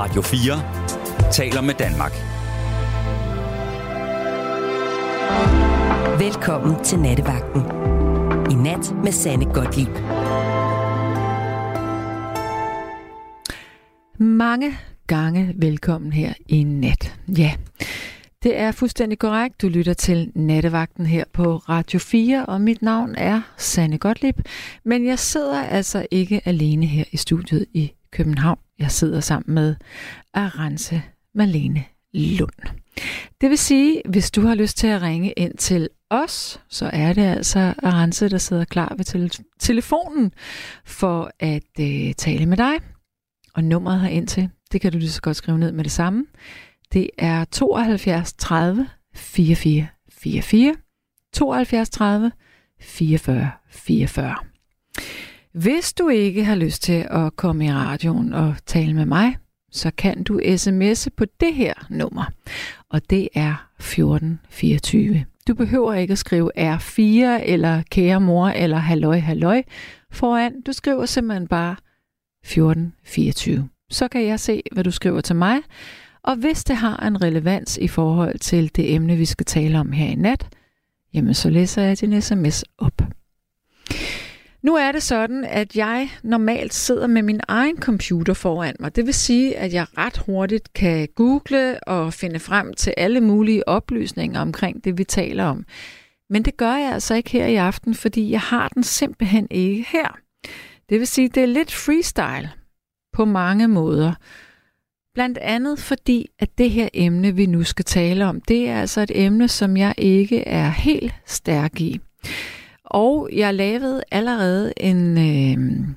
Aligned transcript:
Radio 0.00 0.22
4 0.22 1.32
taler 1.32 1.60
med 1.60 1.74
Danmark. 1.74 2.12
Velkommen 6.20 6.84
til 6.84 6.98
Nattevagten. 6.98 7.62
I 8.50 8.54
nat 8.54 8.94
med 9.04 9.12
Sanne 9.12 9.44
Godtlip. 9.44 9.88
Mange 14.18 14.72
gange 15.06 15.54
velkommen 15.56 16.12
her 16.12 16.32
i 16.48 16.64
nat. 16.64 17.16
Ja, 17.38 17.52
det 18.42 18.58
er 18.58 18.72
fuldstændig 18.72 19.18
korrekt. 19.18 19.62
Du 19.62 19.68
lytter 19.68 19.94
til 19.94 20.32
Nattevagten 20.34 21.06
her 21.06 21.24
på 21.32 21.56
Radio 21.56 21.98
4, 21.98 22.46
og 22.46 22.60
mit 22.60 22.82
navn 22.82 23.14
er 23.14 23.40
Sanne 23.56 23.98
Gottlieb. 23.98 24.40
Men 24.84 25.06
jeg 25.06 25.18
sidder 25.18 25.62
altså 25.62 26.06
ikke 26.10 26.40
alene 26.44 26.86
her 26.86 27.04
i 27.12 27.16
studiet 27.16 27.66
i 27.74 27.92
København. 28.12 28.58
Jeg 28.78 28.90
sidder 28.90 29.20
sammen 29.20 29.54
med 29.54 29.74
Arance 30.34 31.02
Malene 31.34 31.84
Lund. 32.12 32.76
Det 33.40 33.50
vil 33.50 33.58
sige, 33.58 34.02
hvis 34.08 34.30
du 34.30 34.40
har 34.46 34.54
lyst 34.54 34.76
til 34.76 34.86
at 34.86 35.02
ringe 35.02 35.32
ind 35.32 35.54
til 35.56 35.88
os, 36.10 36.60
så 36.68 36.90
er 36.92 37.12
det 37.12 37.22
altså 37.22 37.74
Arance, 37.82 38.28
der 38.28 38.38
sidder 38.38 38.64
klar 38.64 38.94
ved 38.96 39.04
tele- 39.04 39.44
telefonen 39.60 40.32
for 40.84 41.30
at 41.40 41.62
øh, 41.80 42.14
tale 42.14 42.46
med 42.46 42.56
dig. 42.56 42.72
Og 43.54 43.64
nummeret 43.64 44.00
her 44.00 44.08
ind 44.08 44.26
til, 44.28 44.48
det 44.72 44.80
kan 44.80 44.92
du 44.92 44.98
lige 44.98 45.10
så 45.10 45.22
godt 45.22 45.36
skrive 45.36 45.58
ned 45.58 45.72
med 45.72 45.84
det 45.84 45.92
samme. 45.92 46.26
Det 46.92 47.10
er 47.18 47.44
72 47.44 48.32
30 48.32 48.88
44 49.14 49.86
44. 50.12 50.74
72 51.32 51.90
30 51.90 52.32
44 52.80 53.50
44. 53.70 54.36
Hvis 55.52 55.92
du 55.92 56.08
ikke 56.08 56.44
har 56.44 56.54
lyst 56.54 56.82
til 56.82 57.06
at 57.10 57.36
komme 57.36 57.66
i 57.66 57.72
radioen 57.72 58.32
og 58.32 58.54
tale 58.66 58.94
med 58.94 59.06
mig, 59.06 59.36
så 59.72 59.90
kan 59.98 60.22
du 60.22 60.40
sms'e 60.44 61.08
på 61.16 61.24
det 61.40 61.54
her 61.54 61.74
nummer, 61.88 62.24
og 62.88 63.10
det 63.10 63.28
er 63.34 63.68
1424. 63.78 65.24
Du 65.48 65.54
behøver 65.54 65.94
ikke 65.94 66.12
at 66.12 66.18
skrive 66.18 66.50
R4 66.74 67.00
eller 67.44 67.82
kære 67.90 68.20
mor 68.20 68.48
eller 68.48 68.76
halløj 68.76 69.18
halløj 69.18 69.62
foran. 70.10 70.60
Du 70.60 70.72
skriver 70.72 71.06
simpelthen 71.06 71.48
bare 71.48 71.76
1424. 72.42 73.68
Så 73.90 74.08
kan 74.08 74.26
jeg 74.26 74.40
se, 74.40 74.62
hvad 74.72 74.84
du 74.84 74.90
skriver 74.90 75.20
til 75.20 75.36
mig, 75.36 75.58
og 76.22 76.36
hvis 76.36 76.64
det 76.64 76.76
har 76.76 77.06
en 77.06 77.22
relevans 77.22 77.78
i 77.78 77.88
forhold 77.88 78.38
til 78.38 78.76
det 78.76 78.94
emne, 78.94 79.16
vi 79.16 79.24
skal 79.24 79.46
tale 79.46 79.78
om 79.80 79.92
her 79.92 80.06
i 80.06 80.14
nat, 80.14 80.48
jamen 81.14 81.34
så 81.34 81.50
læser 81.50 81.82
jeg 81.82 82.00
din 82.00 82.22
sms 82.22 82.64
op. 82.78 83.02
Nu 84.62 84.74
er 84.74 84.92
det 84.92 85.02
sådan, 85.02 85.44
at 85.44 85.76
jeg 85.76 86.10
normalt 86.22 86.74
sidder 86.74 87.06
med 87.06 87.22
min 87.22 87.40
egen 87.48 87.76
computer 87.76 88.34
foran 88.34 88.76
mig. 88.80 88.96
Det 88.96 89.06
vil 89.06 89.14
sige, 89.14 89.56
at 89.56 89.72
jeg 89.72 89.86
ret 89.98 90.18
hurtigt 90.18 90.72
kan 90.72 91.08
google 91.14 91.84
og 91.84 92.14
finde 92.14 92.38
frem 92.38 92.74
til 92.74 92.94
alle 92.96 93.20
mulige 93.20 93.68
oplysninger 93.68 94.40
omkring 94.40 94.84
det, 94.84 94.98
vi 94.98 95.04
taler 95.04 95.44
om. 95.44 95.64
Men 96.30 96.42
det 96.42 96.56
gør 96.56 96.74
jeg 96.74 96.92
altså 96.92 97.14
ikke 97.14 97.30
her 97.30 97.46
i 97.46 97.56
aften, 97.56 97.94
fordi 97.94 98.30
jeg 98.30 98.40
har 98.40 98.68
den 98.68 98.82
simpelthen 98.82 99.46
ikke 99.50 99.86
her. 99.88 100.18
Det 100.88 100.98
vil 100.98 101.06
sige, 101.06 101.28
det 101.28 101.42
er 101.42 101.46
lidt 101.46 101.72
freestyle 101.72 102.50
på 103.12 103.24
mange 103.24 103.68
måder. 103.68 104.14
Blandt 105.14 105.38
andet 105.38 105.78
fordi, 105.78 106.26
at 106.38 106.58
det 106.58 106.70
her 106.70 106.88
emne, 106.94 107.36
vi 107.36 107.46
nu 107.46 107.64
skal 107.64 107.84
tale 107.84 108.26
om, 108.26 108.40
det 108.40 108.68
er 108.68 108.80
altså 108.80 109.00
et 109.00 109.10
emne, 109.14 109.48
som 109.48 109.76
jeg 109.76 109.94
ikke 109.98 110.48
er 110.48 110.68
helt 110.68 111.14
stærk 111.26 111.80
i. 111.80 112.00
Og 112.90 113.28
jeg 113.32 113.54
lavede 113.54 114.02
allerede 114.10 114.72
en, 114.76 115.18
øh, 115.18 115.88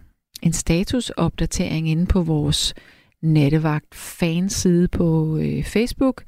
en 0.42 0.54
statusopdatering 0.54 1.90
inde 1.90 2.06
på 2.06 2.22
vores 2.22 2.74
nattevagt 3.22 3.96
fanside 3.96 4.88
på 4.88 5.38
øh, 5.38 5.64
Facebook 5.64 6.24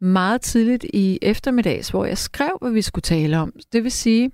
meget 0.00 0.40
tidligt 0.40 0.86
i 0.94 1.18
eftermiddags, 1.22 1.88
hvor 1.88 2.04
jeg 2.04 2.18
skrev, 2.18 2.58
hvad 2.60 2.70
vi 2.70 2.82
skulle 2.82 3.02
tale 3.02 3.38
om. 3.38 3.52
Det 3.72 3.82
vil 3.84 3.92
sige, 3.92 4.30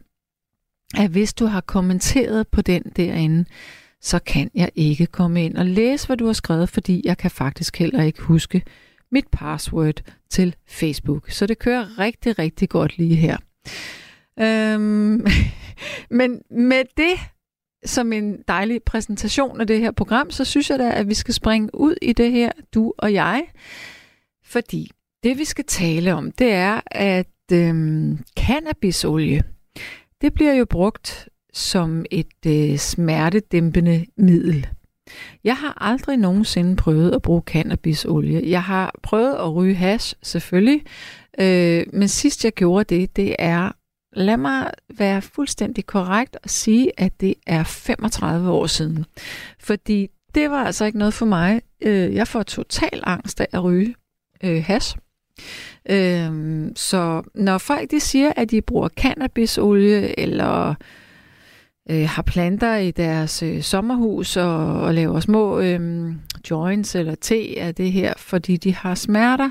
at 0.97 1.11
hvis 1.11 1.35
du 1.35 1.47
har 1.47 1.61
kommenteret 1.61 2.49
på 2.49 2.63
den 2.63 2.83
derinde, 2.97 3.45
så 4.01 4.19
kan 4.19 4.51
jeg 4.55 4.71
ikke 4.75 5.07
komme 5.07 5.45
ind 5.45 5.57
og 5.57 5.67
læse, 5.67 6.07
hvad 6.07 6.17
du 6.17 6.27
har 6.27 6.33
skrevet, 6.33 6.69
fordi 6.69 7.03
jeg 7.05 7.19
kan 7.19 7.31
faktisk 7.31 7.77
heller 7.77 8.03
ikke 8.03 8.23
huske 8.23 8.63
mit 9.13 9.27
password 9.33 10.03
til 10.31 10.55
Facebook. 10.69 11.31
Så 11.31 11.47
det 11.47 11.59
kører 11.59 11.99
rigtig, 11.99 12.39
rigtig 12.39 12.69
godt 12.69 12.99
lige 12.99 13.17
her. 13.17 13.37
Øhm, 14.41 15.27
men 16.19 16.43
med 16.51 16.85
det 16.97 17.19
som 17.85 18.13
en 18.13 18.43
dejlig 18.49 18.83
præsentation 18.83 19.61
af 19.61 19.67
det 19.67 19.81
her 19.81 19.91
program, 19.91 20.31
så 20.31 20.45
synes 20.45 20.71
jeg 20.71 20.79
da, 20.79 20.91
at 20.91 21.09
vi 21.09 21.15
skal 21.15 21.35
springe 21.35 21.75
ud 21.75 21.95
i 22.03 22.13
det 22.13 22.33
her, 22.33 22.51
du 22.75 22.93
og 22.99 23.13
jeg. 23.13 23.45
Fordi 24.45 24.91
det, 25.23 25.39
vi 25.39 25.45
skal 25.45 25.65
tale 25.65 26.15
om, 26.15 26.33
det 26.33 26.53
er, 26.53 26.81
at 26.87 27.27
øhm, 27.53 28.19
cannabisolie, 28.39 29.43
det 30.21 30.35
bliver 30.35 30.55
jo 30.55 30.65
brugt 30.65 31.29
som 31.53 32.05
et 32.11 32.47
øh, 32.47 32.77
smertedæmpende 32.77 34.07
middel. 34.17 34.67
Jeg 35.45 35.57
har 35.57 35.83
aldrig 35.85 36.17
nogensinde 36.17 36.77
prøvet 36.77 37.15
at 37.15 37.23
bruge 37.23 37.43
cannabisolie. 37.47 38.51
Jeg 38.51 38.63
har 38.63 38.95
prøvet 39.03 39.35
at 39.35 39.55
ryge 39.55 39.75
hash, 39.75 40.15
selvfølgelig, 40.23 40.83
øh, 41.41 41.87
men 41.93 42.09
sidst 42.09 42.45
jeg 42.45 42.53
gjorde 42.53 42.95
det, 42.97 43.17
det 43.17 43.37
er, 43.39 43.73
lad 44.15 44.37
mig 44.37 44.71
være 44.89 45.23
fuldstændig 45.23 45.87
korrekt 45.87 46.37
og 46.43 46.51
sige, 46.51 47.01
at 47.01 47.21
det 47.21 47.35
er 47.47 47.65
35 47.65 48.51
år 48.51 48.67
siden. 48.67 49.05
Fordi 49.59 50.09
det 50.35 50.51
var 50.51 50.65
altså 50.65 50.85
ikke 50.85 50.99
noget 50.99 51.15
for 51.15 51.27
mig. 51.27 51.63
Øh, 51.81 52.15
jeg 52.15 52.29
får 52.29 52.43
total 52.43 53.03
angst 53.07 53.41
af 53.41 53.47
at 53.53 53.65
ryge 53.65 53.95
øh, 54.45 54.65
hash. 54.67 54.97
Øhm, 55.91 56.73
så 56.77 57.23
når 57.35 57.59
folk 57.59 57.91
de 57.91 58.01
siger, 58.01 58.33
at 58.37 58.51
de 58.51 58.63
bruger 58.63 58.89
cannabisolie 58.89 60.21
eller 60.21 60.75
øh, 61.91 62.09
har 62.09 62.23
planter 62.23 62.77
i 62.77 62.91
deres 62.91 63.43
øh, 63.43 63.63
sommerhus 63.63 64.37
og, 64.37 64.81
og 64.81 64.95
laver 64.95 65.21
små 65.21 65.61
øh, 65.61 66.13
joints 66.51 66.95
eller 66.95 67.15
te 67.15 67.55
af 67.59 67.75
det 67.75 67.93
her, 67.93 68.15
fordi 68.17 68.57
de 68.57 68.75
har 68.75 68.95
smerter, 68.95 69.51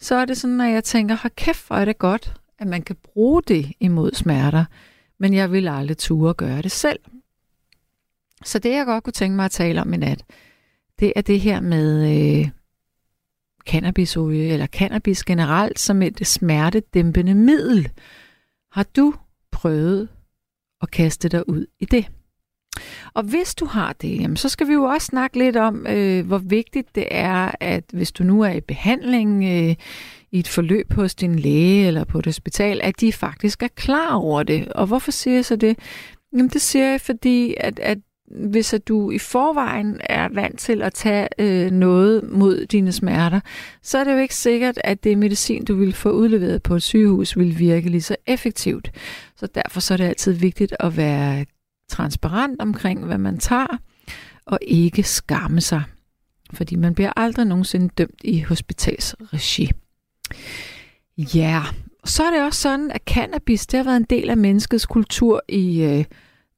så 0.00 0.14
er 0.14 0.24
det 0.24 0.36
sådan, 0.36 0.60
at 0.60 0.72
jeg 0.72 0.84
tænker, 0.84 1.14
har 1.14 1.30
kæft, 1.36 1.66
hvor 1.66 1.76
er 1.76 1.84
det 1.84 1.98
godt, 1.98 2.34
at 2.64 2.70
man 2.70 2.82
kan 2.82 2.96
bruge 3.02 3.42
det 3.42 3.72
imod 3.80 4.12
smerter, 4.12 4.64
men 5.18 5.34
jeg 5.34 5.52
vil 5.52 5.68
aldrig 5.68 5.98
ture 5.98 6.34
gøre 6.34 6.62
det 6.62 6.70
selv. 6.70 6.98
Så 8.44 8.58
det, 8.58 8.70
jeg 8.70 8.86
godt 8.86 9.04
kunne 9.04 9.12
tænke 9.12 9.36
mig 9.36 9.44
at 9.44 9.50
tale 9.50 9.80
om 9.80 9.92
i 9.92 9.96
nat, 9.96 10.24
det 11.00 11.12
er 11.16 11.20
det 11.20 11.40
her 11.40 11.60
med 11.60 12.16
øh, 12.40 12.48
cannabisolie, 13.66 14.52
eller 14.52 14.66
cannabis 14.66 15.24
generelt, 15.24 15.78
som 15.78 16.02
et 16.02 16.26
smertedæmpende 16.26 17.34
middel. 17.34 17.90
Har 18.72 18.86
du 18.96 19.14
prøvet 19.52 20.08
at 20.82 20.90
kaste 20.90 21.28
dig 21.28 21.48
ud 21.48 21.66
i 21.80 21.84
det. 21.84 22.06
Og 23.14 23.22
hvis 23.22 23.54
du 23.54 23.64
har 23.66 23.92
det, 23.92 24.20
jamen, 24.20 24.36
så 24.36 24.48
skal 24.48 24.68
vi 24.68 24.72
jo 24.72 24.82
også 24.82 25.06
snakke 25.06 25.38
lidt 25.38 25.56
om, 25.56 25.86
øh, 25.86 26.26
hvor 26.26 26.38
vigtigt 26.38 26.94
det 26.94 27.08
er, 27.10 27.50
at 27.60 27.84
hvis 27.92 28.12
du 28.12 28.24
nu 28.24 28.42
er 28.42 28.50
i 28.50 28.60
behandling 28.60 29.44
øh, 29.44 29.74
i 30.34 30.38
et 30.38 30.48
forløb 30.48 30.92
hos 30.92 31.14
din 31.14 31.38
læge 31.38 31.86
eller 31.86 32.04
på 32.04 32.18
et 32.18 32.26
hospital, 32.26 32.80
at 32.82 33.00
de 33.00 33.12
faktisk 33.12 33.62
er 33.62 33.68
klar 33.68 34.14
over 34.14 34.42
det. 34.42 34.68
Og 34.68 34.86
hvorfor 34.86 35.10
siger 35.10 35.34
jeg 35.34 35.44
så 35.44 35.56
det? 35.56 35.78
Jamen 36.32 36.48
det 36.48 36.60
siger 36.60 36.90
jeg, 36.90 37.00
fordi 37.00 37.54
at, 37.60 37.78
at 37.78 37.98
hvis 38.50 38.74
at 38.74 38.88
du 38.88 39.10
i 39.10 39.18
forvejen 39.18 40.00
er 40.00 40.28
vant 40.32 40.58
til 40.58 40.82
at 40.82 40.94
tage 40.94 41.28
øh, 41.38 41.70
noget 41.70 42.30
mod 42.32 42.66
dine 42.66 42.92
smerter, 42.92 43.40
så 43.82 43.98
er 43.98 44.04
det 44.04 44.12
jo 44.12 44.18
ikke 44.18 44.34
sikkert, 44.34 44.78
at 44.84 45.04
det 45.04 45.18
medicin, 45.18 45.64
du 45.64 45.74
vil 45.74 45.92
få 45.92 46.10
udleveret 46.10 46.62
på 46.62 46.74
et 46.74 46.82
sygehus, 46.82 47.38
vil 47.38 47.58
virke 47.58 47.90
lige 47.90 48.02
så 48.02 48.16
effektivt. 48.26 48.90
Så 49.36 49.46
derfor 49.46 49.80
så 49.80 49.94
er 49.94 49.98
det 49.98 50.04
altid 50.04 50.32
vigtigt 50.32 50.76
at 50.80 50.96
være 50.96 51.46
transparent 51.88 52.60
omkring, 52.60 53.04
hvad 53.04 53.18
man 53.18 53.38
tager, 53.38 53.78
og 54.46 54.58
ikke 54.62 55.02
skamme 55.02 55.60
sig. 55.60 55.82
Fordi 56.52 56.76
man 56.76 56.94
bliver 56.94 57.12
aldrig 57.16 57.46
nogensinde 57.46 57.88
dømt 57.88 58.20
i 58.24 58.40
hospitalsregi. 58.40 59.70
Ja, 61.18 61.62
så 62.04 62.22
er 62.22 62.30
det 62.30 62.42
også 62.42 62.60
sådan, 62.60 62.90
at 62.90 63.02
cannabis 63.06 63.66
det 63.66 63.76
har 63.78 63.84
været 63.84 63.96
en 63.96 64.06
del 64.10 64.30
af 64.30 64.36
menneskets 64.36 64.86
kultur 64.86 65.42
i 65.48 65.82
øh, 65.82 66.04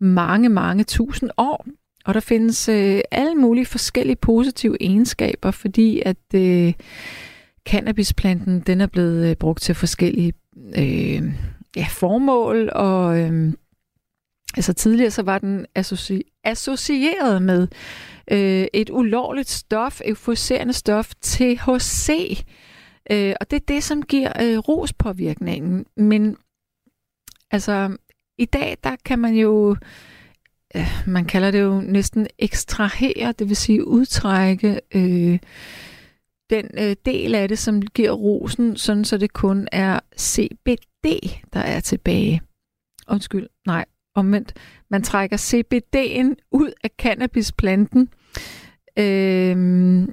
mange, 0.01 0.49
mange 0.49 0.85
tusind 0.85 1.31
år. 1.37 1.67
Og 2.05 2.15
der 2.15 2.21
findes 2.21 2.69
øh, 2.69 3.01
alle 3.11 3.35
mulige 3.35 3.67
forskellige 3.67 4.17
positive 4.17 4.77
egenskaber, 4.83 5.51
fordi 5.51 6.03
at 6.05 6.35
øh, 6.35 6.73
cannabisplanten 7.69 8.61
den 8.61 8.81
er 8.81 8.87
blevet 8.87 9.31
øh, 9.31 9.37
brugt 9.37 9.63
til 9.63 9.75
forskellige 9.75 10.33
øh, 10.79 11.23
ja, 11.77 11.87
formål, 11.91 12.71
og 12.73 13.19
øh, 13.19 13.53
altså 14.57 14.73
tidligere 14.73 15.11
så 15.11 15.23
var 15.23 15.39
den 15.39 15.67
associ- 15.79 16.41
associeret 16.45 17.43
med 17.43 17.69
øh, 18.31 18.67
et 18.73 18.91
ulovligt 18.91 19.51
stof, 19.51 20.01
euforiserende 20.05 20.73
stof, 20.73 21.13
THC, 21.23 22.11
øh, 23.11 23.35
og 23.41 23.51
det 23.51 23.57
er 23.57 23.65
det, 23.69 23.83
som 23.83 24.03
giver 24.03 24.33
øh, 24.43 24.59
rospåvirkningen. 24.59 25.87
Men 25.97 26.37
altså 27.51 27.97
i 28.39 28.45
dag, 28.45 28.77
der 28.85 28.97
kan 29.05 29.19
man 29.19 29.35
jo 29.35 29.77
øh, 30.77 31.03
man 31.07 31.25
kalder 31.25 31.51
det 31.51 31.61
jo 31.61 31.81
næsten 31.81 32.27
ekstrahere, 32.39 33.33
det 33.33 33.49
vil 33.49 33.57
sige 33.57 33.87
udtrække 33.87 34.81
øh, 34.95 35.39
den 36.51 36.71
øh, 36.79 36.97
del 37.05 37.35
af 37.35 37.49
det, 37.49 37.59
som 37.59 37.83
giver 37.83 38.13
rosen, 38.13 38.77
sådan 38.77 39.05
så 39.05 39.19
det 39.19 39.33
kun 39.33 39.69
er 39.73 40.01
CBD, 40.19 41.07
der 41.53 41.61
er 41.61 41.81
tilbage. 41.81 42.41
Undskyld, 43.09 43.49
nej, 43.67 43.85
omvendt. 44.15 44.55
Man 44.91 45.03
trækker 45.03 45.37
CBD'en 45.37 46.49
ud 46.51 46.73
af 46.85 46.91
cannabisplanten. 46.99 48.09
Øh, 48.99 50.09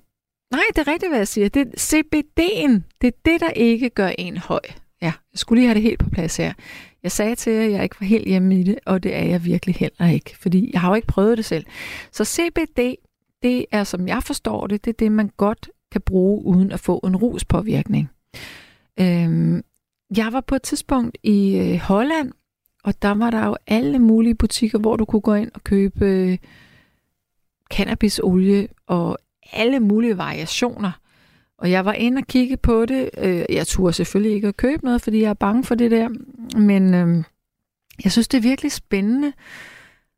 nej, 0.54 0.64
det 0.76 0.88
er 0.88 0.92
rigtigt, 0.92 1.12
hvad 1.12 1.20
jeg 1.20 1.28
siger. 1.28 1.50
Det 1.50 1.62
er 1.62 1.72
CBD'en, 1.80 2.82
det 3.02 3.08
er 3.08 3.18
det, 3.26 3.42
der 3.42 3.50
ikke 3.50 3.90
gør 3.90 4.08
en 4.18 4.38
høj. 4.38 4.62
Ja, 5.02 5.14
jeg 5.32 5.40
skulle 5.40 5.60
lige 5.60 5.68
have 5.68 5.76
det 5.76 5.82
helt 5.82 6.00
på 6.00 6.10
plads 6.10 6.38
her. 6.38 6.54
Jeg 7.04 7.12
sagde 7.12 7.36
til 7.36 7.54
jer, 7.54 7.66
at 7.66 7.72
jeg 7.72 7.84
ikke 7.84 7.96
var 8.00 8.08
helt 8.08 8.28
hjemme 8.28 8.60
i 8.60 8.64
det, 8.64 8.80
og 8.86 9.04
det 9.04 9.16
er 9.16 9.24
jeg 9.24 9.46
virkelig 9.46 9.76
heller 9.76 10.10
ikke, 10.10 10.38
fordi 10.38 10.70
jeg 10.74 10.82
har 10.82 10.90
jo 10.90 10.96
ikke 10.96 11.08
prøvet 11.08 11.38
det 11.38 11.46
selv. 11.46 11.66
Så 12.12 12.26
CBD, 12.26 12.96
det 13.44 13.66
er, 13.72 13.84
som 13.84 14.08
jeg 14.08 14.24
forstår 14.24 14.68
det, 14.68 14.86
det 14.86 14.92
er 14.92 14.98
det, 15.00 15.12
man 15.12 15.32
godt 15.38 15.70
kan 15.92 16.02
bruge 16.02 16.46
uden 16.46 16.72
at 16.72 16.80
få 16.80 16.98
en 16.98 17.16
ruspåvirkning. 17.16 18.10
Øhm, 19.00 19.64
jeg 20.18 20.34
var 20.34 20.42
på 20.42 20.56
et 20.56 20.62
tidspunkt 20.62 21.18
i 21.24 21.58
øh, 21.58 21.80
Holland, 21.80 22.32
og 22.84 23.02
der 23.02 23.14
var 23.14 23.30
der 23.30 23.46
jo 23.46 23.58
alle 23.68 24.00
mulige 24.00 24.36
butikker, 24.36 24.80
hvor 24.80 24.96
du 24.96 25.06
kunne 25.06 25.22
gå 25.22 25.34
ind 25.34 25.52
og 25.54 25.64
købe 25.64 26.06
øh, 26.06 26.38
cannabisolie 27.74 28.68
og 28.88 29.18
alle 29.52 29.80
mulige 29.80 30.18
variationer. 30.18 30.92
Og 31.58 31.72
jeg 31.72 31.86
var 31.86 31.94
inde 31.94 32.20
og 32.20 32.28
kigge 32.28 32.58
på 32.58 32.86
det. 32.86 33.10
Øh, 33.18 33.46
jeg 33.50 33.68
turde 33.68 33.94
selvfølgelig 33.94 34.36
ikke 34.36 34.48
at 34.48 34.58
købe 34.58 34.86
noget, 34.86 35.02
fordi 35.02 35.22
jeg 35.22 35.30
er 35.30 35.34
bange 35.34 35.64
for 35.64 35.76
det 35.76 35.92
der. 35.92 36.10
Men 36.60 36.94
øh, 36.94 37.24
jeg 38.04 38.12
synes, 38.12 38.28
det 38.28 38.38
er 38.38 38.42
virkelig 38.42 38.72
spændende 38.72 39.34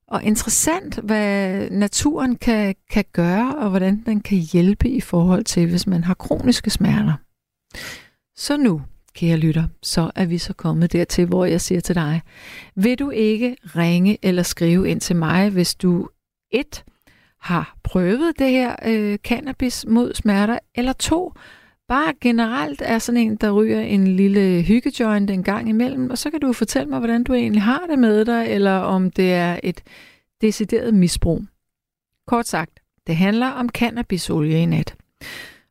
og 0.07 0.23
interessant, 0.23 0.99
hvad 1.03 1.69
naturen 1.69 2.35
kan, 2.35 2.75
kan 2.89 3.05
gøre, 3.13 3.55
og 3.55 3.69
hvordan 3.69 4.03
den 4.05 4.21
kan 4.21 4.37
hjælpe 4.37 4.89
i 4.89 5.01
forhold 5.01 5.43
til, 5.43 5.69
hvis 5.69 5.87
man 5.87 6.03
har 6.03 6.13
kroniske 6.13 6.69
smerter. 6.69 7.13
Så 8.35 8.57
nu, 8.57 8.81
kære 9.13 9.37
lytter, 9.37 9.67
så 9.83 10.11
er 10.15 10.25
vi 10.25 10.37
så 10.37 10.53
kommet 10.53 10.93
dertil, 10.93 11.25
hvor 11.25 11.45
jeg 11.45 11.61
siger 11.61 11.81
til 11.81 11.95
dig, 11.95 12.21
vil 12.75 12.99
du 12.99 13.09
ikke 13.09 13.55
ringe 13.63 14.17
eller 14.21 14.43
skrive 14.43 14.89
ind 14.89 15.01
til 15.01 15.15
mig, 15.15 15.49
hvis 15.49 15.75
du 15.75 16.09
et 16.51 16.83
har 17.45 17.77
prøvet 17.83 18.39
det 18.39 18.49
her 18.49 18.75
øh, 18.85 19.17
cannabis 19.17 19.85
mod 19.87 20.13
smerter, 20.13 20.59
eller 20.75 20.93
to, 20.93 21.33
bare 21.87 22.13
generelt 22.21 22.81
er 22.85 22.99
sådan 22.99 23.21
en, 23.21 23.35
der 23.35 23.51
ryger 23.51 23.81
en 23.81 24.07
lille 24.07 24.61
hyggejoint 24.61 25.29
en 25.29 25.43
gang 25.43 25.69
imellem, 25.69 26.09
og 26.09 26.17
så 26.17 26.29
kan 26.29 26.39
du 26.39 26.53
fortælle 26.53 26.89
mig, 26.89 26.99
hvordan 26.99 27.23
du 27.23 27.33
egentlig 27.33 27.61
har 27.61 27.85
det 27.89 27.99
med 27.99 28.25
dig, 28.25 28.47
eller 28.47 28.77
om 28.77 29.11
det 29.11 29.33
er 29.33 29.59
et 29.63 29.83
decideret 30.41 30.93
misbrug. 30.93 31.41
Kort 32.27 32.47
sagt, 32.47 32.79
det 33.07 33.15
handler 33.15 33.47
om 33.47 33.69
cannabisolie 33.69 34.61
i 34.61 34.65
nat. 34.65 34.95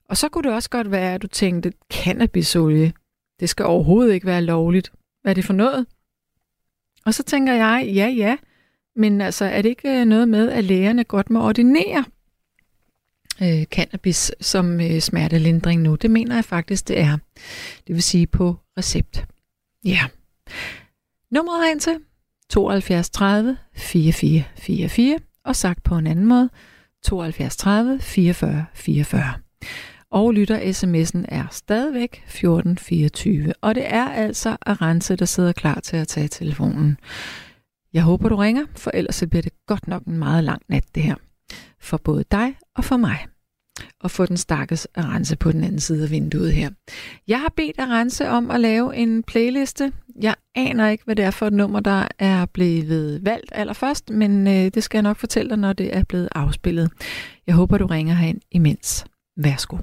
Og 0.09 0.17
så 0.17 0.29
kunne 0.29 0.45
det 0.49 0.53
også 0.53 0.71
godt 0.71 0.91
være, 0.91 1.15
at 1.15 1.23
du 1.23 1.27
tænkte, 1.27 1.73
cannabisolie, 1.93 2.93
det 3.41 3.49
skal 3.49 3.65
overhovedet 3.65 4.15
ikke 4.15 4.27
være 4.27 4.43
lovligt. 4.43 4.93
Hvad 5.23 5.33
er 5.33 5.35
det 5.35 5.45
for 5.45 5.53
noget? 5.53 5.87
Og 7.07 7.15
så 7.15 7.23
tænker 7.23 7.53
jeg, 7.53 7.85
ja, 7.87 8.07
ja, 8.07 8.37
men 8.97 9.21
altså, 9.21 9.45
er 9.45 9.63
det 9.63 9.69
ikke 9.69 10.01
øh, 10.01 10.05
noget 10.05 10.29
med, 10.29 10.51
at 10.51 10.65
lægerne 10.65 11.05
godt 11.05 11.31
må 11.31 11.47
ordinere 11.47 12.05
øh, 13.43 13.65
cannabis 13.65 14.33
som 14.41 14.81
øh, 14.81 15.01
smertelindring 15.01 15.83
nu? 15.83 15.95
Det 15.95 16.11
mener 16.11 16.35
jeg 16.35 16.45
faktisk, 16.45 16.89
det 16.89 17.01
er. 17.01 17.19
Det 17.87 17.95
vil 17.95 18.03
sige 18.03 18.27
på 18.27 18.57
recept. 18.79 19.27
Ja. 19.85 20.01
Nummeret 21.31 21.65
herind 21.65 21.81
til 21.81 21.97
72 22.51 23.11
30 23.11 23.57
44 23.77 24.45
44, 24.57 25.19
og 25.45 25.57
sagt 25.57 25.83
på 25.83 25.97
en 25.97 26.07
anden 26.07 26.27
måde, 26.27 26.51
72 27.03 27.57
30 27.57 28.01
44 28.01 28.67
44. 28.75 29.35
Og 30.11 30.33
lytter 30.33 30.59
sms'en 30.59 31.25
er 31.29 31.45
stadigvæk 31.51 32.23
1424, 32.27 33.53
og 33.61 33.75
det 33.75 33.85
er 33.87 34.09
altså 34.09 34.57
Arance, 34.67 35.17
der 35.17 35.25
sidder 35.25 35.53
klar 35.53 35.81
til 35.81 35.97
at 35.97 36.09
tage 36.09 36.29
telefonen. 36.29 36.99
Jeg 37.95 38.03
håber, 38.03 38.29
du 38.29 38.37
ringer, 38.37 38.65
for 38.77 38.91
ellers 38.95 39.15
så 39.15 39.27
bliver 39.27 39.43
det 39.43 39.53
godt 39.67 39.89
nok 39.89 40.03
en 40.05 40.19
meget 40.19 40.45
lang 40.45 40.63
nat, 40.69 40.85
det 40.95 41.03
her. 41.03 41.15
For 41.81 41.97
både 41.97 42.25
dig 42.31 42.57
og 42.77 42.85
for 42.85 42.97
mig. 42.97 43.27
Og 44.01 44.11
få 44.11 44.27
den 44.27 44.37
stakkels 44.37 44.89
rense 44.97 45.37
på 45.37 45.53
den 45.53 45.65
anden 45.65 45.81
side 45.81 46.05
af 46.05 46.11
vinduet 46.11 46.53
her. 46.53 46.71
Jeg 47.29 47.41
har 47.41 47.53
bedt 47.57 47.79
rense 47.79 48.29
om 48.29 48.51
at 48.51 48.61
lave 48.61 48.97
en 48.97 49.23
playliste. 49.23 49.93
Jeg 50.23 50.35
aner 50.55 50.89
ikke, 50.89 51.05
hvad 51.05 51.17
det 51.17 51.25
er 51.25 51.31
for 51.31 51.47
et 51.47 51.53
nummer, 51.53 51.81
der 51.81 52.09
er 52.19 52.47
blevet 52.47 53.25
valgt 53.25 53.53
allerførst, 53.53 54.11
men 54.11 54.47
øh, 54.47 54.71
det 54.75 54.83
skal 54.83 54.99
jeg 54.99 55.03
nok 55.03 55.17
fortælle 55.17 55.51
dig, 55.51 55.59
når 55.59 55.73
det 55.73 55.97
er 55.97 56.05
blevet 56.05 56.29
afspillet. 56.35 56.91
Jeg 57.47 57.55
håber, 57.55 57.79
du 57.79 57.87
ringer 57.87 58.15
herind 58.15 58.41
imens. 58.51 59.05
Værsgo. 59.37 59.77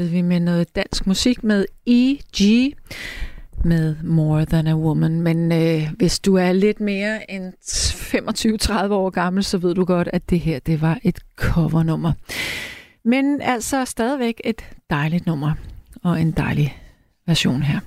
Startede 0.00 0.16
vi 0.16 0.22
med 0.22 0.40
noget 0.40 0.76
dansk 0.76 1.06
musik 1.06 1.44
med 1.44 1.66
E.G. 1.86 2.72
med 3.64 3.96
More 4.02 4.46
Than 4.46 4.66
a 4.66 4.74
Woman. 4.74 5.20
Men 5.20 5.52
øh, 5.52 5.88
hvis 5.96 6.20
du 6.20 6.34
er 6.34 6.52
lidt 6.52 6.80
mere 6.80 7.30
end 7.30 7.52
25-30 8.88 8.92
år 8.92 9.10
gammel, 9.10 9.44
så 9.44 9.58
ved 9.58 9.74
du 9.74 9.84
godt, 9.84 10.08
at 10.12 10.30
det 10.30 10.40
her 10.40 10.58
det 10.58 10.80
var 10.80 10.98
et 11.02 11.18
covernummer. 11.36 12.12
Men 13.04 13.40
altså 13.42 13.84
stadigvæk 13.84 14.40
et 14.44 14.62
dejligt 14.90 15.26
nummer 15.26 15.54
og 16.02 16.20
en 16.20 16.30
dejlig 16.30 16.78
version 17.26 17.62
her. 17.62 17.80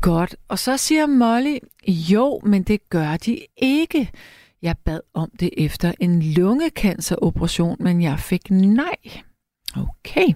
Godt. 0.00 0.36
Og 0.48 0.58
så 0.58 0.76
siger 0.76 1.06
Molly, 1.06 1.56
jo, 1.88 2.40
men 2.44 2.62
det 2.62 2.90
gør 2.90 3.16
de 3.16 3.38
ikke. 3.56 4.10
Jeg 4.62 4.76
bad 4.84 5.00
om 5.14 5.30
det 5.40 5.50
efter 5.56 5.92
en 6.00 6.22
lungecanceroperation, 6.22 7.76
men 7.80 8.02
jeg 8.02 8.18
fik 8.18 8.50
nej. 8.50 8.96
Okay. 9.76 10.34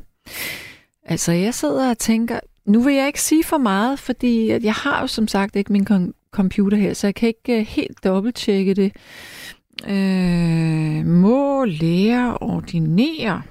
Altså, 1.10 1.32
jeg 1.32 1.54
sidder 1.54 1.90
og 1.90 1.98
tænker, 1.98 2.40
nu 2.64 2.82
vil 2.82 2.94
jeg 2.94 3.06
ikke 3.06 3.20
sige 3.22 3.44
for 3.44 3.58
meget, 3.58 3.98
fordi 3.98 4.48
jeg 4.64 4.74
har 4.74 5.00
jo 5.00 5.06
som 5.06 5.28
sagt 5.28 5.56
ikke 5.56 5.72
min 5.72 5.86
computer 6.30 6.78
her, 6.78 6.94
så 6.94 7.06
jeg 7.06 7.14
kan 7.14 7.26
ikke 7.26 7.60
uh, 7.60 7.66
helt 7.66 8.04
dobbelttjekke 8.04 8.74
det. 8.74 8.92
Øh, 9.88 11.06
må 11.06 11.64
lære 11.64 12.38
ordinere. 12.38 13.42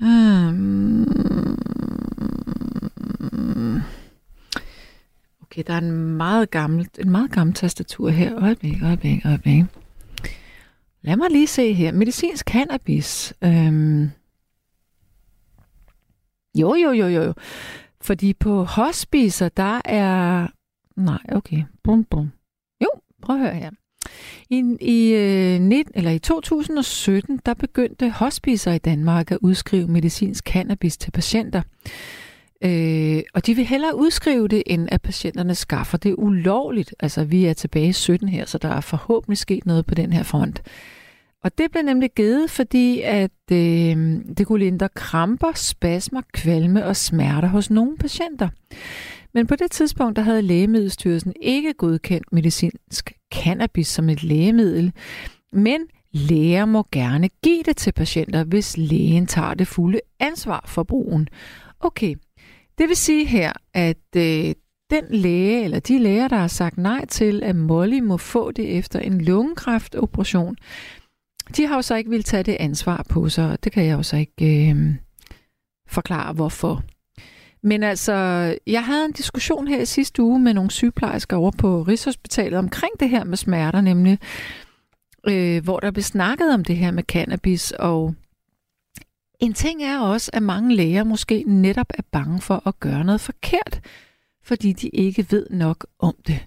Um, 0.00 1.02
okay, 5.42 5.62
der 5.66 5.74
er 5.74 5.78
en 5.78 5.92
meget 5.92 6.50
gammel, 6.50 6.88
en 6.98 7.10
meget 7.10 7.30
gammel 7.30 7.54
tastatur 7.54 8.08
her. 8.08 8.42
Øjeblik, 8.42 8.82
øjeblik, 8.82 9.26
øjeblik. 9.26 9.64
Lad 11.02 11.16
mig 11.16 11.30
lige 11.30 11.46
se 11.46 11.72
her. 11.72 11.92
Medicinsk 11.92 12.46
cannabis. 12.50 13.34
Øhm. 13.42 14.10
Jo, 16.54 16.74
jo, 16.74 16.92
jo, 16.92 17.06
jo. 17.08 17.34
Fordi 18.00 18.32
på 18.32 18.64
hospicer, 18.64 19.48
der 19.48 19.80
er... 19.84 20.46
Nej, 20.96 21.18
okay. 21.28 21.62
Bum, 21.84 22.04
bum. 22.04 22.32
Jo, 22.82 22.88
prøv 23.22 23.36
at 23.36 23.42
høre 23.42 23.54
her. 23.54 23.70
I, 24.50 24.76
i, 24.80 25.12
øh, 25.12 25.60
19, 25.60 25.92
eller 25.96 26.10
i 26.10 26.18
2017, 26.18 27.40
der 27.46 27.54
begyndte 27.54 28.10
hospicer 28.10 28.72
i 28.72 28.78
Danmark 28.78 29.30
at 29.30 29.38
udskrive 29.40 29.88
medicinsk 29.88 30.44
cannabis 30.44 30.96
til 30.96 31.10
patienter. 31.10 31.62
Øh, 32.64 33.22
og 33.34 33.46
de 33.46 33.54
vil 33.54 33.64
hellere 33.64 33.96
udskrive 33.96 34.48
det, 34.48 34.62
end 34.66 34.88
at 34.92 35.02
patienterne 35.02 35.54
skaffer 35.54 35.98
det 35.98 36.14
ulovligt. 36.18 36.94
Altså, 37.00 37.24
vi 37.24 37.44
er 37.44 37.52
tilbage 37.52 37.88
i 37.88 37.92
17 37.92 38.28
her, 38.28 38.46
så 38.46 38.58
der 38.58 38.68
er 38.68 38.80
forhåbentlig 38.80 39.38
sket 39.38 39.66
noget 39.66 39.86
på 39.86 39.94
den 39.94 40.12
her 40.12 40.22
front. 40.22 40.62
Og 41.44 41.58
det 41.58 41.70
blev 41.70 41.82
nemlig 41.82 42.10
givet, 42.16 42.50
fordi 42.50 43.00
at 43.00 43.30
øh, 43.52 43.96
det 44.38 44.46
kunne 44.46 44.64
lindre 44.64 44.88
kramper, 44.88 45.52
spasmer, 45.54 46.20
kvalme 46.32 46.86
og 46.86 46.96
smerter 46.96 47.48
hos 47.48 47.70
nogle 47.70 47.96
patienter. 47.96 48.48
Men 49.34 49.46
på 49.46 49.56
det 49.56 49.70
tidspunkt, 49.70 50.16
der 50.16 50.22
havde 50.22 50.42
Lægemiddelstyrelsen 50.42 51.32
ikke 51.42 51.72
godkendt 51.72 52.32
medicinsk 52.32 53.12
cannabis 53.34 53.88
som 53.88 54.08
et 54.08 54.22
lægemiddel, 54.22 54.92
men 55.52 55.80
læger 56.12 56.64
må 56.64 56.86
gerne 56.92 57.28
give 57.42 57.62
det 57.62 57.76
til 57.76 57.92
patienter, 57.92 58.44
hvis 58.44 58.76
lægen 58.76 59.26
tager 59.26 59.54
det 59.54 59.66
fulde 59.66 60.00
ansvar 60.20 60.64
for 60.68 60.82
brugen. 60.82 61.28
Okay, 61.80 62.14
det 62.78 62.88
vil 62.88 62.96
sige 62.96 63.26
her, 63.26 63.52
at 63.74 64.16
øh, 64.16 64.54
den 64.90 65.04
læge 65.10 65.64
eller 65.64 65.80
de 65.80 65.98
læger, 65.98 66.28
der 66.28 66.36
har 66.36 66.48
sagt 66.48 66.78
nej 66.78 67.06
til, 67.06 67.42
at 67.42 67.56
Molly 67.56 68.00
må 68.00 68.16
få 68.16 68.50
det 68.50 68.78
efter 68.78 69.00
en 69.00 69.20
lungekræftoperation, 69.20 70.56
de 71.56 71.66
har 71.66 71.74
jo 71.74 71.82
så 71.82 71.94
ikke 71.94 72.10
vil 72.10 72.22
tage 72.22 72.42
det 72.42 72.56
ansvar 72.60 73.06
på 73.08 73.28
sig, 73.28 73.50
og 73.50 73.64
det 73.64 73.72
kan 73.72 73.84
jeg 73.84 73.92
jo 73.92 74.02
så 74.02 74.16
ikke 74.16 74.70
øh, 74.70 74.94
forklare, 75.88 76.32
hvorfor. 76.32 76.82
Men 77.62 77.82
altså, 77.82 78.12
jeg 78.66 78.84
havde 78.84 79.04
en 79.04 79.12
diskussion 79.12 79.68
her 79.68 79.80
i 79.80 79.86
sidste 79.86 80.22
uge 80.22 80.40
med 80.40 80.54
nogle 80.54 80.70
sygeplejersker 80.70 81.36
over 81.36 81.50
på 81.50 81.82
Rigshospitalet 81.82 82.58
omkring 82.58 82.92
det 83.00 83.08
her 83.08 83.24
med 83.24 83.36
smerter, 83.36 83.80
nemlig 83.80 84.18
øh, 85.28 85.64
hvor 85.64 85.80
der 85.80 85.90
blev 85.90 86.02
snakket 86.02 86.54
om 86.54 86.64
det 86.64 86.76
her 86.76 86.90
med 86.90 87.02
cannabis, 87.02 87.70
og 87.70 88.14
en 89.40 89.52
ting 89.52 89.82
er 89.82 89.98
også, 89.98 90.30
at 90.34 90.42
mange 90.42 90.74
læger 90.74 91.04
måske 91.04 91.44
netop 91.46 91.86
er 91.94 92.02
bange 92.12 92.40
for 92.40 92.62
at 92.66 92.80
gøre 92.80 93.04
noget 93.04 93.20
forkert, 93.20 93.80
fordi 94.42 94.72
de 94.72 94.88
ikke 94.88 95.26
ved 95.30 95.46
nok 95.50 95.86
om 95.98 96.14
det. 96.26 96.46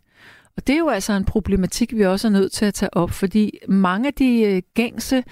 Og 0.57 0.67
det 0.67 0.73
er 0.73 0.79
jo 0.79 0.89
altså 0.89 1.13
en 1.13 1.25
problematik, 1.25 1.95
vi 1.95 2.05
også 2.05 2.27
er 2.27 2.31
nødt 2.31 2.51
til 2.51 2.65
at 2.65 2.73
tage 2.73 2.93
op, 2.93 3.11
fordi 3.11 3.57
mange 3.67 4.07
af 4.07 4.13
de 4.13 4.41
øh, 4.41 4.61
gængse 4.73 5.23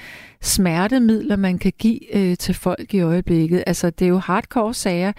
smertemidler, 0.42 1.36
man 1.36 1.58
kan 1.58 1.74
give 1.80 2.16
øh, 2.16 2.38
til 2.38 2.56
folk 2.56 2.94
i 2.94 3.02
øjeblikket, 3.02 3.64
altså 3.68 3.90
det 3.90 4.06
er 4.06 4.10
jo 4.10 4.18
hardcore 4.18 4.74
sager. 4.74 5.12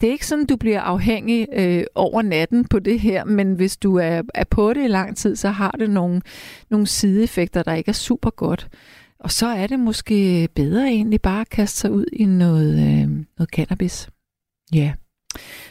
Det 0.00 0.06
er 0.06 0.12
ikke 0.12 0.26
sådan, 0.26 0.46
du 0.46 0.56
bliver 0.56 0.80
afhængig 0.80 1.48
øh, 1.52 1.84
over 1.94 2.22
natten 2.22 2.64
på 2.64 2.78
det 2.78 3.00
her, 3.00 3.24
men 3.24 3.54
hvis 3.54 3.76
du 3.76 3.96
er, 3.96 4.22
er 4.34 4.44
på 4.44 4.72
det 4.72 4.84
i 4.84 4.88
lang 4.88 5.16
tid, 5.16 5.36
så 5.36 5.48
har 5.48 5.70
det 5.70 5.90
nogle, 5.90 6.20
nogle 6.70 6.86
sideeffekter, 6.86 7.62
der 7.62 7.74
ikke 7.74 7.88
er 7.88 7.92
super 7.92 8.30
godt. 8.30 8.68
Og 9.20 9.30
så 9.30 9.46
er 9.46 9.66
det 9.66 9.78
måske 9.78 10.48
bedre 10.54 10.88
egentlig 10.88 11.20
bare 11.20 11.40
at 11.40 11.48
kaste 11.48 11.78
sig 11.78 11.90
ud 11.90 12.04
i 12.12 12.24
noget, 12.24 12.72
øh, 12.72 13.08
noget 13.38 13.50
cannabis. 13.52 14.08
Ja. 14.74 14.78
Yeah. 14.78 15.03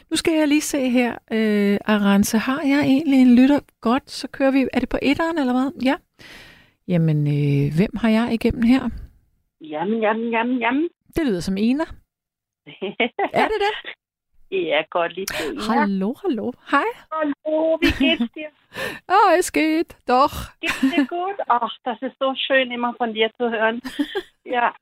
Nu 0.10 0.15
skal 0.17 0.34
jeg 0.34 0.48
lige 0.48 0.62
se 0.62 0.89
her, 0.89 1.12
øh, 1.32 1.77
Arance, 1.86 2.38
har 2.38 2.62
jeg 2.62 2.82
egentlig 2.86 3.22
en 3.22 3.36
lytter? 3.36 3.60
Godt, 3.82 4.12
så 4.12 4.27
kører 4.27 4.51
vi. 4.51 4.67
Er 4.74 4.79
det 4.79 4.89
på 4.89 4.98
etteren 5.01 5.38
eller 5.38 5.53
hvad? 5.53 5.82
Ja. 5.84 5.96
Jamen, 6.88 7.20
øh, 7.27 7.75
hvem 7.77 7.93
har 8.01 8.10
jeg 8.10 8.34
igennem 8.34 8.62
her? 8.62 8.89
Jamen, 9.62 10.01
jamen, 10.01 10.29
jamen, 10.32 10.60
jamen. 10.60 10.89
Det 11.15 11.25
lyder 11.25 11.39
som 11.39 11.58
Ina. 11.58 11.84
er 13.41 13.48
det 13.51 13.60
det? 13.65 13.74
Ja, 14.51 14.82
godt 14.89 15.13
lige 15.15 15.27
Ina. 15.51 15.62
Hallo, 15.62 16.13
hallo. 16.22 16.51
Hej. 16.72 16.89
Hallo, 17.12 17.77
wie 17.82 17.93
geht's 18.03 18.29
dir? 18.36 18.51
oh, 19.15 19.39
es 19.39 19.51
geht, 19.51 19.98
doch. 20.08 20.36
Geht's 20.62 20.82
dir 20.96 21.05
gut? 21.17 21.38
Ach, 21.48 21.75
das 21.86 21.98
ist 22.01 22.17
so 22.20 22.29
schön, 22.46 22.72
immer 22.72 22.93
von 23.01 23.13
dir 23.13 23.29
zu 23.39 23.50
hören. 23.50 23.82
Ja, 24.46 24.74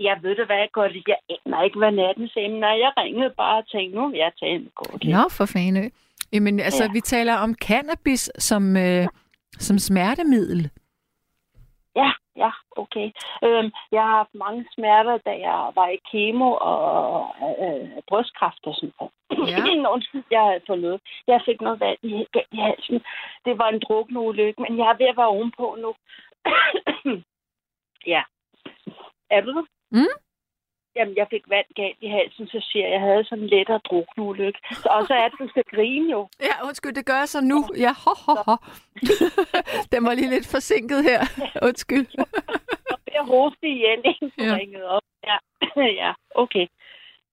jeg 0.00 0.18
ved 0.22 0.36
det, 0.36 0.46
hvad 0.46 0.56
jeg 0.56 0.68
godt. 0.72 0.92
Jeg 1.08 1.16
aner 1.28 1.62
ikke, 1.62 1.78
hvad 1.78 1.92
nattens 1.92 2.32
emne 2.36 2.66
er. 2.66 2.74
Jeg 2.74 2.92
ringede 2.96 3.34
bare 3.36 3.58
og 3.58 3.68
tænkte, 3.68 3.98
nu 3.98 4.08
vil 4.08 4.18
jeg 4.18 4.32
tage 4.40 4.54
en 4.54 4.70
kort. 4.74 5.04
Nå, 5.04 5.28
for 5.30 5.46
fane. 5.46 5.90
Jamen, 6.32 6.60
altså, 6.60 6.84
ja. 6.84 6.92
vi 6.92 7.00
taler 7.00 7.34
om 7.36 7.54
cannabis 7.54 8.30
som, 8.38 8.76
øh, 8.76 9.06
som 9.58 9.78
smertemiddel. 9.78 10.70
Ja, 11.96 12.10
ja, 12.36 12.50
okay. 12.76 13.10
Øhm, 13.44 13.70
jeg 13.92 14.02
har 14.02 14.16
haft 14.16 14.34
mange 14.34 14.66
smerter, 14.74 15.16
da 15.26 15.30
jeg 15.30 15.72
var 15.74 15.88
i 15.88 15.98
kemo 16.10 16.50
og 16.52 17.34
øh, 17.64 17.88
brystkræft 18.08 18.66
og 18.66 18.74
sådan 18.74 18.92
noget. 19.00 19.12
Ja. 19.50 19.90
Undskyld, 19.94 20.24
jeg 20.30 20.42
havde 20.42 20.66
fået 20.66 20.80
noget. 20.80 21.00
Jeg 21.26 21.40
fik 21.46 21.60
noget 21.60 21.80
vand 21.80 21.98
i, 22.02 22.26
i 22.52 22.58
halsen. 22.66 23.00
Det 23.44 23.58
var 23.58 23.68
en 23.68 23.82
drukne 23.86 24.20
ulykke, 24.20 24.62
men 24.62 24.78
jeg 24.78 24.86
er 24.88 24.96
ved 25.00 25.06
at 25.06 25.16
være 25.16 25.34
ovenpå 25.36 25.76
nu. 25.84 25.90
ja, 28.14 28.22
er 29.34 29.40
du 29.40 29.50
der? 29.56 29.64
Mm? 29.90 30.14
Jamen, 30.96 31.16
jeg 31.16 31.26
fik 31.30 31.44
vand 31.48 31.66
galt 31.76 31.96
i 32.00 32.08
halsen, 32.08 32.46
så 32.46 32.58
siger 32.68 32.84
jeg, 32.86 32.92
jeg 32.92 33.00
havde 33.00 33.24
sådan 33.24 33.44
en 33.44 33.50
lettere 33.50 33.80
drukneulykke. 33.88 34.58
Og 34.84 35.06
så 35.06 35.14
er 35.14 35.28
det, 35.28 35.38
du 35.38 35.48
skal 35.48 35.64
grine 35.74 36.10
jo. 36.10 36.28
Ja, 36.48 36.66
undskyld, 36.66 36.94
det 36.94 37.06
gør 37.06 37.18
jeg 37.18 37.28
så 37.28 37.40
nu. 37.40 37.58
Ja, 37.76 37.92
ho, 38.04 38.12
ho, 38.26 38.34
ho. 38.46 38.56
Den 39.92 40.04
var 40.04 40.14
lige 40.14 40.30
lidt 40.30 40.46
forsinket 40.46 41.04
her. 41.04 41.20
Undskyld. 41.68 42.06
jeg 43.16 43.24
hoste 43.34 43.66
igen, 43.68 44.00
inden 44.04 44.32
ja. 44.38 44.54
ringede 44.54 44.88
op. 44.88 45.02
Ja. 45.28 45.36
ja, 46.02 46.12
okay 46.34 46.66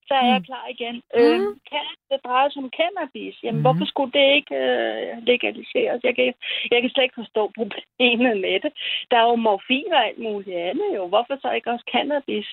så 0.09 0.13
er 0.21 0.25
jeg 0.33 0.41
mm. 0.41 0.47
klar 0.49 0.65
igen. 0.75 0.95
Mm. 1.15 1.19
Øh, 1.19 1.39
kan 1.71 1.85
det 2.09 2.19
dreje 2.27 2.49
sig 2.51 2.63
om 2.63 2.71
cannabis? 2.79 3.35
Jamen, 3.43 3.59
mm. 3.59 3.65
hvorfor 3.65 3.85
skulle 3.91 4.13
det 4.17 4.27
ikke 4.37 4.55
øh, 4.65 5.03
legaliseres? 5.31 5.99
Jeg 6.07 6.13
kan, 6.17 6.27
jeg 6.71 6.79
kan 6.79 6.89
slet 6.91 7.05
ikke 7.05 7.21
forstå 7.23 7.43
problemet 7.59 8.33
med 8.45 8.57
det. 8.63 8.71
Der 9.09 9.17
er 9.19 9.27
jo 9.31 9.35
morfin 9.47 9.91
og 9.97 10.01
alt 10.07 10.21
muligt 10.27 10.57
andet 10.69 10.89
jo. 10.97 11.03
Hvorfor 11.13 11.35
så 11.41 11.49
ikke 11.51 11.71
også 11.73 11.85
cannabis? 11.93 12.49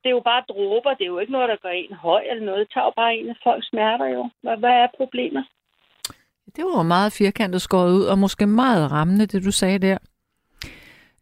Det 0.00 0.08
er 0.08 0.16
jo 0.18 0.24
bare 0.30 0.48
dråber. 0.52 0.90
Det 0.94 1.04
er 1.04 1.14
jo 1.14 1.22
ikke 1.22 1.36
noget, 1.36 1.48
der 1.52 1.64
gør 1.64 1.74
en 1.74 1.96
høj 2.06 2.22
eller 2.30 2.44
noget. 2.48 2.60
Det 2.62 2.70
tager 2.74 2.88
jo 2.88 2.94
bare 3.00 3.16
en 3.18 3.28
af 3.34 3.38
folks 3.44 3.66
smerter 3.70 4.08
jo. 4.16 4.22
Hvad, 4.42 4.56
hvad 4.62 4.74
er 4.84 4.88
problemet? 5.00 5.44
Det 6.56 6.64
var 6.64 6.82
meget 6.82 7.12
firkantet 7.12 7.62
skåret 7.62 7.92
ud, 7.98 8.04
og 8.12 8.18
måske 8.18 8.46
meget 8.46 8.92
rammende, 8.92 9.26
det 9.26 9.44
du 9.44 9.52
sagde 9.52 9.78
der. 9.78 9.98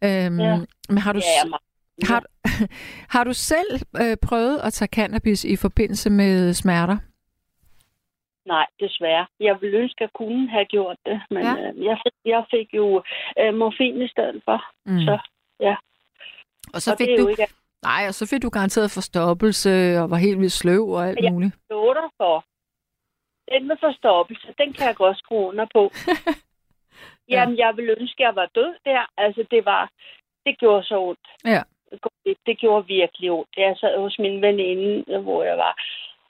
Øhm, 0.04 0.40
ja. 0.40 0.56
Men 0.88 0.98
har 0.98 1.12
du, 1.12 1.18
ja, 1.18 1.42
har, 2.02 2.24
har 3.14 3.24
du 3.24 3.32
selv 3.32 3.70
øh, 4.02 4.16
prøvet 4.28 4.58
at 4.58 4.72
tage 4.72 4.88
cannabis 4.88 5.44
i 5.44 5.56
forbindelse 5.56 6.10
med 6.10 6.54
smerter? 6.54 6.96
Nej, 8.46 8.66
desværre. 8.80 9.26
Jeg 9.40 9.58
ville 9.60 9.78
ønske, 9.78 9.98
at 9.98 10.00
jeg 10.00 10.10
kunne 10.14 10.48
have 10.48 10.64
gjort 10.64 10.96
det, 11.06 11.20
men 11.30 11.42
ja. 11.42 11.52
øh, 11.52 11.84
jeg, 11.84 11.96
fik, 12.04 12.12
jeg 12.24 12.44
fik 12.50 12.68
jo 12.74 13.02
øh, 13.40 13.54
morfin 13.54 14.02
i 14.02 14.08
stedet 14.08 14.42
for. 14.44 14.64
Mm. 14.86 15.00
Så 15.00 15.18
ja. 15.60 15.76
Og 16.74 16.82
så 16.82 16.92
og 16.92 16.98
fik 16.98 17.08
du... 17.18 17.28
Ikke... 17.28 17.46
Nej, 17.82 18.02
og 18.08 18.14
så 18.14 18.26
fik 18.30 18.42
du 18.42 18.50
garanteret 18.50 18.90
forstoppelse 18.90 19.70
og 20.02 20.10
var 20.10 20.16
helt 20.16 20.40
vildt 20.40 20.52
sløv 20.52 20.84
og 20.96 21.08
alt 21.08 21.20
jeg 21.22 21.32
muligt. 21.32 21.54
Jeg 21.70 21.76
dig 22.02 22.10
for. 22.16 22.44
Den 23.52 23.68
med 23.68 23.76
forstoppelse, 23.80 24.46
den 24.58 24.72
kan 24.72 24.86
jeg 24.86 24.96
godt 24.96 25.18
skrue 25.18 25.48
under 25.48 25.66
på. 25.74 25.82
ja. 27.28 27.34
Jamen, 27.34 27.58
jeg 27.58 27.76
ville 27.76 27.94
ønske, 28.00 28.22
at 28.22 28.26
jeg 28.26 28.36
var 28.36 28.48
død 28.54 28.74
der. 28.84 29.02
Altså, 29.16 29.44
det 29.50 29.64
var... 29.64 29.90
Det 30.46 30.58
gjorde 30.58 30.84
så 30.84 30.98
ondt. 31.00 31.26
Ja. 31.44 31.62
Det 32.46 32.58
gjorde 32.58 32.86
virkelig 32.86 33.30
ondt. 33.30 33.56
Jeg 33.56 33.76
sad 33.80 33.98
hos 34.00 34.18
min 34.18 34.42
veninde, 34.42 35.18
hvor 35.18 35.44
jeg 35.44 35.56
var, 35.58 35.74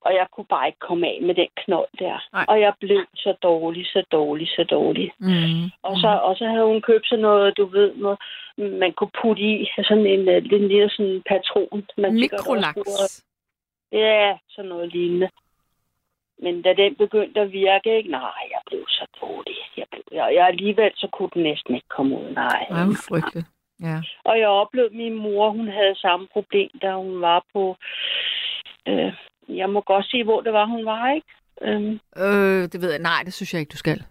og 0.00 0.14
jeg 0.14 0.26
kunne 0.32 0.46
bare 0.46 0.66
ikke 0.66 0.78
komme 0.78 1.06
af 1.08 1.18
med 1.22 1.34
den 1.34 1.48
knold 1.56 1.88
der. 1.98 2.28
Nej. 2.32 2.44
Og 2.48 2.60
jeg 2.60 2.72
blev 2.80 3.06
så 3.14 3.32
dårlig, 3.42 3.86
så 3.86 4.02
dårlig, 4.12 4.48
så 4.48 4.64
dårlig. 4.70 5.12
Mm. 5.18 5.64
Og 5.82 5.96
så, 5.96 6.08
og 6.22 6.36
så 6.36 6.44
havde 6.46 6.64
hun 6.66 6.82
købt 6.82 7.06
sådan 7.08 7.22
noget, 7.22 7.56
du 7.56 7.64
ved, 7.66 7.94
noget, 7.94 8.18
man 8.56 8.92
kunne 8.92 9.10
putte 9.22 9.42
i, 9.42 9.66
sådan 9.88 10.06
en, 10.06 10.28
øh, 10.28 10.36
en 10.36 10.68
lille 10.68 10.90
sådan 10.90 11.22
patron. 11.28 11.86
Man 11.98 12.14
Mikrolaks. 12.14 12.74
kunne- 12.74 13.20
Ja, 13.92 14.38
sådan 14.48 14.68
noget 14.68 14.92
lignende. 14.92 15.28
Men 16.42 16.62
da 16.62 16.72
den 16.74 16.94
begyndte 16.94 17.40
at 17.40 17.52
virke, 17.52 17.96
ikke? 17.96 18.10
Nej, 18.10 18.40
jeg 18.50 18.60
blev 18.66 18.84
så 18.88 19.06
dårlig. 19.20 19.56
Jeg 19.76 19.86
blev, 19.90 20.02
jeg, 20.12 20.34
jeg 20.34 20.46
alligevel 20.46 20.92
så 20.96 21.08
kunne 21.12 21.30
den 21.34 21.42
næsten 21.42 21.74
ikke 21.74 21.88
komme 21.88 22.18
ud. 22.20 22.30
Nej. 22.34 22.66
Ej, 22.70 22.84
hvor 22.84 22.94
frygteligt. 23.08 23.46
Ja. 23.82 23.98
Og 24.24 24.38
jeg 24.38 24.48
oplevede, 24.48 24.90
at 24.90 24.96
min 24.96 25.14
mor, 25.14 25.50
hun 25.50 25.68
havde 25.68 25.94
samme 25.94 26.26
problem, 26.32 26.70
da 26.82 26.92
hun 26.92 27.20
var 27.20 27.44
på... 27.52 27.76
Øh, 28.88 29.12
jeg 29.48 29.70
må 29.70 29.80
godt 29.80 30.06
sige, 30.10 30.24
hvor 30.24 30.40
det 30.40 30.52
var, 30.52 30.64
hun 30.66 30.84
var, 30.86 31.10
ikke? 31.14 31.26
Øhm, 31.62 32.00
Øh, 32.16 32.62
det 32.72 32.82
ved 32.82 32.90
jeg. 32.90 32.98
Nej, 33.00 33.20
det 33.24 33.32
synes 33.34 33.52
jeg 33.52 33.60
ikke, 33.60 33.72
du 33.72 33.76
skal. 33.76 34.02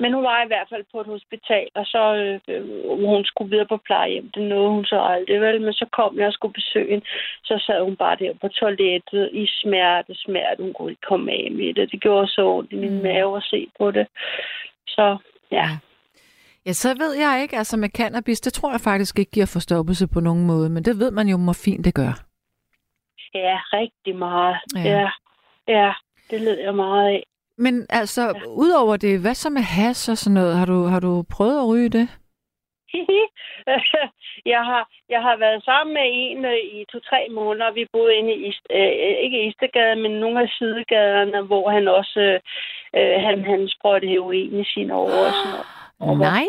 men 0.00 0.12
hun 0.12 0.24
var 0.24 0.44
i 0.44 0.46
hvert 0.46 0.68
fald 0.72 0.84
på 0.92 1.00
et 1.00 1.06
hospital, 1.06 1.68
og 1.74 1.84
så 1.86 2.02
øh, 2.14 2.40
øh, 2.48 2.64
hun 3.06 3.24
skulle 3.24 3.50
videre 3.50 3.66
på 3.66 3.76
plejehjem. 3.76 4.30
Det 4.34 4.42
nåede 4.42 4.70
hun 4.70 4.84
så 4.84 4.98
aldrig, 5.00 5.40
vel? 5.40 5.60
Men 5.60 5.72
så 5.72 5.86
kom 5.92 6.18
jeg 6.18 6.26
og 6.26 6.32
skulle 6.32 6.52
besøge 6.54 6.90
hende. 6.90 7.06
Så 7.44 7.54
sad 7.66 7.82
hun 7.84 7.96
bare 7.96 8.16
der 8.16 8.32
på 8.40 8.48
toilettet 8.48 9.30
i 9.32 9.46
smerte, 9.60 10.14
smerte. 10.14 10.62
Hun 10.62 10.72
kunne 10.72 10.90
ikke 10.90 11.08
komme 11.08 11.32
af 11.32 11.48
med 11.52 11.74
det. 11.74 11.92
Det 11.92 12.00
gjorde 12.00 12.28
så 12.28 12.42
ondt 12.46 12.72
i 12.72 12.76
min 12.76 12.96
Mm. 12.96 13.02
mave 13.02 13.36
at 13.36 13.42
se 13.42 13.68
på 13.78 13.90
det. 13.90 14.06
Så 14.86 15.16
ja. 15.50 15.56
Ja, 15.56 15.68
så 16.72 16.94
ved 16.98 17.12
jeg 17.14 17.42
ikke, 17.42 17.56
altså 17.56 17.76
med 17.76 17.88
cannabis, 17.88 18.40
det 18.40 18.52
tror 18.52 18.70
jeg 18.70 18.80
faktisk 18.80 19.18
ikke 19.18 19.30
giver 19.30 19.46
forstoppelse 19.46 20.06
på 20.08 20.20
nogen 20.20 20.46
måde, 20.46 20.70
men 20.70 20.82
det 20.82 20.98
ved 20.98 21.10
man 21.10 21.28
jo, 21.28 21.36
morfin 21.36 21.84
det 21.84 21.94
gør. 21.94 22.12
Ja, 23.34 23.58
rigtig 23.72 24.16
meget. 24.16 24.56
Ja. 24.74 24.80
Ja, 24.80 25.10
ja, 25.68 25.78
ja 25.78 25.92
det 26.30 26.40
led 26.40 26.58
jeg 26.58 26.74
meget 26.74 27.08
af. 27.08 27.22
Men 27.58 27.86
altså, 27.90 28.22
ja. 28.22 28.32
udover 28.46 28.96
det, 28.96 29.20
hvad 29.20 29.34
så 29.34 29.50
med 29.50 29.62
hash 29.62 30.10
og 30.10 30.18
sådan 30.18 30.34
noget? 30.34 30.56
Har 30.56 30.66
du, 30.66 30.84
har 30.84 31.00
du 31.00 31.24
prøvet 31.30 31.58
at 31.58 31.68
ryge 31.68 31.88
det? 31.88 32.08
jeg, 34.54 34.62
har, 34.70 34.88
jeg 35.08 35.22
har 35.22 35.36
været 35.36 35.64
sammen 35.64 35.94
med 35.94 36.06
en 36.06 36.44
øh, 36.44 36.58
i 36.78 36.84
to-tre 36.92 37.28
måneder. 37.30 37.72
Vi 37.72 37.86
boede 37.92 38.14
inde 38.14 38.34
i, 38.34 38.48
Ist, 38.48 38.66
øh, 38.70 38.92
ikke 39.24 39.46
Istegade, 39.48 39.96
men 39.96 40.10
nogle 40.10 40.42
af 40.42 40.48
sidegaderne, 40.48 41.42
hvor 41.42 41.70
han 41.70 41.88
også 41.88 42.20
øh, 42.20 42.40
øh, 42.96 43.22
han, 43.26 43.44
han 43.44 43.68
sprøjtede 43.68 44.10
heroin 44.10 44.60
i 44.60 44.64
sine 44.64 44.94
år 44.94 45.10
og 45.26 45.32
sådan 45.38 45.52
noget. 45.52 45.77
Nej, 46.00 46.46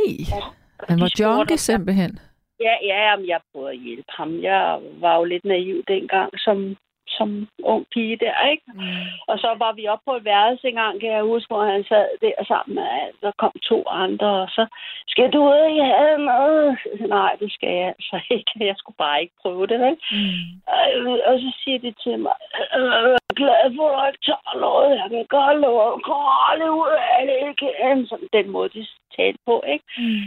han 0.89 0.99
var 0.99 1.11
junkie 1.19 1.57
simpelthen. 1.57 2.19
Ja, 2.59 2.73
ja, 2.83 3.09
jamen, 3.09 3.27
jeg 3.27 3.39
prøvede 3.51 3.71
at 3.71 3.79
hjælpe 3.79 4.11
ham. 4.17 4.41
Jeg 4.41 4.79
var 5.01 5.17
jo 5.17 5.23
lidt 5.23 5.45
naiv 5.45 5.83
dengang 5.87 6.31
som, 6.37 6.75
som 7.17 7.47
ung 7.63 7.85
pige 7.93 8.17
der, 8.17 8.47
ikke? 8.51 8.63
Mm. 8.67 9.07
Og 9.27 9.39
så 9.39 9.49
var 9.57 9.71
vi 9.73 9.87
oppe 9.87 10.05
på 10.05 10.15
et 10.15 10.25
værelse 10.25 10.67
en 10.67 10.75
gang, 10.75 10.99
kan 10.99 11.11
jeg 11.11 11.23
huske, 11.23 11.47
hvor 11.53 11.65
han 11.65 11.83
sad 11.83 12.07
der 12.21 12.43
sammen 12.47 12.75
med, 12.75 12.91
der 13.21 13.31
kom 13.37 13.51
to 13.63 13.83
andre, 13.87 14.27
og 14.43 14.49
så, 14.49 14.65
skal 15.07 15.29
du 15.35 15.41
ikke 15.69 15.85
have 15.95 16.17
noget? 16.31 16.77
Nej, 17.15 17.31
det 17.39 17.51
skal 17.51 17.69
jeg 17.69 17.87
altså 17.87 18.19
ikke. 18.29 18.51
Jeg 18.69 18.75
skulle 18.77 18.97
bare 19.05 19.21
ikke 19.21 19.33
prøve 19.41 19.67
det, 19.67 19.79
vel? 19.79 19.97
Mm. 20.11 20.41
Øh, 20.75 21.19
Og 21.29 21.35
så 21.43 21.49
siger 21.63 21.79
de 21.79 21.91
til 22.03 22.19
mig, 22.19 22.35
"Øh, 22.77 23.03
jeg 23.11 23.17
er 23.31 23.39
glad 23.43 23.75
for, 23.75 23.87
at 23.89 24.03
du 24.03 24.07
ikke 24.11 24.25
tager 24.29 24.59
noget. 24.65 24.89
Jeg 25.01 25.07
kan 25.09 25.25
godt 25.37 25.57
love, 25.61 25.93
at 25.93 26.01
komme 26.07 26.29
aldrig 26.49 26.71
ud 26.71 26.93
af 27.17 27.21
det 27.29 27.37
igen. 27.53 28.07
Sådan 28.07 28.29
den 28.33 28.49
måde, 28.49 28.69
de 28.69 28.87
talte 29.15 29.39
på, 29.45 29.63
ikke? 29.73 29.85
Mm. 29.97 30.21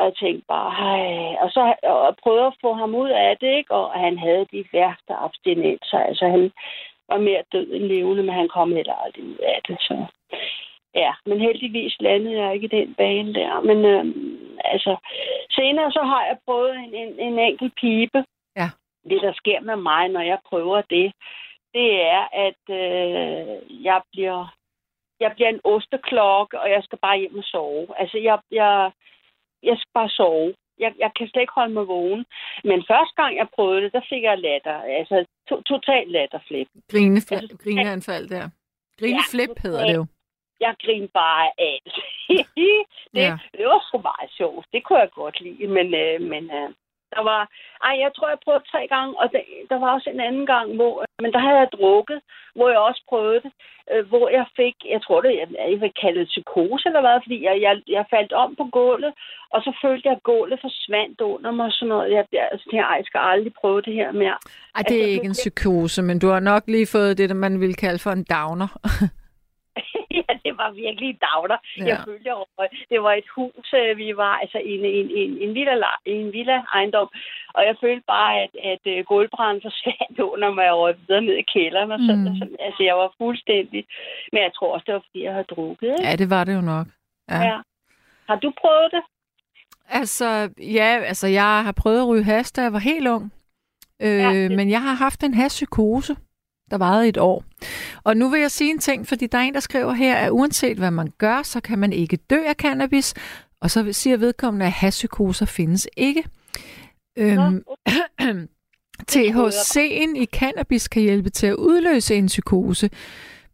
Og 0.00 0.06
jeg 0.06 0.14
tænkte 0.16 0.44
bare, 0.48 0.70
hej. 0.82 1.36
Og 1.42 1.50
så 1.50 1.74
og 1.82 2.16
prøvede 2.22 2.46
at 2.46 2.58
få 2.60 2.72
ham 2.72 2.94
ud 2.94 3.10
af 3.10 3.36
det, 3.40 3.56
ikke? 3.56 3.74
Og 3.74 3.92
han 3.92 4.18
havde 4.18 4.46
de 4.52 4.64
værste 4.72 5.12
abstinenser. 5.26 5.98
Altså, 5.98 6.24
han 6.28 6.52
var 7.08 7.18
mere 7.18 7.42
død 7.52 7.72
end 7.72 7.84
levende, 7.84 8.22
men 8.22 8.34
han 8.34 8.48
kom 8.48 8.72
heller 8.72 8.94
aldrig 8.94 9.24
ud 9.24 9.38
af 9.54 9.60
det. 9.68 9.76
Så 9.80 10.04
ja, 10.94 11.12
men 11.26 11.40
heldigvis 11.40 11.96
landede 12.00 12.42
jeg 12.42 12.54
ikke 12.54 12.64
i 12.66 12.76
den 12.78 12.94
bane 12.94 13.34
der. 13.34 13.60
Men 13.60 13.84
øhm, 13.84 14.48
altså, 14.64 14.96
senere 15.50 15.92
så 15.92 16.02
har 16.02 16.24
jeg 16.24 16.38
prøvet 16.46 16.74
en, 16.76 16.94
en, 16.94 17.18
en 17.18 17.38
enkelt 17.38 17.74
pibe. 17.80 18.24
Ja. 18.56 18.68
Det, 19.10 19.22
der 19.22 19.32
sker 19.32 19.60
med 19.60 19.76
mig, 19.76 20.08
når 20.08 20.20
jeg 20.20 20.38
prøver 20.48 20.80
det, 20.80 21.12
det 21.74 22.02
er, 22.02 22.22
at 22.32 22.62
øh, 22.70 23.84
jeg 23.84 24.00
bliver 24.12 24.46
jeg 25.20 25.32
bliver 25.34 25.48
en 25.48 25.60
osteklokke, 25.64 26.60
og 26.60 26.70
jeg 26.70 26.82
skal 26.84 26.98
bare 26.98 27.18
hjem 27.18 27.38
og 27.38 27.44
sove. 27.44 27.86
Altså, 28.00 28.18
jeg, 28.18 28.38
jeg, 28.50 28.90
jeg 29.62 29.76
skal 29.78 29.90
bare 29.94 30.08
sove. 30.08 30.54
Jeg, 30.78 30.92
jeg 30.98 31.10
kan 31.16 31.28
slet 31.28 31.40
ikke 31.42 31.52
holde 31.60 31.74
mig 31.74 31.88
vågen. 31.88 32.24
Men 32.64 32.84
første 32.90 33.14
gang, 33.20 33.36
jeg 33.36 33.48
prøvede 33.56 33.82
det, 33.82 33.92
der 33.92 34.00
fik 34.08 34.22
jeg 34.22 34.38
latter. 34.38 34.76
Altså, 34.98 35.24
to, 35.48 35.62
total 35.62 36.08
latterflip. 36.08 36.68
Grinefl- 36.92 37.34
Altså, 37.42 37.56
grineanfald 37.64 38.28
der. 38.28 38.48
Grineflip 38.98 39.48
Ja, 39.56 39.62
hedder 39.68 39.86
det 39.86 39.94
jo. 39.94 40.06
Jeg 40.60 40.74
grinede 40.84 41.10
bare 41.14 41.46
af 41.46 41.52
alt. 41.58 41.94
det, 42.56 42.84
Ja. 43.14 43.38
det 43.58 43.64
var 43.66 43.80
sgu 43.88 43.98
meget 43.98 44.30
sjovt. 44.38 44.66
Det 44.72 44.84
kunne 44.84 44.98
jeg 44.98 45.10
godt 45.10 45.40
lide. 45.40 45.66
Men, 45.76 45.94
øh, 45.94 46.20
men 46.32 46.44
øh, 46.58 46.68
der 47.14 47.22
var... 47.30 47.40
Ej, 47.88 47.94
jeg 48.04 48.10
tror, 48.16 48.28
jeg 48.28 48.38
prøvede 48.44 48.64
tre 48.72 48.82
gange, 48.94 49.12
og 49.20 49.26
der, 49.32 49.42
der 49.70 49.78
var 49.82 49.90
også 49.96 50.10
en 50.10 50.20
anden 50.28 50.46
gang, 50.52 50.66
hvor... 50.78 50.94
Men 51.22 51.32
der 51.34 51.38
havde 51.46 51.58
jeg 51.64 51.68
drukket, 51.78 52.20
hvor 52.56 52.68
jeg 52.74 52.78
også 52.88 53.02
prøvede 53.08 53.40
det, 53.44 53.52
øh, 53.92 54.02
hvor 54.10 54.26
jeg 54.38 54.46
fik... 54.58 54.76
Jeg 54.94 55.00
tror, 55.04 55.20
det 55.20 55.32
jeg, 55.40 55.48
jeg 55.70 55.80
vil 55.80 55.92
kalde 56.02 56.20
det 56.20 56.28
psykose 56.34 56.84
eller 56.88 57.00
hvad, 57.06 57.16
fordi 57.24 57.38
jeg, 57.48 57.54
jeg, 57.66 57.74
jeg 57.96 58.04
faldt 58.14 58.32
om 58.42 58.50
på 58.60 58.64
gulvet, 58.78 59.12
og 59.54 59.58
så 59.66 59.70
følte 59.82 60.08
jeg, 60.08 60.14
at 60.16 60.22
gulvet 60.22 60.58
forsvandt 60.66 61.20
under 61.20 61.50
mig 61.50 61.66
og 61.66 61.72
sådan 61.72 61.88
noget. 61.94 62.12
Jeg, 62.16 62.24
jeg, 62.32 62.48
altså, 62.52 62.66
jeg, 62.72 62.84
jeg 62.98 63.04
skal 63.08 63.20
aldrig 63.32 63.52
prøve 63.60 63.80
det 63.86 63.94
her 64.00 64.12
mere. 64.12 64.36
Ej, 64.76 64.82
det 64.88 64.96
er 64.96 65.02
Altså, 65.02 65.14
ikke 65.14 65.24
en 65.32 65.36
det- 65.38 65.42
psykose, 65.44 66.02
men 66.02 66.18
du 66.18 66.28
har 66.34 66.40
nok 66.40 66.62
lige 66.74 66.86
fået 66.96 67.18
det, 67.18 67.36
man 67.36 67.60
vil 67.60 67.74
kalde 67.84 67.98
for 67.98 68.10
en 68.10 68.24
downer. 68.36 68.68
var 70.60 70.70
virkelig 70.84 71.08
en 71.10 71.20
dagner. 71.28 71.58
Ja. 71.78 71.84
Jeg 71.90 71.96
følte, 72.06 72.24
jeg 72.30 72.36
var, 72.58 72.66
det 72.90 72.98
var 73.06 73.12
et 73.20 73.28
hus, 73.36 73.66
øh, 73.80 73.92
vi 74.02 74.08
var 74.22 74.34
altså 74.42 74.58
i 74.70 74.72
en, 74.78 74.84
en, 74.98 75.06
en, 75.20 75.30
en, 75.44 75.50
villa, 75.54 75.74
en 76.04 76.32
villa 76.36 76.56
ejendom, 76.76 77.08
og 77.56 77.62
jeg 77.68 77.74
følte 77.84 78.04
bare, 78.14 78.32
at, 78.44 78.52
at 78.72 78.84
øh, 78.92 79.04
gulvbranden 79.10 79.62
forsvandt 79.66 80.18
under 80.34 80.50
mig 80.58 80.68
røg 80.80 80.94
videre 81.00 81.22
ned 81.28 81.36
i 81.44 81.46
kælderen. 81.54 81.90
Og 81.96 82.00
så, 82.06 82.12
Mm. 82.16 82.22
mm. 82.28 82.36
så, 82.38 82.44
altså, 82.66 82.82
jeg 82.88 82.96
var 83.02 83.08
fuldstændig... 83.20 83.80
Men 84.32 84.40
jeg 84.46 84.52
tror 84.56 84.68
også, 84.74 84.84
det 84.86 84.94
var, 84.94 85.02
fordi 85.06 85.20
jeg 85.26 85.32
havde 85.36 85.48
drukket. 85.54 85.88
Ikke? 85.92 86.08
Ja, 86.08 86.16
det 86.22 86.30
var 86.30 86.42
det 86.44 86.54
jo 86.54 86.60
nok. 86.74 86.86
Ja. 87.30 87.40
Ja. 87.50 87.56
Har 88.28 88.36
du 88.44 88.52
prøvet 88.62 88.88
det? 88.96 89.02
Altså, 90.00 90.50
ja, 90.78 90.98
altså 91.10 91.26
jeg 91.26 91.64
har 91.64 91.74
prøvet 91.82 92.00
at 92.00 92.08
ryge 92.08 92.24
hash, 92.24 92.52
da 92.56 92.60
jeg 92.62 92.72
var 92.72 92.78
helt 92.78 93.08
ung. 93.08 93.32
Øh, 94.02 94.08
Ja, 94.18 94.32
det- 94.32 94.50
Men 94.56 94.70
jeg 94.70 94.82
har 94.82 94.94
haft 94.94 95.24
en 95.24 95.34
hashpsykose, 95.34 96.16
der 96.70 96.78
varede 96.78 97.08
et 97.08 97.16
år. 97.16 97.44
Og 98.04 98.16
nu 98.16 98.28
vil 98.28 98.40
jeg 98.40 98.50
sige 98.50 98.70
en 98.70 98.78
ting, 98.78 99.06
fordi 99.08 99.26
der 99.26 99.38
er 99.38 99.42
en, 99.42 99.54
der 99.54 99.60
skriver 99.60 99.92
her, 99.92 100.16
at 100.16 100.30
uanset 100.30 100.78
hvad 100.78 100.90
man 100.90 101.12
gør, 101.18 101.42
så 101.42 101.60
kan 101.60 101.78
man 101.78 101.92
ikke 101.92 102.16
dø 102.16 102.38
af 102.46 102.54
cannabis. 102.54 103.14
Og 103.60 103.70
så 103.70 103.92
siger 103.92 104.16
vedkommende, 104.16 104.66
at 104.66 104.72
hashpsykoser 104.72 105.46
findes 105.46 105.88
ikke. 105.96 106.24
Øhm, 107.18 107.62
THC'en 109.10 110.16
i 110.24 110.26
cannabis 110.32 110.88
kan 110.88 111.02
hjælpe 111.02 111.30
til 111.30 111.46
at 111.46 111.54
udløse 111.54 112.14
en 112.14 112.26
psykose, 112.26 112.90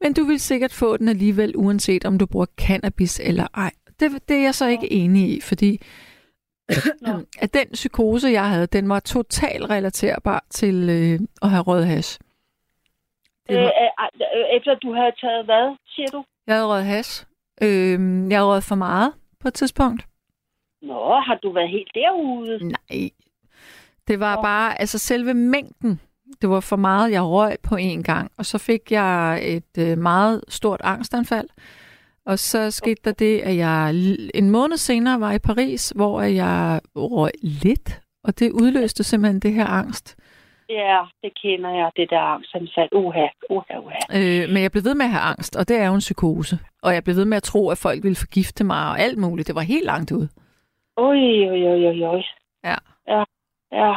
men 0.00 0.12
du 0.12 0.24
vil 0.24 0.40
sikkert 0.40 0.72
få 0.72 0.96
den 0.96 1.09
alligevel, 1.09 1.57
uanset 1.57 2.05
om 2.05 2.18
du 2.18 2.26
bruger 2.26 2.46
cannabis 2.57 3.20
eller 3.24 3.46
ej. 3.55 3.70
Det, 4.00 4.29
det 4.29 4.37
er 4.37 4.42
jeg 4.42 4.55
så 4.55 4.66
ikke 4.68 4.92
enig 4.92 5.31
i, 5.31 5.40
fordi 5.40 5.81
at 7.42 7.55
den 7.55 7.66
psykose, 7.72 8.29
jeg 8.29 8.50
havde, 8.50 8.66
den 8.66 8.88
var 8.88 9.00
totalt 9.00 9.70
relaterbar 9.70 10.44
til 10.50 10.88
øh, 10.90 11.20
at 11.42 11.50
have 11.50 11.62
rød 11.62 11.85
hash. 11.85 12.18
Det 13.48 13.56
Øh, 13.56 13.62
var, 13.62 13.72
øh, 14.14 14.40
øh, 14.40 14.56
efter 14.56 14.74
du 14.74 14.92
havde 14.94 15.12
taget 15.20 15.44
hvad, 15.44 15.76
siger 15.88 16.06
du? 16.12 16.24
jeg 16.46 16.54
havde 16.54 16.66
rød 16.66 16.82
hash. 16.82 17.26
Øh, 17.62 17.98
jeg 18.30 18.38
havde 18.38 18.46
røget 18.50 18.64
for 18.64 18.74
meget 18.74 19.12
på 19.40 19.48
et 19.48 19.54
tidspunkt. 19.54 20.02
Nå, 20.82 21.20
har 21.26 21.38
du 21.42 21.52
været 21.52 21.68
helt 21.68 21.90
derude? 21.94 22.64
Nej. 22.68 23.11
Det 24.09 24.20
var 24.20 24.37
Nå. 24.37 24.42
bare, 24.42 24.80
altså 24.80 24.98
selve 24.98 25.35
mængden, 25.35 26.00
det 26.40 26.50
var 26.50 26.61
for 26.61 26.76
meget, 26.76 27.11
jeg 27.12 27.22
røg 27.22 27.56
på 27.62 27.74
én 27.76 28.02
gang. 28.02 28.30
Og 28.38 28.46
så 28.46 28.59
fik 28.59 28.92
jeg 28.92 29.40
et 29.56 29.78
øh, 29.78 29.98
meget 29.98 30.44
stort 30.48 30.80
angstanfald. 30.85 31.48
Og 32.26 32.38
så 32.38 32.70
skete 32.70 33.00
der 33.04 33.12
det, 33.12 33.40
at 33.40 33.56
jeg 33.56 33.90
en 34.35 34.50
måned 34.50 34.76
senere 34.76 35.20
var 35.20 35.32
i 35.32 35.38
Paris, 35.38 35.92
hvor 35.96 36.22
jeg 36.22 36.80
røg 36.96 37.30
lidt. 37.42 38.00
Og 38.24 38.38
det 38.38 38.52
udløste 38.52 39.04
simpelthen 39.04 39.40
det 39.40 39.52
her 39.52 39.66
angst. 39.66 40.16
Ja, 40.68 41.00
det 41.22 41.33
kender 41.42 41.70
jeg, 41.70 41.90
det 41.96 42.11
der 42.11 42.18
angstanfald. 42.20 42.88
Uha, 42.92 43.26
uha, 43.50 43.79
uha. 43.79 43.98
Øh, 44.18 44.48
men 44.52 44.62
jeg 44.62 44.70
blev 44.72 44.85
ved 44.85 44.94
med 44.94 45.05
at 45.07 45.11
have 45.11 45.22
angst, 45.33 45.57
og 45.57 45.68
det 45.68 45.76
er 45.81 45.87
jo 45.87 45.94
en 45.94 45.98
psykose. 46.09 46.59
Og 46.83 46.94
jeg 46.94 47.05
blev 47.05 47.16
ved 47.16 47.24
med 47.24 47.37
at 47.37 47.42
tro, 47.42 47.70
at 47.70 47.79
folk 47.83 48.02
ville 48.02 48.16
forgifte 48.24 48.64
mig 48.64 48.83
og 48.90 49.00
alt 49.00 49.18
muligt. 49.18 49.46
Det 49.48 49.55
var 49.55 49.61
helt 49.74 49.85
langt 49.87 50.12
ud. 50.12 50.29
Oj, 50.96 51.18
oj, 51.52 51.62
oj, 51.72 51.85
oj, 51.90 52.02
oj. 52.14 52.22
Ja. 52.64 52.76
Ja, 53.09 53.24
ja. 53.72 53.94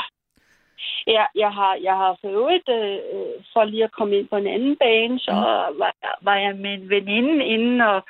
Ja, 1.07 1.25
jeg 1.35 1.51
har, 1.59 1.73
jeg 1.87 1.95
har 2.01 2.17
for 2.21 2.29
øvrigt, 2.29 2.69
øh, 2.69 2.97
for 3.53 3.63
lige 3.63 3.83
at 3.83 3.91
komme 3.91 4.17
ind 4.17 4.27
på 4.27 4.35
en 4.35 4.47
anden 4.47 4.75
bane, 4.75 5.19
så 5.19 5.31
Mm. 5.31 5.37
var, 5.79 5.93
var 6.21 6.35
jeg 6.35 6.55
med 6.55 6.73
en 6.73 6.89
veninde 6.89 7.45
inden, 7.45 7.81
og 7.81 8.05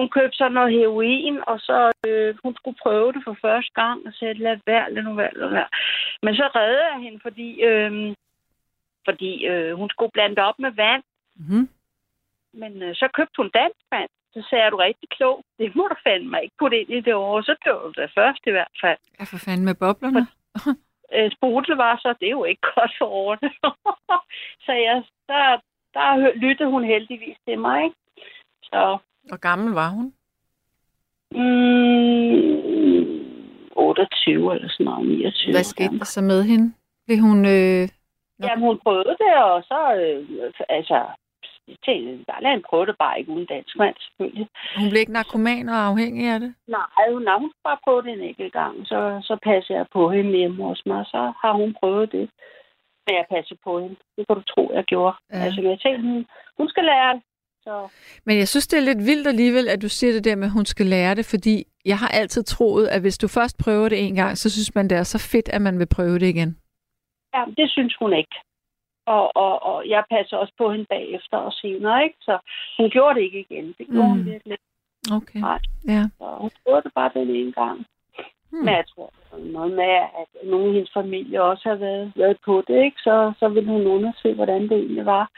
hun 0.00 0.08
købte 0.16 0.36
så 0.36 0.48
noget 0.48 0.72
heroin, 0.72 1.36
og 1.50 1.58
så 1.68 1.78
øh, 2.06 2.34
hun 2.44 2.54
skulle 2.56 2.78
prøve 2.82 3.12
det 3.12 3.22
for 3.24 3.36
første 3.44 3.72
gang, 3.80 4.06
og 4.06 4.12
sagde, 4.14 4.34
lad 4.34 4.56
være, 4.66 4.92
lad 4.92 5.02
nu 5.02 5.14
være, 5.14 5.34
lad 5.40 5.48
være. 5.48 5.70
Men 6.22 6.34
så 6.34 6.46
redde 6.56 6.84
jeg 6.92 6.98
hende, 7.04 7.18
fordi, 7.22 7.48
øh, 7.68 8.14
fordi 9.08 9.30
øh, 9.50 9.72
hun 9.80 9.88
skulle 9.90 10.12
blande 10.16 10.42
op 10.48 10.58
med 10.58 10.70
vand. 10.70 11.02
Mm-hmm. 11.36 11.68
Men 12.52 12.82
øh, 12.82 12.94
så 12.94 13.08
købte 13.16 13.36
hun 13.36 13.50
dansk 13.60 13.84
vand. 13.90 14.10
Så 14.34 14.46
sagde 14.50 14.64
jeg, 14.64 14.72
du 14.72 14.76
rigtig 14.76 15.08
klog. 15.08 15.44
Det 15.58 15.76
må 15.76 15.84
du 15.88 15.96
fandme 16.06 16.42
ikke 16.42 16.56
putte 16.58 16.80
ind 16.80 16.90
i 16.90 17.00
det 17.00 17.14
år. 17.14 17.42
Så 17.42 17.54
dør 17.64 17.78
du 17.86 17.92
da 17.96 18.06
først 18.18 18.42
i 18.46 18.50
hvert 18.50 18.76
fald. 18.82 18.98
Ja, 19.18 19.24
for 19.24 19.38
fanden 19.44 19.64
med 19.64 19.74
boblerne. 19.74 20.26
øh, 21.14 21.30
sprutel 21.36 21.76
var 21.76 21.96
så, 22.02 22.14
det 22.20 22.26
er 22.26 22.36
jo 22.40 22.44
ikke 22.44 22.66
godt 22.74 22.92
for 22.98 23.06
årene. 23.06 23.50
så 24.64 24.72
jeg, 24.72 24.96
der, 25.28 25.60
der 25.94 26.32
lyttede 26.34 26.70
hun 26.70 26.84
heldigvis 26.84 27.36
til 27.48 27.58
mig. 27.58 27.84
Ikke? 27.84 27.96
Så, 28.62 28.98
Hvor 29.28 29.36
gammel 29.36 29.72
var 29.72 29.88
hun? 29.88 30.12
mm, 31.34 32.60
28 33.76 34.54
eller 34.54 34.68
sådan 34.68 34.84
noget, 34.84 35.08
29. 35.08 35.52
Hvad 35.52 35.64
skete 35.64 35.98
der 35.98 36.04
så 36.04 36.22
med 36.22 36.42
hende? 36.42 36.72
Blev 37.06 37.18
hun... 37.18 37.38
Øh... 37.44 37.88
Jamen, 38.42 38.64
hun 38.68 38.78
prøvede 38.84 39.16
det, 39.24 39.34
og 39.44 39.62
så, 39.62 39.80
øh, 40.00 40.50
altså, 40.68 40.98
til, 41.84 42.24
der 42.28 42.40
lader 42.42 42.60
prøve 42.70 42.86
det 42.86 42.96
bare 42.98 43.18
ikke 43.18 43.32
uden 43.32 43.46
dansk 43.46 43.76
mand, 43.76 43.96
selvfølgelig. 43.98 44.48
Hun 44.78 44.88
blev 44.90 45.00
ikke 45.00 45.12
narkoman 45.12 45.68
og 45.68 45.80
afhængig 45.90 46.24
af 46.34 46.40
det? 46.40 46.54
Nej, 46.66 47.04
hun 47.12 47.26
har 47.26 47.38
hun 47.38 47.52
bare 47.64 47.78
prøvet 47.84 48.04
det 48.04 48.12
en 48.12 48.20
enkelt 48.20 48.52
gang, 48.52 48.86
så, 48.86 48.98
så 49.22 49.34
passer 49.42 49.74
jeg 49.74 49.86
på 49.92 50.10
hende 50.10 50.38
hjemme 50.38 50.64
hos 50.64 50.82
mig, 50.86 51.06
så 51.06 51.32
har 51.42 51.52
hun 51.52 51.76
prøvet 51.80 52.12
det. 52.12 52.30
Men 53.06 53.14
jeg 53.20 53.26
passer 53.30 53.56
på 53.64 53.80
hende. 53.80 53.96
Det 54.16 54.26
kan 54.26 54.36
du 54.36 54.42
tro, 54.42 54.70
jeg 54.74 54.84
gjorde. 54.84 55.16
Ja. 55.32 55.38
Altså, 55.44 55.60
jeg 55.60 55.78
tænkte, 55.80 56.02
hun, 56.08 56.26
hun 56.58 56.68
skal 56.68 56.84
lære 56.84 57.12
det. 57.14 57.22
Så, 57.64 57.88
Men 58.26 58.38
jeg 58.38 58.48
synes, 58.48 58.66
det 58.66 58.78
er 58.78 58.82
lidt 58.82 59.06
vildt 59.06 59.26
alligevel, 59.28 59.68
at 59.68 59.82
du 59.82 59.88
siger 59.88 60.12
det 60.12 60.24
der 60.24 60.36
med, 60.36 60.44
at 60.44 60.52
hun 60.52 60.66
skal 60.66 60.86
lære 60.86 61.14
det, 61.14 61.26
fordi 61.26 61.64
jeg 61.84 61.98
har 61.98 62.08
altid 62.08 62.42
troet, 62.42 62.86
at 62.88 63.00
hvis 63.00 63.18
du 63.18 63.28
først 63.28 63.58
prøver 63.64 63.88
det 63.88 64.06
en 64.06 64.14
gang, 64.14 64.38
så 64.38 64.50
synes 64.50 64.74
man, 64.74 64.90
det 64.90 64.98
er 64.98 65.02
så 65.02 65.18
fedt, 65.32 65.48
at 65.48 65.62
man 65.62 65.78
vil 65.78 65.88
prøve 65.96 66.18
det 66.18 66.26
igen. 66.26 66.56
ja, 67.34 67.44
det 67.56 67.70
synes 67.70 67.96
hun 67.98 68.12
ikke. 68.12 68.36
Og, 69.06 69.36
og, 69.36 69.62
og 69.62 69.88
jeg 69.88 70.04
passer 70.10 70.36
også 70.36 70.54
på 70.58 70.72
hende 70.72 70.86
bagefter 70.88 71.36
og 71.36 71.52
senere, 71.52 72.04
ikke? 72.04 72.16
Så 72.20 72.38
hun 72.76 72.90
gjorde 72.90 73.14
det 73.14 73.24
ikke 73.24 73.40
igen. 73.40 73.66
Det 73.78 73.86
gjorde 73.86 74.08
mm. 74.08 74.14
hun 74.14 74.24
virkelig. 74.24 74.58
Okay. 75.12 75.40
Nej. 75.40 75.58
Ja. 75.88 76.04
Så 76.18 76.36
hun 76.40 76.50
gjorde 76.64 76.82
det 76.82 76.92
bare 76.94 77.10
den 77.14 77.30
ene 77.30 77.52
gang. 77.52 77.86
Hmm. 78.50 78.64
Men 78.64 78.74
jeg 78.74 78.84
tror, 78.94 79.12
noget 79.38 79.72
med, 79.72 79.92
at 80.20 80.28
nogle 80.44 80.66
af 80.66 80.72
hendes 80.72 80.92
familie 80.94 81.42
også 81.42 81.68
har 81.68 81.76
været, 81.76 82.12
været 82.16 82.36
på 82.44 82.62
det, 82.68 82.84
ikke? 82.84 83.00
Så, 83.00 83.32
så 83.38 83.48
ville 83.48 83.70
hun 83.70 83.86
undersøge, 83.86 84.34
hvordan 84.34 84.62
det 84.62 84.72
egentlig 84.72 85.06
var. 85.06 85.30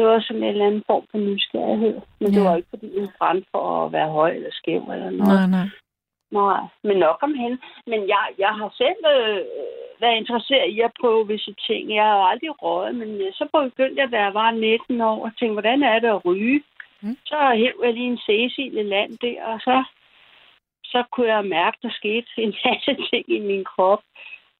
Det 0.00 0.08
var 0.08 0.20
sådan 0.20 0.42
en 0.42 0.48
eller 0.48 0.66
anden 0.66 0.84
form 0.86 1.04
for 1.10 1.18
nysgerrighed. 1.18 2.00
Men 2.20 2.28
det 2.34 2.42
Ja. 2.42 2.48
var 2.48 2.56
ikke, 2.56 2.68
fordi 2.70 2.98
hun 2.98 3.08
brændte 3.18 3.46
for 3.52 3.84
at 3.86 3.92
være 3.92 4.10
høj 4.18 4.30
eller 4.30 4.52
skæv 4.52 4.82
eller 4.94 5.10
noget. 5.10 5.38
Nej, 5.40 5.46
nej. 5.56 5.66
Nej, 6.30 6.60
men 6.84 6.96
nok 6.96 7.18
om 7.22 7.34
hende. 7.34 7.58
Men 7.86 8.00
jeg, 8.08 8.24
jeg 8.38 8.52
har 8.60 8.70
selv 8.82 9.00
øh, 9.16 9.40
været 10.00 10.16
interesseret 10.16 10.68
i 10.70 10.80
at 10.80 10.92
prøve 11.00 11.26
visse 11.28 11.54
ting. 11.66 11.94
Jeg 11.94 12.04
har 12.04 12.22
aldrig 12.32 12.62
røget, 12.62 12.94
men 12.94 13.08
øh, 13.20 13.32
så 13.32 13.44
begyndte 13.52 14.00
jeg, 14.02 14.12
da 14.12 14.18
jeg 14.26 14.34
var 14.34 14.50
19 14.50 15.00
år, 15.00 15.24
og 15.24 15.30
tænkte, 15.38 15.52
hvordan 15.52 15.82
er 15.82 15.98
det 15.98 16.08
at 16.08 16.24
ryge? 16.24 16.62
Mm. 17.02 17.16
Så 17.26 17.36
hæv 17.56 17.74
jeg 17.84 17.92
lige 17.94 18.06
en 18.14 18.18
Cecil 18.26 18.76
i 18.78 18.82
land 18.82 19.18
der, 19.18 19.44
og 19.44 19.60
så, 19.60 19.84
så 20.84 21.04
kunne 21.12 21.28
jeg 21.34 21.44
mærke, 21.44 21.76
der 21.82 21.90
skete 21.90 22.26
en 22.36 22.54
masse 22.64 22.92
ting 23.10 23.24
i 23.28 23.38
min 23.38 23.64
krop, 23.64 24.02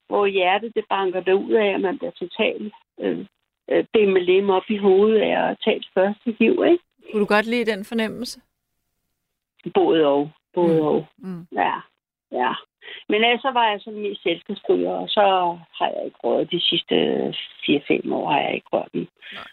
hvor 0.08 0.26
hjertet 0.26 0.74
det 0.74 0.84
banker 0.88 1.20
det 1.20 1.32
ud 1.32 1.52
af, 1.52 1.66
at 1.74 1.80
man 1.80 1.98
bliver 1.98 2.12
totalt 2.22 2.72
øh, 3.00 3.26
øh, 3.70 3.84
bimmelim 3.92 4.50
op 4.50 4.62
i 4.68 4.76
hovedet 4.76 5.20
af 5.20 5.50
at 5.50 5.56
tage 5.64 5.76
et 5.76 5.86
første 5.94 6.34
hiv, 6.38 6.64
ikke? 6.70 6.84
Kunne 7.12 7.20
du 7.20 7.26
godt 7.26 7.46
lide 7.46 7.70
den 7.72 7.84
fornemmelse? 7.84 8.40
Både 9.74 10.06
og. 10.06 10.30
Både 10.54 10.80
Mm. 10.80 10.86
og. 10.86 11.06
Mm. 11.18 11.46
Ja, 11.52 11.74
ja. 12.32 12.52
Men 13.08 13.24
ellers 13.24 13.40
så 13.42 13.50
var 13.50 13.70
jeg 13.70 13.80
sådan 13.80 14.00
mest 14.00 14.22
selvskabsryger, 14.22 14.90
og 14.90 15.08
så 15.08 15.20
har 15.78 15.88
jeg 15.94 16.02
ikke 16.04 16.18
rørt 16.24 16.50
de 16.50 16.60
sidste 16.60 16.94
4-5 17.66 18.12
år, 18.14 18.30
har 18.30 18.40
jeg 18.40 18.54
ikke 18.54 18.68
rørt, 18.72 18.92
den, 18.92 19.08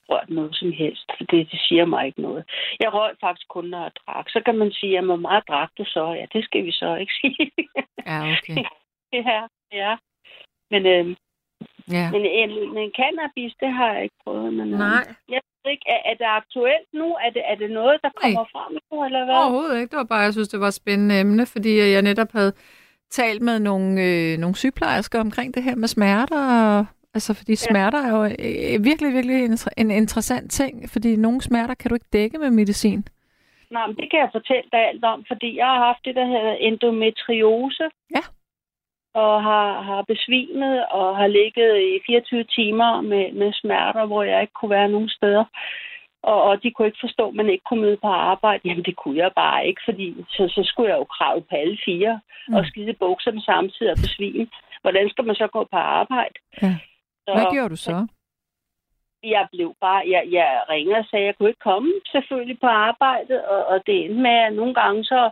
rørt 0.10 0.30
noget 0.30 0.56
som 0.56 0.72
helst, 0.72 1.06
for 1.18 1.24
det, 1.24 1.52
det 1.52 1.60
siger 1.68 1.86
mig 1.86 2.06
ikke 2.06 2.22
noget. 2.22 2.44
Jeg 2.80 2.94
røg 2.94 3.12
faktisk 3.22 3.48
kun, 3.48 3.66
når 3.66 3.82
jeg 3.82 3.92
drak. 4.08 4.30
Så 4.30 4.42
kan 4.46 4.58
man 4.58 4.72
sige, 4.72 4.98
at 4.98 5.06
hvor 5.06 5.16
meget 5.16 5.44
drak 5.48 5.70
du 5.78 5.84
så? 5.86 6.14
Ja, 6.14 6.26
det 6.34 6.44
skal 6.46 6.66
vi 6.66 6.72
så 6.72 6.96
ikke 6.96 7.14
sige. 7.22 7.52
Ja, 8.06 8.20
okay. 8.32 8.64
ja, 9.28 9.42
ja. 9.72 9.98
Men, 10.72 10.86
øh, 10.86 11.16
Ja. 11.92 12.12
men, 12.12 12.22
en, 12.26 12.50
men 12.74 12.92
cannabis, 13.00 13.54
det 13.60 13.72
har 13.74 13.94
jeg 13.94 14.04
ikke 14.04 14.16
prøvet. 14.24 14.54
Men, 14.54 14.74
øh, 14.74 14.80
Nej, 14.80 15.04
Jeg 15.30 15.42
ved 15.64 15.72
ikke, 15.72 15.86
er, 15.96 16.12
er 16.12 16.16
det 16.22 16.28
aktuelt 16.40 16.88
nu? 16.94 17.08
Er 17.26 17.30
det, 17.36 17.42
er 17.52 17.56
det 17.56 17.72
noget, 17.72 17.98
der 18.04 18.10
kommer 18.22 18.46
frem 18.52 18.78
nu, 18.92 19.06
eller 19.06 19.26
hvad? 19.26 19.36
overhovedet 19.36 19.80
ikke. 19.80 19.92
Det 19.92 19.98
var 19.98 20.04
bare, 20.04 20.20
jeg 20.20 20.34
synes, 20.34 20.48
det 20.48 20.60
var 20.60 20.68
et 20.68 20.74
spændende 20.74 21.20
emne, 21.20 21.46
fordi 21.46 21.78
jeg 21.96 22.02
netop 22.02 22.32
havde 22.32 22.54
talt 23.10 23.42
med 23.42 23.60
nogle, 23.60 24.04
øh, 24.04 24.38
nogle 24.38 24.56
sygeplejersker 24.56 25.20
omkring 25.20 25.54
det 25.56 25.64
her 25.64 25.76
med 25.76 25.88
smerter. 25.88 26.42
Og, 26.78 26.86
altså, 27.14 27.34
fordi 27.34 27.56
smerter 27.56 28.00
er 28.08 28.12
jo 28.18 28.24
øh, 28.24 28.84
virkelig, 28.90 29.14
virkelig 29.14 29.46
en, 29.46 29.58
en 29.78 29.92
interessant 29.92 30.52
ting, 30.52 30.90
fordi 30.90 31.16
nogle 31.16 31.42
smerter 31.42 31.74
kan 31.74 31.90
du 31.90 31.96
ikke 31.96 32.14
dække 32.14 32.38
med 32.38 32.52
medicin. 32.52 33.08
Nej, 33.72 33.88
men 33.88 33.96
det 33.96 34.12
kan 34.12 34.20
jeg 34.20 34.30
fortælle 34.32 34.70
dig 34.72 34.88
alt 34.88 35.04
om, 35.04 35.26
fordi 35.28 35.58
jeg 35.58 35.66
har 35.66 35.86
haft 35.86 36.06
det, 36.06 36.16
der 36.16 36.26
hedder 36.26 36.52
endometriose. 36.52 37.84
Ja. 38.16 38.24
Og 39.24 39.44
har, 39.44 39.82
har 39.82 40.02
besvimet 40.14 40.86
og 41.00 41.18
har 41.18 41.28
ligget 41.28 41.72
i 41.92 42.00
24 42.06 42.44
timer 42.44 43.02
med, 43.02 43.26
med 43.32 43.54
smerter, 43.54 44.06
hvor 44.06 44.24
jeg 44.24 44.42
ikke 44.42 44.54
kunne 44.54 44.76
være 44.78 44.90
nogen 44.90 45.10
steder. 45.10 45.46
Og, 46.24 46.44
og 46.44 46.64
de 46.64 46.72
kunne 46.72 46.88
ikke 46.88 47.06
forstå, 47.06 47.28
at 47.28 47.36
man 47.36 47.50
ikke 47.50 47.64
kunne 47.70 47.82
møde 47.82 47.98
på 47.98 48.08
arbejde. 48.08 48.62
Jamen, 48.66 48.86
det 48.86 48.96
kunne 48.96 49.18
jeg 49.18 49.32
bare 49.36 49.68
ikke, 49.68 49.82
fordi 49.86 50.26
så, 50.30 50.44
så 50.56 50.62
skulle 50.66 50.90
jeg 50.92 51.00
jo 51.00 51.04
kravle 51.18 51.42
på 51.50 51.56
alle 51.56 51.78
fire 51.86 52.20
mm. 52.48 52.54
og 52.56 52.66
skide 52.66 52.94
bukserne 52.94 53.42
samtidig 53.42 53.92
og 53.92 53.98
besvime. 54.06 54.48
Hvordan 54.82 55.10
skal 55.10 55.26
man 55.26 55.36
så 55.36 55.48
gå 55.48 55.68
på 55.72 55.78
arbejde? 55.78 56.38
Ja. 56.62 56.76
Så, 57.26 57.32
Hvad 57.34 57.54
gjorde 57.54 57.70
du 57.70 57.76
så? 57.76 58.08
jeg 59.24 59.48
blev 59.54 59.76
bare, 59.82 60.02
jeg, 60.14 60.24
jeg 60.32 60.64
ringede 60.70 60.98
og 60.98 61.06
sagde, 61.06 61.24
at 61.24 61.28
jeg 61.28 61.36
kunne 61.36 61.50
ikke 61.50 61.68
komme 61.72 61.92
selvfølgelig 62.12 62.60
på 62.60 62.68
arbejde, 62.68 63.48
og, 63.48 63.66
og 63.66 63.78
det 63.88 64.06
endte 64.06 64.22
med, 64.22 64.38
at 64.48 64.54
nogle 64.54 64.74
gange 64.74 65.04
så, 65.04 65.30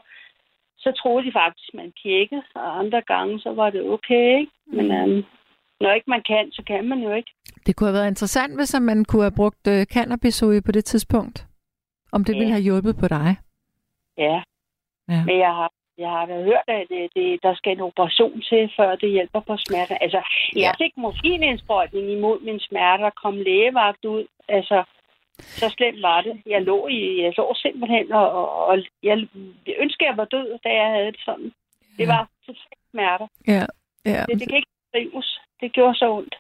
så 0.78 0.92
troede 0.92 1.28
de 1.28 1.32
faktisk, 1.32 1.70
man 1.74 1.94
tjekkede, 2.04 2.44
og 2.56 2.80
andre 2.80 3.02
gange 3.02 3.40
så 3.40 3.54
var 3.54 3.70
det 3.70 3.82
okay, 3.90 4.40
ikke? 4.40 4.52
Men 4.68 4.92
øhm, 4.92 5.24
når 5.82 5.92
ikke 5.92 6.10
man 6.10 6.24
kan, 6.28 6.52
så 6.52 6.64
kan 6.68 6.86
man 6.90 7.00
jo 7.00 7.12
ikke. 7.14 7.32
Det 7.66 7.76
kunne 7.76 7.88
have 7.88 7.94
været 8.00 8.08
interessant, 8.08 8.56
hvis 8.56 8.76
man 8.82 9.06
kunne 9.06 9.22
have 9.22 9.36
brugt 9.36 9.68
øh, 9.68 9.86
cannabisolie 9.86 10.62
på 10.62 10.72
det 10.72 10.86
tidspunkt. 10.86 11.46
Om 12.12 12.24
det 12.24 12.34
Ja. 12.34 12.38
ville 12.40 12.52
have 12.54 12.64
hjulpet 12.64 12.96
på 12.98 13.08
dig. 13.08 13.36
Ja. 14.18 14.44
Ja. 15.10 15.24
Men 15.26 15.38
jeg 15.40 15.54
har, 15.60 15.72
jeg 15.98 16.10
har 16.10 16.26
da 16.26 16.44
hørt, 16.44 16.68
at 16.68 16.86
det, 16.90 17.10
det, 17.16 17.40
der 17.44 17.54
skal 17.56 17.72
en 17.72 17.82
operation 17.82 18.42
til, 18.42 18.72
før 18.78 18.96
det 18.96 19.10
hjælper 19.10 19.40
på 19.40 19.58
smerter. 19.58 19.98
Altså, 20.02 20.22
jeg 20.56 20.74
fik 20.82 20.92
morfinindsprøjtning 20.98 22.12
imod 22.12 22.40
min 22.42 22.60
smerter, 22.60 23.10
kom 23.24 23.36
lægevagt 23.38 24.06
ud. 24.06 24.26
Altså, 24.48 24.84
så 25.40 25.70
slemt 25.70 26.02
var 26.02 26.22
det. 26.22 26.42
Jeg 26.46 26.62
lå, 26.62 26.88
i, 26.88 27.22
jeg 27.22 27.34
lå 27.38 27.54
simpelthen, 27.56 28.12
og, 28.12 28.32
og, 28.32 28.66
og 28.66 28.78
jeg, 29.04 29.28
jeg 29.68 29.76
ønskede, 29.80 30.10
jeg 30.10 30.18
var 30.18 30.26
død, 30.26 30.60
da 30.64 30.70
jeg 30.70 30.90
havde 30.96 31.12
det 31.12 31.22
sådan. 31.26 31.52
Det 31.98 32.08
var 32.08 32.30
totalt 32.46 32.84
smerter. 32.92 33.28
Ja. 33.48 33.66
ja. 34.06 34.24
Det, 34.28 34.40
det 34.40 34.48
kan 34.50 34.58
ikke 34.58 34.74
beskrives. 34.84 35.40
Det 35.62 35.72
gjorde 35.72 35.96
så 35.96 36.12
ondt. 36.12 36.36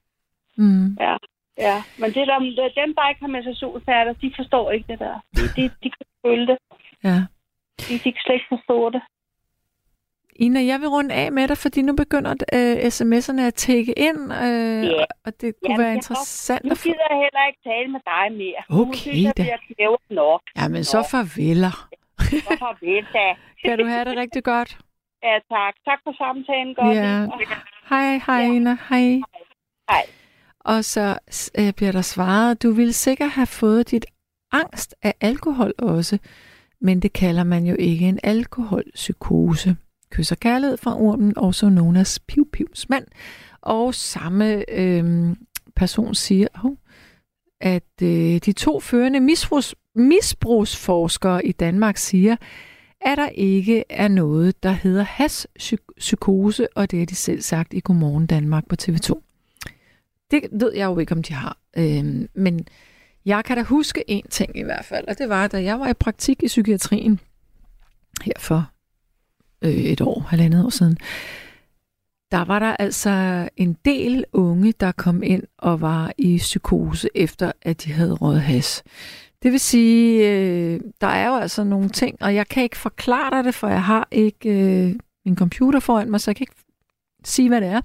Mm. 0.57 0.97
Ja. 0.99 1.15
Ja, 1.57 1.83
men 1.99 2.09
det 2.13 2.27
der, 2.27 2.39
dem, 2.81 2.95
der 2.95 3.09
ikke 3.09 3.21
har 3.21 3.27
menstruationsfærder, 3.27 4.13
de 4.13 4.33
forstår 4.35 4.71
ikke 4.71 4.87
det 4.87 4.99
der. 4.99 5.19
De, 5.35 5.41
de, 5.55 5.63
de 5.83 5.89
kan 5.95 6.05
føle 6.25 6.47
det. 6.47 6.57
ja. 7.03 7.17
De, 7.79 7.93
de 8.03 8.11
kan 8.11 8.21
slet 8.25 8.33
ikke 8.33 8.53
forstå 8.55 8.89
det. 8.89 9.01
Ina, 10.35 10.65
jeg 10.65 10.79
vil 10.81 10.87
runde 10.89 11.15
af 11.15 11.31
med 11.31 11.47
dig, 11.47 11.57
fordi 11.57 11.81
nu 11.81 11.95
begynder 11.95 12.31
øh, 12.53 12.75
sms'erne 12.77 13.41
at 13.41 13.53
tække 13.53 13.93
ind, 13.99 14.33
øh, 14.33 14.83
Ja. 14.85 15.03
og 15.25 15.41
det 15.41 15.53
kunne 15.55 15.69
Jamen, 15.69 15.77
være 15.79 15.87
jeg 15.87 15.95
interessant 15.95 16.63
Nu 16.65 16.71
at 16.71 16.77
få... 16.77 16.83
gider 16.83 17.07
jeg 17.09 17.17
heller 17.23 17.43
ikke 17.47 17.59
tale 17.69 17.87
med 17.91 17.99
dig 18.11 18.37
mere. 18.37 18.61
nu 18.69 18.81
Okay, 18.81 18.97
synes 18.99 19.23
jeg, 19.23 19.37
da. 19.37 19.43
det 19.43 19.75
knævet 19.75 19.99
nok. 20.09 20.41
Jamen, 20.57 20.83
så 20.83 21.07
farveler. 21.11 21.87
Så 22.19 22.55
farvel 22.59 23.05
da. 23.13 23.27
Kan 23.69 23.79
du 23.79 23.85
have 23.85 24.05
det 24.05 24.17
rigtig 24.17 24.43
godt? 24.43 24.77
Ja, 25.23 25.35
tak. 25.55 25.73
Tak 25.85 25.99
for 26.03 26.13
samtalen. 26.17 26.75
Godt. 26.75 26.95
Ja. 26.97 27.21
Ja. 27.21 27.27
Hej, 27.89 28.17
hej, 28.27 28.35
Ja. 28.41 28.53
Ina. 28.53 28.77
Hej. 28.89 29.21
Hej. 29.89 30.03
Og 30.59 30.85
så 30.85 31.17
øh, 31.59 31.73
bliver 31.73 31.91
der 31.91 32.01
svaret, 32.01 32.63
du 32.63 32.71
ville 32.71 32.93
sikkert 32.93 33.29
have 33.29 33.47
fået 33.47 33.91
dit 33.91 34.05
angst 34.51 34.95
af 35.03 35.13
alkohol 35.21 35.73
også, 35.77 36.17
men 36.81 36.99
det 36.99 37.13
kalder 37.13 37.43
man 37.43 37.65
jo 37.65 37.75
ikke 37.79 38.05
en 38.05 38.19
alkoholpsykose. 38.23 39.75
Kys 40.15 40.31
og 40.31 40.39
kærlighed 40.39 40.77
fra 40.77 41.01
ormen, 41.01 41.37
også 41.37 41.69
known 41.69 41.95
as 41.95 42.19
Piv 42.19 42.49
Pivs 42.51 42.89
mand. 42.89 43.05
Og 43.61 43.95
samme 43.95 44.71
øh, 44.71 45.35
person 45.75 46.15
siger, 46.15 46.47
oh, 46.63 46.71
at 47.61 48.01
øh, 48.01 48.39
de 48.45 48.53
to 48.53 48.79
førende 48.79 49.19
misbrugs, 49.19 49.75
misbrugsforskere 49.95 51.45
i 51.45 51.51
Danmark 51.51 51.97
siger, 51.97 52.35
at 53.01 53.17
der 53.17 53.29
ikke 53.29 53.83
er 53.89 54.07
noget, 54.07 54.63
der 54.63 54.71
hedder 54.71 55.03
haspsykose, 55.03 56.67
og 56.75 56.91
det 56.91 57.01
er 57.01 57.05
de 57.05 57.15
selv 57.15 57.41
sagt 57.41 57.73
i 57.73 57.79
Godmorgen 57.79 58.25
Danmark 58.25 58.67
på 58.69 58.75
TV2. 58.81 59.21
Det 60.31 60.41
ved 60.51 60.73
jeg 60.75 60.85
jo 60.85 60.99
ikke, 60.99 61.11
om 61.11 61.23
de 61.23 61.33
har. 61.33 61.57
Øh, 61.77 62.27
men 62.33 62.67
jeg 63.25 63.45
kan 63.45 63.57
da 63.57 63.63
huske 63.63 64.03
en 64.07 64.27
ting 64.29 64.57
i 64.57 64.63
hvert 64.63 64.85
fald, 64.85 65.07
og 65.07 65.17
det 65.17 65.29
var, 65.29 65.47
da 65.47 65.63
jeg 65.63 65.79
var 65.79 65.89
i 65.89 65.93
praktik 65.93 66.43
i 66.43 66.47
psykiatrien 66.47 67.19
her 68.23 68.33
for 68.39 68.74
øh, 69.65 69.73
et 69.73 70.01
år, 70.01 70.19
halvandet 70.19 70.65
år 70.65 70.69
siden. 70.69 70.97
der 72.31 72.45
var 72.45 72.59
der 72.59 72.75
altså 72.79 73.49
en 73.57 73.77
del 73.85 74.25
unge, 74.33 74.73
der 74.79 74.91
kom 74.91 75.23
ind 75.23 75.43
og 75.57 75.81
var 75.81 76.11
i 76.17 76.37
psykose 76.37 77.09
efter, 77.15 77.51
at 77.61 77.83
de 77.83 77.91
havde 77.91 78.13
råd 78.13 78.37
has. 78.37 78.83
Det 79.43 79.51
vil 79.51 79.59
sige, 79.59 80.29
øh, 80.29 80.79
der 81.01 81.07
er 81.07 81.27
jo 81.27 81.35
altså 81.35 81.63
nogle 81.63 81.89
ting, 81.89 82.17
og 82.21 82.35
jeg 82.35 82.47
kan 82.47 82.63
ikke 82.63 82.77
forklare 82.77 83.31
dig 83.31 83.43
det, 83.43 83.55
for 83.55 83.67
jeg 83.67 83.83
har 83.83 84.07
ikke 84.11 84.49
øh, 84.49 84.95
min 85.25 85.35
computer 85.35 85.79
foran 85.79 86.11
mig, 86.11 86.21
så 86.21 86.31
jeg 86.31 86.35
kan 86.35 86.43
ikke 86.43 86.63
sige, 87.23 87.49
hvad 87.49 87.61
det 87.61 87.69
er. 87.69 87.81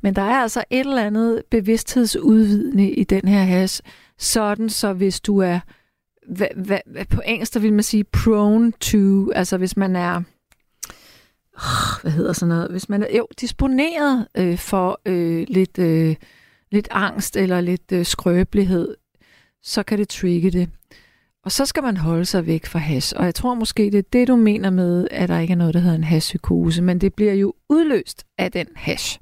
Men 0.00 0.16
der 0.16 0.22
er 0.22 0.42
altså 0.42 0.64
et 0.70 0.80
eller 0.80 1.02
andet 1.02 1.42
bevidsthedsudvidende 1.50 2.90
i 2.90 3.04
den 3.04 3.28
her 3.28 3.42
has, 3.44 3.82
sådan 4.18 4.68
så 4.68 4.92
hvis 4.92 5.20
du 5.20 5.38
er, 5.38 5.60
hvad, 6.28 6.46
hvad, 6.56 7.04
på 7.10 7.20
engelsk 7.26 7.54
der 7.54 7.60
vil 7.60 7.72
man 7.72 7.82
sige 7.82 8.04
prone 8.04 8.72
to, 8.80 9.30
altså 9.30 9.56
hvis 9.56 9.76
man 9.76 9.96
er, 9.96 10.22
hvad 12.02 12.12
hedder 12.12 12.32
sådan 12.32 12.48
noget, 12.48 12.70
hvis 12.70 12.88
man 12.88 13.02
er 13.02 13.16
jo 13.16 13.26
disponeret 13.40 14.26
øh, 14.36 14.58
for 14.58 15.00
øh, 15.06 15.46
lidt, 15.48 15.78
øh, 15.78 16.16
lidt 16.72 16.88
angst 16.90 17.36
eller 17.36 17.60
lidt 17.60 17.92
øh, 17.92 18.06
skrøbelighed, 18.06 18.96
så 19.62 19.82
kan 19.82 19.98
det 19.98 20.08
trigge 20.08 20.50
det. 20.50 20.68
Og 21.44 21.52
så 21.52 21.66
skal 21.66 21.82
man 21.82 21.96
holde 21.96 22.24
sig 22.24 22.46
væk 22.46 22.66
fra 22.66 22.78
has. 22.78 23.12
Og 23.12 23.24
jeg 23.24 23.34
tror 23.34 23.54
måske, 23.54 23.82
det 23.82 23.98
er 23.98 24.02
det, 24.12 24.28
du 24.28 24.36
mener 24.36 24.70
med, 24.70 25.08
at 25.10 25.28
der 25.28 25.38
ikke 25.38 25.52
er 25.52 25.56
noget, 25.56 25.74
der 25.74 25.80
hedder 25.80 25.96
en 25.96 26.04
haspsykose, 26.04 26.82
men 26.82 27.00
det 27.00 27.14
bliver 27.14 27.32
jo 27.32 27.54
udløst 27.68 28.24
af 28.38 28.52
den 28.52 28.66
hash. 28.76 29.20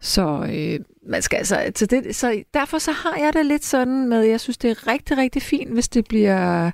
Så 0.00 0.48
øh, 0.52 0.80
man 1.08 1.22
skal 1.22 1.36
altså, 1.36 1.72
så, 1.76 1.86
det, 1.86 2.16
så 2.16 2.42
derfor 2.54 2.78
så 2.78 2.92
har 2.92 3.16
jeg 3.16 3.32
det 3.32 3.46
lidt 3.46 3.64
sådan 3.64 4.08
med, 4.08 4.22
jeg 4.22 4.40
synes, 4.40 4.58
det 4.58 4.70
er 4.70 4.86
rigtig, 4.86 5.16
rigtig 5.16 5.42
fint, 5.42 5.72
hvis 5.72 5.88
det 5.88 6.04
bliver 6.08 6.70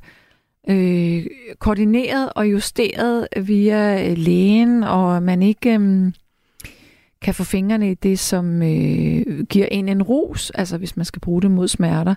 øh, 0.69 1.27
koordineret 1.59 2.33
og 2.37 2.51
justeret 2.51 3.29
via 3.37 4.11
øh, 4.11 4.19
lægen, 4.19 4.85
og 4.85 5.23
man 5.23 5.43
ikke 5.43 5.79
øh, 5.79 6.13
kan 7.23 7.35
få 7.35 7.45
fingrene 7.45 7.91
i 7.91 7.95
det, 7.95 8.19
som 8.19 8.63
øh, 8.63 9.45
giver 9.45 9.67
en 9.71 9.89
en 9.89 10.03
ros, 10.03 10.51
altså 10.51 10.79
hvis 10.79 10.97
man 10.97 11.05
skal 11.05 11.21
bruge 11.21 11.43
det 11.43 11.51
mod 11.51 11.69
smerter. 11.69 12.15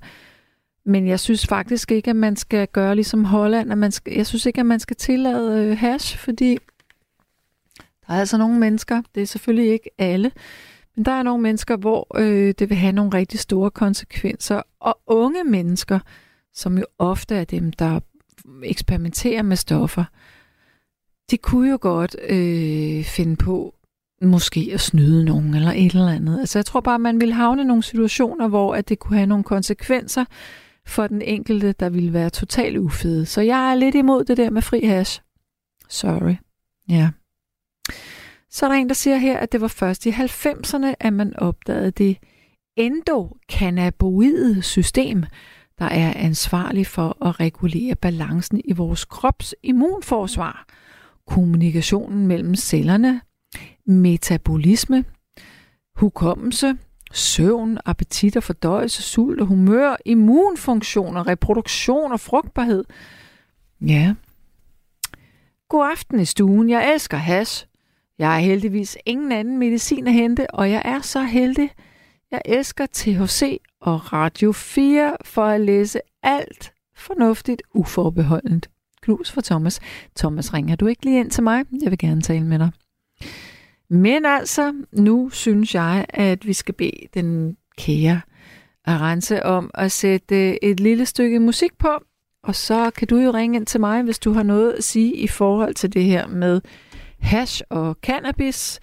Men 0.86 1.08
jeg 1.08 1.20
synes 1.20 1.48
faktisk 1.48 1.92
ikke, 1.92 2.10
at 2.10 2.16
man 2.16 2.36
skal 2.36 2.68
gøre 2.68 2.96
ligesom 2.96 3.26
Holland. 3.26 3.72
At 3.72 3.78
man 3.78 3.92
skal, 3.92 4.14
jeg 4.14 4.28
synes 4.28 4.46
ikke, 4.46 4.60
at 4.60 4.66
man 4.66 4.80
skal 4.80 4.96
tillade 4.96 5.66
øh, 5.66 5.78
hash, 5.78 6.18
fordi 6.18 6.58
der 7.78 8.14
er 8.14 8.20
altså 8.20 8.38
nogle 8.38 8.60
mennesker, 8.60 9.02
det 9.16 9.24
er 9.24 9.28
selvfølgelig 9.28 9.72
ikke 9.72 9.90
alle, 9.98 10.32
men 10.96 11.06
der 11.06 11.12
er 11.12 11.24
nogle 11.24 11.44
mennesker, 11.44 11.78
hvor 11.78 12.08
øh, 12.18 12.54
det 12.60 12.70
vil 12.70 12.78
have 12.78 12.92
nogle 12.92 13.14
rigtig 13.14 13.40
store 13.40 13.72
konsekvenser. 13.72 14.62
Og 14.80 15.00
unge 15.08 15.44
mennesker, 15.44 16.00
som 16.54 16.78
jo 16.78 16.86
ofte 16.98 17.36
er 17.36 17.44
dem, 17.44 17.72
der 17.72 18.00
eksperimenterer 18.64 19.42
med 19.42 19.56
stoffer, 19.56 20.04
de 21.32 21.38
kunne 21.38 21.70
jo 21.70 21.78
godt 21.82 22.16
øh, 22.30 23.04
finde 23.04 23.36
på 23.36 23.76
måske 24.22 24.70
at 24.74 24.82
snyde 24.82 25.26
nogen 25.26 25.54
eller 25.54 25.72
et 25.72 25.92
eller 25.92 26.08
andet. 26.08 26.40
Altså 26.40 26.60
jeg 26.60 26.66
tror 26.66 26.82
bare, 26.82 27.00
man 27.00 27.22
vil 27.22 27.34
havne 27.34 27.64
nogle 27.64 27.84
situationer, 27.84 28.48
hvor 28.48 28.76
at 28.76 28.90
det 28.90 29.00
kunne 29.00 29.18
have 29.18 29.28
nogle 29.28 29.44
konsekvenser 29.44 30.26
for 30.86 31.08
den 31.08 31.22
enkelte, 31.22 31.72
der 31.72 31.90
ville 31.90 32.14
være 32.14 32.30
totalt 32.30 32.78
ufede. 32.78 33.26
Så 33.26 33.42
jeg 33.42 33.72
er 33.72 33.76
lidt 33.76 33.96
imod 33.96 34.24
det 34.24 34.38
der 34.38 34.50
med 34.50 34.62
fri 34.62 34.80
hash. 34.80 35.22
Sorry. 35.90 36.36
Ja. 36.90 37.10
Så 38.50 38.66
er 38.66 38.70
der 38.70 38.76
en, 38.76 38.90
der 38.90 38.96
siger 38.96 39.18
her, 39.18 39.38
at 39.38 39.52
det 39.52 39.62
var 39.62 39.68
først 39.68 40.06
i 40.06 40.10
90'erne, 40.10 40.94
at 41.00 41.14
man 41.14 41.40
opdagede 41.40 41.92
det 41.92 42.18
endokannabinoide 42.78 44.62
system, 44.62 45.24
der 45.80 45.86
er 45.86 46.14
ansvarlig 46.16 46.88
for 46.88 47.26
at 47.26 47.40
regulere 47.40 47.96
balancen 47.96 48.62
i 48.66 48.74
vores 48.74 49.06
krops 49.06 49.56
immunforsvar, 49.64 50.66
kommunikationen 51.28 52.28
mellem 52.28 52.56
cellerne, 52.56 53.22
metabolisme, 53.86 55.06
hukommelse, 55.96 56.78
søvn, 57.12 57.78
appetit 57.86 58.38
og 58.38 58.44
fordøjelse, 58.44 59.02
sult 59.02 59.42
og 59.42 59.48
humør, 59.48 59.96
immunfunktioner, 60.06 61.28
reproduktion 61.28 62.12
og 62.12 62.20
frugtbarhed. 62.20 62.84
Ja. 63.82 64.14
God 65.70 65.92
aften 65.92 66.20
i 66.20 66.26
stuen. 66.26 66.70
Jeg 66.70 66.94
elsker 66.94 67.18
has. 67.18 67.68
Jeg 68.20 68.32
har 68.32 68.40
heldigvis 68.40 68.98
ingen 69.06 69.32
anden 69.32 69.58
medicin 69.58 70.08
at 70.08 70.14
hente, 70.14 70.54
og 70.54 70.72
jeg 70.72 70.82
er 70.86 71.02
så 71.02 71.24
heldig. 71.24 71.70
Jeg 72.32 72.42
elsker 72.46 72.86
THC 72.94 73.62
og 73.82 74.14
Radio 74.14 74.52
4 74.52 75.18
for 75.26 75.46
at 75.46 75.62
læse 75.62 76.00
alt 76.24 76.74
fornuftigt 76.96 77.62
uforbeholdent. 77.74 78.70
Knus 79.02 79.32
for 79.32 79.42
Thomas. 79.42 79.80
Thomas, 80.16 80.54
ringer 80.54 80.76
du 80.76 80.88
ikke 80.88 81.06
lige 81.06 81.20
ind 81.20 81.32
til 81.32 81.44
mig? 81.44 81.66
Jeg 81.82 81.92
vil 81.92 82.00
gerne 82.00 82.22
tale 82.22 82.46
med 82.46 82.60
dig. 82.60 82.72
Men 83.90 84.26
altså, 84.26 84.74
nu 84.92 85.30
synes 85.30 85.76
jeg, 85.76 86.06
at 86.10 86.48
vi 86.48 86.54
skal 86.54 86.74
bede 86.74 87.08
den 87.14 87.58
kære 87.78 88.22
Arance 88.86 89.46
om 89.46 89.72
at 89.74 89.92
sætte 89.92 90.64
et 90.64 90.80
lille 90.80 91.06
stykke 91.06 91.40
musik 91.40 91.78
på, 91.78 91.90
og 92.44 92.56
så 92.56 92.92
kan 92.96 93.08
du 93.08 93.18
jo 93.18 93.32
ringe 93.32 93.56
ind 93.56 93.66
til 93.66 93.80
mig, 93.80 94.04
hvis 94.04 94.20
du 94.20 94.34
har 94.34 94.44
noget 94.44 94.72
at 94.74 94.84
sige 94.84 95.16
i 95.16 95.28
forhold 95.28 95.74
til 95.74 95.94
det 95.94 96.04
her 96.04 96.28
med 96.28 96.62
hash 97.20 97.62
og 97.70 97.98
cannabis, 98.02 98.80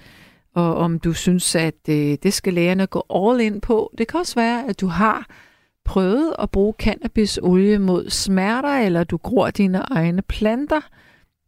og 0.57 0.77
om 0.77 0.99
du 0.99 1.13
synes, 1.13 1.55
at 1.55 1.89
øh, 1.89 2.17
det 2.23 2.33
skal 2.33 2.55
lægerne 2.55 2.87
gå 2.87 3.07
all 3.15 3.41
in 3.41 3.61
på. 3.61 3.95
Det 3.99 4.09
kan 4.09 4.21
også 4.21 4.35
være, 4.35 4.69
at 4.69 4.81
du 4.81 4.87
har 4.87 5.27
prøvet 5.85 6.35
at 6.39 6.51
bruge 6.51 6.75
cannabisolie 6.79 7.79
mod 7.79 8.11
smerter, 8.11 8.79
eller 8.79 9.05
du 9.05 9.17
gror 9.17 9.51
dine 9.51 9.79
egne 9.79 10.23
planter. 10.23 10.81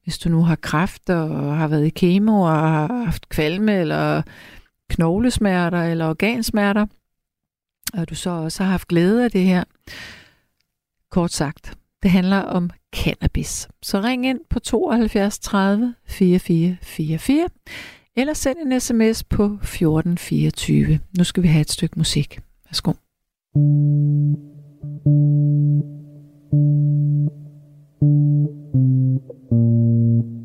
Hvis 0.02 0.18
du 0.18 0.28
nu 0.28 0.42
har 0.42 0.56
kræft 0.56 1.10
og 1.10 1.56
har 1.56 1.68
været 1.68 1.86
i 1.86 1.90
kemo 1.90 2.40
og 2.40 2.50
har 2.50 3.04
haft 3.04 3.28
kvalme 3.28 3.80
eller 3.80 4.22
knoglesmerter 4.90 5.82
eller 5.82 6.08
organsmerter, 6.08 6.86
og 7.94 8.10
du 8.10 8.14
så 8.14 8.30
også 8.30 8.62
har 8.62 8.70
haft 8.70 8.88
glæde 8.88 9.24
af 9.24 9.30
det 9.30 9.44
her. 9.44 9.64
Kort 11.10 11.32
sagt, 11.32 11.74
det 12.02 12.10
handler 12.10 12.40
om 12.40 12.70
cannabis. 12.96 13.68
Så 13.82 14.00
ring 14.00 14.26
ind 14.26 14.40
på 14.50 14.58
72 14.58 15.38
30 15.38 15.94
44 16.06 16.76
44 16.82 17.48
eller 18.16 18.34
send 18.34 18.58
en 18.58 18.80
sms 18.80 19.24
på 19.24 19.44
1424. 19.44 21.00
Nu 21.18 21.24
skal 21.24 21.42
vi 21.42 21.48
have 21.48 21.60
et 21.60 21.70
stykke 21.70 21.94
musik. 21.98 22.40
Værsgo. 22.70 22.92
Too 29.50 30.37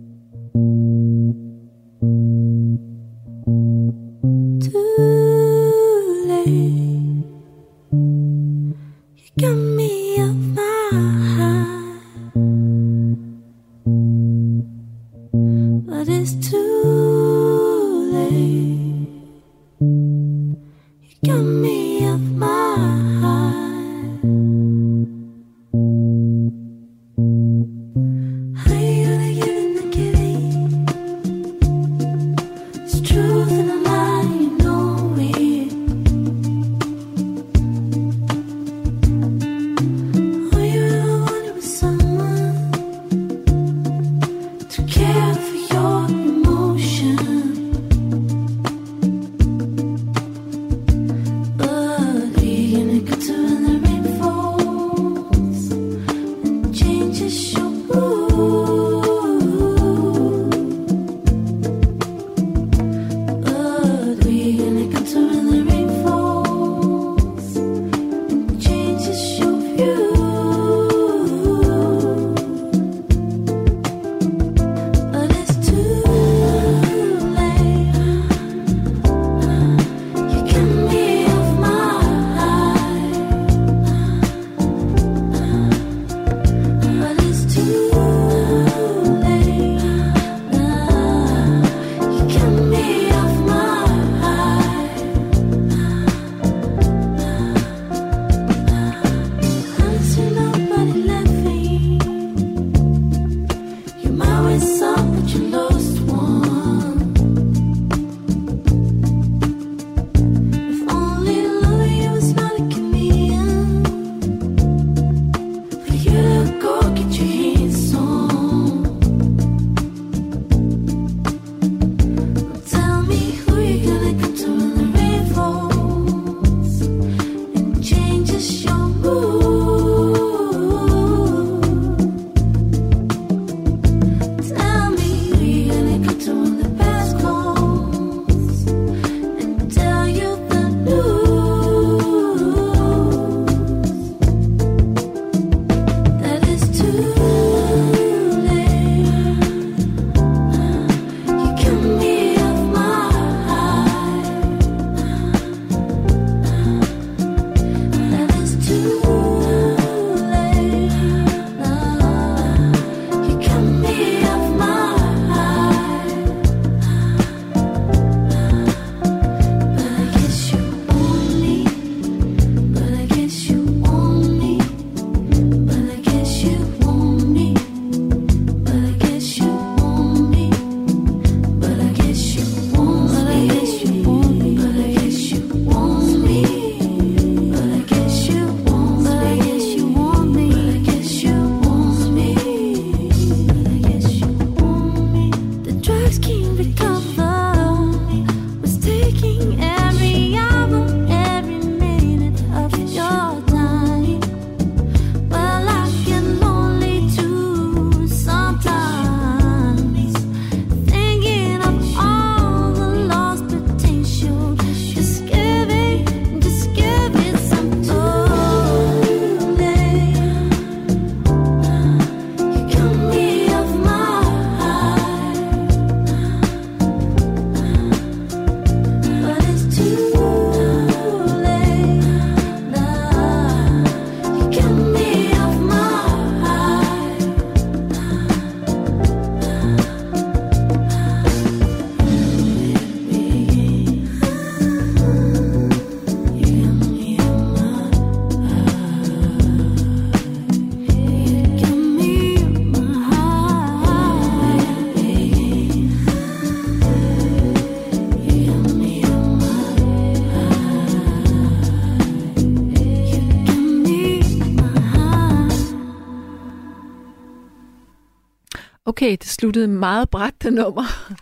Okay, 269.04 269.12
det 269.12 269.26
sluttede 269.26 269.68
meget 269.68 270.10
bræt, 270.10 270.34
det 270.44 270.54
nummer. 270.54 271.14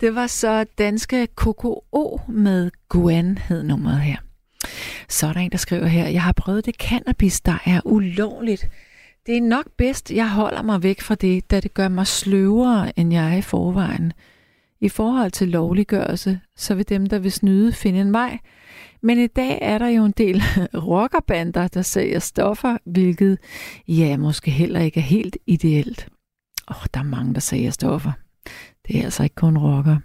Det 0.00 0.14
var 0.14 0.26
så 0.26 0.64
danske 0.78 1.26
KKO 1.26 2.20
med 2.28 2.70
Guan 2.88 3.38
hed 3.38 3.62
nummeret 3.62 4.00
her. 4.00 4.16
Så 5.08 5.26
er 5.26 5.32
der 5.32 5.40
en, 5.40 5.50
der 5.50 5.58
skriver 5.58 5.86
her, 5.86 6.08
jeg 6.08 6.22
har 6.22 6.32
prøvet 6.32 6.66
det 6.66 6.74
cannabis, 6.74 7.40
der 7.40 7.58
er 7.66 7.80
ulovligt. 7.84 8.68
Det 9.26 9.36
er 9.36 9.40
nok 9.40 9.66
bedst, 9.76 10.10
jeg 10.10 10.30
holder 10.30 10.62
mig 10.62 10.82
væk 10.82 11.00
fra 11.00 11.14
det, 11.14 11.50
da 11.50 11.60
det 11.60 11.74
gør 11.74 11.88
mig 11.88 12.06
sløvere, 12.06 12.98
end 12.98 13.12
jeg 13.12 13.32
er 13.32 13.36
i 13.36 13.42
forvejen. 13.42 14.12
I 14.80 14.88
forhold 14.88 15.30
til 15.30 15.48
lovliggørelse, 15.48 16.40
så 16.56 16.74
vil 16.74 16.88
dem, 16.88 17.06
der 17.06 17.18
vil 17.18 17.32
snyde, 17.32 17.72
finde 17.72 18.00
en 18.00 18.12
vej. 18.12 18.38
Men 19.02 19.18
i 19.18 19.26
dag 19.26 19.58
er 19.62 19.78
der 19.78 19.88
jo 19.88 20.04
en 20.04 20.14
del 20.18 20.42
rockerbander, 20.88 21.68
der 21.68 21.82
sælger 21.82 22.18
stoffer, 22.18 22.78
hvilket 22.84 23.38
ja, 23.88 24.16
måske 24.16 24.50
heller 24.50 24.80
ikke 24.80 25.00
er 25.00 25.04
helt 25.04 25.36
ideelt. 25.46 26.08
Åh, 26.70 26.76
oh, 26.76 26.86
der 26.94 27.00
er 27.00 27.04
mange, 27.04 27.34
der 27.34 27.40
sælger 27.40 27.70
stoffer. 27.70 28.12
Det 28.88 28.98
er 28.98 29.04
altså 29.04 29.22
ikke 29.22 29.34
kun 29.34 29.58
rocker. 29.58 29.96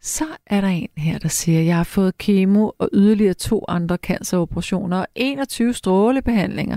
Så 0.00 0.24
er 0.46 0.60
der 0.60 0.68
en 0.68 0.88
her, 0.96 1.18
der 1.18 1.28
siger, 1.28 1.60
jeg 1.60 1.76
har 1.76 1.84
fået 1.84 2.18
kemo 2.18 2.70
og 2.78 2.88
yderligere 2.92 3.34
to 3.34 3.64
andre 3.68 3.96
canceroperationer 3.96 4.98
og 4.98 5.06
21 5.14 5.74
strålebehandlinger, 5.74 6.76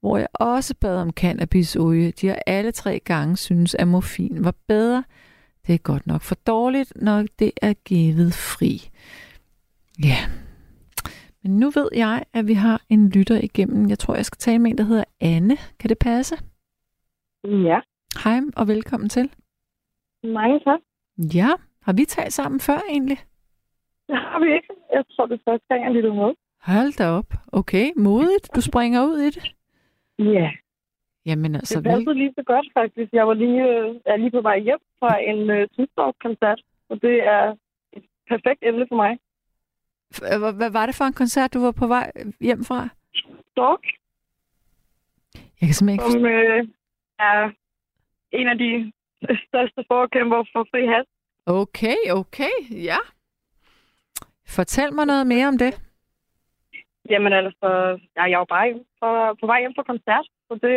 hvor 0.00 0.18
jeg 0.18 0.28
også 0.34 0.74
bad 0.80 0.96
om 0.96 1.10
cannabisolie. 1.10 2.10
De 2.10 2.26
har 2.26 2.42
alle 2.46 2.72
tre 2.72 3.00
gange 3.04 3.36
synes, 3.36 3.74
at 3.74 3.88
morfin 3.88 4.44
var 4.44 4.54
bedre. 4.68 5.04
Det 5.66 5.74
er 5.74 5.78
godt 5.78 6.06
nok 6.06 6.22
for 6.22 6.34
dårligt, 6.34 6.92
når 6.96 7.24
det 7.38 7.52
er 7.62 7.72
givet 7.72 8.34
fri. 8.34 8.90
Ja, 10.04 10.18
men 11.42 11.56
nu 11.56 11.70
ved 11.70 11.88
jeg, 11.94 12.24
at 12.32 12.46
vi 12.46 12.54
har 12.54 12.82
en 12.88 13.08
lytter 13.08 13.40
igennem. 13.42 13.88
Jeg 13.88 13.98
tror, 13.98 14.14
jeg 14.14 14.26
skal 14.26 14.38
tale 14.38 14.58
med 14.58 14.70
en, 14.70 14.78
der 14.78 14.84
hedder 14.84 15.04
Anne. 15.20 15.56
Kan 15.78 15.88
det 15.88 15.98
passe? 15.98 16.36
Ja, 17.44 17.80
Hej 18.16 18.40
og 18.56 18.68
velkommen 18.68 19.08
til. 19.08 19.30
mange 20.24 20.60
tak. 20.60 20.80
Ja, 21.34 21.48
har 21.82 21.92
vi 21.92 22.04
talt 22.04 22.32
sammen 22.32 22.60
før 22.60 22.78
egentlig? 22.90 23.18
Det 24.08 24.16
har 24.16 24.38
vi 24.44 24.54
ikke. 24.54 24.68
Jeg 24.92 25.04
tror, 25.10 25.26
det 25.26 25.34
er 25.34 25.50
første 25.50 25.64
gang, 25.68 25.84
jeg 25.84 25.92
lytter 25.92 26.14
med. 26.14 26.34
Hold 26.62 26.92
da 26.98 27.06
op. 27.08 27.32
Okay, 27.52 27.86
modigt. 27.96 28.50
Du 28.56 28.60
springer 28.60 29.04
ud 29.04 29.18
i 29.18 29.30
det. 29.30 29.54
Ja, 30.18 30.50
Jamen 31.26 31.54
altså, 31.54 31.74
det 31.80 31.84
vel... 31.84 31.92
passede 31.92 32.14
lige 32.14 32.32
så 32.38 32.42
godt, 32.42 32.66
faktisk. 32.74 33.12
Jeg 33.12 33.26
var 33.28 33.34
lige, 33.34 33.62
øh, 33.68 33.94
er 34.06 34.16
lige 34.16 34.30
på 34.30 34.40
vej 34.40 34.58
hjem 34.58 34.78
fra 34.98 35.18
en 35.30 35.50
øh, 35.50 35.68
Tudsdorf-koncert, 35.76 36.60
og 36.88 37.02
det 37.02 37.16
er 37.26 37.54
et 37.92 38.04
perfekt 38.28 38.58
emne 38.62 38.86
for 38.88 38.96
mig. 38.96 39.18
F- 40.14 40.52
Hvad, 40.56 40.70
var 40.70 40.86
det 40.86 40.94
for 40.94 41.04
en 41.04 41.12
koncert, 41.12 41.54
du 41.54 41.60
var 41.60 41.72
på 41.72 41.86
vej 41.86 42.12
hjem 42.40 42.64
fra? 42.64 42.88
Stork, 43.52 43.84
Jeg 45.60 45.66
kan 45.68 45.74
simpelthen 45.74 46.06
ikke 46.06 46.12
som 46.12 46.24
øh, 46.26 46.68
er 47.18 47.50
en 48.32 48.48
af 48.48 48.58
de 48.58 48.92
største 49.48 49.84
forkæmper 49.88 50.44
for 50.52 50.66
fri 50.70 50.86
hast. 50.86 51.08
Okay, 51.46 51.96
okay, 52.10 52.54
ja. 52.70 52.98
Fortæl 54.48 54.92
mig 54.94 55.06
noget 55.06 55.26
mere 55.26 55.48
om 55.48 55.58
det. 55.58 55.82
Jamen 57.10 57.32
altså, 57.32 57.98
ja, 58.16 58.22
jeg 58.22 58.38
var 58.38 58.44
bare 58.44 58.80
fra, 58.98 59.34
på 59.40 59.46
vej 59.46 59.60
hjem 59.60 59.72
fra 59.76 59.82
koncert, 59.82 60.26
så 60.48 60.54
det 60.62 60.76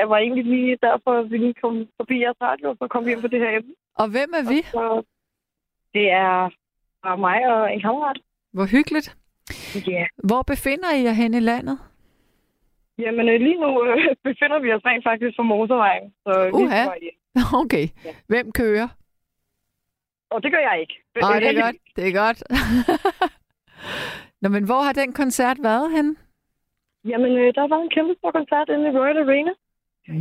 øh, 0.00 0.10
var 0.10 0.18
egentlig 0.18 0.44
lige 0.44 0.78
derfor, 0.82 1.12
at 1.20 1.30
vi 1.30 1.36
lige 1.38 1.54
kom 1.62 1.88
forbi 1.96 2.20
jeres 2.20 2.36
radio, 2.40 2.70
og 2.70 2.76
så 2.80 2.88
kom 2.88 3.04
vi 3.04 3.10
hjem 3.10 3.20
på 3.20 3.28
det 3.28 3.40
her 3.40 3.50
emne. 3.56 3.74
Og 3.94 4.06
hvem 4.10 4.30
er 4.38 4.44
vi? 4.52 4.62
Så 4.62 5.02
det 5.94 6.10
er 6.10 6.50
bare 7.02 7.18
mig 7.18 7.40
og 7.52 7.74
en 7.74 7.80
kammerat. 7.80 8.18
Hvor 8.52 8.66
hyggeligt. 8.66 9.16
Ja. 9.88 10.06
Hvor 10.28 10.42
befinder 10.42 10.90
I 10.98 11.02
jer 11.02 11.12
hen 11.12 11.34
i 11.34 11.40
landet? 11.40 11.78
Jamen 12.98 13.28
øh, 13.28 13.40
lige 13.40 13.60
nu 13.60 13.84
øh, 13.84 13.96
befinder 14.28 14.58
vi 14.58 14.72
os 14.72 14.84
rent 14.84 15.04
faktisk 15.04 15.36
på 15.36 15.42
motorvejen. 15.42 16.14
Så 16.22 16.50
Uha. 16.54 16.84
Okay. 17.62 17.88
Ja. 18.04 18.10
Hvem 18.26 18.52
kører? 18.52 18.88
Og 20.30 20.42
det 20.42 20.52
gør 20.52 20.58
jeg 20.58 20.80
ikke. 20.80 20.94
Nej, 21.20 21.40
det 21.40 21.48
er 21.58 21.62
godt. 21.62 21.76
Det 21.96 22.08
er 22.08 22.12
godt. 22.24 22.42
Nå, 24.42 24.48
men 24.48 24.64
hvor 24.64 24.82
har 24.82 24.92
den 24.92 25.12
koncert 25.12 25.56
været 25.62 25.90
hen? 25.92 26.16
Jamen, 27.04 27.32
øh, 27.32 27.54
der 27.54 27.68
var 27.68 27.76
en 27.82 27.90
kæmpe 27.90 28.14
stor 28.18 28.30
koncert 28.30 28.68
inde 28.68 28.88
i 28.88 28.96
Royal 28.98 29.18
Arena. 29.18 29.50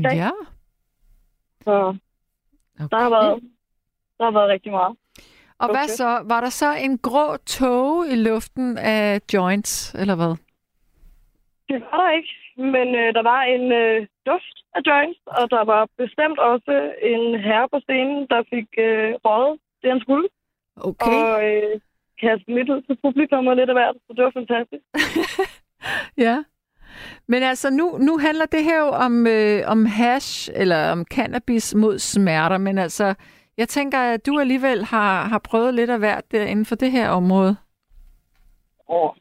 Tak. 0.03 0.15
Ja. 0.17 0.30
Så 1.63 1.95
Okay. 2.80 2.88
der 2.91 2.99
har 2.99 3.09
været, 3.09 3.43
der 4.17 4.24
har 4.24 4.32
været 4.32 4.49
rigtig 4.49 4.71
meget. 4.71 4.97
Og 5.59 5.67
hvad 5.69 5.84
Okay. 5.84 5.93
så? 6.01 6.21
Var 6.26 6.41
der 6.41 6.49
så 6.49 6.76
en 6.76 6.97
grå 6.97 7.38
tog 7.38 8.07
i 8.07 8.15
luften 8.15 8.78
af 8.78 9.21
joints, 9.34 9.93
eller 9.93 10.15
hvad? 10.15 10.36
Det 11.69 11.82
var 11.82 11.97
der 12.05 12.11
ikke, 12.11 12.30
men 12.58 12.88
øh, 13.01 13.14
der 13.18 13.24
var 13.32 13.41
en 13.56 13.66
øh, 13.72 14.08
duft 14.26 14.58
af 14.76 14.82
joints, 14.88 15.20
og 15.26 15.45
der 15.56 15.64
var 15.74 15.88
bestemt 15.97 16.39
også 16.39 16.74
en 17.12 17.24
herre 17.45 17.70
på 17.74 17.80
scenen, 17.86 18.28
der 18.30 18.41
fik 18.54 18.70
øh, 18.78 19.14
røget 19.26 19.60
det, 19.82 19.89
han 19.91 20.01
skulle. 20.06 20.28
Okay. 20.89 21.20
Og 21.24 21.43
øh, 21.49 21.80
kastet 22.22 22.56
lidt 22.56 22.70
ud 22.70 22.82
til 22.82 22.97
publikum 23.04 23.47
og 23.47 23.56
lidt 23.56 23.70
af 23.70 23.76
hvert, 23.76 23.95
så 24.08 24.14
det 24.16 24.24
var 24.24 24.34
fantastisk. 24.39 24.84
Ja. 26.18 26.43
Men 27.28 27.43
altså, 27.43 27.70
nu, 27.70 27.97
nu 27.97 28.18
handler 28.18 28.45
det 28.45 28.64
her 28.64 28.80
jo 28.80 28.88
om, 28.88 29.28
øh, 29.28 29.62
om 29.68 29.86
hash, 29.86 30.51
eller 30.56 30.91
om 30.91 31.06
cannabis 31.06 31.76
mod 31.76 31.99
smerter, 31.99 32.58
men 32.58 32.78
altså, 32.78 33.14
jeg 33.58 33.70
tænker, 33.70 33.99
at 33.99 34.26
du 34.26 34.39
alligevel 34.39 34.86
har, 34.86 35.24
har 35.24 35.39
prøvet 35.39 35.74
lidt 35.74 35.89
af 35.89 35.99
hvert 35.99 36.32
der 36.32 36.43
inden 36.45 36.66
for 36.66 36.76
det 36.76 36.91
her 36.91 37.10
område. 37.10 37.56
Og 38.88 39.16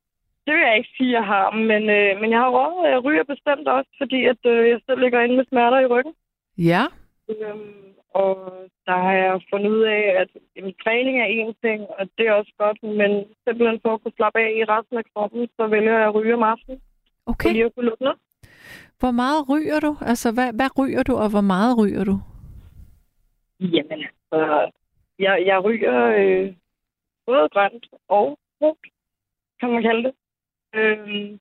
det 0.45 0.55
vil 0.55 0.67
jeg 0.69 0.77
ikke 0.77 0.95
sige, 0.97 1.13
jeg 1.19 1.27
har, 1.33 1.51
men, 1.51 1.83
øh, 1.99 2.21
men 2.21 2.31
jeg 2.31 2.39
har 2.39 2.51
og 2.83 2.91
jeg 2.91 3.05
ryger 3.05 3.25
bestemt 3.25 3.69
også, 3.69 3.91
fordi 4.01 4.19
at, 4.33 4.41
øh, 4.47 4.69
jeg 4.71 4.81
selv 4.87 5.01
ligger 5.01 5.21
inde 5.21 5.37
med 5.37 5.45
smerter 5.49 5.79
i 5.81 5.87
ryggen. 5.87 6.15
Ja. 6.59 6.83
Øhm, 7.29 7.93
og 8.15 8.37
der 8.87 8.97
har 9.05 9.13
jeg 9.13 9.43
fundet 9.51 9.71
ud 9.71 9.83
af, 9.83 10.05
at 10.21 10.29
jamen, 10.57 10.75
træning 10.85 11.21
er 11.21 11.25
en 11.25 11.55
ting, 11.65 11.81
og 11.99 12.09
det 12.19 12.27
er 12.27 12.33
også 12.33 12.53
godt, 12.59 12.83
men 12.83 13.11
simpelthen 13.45 13.81
for 13.83 13.95
at 13.95 14.03
kunne 14.03 14.17
slappe 14.17 14.39
af 14.39 14.51
i 14.61 14.65
resten 14.65 14.97
af 14.97 15.05
kroppen, 15.15 15.49
så 15.57 15.67
vælger 15.67 15.99
jeg 15.99 16.09
at 16.09 16.15
ryge 16.15 16.35
om 16.35 16.43
aftenen, 16.43 16.81
Okay. 17.27 17.53
lige 17.53 17.65
at 17.65 17.75
kunne 17.75 17.87
lukke 17.87 18.05
ned. 18.05 18.17
Hvor 19.01 19.11
meget 19.11 19.49
ryger 19.49 19.81
du? 19.81 19.97
Altså, 20.01 20.33
hvad, 20.33 20.53
hvad 20.53 20.79
ryger 20.79 21.03
du, 21.03 21.15
og 21.17 21.31
hvor 21.31 21.41
meget 21.41 21.79
ryger 21.79 22.05
du? 22.05 22.17
Jamen, 23.61 24.01
altså, 24.09 24.71
jeg, 25.19 25.43
jeg 25.47 25.65
ryger 25.65 25.97
øh, 26.19 26.55
både 27.27 27.49
grønt 27.49 27.87
og 28.09 28.39
brugt, 28.59 28.87
kan 29.61 29.69
man 29.71 29.83
kalde 29.83 30.03
det. 30.03 30.13
Øhm, 30.79 31.39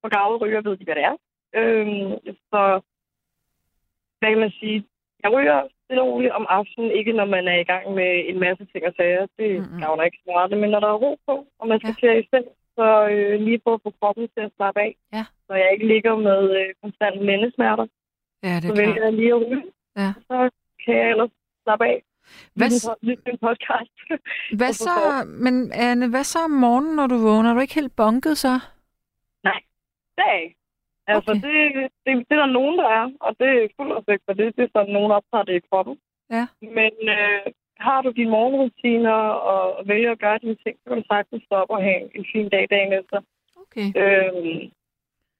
for 0.00 0.08
gavede 0.16 0.38
ryger 0.44 0.60
ved 0.66 0.76
de, 0.76 0.84
hvad 0.84 0.94
det 0.94 1.04
er. 1.10 1.16
Øhm, 1.60 2.12
så, 2.50 2.60
hvad 4.18 4.28
kan 4.30 4.38
man 4.46 4.50
sige? 4.60 4.78
Jeg 5.22 5.30
ryger 5.32 5.58
stille 5.84 6.02
og 6.02 6.08
roligt 6.08 6.32
om 6.32 6.46
aftenen, 6.48 6.90
ikke 6.98 7.12
når 7.12 7.24
man 7.36 7.44
er 7.48 7.58
i 7.60 7.68
gang 7.72 7.84
med 7.98 8.10
en 8.30 8.38
masse 8.44 8.64
ting 8.72 8.82
og 8.86 8.94
sager. 8.96 9.26
Det 9.38 9.50
mm-hmm. 9.60 9.80
gavner 9.80 10.02
ikke 10.04 10.18
så 10.24 10.30
meget. 10.34 10.58
Men 10.62 10.70
når 10.70 10.80
der 10.80 10.88
er 10.88 11.02
ro 11.04 11.12
på, 11.28 11.34
og 11.58 11.68
man 11.68 11.78
skal 11.80 11.94
Ja. 12.02 12.14
til 12.14 12.24
i 12.24 12.28
seng, 12.32 12.46
så 12.78 12.86
øh, 13.12 13.40
lige 13.46 13.60
for 13.64 13.74
at 13.74 13.80
få 13.84 13.90
kroppen 14.00 14.28
til 14.34 14.42
at 14.46 14.52
slappe 14.56 14.80
af. 14.80 14.92
Ja. 15.16 15.24
Så 15.46 15.52
jeg 15.62 15.68
ikke 15.72 15.86
ligger 15.86 16.14
med 16.28 16.40
øh, 16.60 16.68
konstant 16.82 17.16
lændesmerter, 17.28 17.86
Ja, 18.42 18.54
det 18.54 18.62
så 18.68 18.72
er 18.72 18.76
vælger 18.76 18.92
klart. 18.94 19.04
jeg 19.04 19.12
lige 19.12 19.34
at 19.34 19.40
ryge. 19.46 19.64
Ja. 19.96 20.10
Så 20.28 20.36
kan 20.84 20.94
jeg 21.00 21.10
ellers 21.10 21.30
slappe 21.64 21.84
af. 21.92 22.02
Hvad, 22.54 22.68
Lytte 23.02 23.38
podcast. 23.46 23.96
hvad 24.58 24.72
så, 24.86 24.94
men 25.44 25.72
Anne, 25.72 26.10
hvad 26.10 26.24
så 26.24 26.38
om 26.44 26.50
morgenen, 26.50 26.96
når 26.96 27.06
du 27.06 27.16
vågner? 27.18 27.50
Er 27.50 27.54
du 27.54 27.60
ikke 27.60 27.74
helt 27.74 27.96
bunket 27.96 28.38
så? 28.38 28.54
Ikke. 30.42 30.56
Altså, 31.06 31.30
Okay. 31.30 31.40
det, 31.46 31.90
det, 32.04 32.12
det 32.28 32.34
er 32.36 32.42
der 32.44 32.56
nogen, 32.58 32.78
der 32.78 32.88
er, 33.00 33.06
og 33.20 33.36
det 33.40 33.48
er 33.48 33.68
fuld 33.76 33.92
respekt 33.98 34.22
for 34.26 34.32
det. 34.32 34.56
Det 34.56 34.62
er 34.64 34.68
sådan, 34.76 34.92
nogen 34.92 35.12
optager 35.18 35.44
det 35.44 35.54
i 35.56 35.66
kroppen. 35.70 35.96
Ja. 36.30 36.44
Men 36.60 36.92
øh, 37.16 37.46
har 37.86 38.02
du 38.02 38.10
dine 38.10 38.30
morgenrutiner 38.30 39.18
og 39.52 39.88
vælger 39.88 40.12
at 40.12 40.18
gøre 40.18 40.38
dine 40.38 40.56
ting, 40.64 40.74
så 40.78 40.84
kan 40.88 40.98
du 40.98 41.04
sagtens 41.12 41.42
stoppe 41.44 41.74
og 41.74 41.82
have 41.82 42.16
en 42.18 42.26
fin 42.32 42.48
dag 42.48 42.66
dagen 42.70 42.92
efter. 42.92 43.18
Okay. 43.62 43.86
Øhm, 44.02 44.60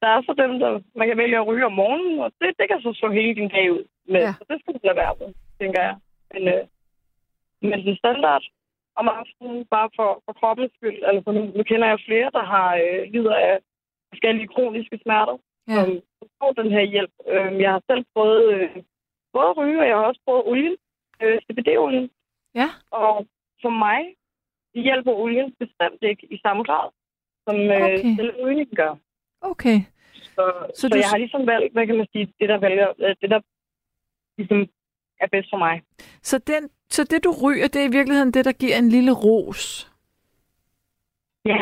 der 0.03 0.09
er 0.17 0.21
så 0.23 0.33
dem, 0.43 0.59
der 0.59 0.81
man 0.95 1.09
kan 1.09 1.17
vælge 1.17 1.37
at 1.37 1.47
ryge 1.47 1.67
om 1.67 1.73
morgenen, 1.73 2.19
og 2.21 2.33
det, 2.41 2.49
det 2.59 2.67
kan 2.69 2.81
så 2.81 2.93
slå 2.93 3.11
hele 3.11 3.35
din 3.35 3.49
dag 3.49 3.73
ud 3.73 3.85
med. 4.09 4.21
Ja. 4.21 4.33
Så 4.39 4.45
det 4.51 4.57
skal 4.61 4.75
du 4.75 4.81
lade 4.85 4.97
være 4.97 5.15
med, 5.21 5.35
tænker 5.61 5.81
jeg. 5.83 5.97
Men, 6.33 6.43
øh, 6.55 6.65
men 7.63 7.87
den 7.87 7.97
standard 7.97 8.45
om 8.97 9.09
aftenen, 9.09 9.67
bare 9.67 9.91
for, 9.97 10.23
for 10.25 10.33
kroppens 10.33 10.73
skyld, 10.77 10.99
altså 11.05 11.31
nu, 11.33 11.43
nu 11.57 11.63
kender 11.63 11.87
jeg 11.89 12.01
flere, 12.07 12.31
der 12.31 12.45
har 12.55 12.69
øh, 12.85 13.13
lider 13.13 13.35
af 13.35 13.59
forskellige 14.15 14.49
kroniske 14.55 14.97
smerter, 15.05 15.37
Ja. 15.69 15.75
som 15.85 15.89
får 16.41 16.53
den 16.61 16.71
her 16.77 16.85
hjælp. 16.95 17.13
Øh, 17.33 17.61
jeg 17.65 17.71
har 17.75 17.83
selv 17.91 18.03
prøvet 18.15 18.41
øh, 18.55 18.69
både 19.35 19.49
at 19.51 19.57
ryge, 19.57 19.81
og 19.83 19.87
jeg 19.89 19.97
har 19.97 20.05
også 20.11 20.21
prøvet 20.27 20.43
olien, 20.53 20.77
øh, 21.23 21.37
CBD-olien. 21.45 22.07
Ja. 22.61 22.69
Og 22.91 23.27
for 23.63 23.71
mig 23.85 24.01
hjælper 24.75 25.13
olien 25.25 25.49
bestemt 25.63 26.01
ikke 26.11 26.25
i 26.35 26.39
samme 26.45 26.63
grad, 26.69 26.87
som 27.49 27.57
øh, 27.57 27.85
Okay. 27.85 28.33
rygning 28.45 28.69
gør. 28.77 28.93
Okay. 29.41 29.79
Så, 30.15 30.21
Så 30.35 30.45
så, 30.75 30.81
så 30.81 30.89
du- 30.89 30.97
jeg 30.97 31.09
har 31.13 31.19
ligesom 31.19 31.47
valgt, 31.47 31.73
hvad 31.73 31.87
kan 31.87 31.97
man 31.97 32.07
sige, 32.13 32.27
det 32.41 32.49
der 32.49 32.59
vælger, 32.59 32.89
øh, 32.99 33.17
det 33.21 33.31
der 33.31 33.41
ligesom 34.39 34.61
er 35.21 35.29
bedst 35.35 35.51
for 35.53 35.59
mig. 35.59 35.83
Så, 36.23 36.39
den, 36.39 36.71
så 36.89 37.05
det, 37.05 37.25
du 37.25 37.33
ryger, 37.45 37.69
det 37.69 37.81
er 37.83 37.89
i 37.89 37.97
virkeligheden 37.99 38.33
det, 38.35 38.45
der 38.45 38.53
giver 38.53 38.77
en 38.77 38.89
lille 38.89 39.13
ros. 39.13 39.91
Ja. 41.45 41.59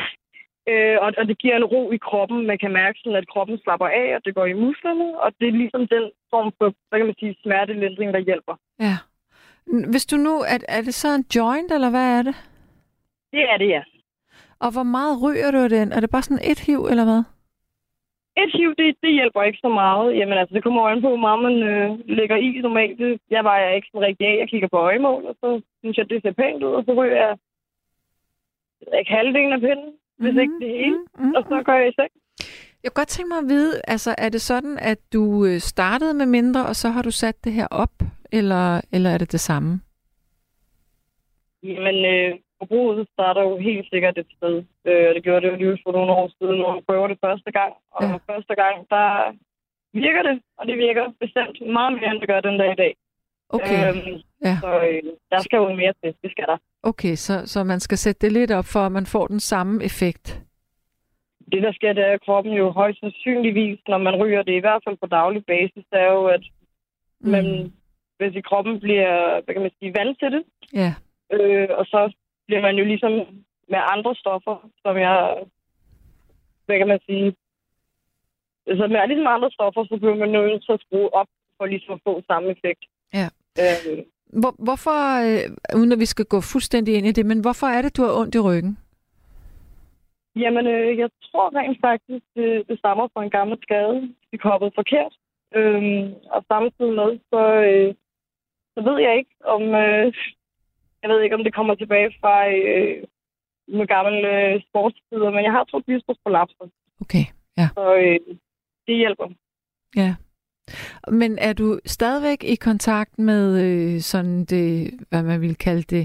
Øh, 0.69 0.97
og, 1.01 1.13
og 1.19 1.25
det 1.29 1.39
giver 1.39 1.57
en 1.57 1.65
ro 1.65 1.93
i 1.93 1.97
kroppen. 1.97 2.47
Man 2.47 2.59
kan 2.59 2.73
mærke 2.73 2.99
sådan, 2.99 3.19
at 3.19 3.29
kroppen 3.29 3.59
slapper 3.59 3.87
af, 3.87 4.17
og 4.17 4.25
det 4.25 4.35
går 4.35 4.47
i 4.47 4.53
musklerne. 4.53 5.21
Og 5.21 5.33
det 5.41 5.49
er 5.49 5.53
ligesom 5.53 5.89
den 5.89 6.11
form 6.31 6.53
for, 6.59 6.75
hvad 6.89 6.99
kan 6.99 7.07
man 7.07 7.15
sige, 7.19 7.37
smertelindring, 7.43 8.15
der 8.15 8.19
hjælper. 8.19 8.55
Ja. 8.81 8.97
Hvis 9.91 10.07
du 10.07 10.17
nu, 10.17 10.35
er, 10.53 10.59
er 10.69 10.81
det 10.81 10.95
så 10.95 11.09
en 11.15 11.27
joint, 11.37 11.73
eller 11.73 11.91
hvad 11.91 12.19
er 12.19 12.23
det? 12.23 12.35
Det 13.33 13.43
er 13.53 13.57
det, 13.57 13.69
ja. 13.69 13.83
Og 14.65 14.73
hvor 14.73 14.83
meget 14.83 15.23
ryger 15.23 15.51
du 15.51 15.63
den? 15.77 15.93
Er 15.93 16.01
det 16.01 16.11
bare 16.11 16.23
sådan 16.23 16.45
et 16.51 16.61
hiv, 16.67 16.81
eller 16.91 17.05
hvad? 17.05 17.23
Et 18.43 18.53
hiv, 18.59 18.71
det, 18.79 18.97
det 19.03 19.13
hjælper 19.13 19.43
ikke 19.43 19.59
så 19.63 19.69
meget. 19.69 20.17
Jamen 20.19 20.39
altså, 20.39 20.55
det 20.55 20.63
kommer 20.63 20.89
an 20.89 21.03
på, 21.03 21.09
hvor 21.09 21.25
meget 21.27 21.43
man 21.43 21.57
øh, 21.71 21.99
lægger 22.19 22.37
i 22.37 22.49
normalt. 22.67 22.99
Det, 22.99 23.21
jeg 23.31 23.45
vejer 23.45 23.71
ikke 23.71 23.89
sådan 23.93 24.07
rigtig 24.07 24.27
af. 24.27 24.37
Jeg 24.39 24.49
kigger 24.49 24.69
på 24.69 24.77
øjemål, 24.77 25.27
og 25.27 25.35
så 25.41 25.61
synes 25.81 25.97
jeg, 25.99 26.11
det 26.11 26.23
ser 26.23 26.33
pænt 26.33 26.63
ud, 26.63 26.73
og 26.75 26.85
så 26.85 26.93
ryger 26.93 27.17
jeg 27.27 27.39
ikke 28.99 29.11
halvdelen 29.11 29.53
af 29.53 29.61
pinden, 29.61 29.93
hvis 30.23 30.37
ikke 30.45 30.57
det 30.63 30.71
hele. 30.81 30.99
Mm-hmm. 30.99 31.35
Og 31.37 31.43
så 31.49 31.63
går 31.67 31.73
jeg 31.73 31.89
i 31.89 31.95
seng. 31.99 32.13
Jeg 32.83 32.89
kunne 32.91 33.01
godt 33.01 33.09
tænke 33.09 33.29
mig 33.29 33.39
at 33.39 33.49
vide, 33.55 33.81
altså 33.95 34.11
er 34.19 34.29
det 34.29 34.41
sådan, 34.41 34.79
at 34.79 34.99
du 35.13 35.23
øh, 35.45 35.59
startede 35.59 36.15
med 36.15 36.27
mindre, 36.27 36.67
og 36.67 36.77
så 36.77 36.89
har 36.89 37.03
du 37.03 37.11
sat 37.11 37.45
det 37.45 37.53
her 37.53 37.69
op, 37.71 37.95
eller, 38.33 38.81
eller 38.93 39.11
er 39.11 39.19
det 39.19 39.33
det 39.33 39.41
samme? 39.41 39.81
Jamen, 41.63 41.99
øh, 42.15 42.39
forbruget 42.59 43.09
starter 43.15 43.43
jo 43.43 43.55
helt 43.69 43.87
sikkert 43.93 44.19
et 44.19 44.31
sted. 44.37 44.57
Øh, 44.89 45.15
det 45.15 45.23
gjorde 45.23 45.43
det 45.43 45.53
jo 45.53 45.57
lige 45.57 45.83
for 45.85 45.93
nogle 45.93 46.13
år 46.13 46.29
siden, 46.39 46.57
når 46.61 46.73
man 46.75 46.83
prøver 46.89 47.07
det 47.09 47.19
første 47.27 47.51
gang. 47.59 47.73
Og 47.97 48.03
ja. 48.03 48.33
første 48.33 48.55
gang, 48.63 48.77
der 48.95 49.09
virker 49.93 50.23
det, 50.29 50.37
og 50.59 50.67
det 50.69 50.77
virker 50.87 51.05
bestemt 51.25 51.57
meget 51.77 51.93
mere, 51.93 52.11
end 52.11 52.21
det 52.21 52.29
gør 52.29 52.41
den 52.41 52.59
dag 52.59 52.73
i 52.73 52.81
dag. 52.83 52.93
Okay, 53.53 53.89
Øhm, 53.89 54.21
ja. 54.45 54.57
Så 54.61 54.71
øh, 54.89 55.03
der 55.31 55.41
skal 55.41 55.57
jo 55.57 55.75
mere 55.75 55.95
til. 56.03 56.15
Det 56.23 56.31
skal 56.31 56.47
der. 56.47 56.57
okay 56.83 57.15
så, 57.15 57.47
så 57.47 57.65
man 57.65 57.81
skal 57.81 57.99
sætte 57.99 58.21
det 58.27 58.33
lidt 58.33 58.51
op, 58.51 58.65
for 58.65 58.81
at 58.81 58.93
man 58.93 59.07
får 59.07 59.27
den 59.27 59.41
samme 59.41 59.85
effekt. 59.85 60.41
Det, 61.53 61.63
der 61.63 61.73
sker, 61.73 61.93
det 61.93 62.05
er, 62.05 62.13
at 62.13 62.25
kroppen 62.25 62.53
jo 62.53 62.71
højst 62.71 63.01
sandsynligvis, 63.01 63.79
når 63.89 63.99
man 63.99 64.15
ryger 64.17 64.43
det, 64.43 64.53
i 64.57 64.59
hvert 64.67 64.83
fald 64.87 64.97
på 65.01 65.07
daglig 65.07 65.43
basis, 65.47 65.85
det 65.93 66.01
er 66.01 66.13
jo, 66.13 66.27
at 66.27 66.45
Mm. 67.25 67.31
man, 67.31 67.73
hvis 68.19 68.35
i 68.35 68.41
kroppen 68.41 68.81
bliver, 68.81 69.41
hvad 69.45 69.55
kan 69.55 69.63
man 69.63 69.71
sige, 69.79 69.95
vant 69.99 70.19
til 70.19 70.31
det, 70.33 70.43
Ja, 70.75 70.95
øh, 71.33 71.69
og 71.79 71.85
så 71.87 72.13
bliver 72.47 72.63
man 72.63 72.77
jo 72.77 72.85
ligesom 72.85 73.13
med 73.69 73.81
andre 73.95 74.15
stoffer, 74.15 74.57
som 74.83 74.97
jeg, 74.97 75.37
hvad 76.67 76.79
kan 76.79 76.89
man 76.89 77.01
sige, 77.07 77.35
så 78.79 78.87
med 78.93 79.09
ligesom 79.09 79.27
andre 79.37 79.51
stoffer, 79.51 79.85
så 79.85 79.97
bliver 79.97 80.15
man 80.23 80.29
nødt 80.29 80.65
til 80.65 80.73
at 80.73 80.81
skrue 80.87 81.15
op 81.15 81.27
for 81.57 81.67
ligesom 81.67 81.93
at 81.95 82.01
få 82.05 82.23
samme 82.27 82.49
effekt. 82.51 82.85
Øh, 83.61 83.99
Hvor, 84.41 84.55
hvorfor, 84.59 84.99
øh, 85.27 85.79
uden 85.79 85.93
at 85.93 85.99
vi 85.99 86.07
skal 86.07 86.25
gå 86.25 86.41
fuldstændig 86.41 86.95
ind 86.97 87.07
i 87.07 87.13
det, 87.13 87.27
men 87.27 87.41
hvorfor 87.41 87.67
er 87.67 87.83
det, 87.83 87.97
du 87.97 88.03
har 88.03 88.13
ondt 88.21 88.35
i 88.35 88.39
ryggen? 88.41 88.79
Jamen, 90.37 90.67
øh, 90.67 90.99
jeg 90.99 91.11
tror 91.25 91.57
rent 91.59 91.79
faktisk, 91.81 92.25
det, 92.37 92.69
det 92.69 92.79
stammer 92.79 93.09
fra 93.15 93.25
en 93.25 93.31
gammel 93.31 93.59
skade. 93.63 94.15
Det 94.31 94.41
koppede 94.43 94.73
forkert. 94.75 95.15
Øhm, 95.55 96.15
og 96.35 96.45
samtidig 96.53 96.93
med, 97.01 97.11
så, 97.33 97.43
øh, 97.69 97.95
så 98.75 98.81
ved 98.89 98.99
jeg 99.07 99.17
ikke, 99.19 99.35
om 99.45 99.63
øh, 99.63 100.13
jeg 101.03 101.11
ved 101.11 101.21
ikke, 101.23 101.37
om 101.37 101.45
det 101.45 101.55
kommer 101.55 101.75
tilbage 101.75 102.11
fra 102.21 102.35
øh, 102.49 103.05
med 103.79 103.87
gamle 103.87 104.29
øh, 104.55 104.61
sportstider, 104.69 105.31
men 105.31 105.45
jeg 105.45 105.53
har 105.53 105.65
to 105.65 105.79
diskusprolapser, 105.87 106.65
Okay, 107.01 107.25
ja. 107.59 107.69
så 107.77 107.95
øh, 107.95 108.21
det 108.87 108.97
hjælper. 108.97 109.29
ja. 109.97 110.15
Men 111.09 111.39
er 111.39 111.53
du 111.53 111.79
stadigvæk 111.87 112.45
i 112.45 112.55
kontakt 112.55 113.19
med 113.19 113.45
øh, 113.65 114.01
sådan 114.01 114.45
det, 114.45 114.91
hvad 115.09 115.23
man 115.23 115.41
vil 115.41 115.57
kalde 115.57 115.83
det, 115.83 116.05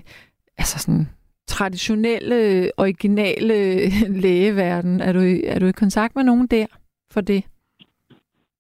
altså 0.57 0.79
sådan 0.79 1.05
traditionelle, 1.47 2.71
originale 2.77 3.55
lægeverden? 4.23 5.01
Er 5.01 5.13
du, 5.13 5.19
er 5.47 5.59
du 5.59 5.65
i 5.65 5.71
kontakt 5.71 6.15
med 6.15 6.23
nogen 6.23 6.47
der 6.47 6.67
for 7.13 7.21
det? 7.21 7.43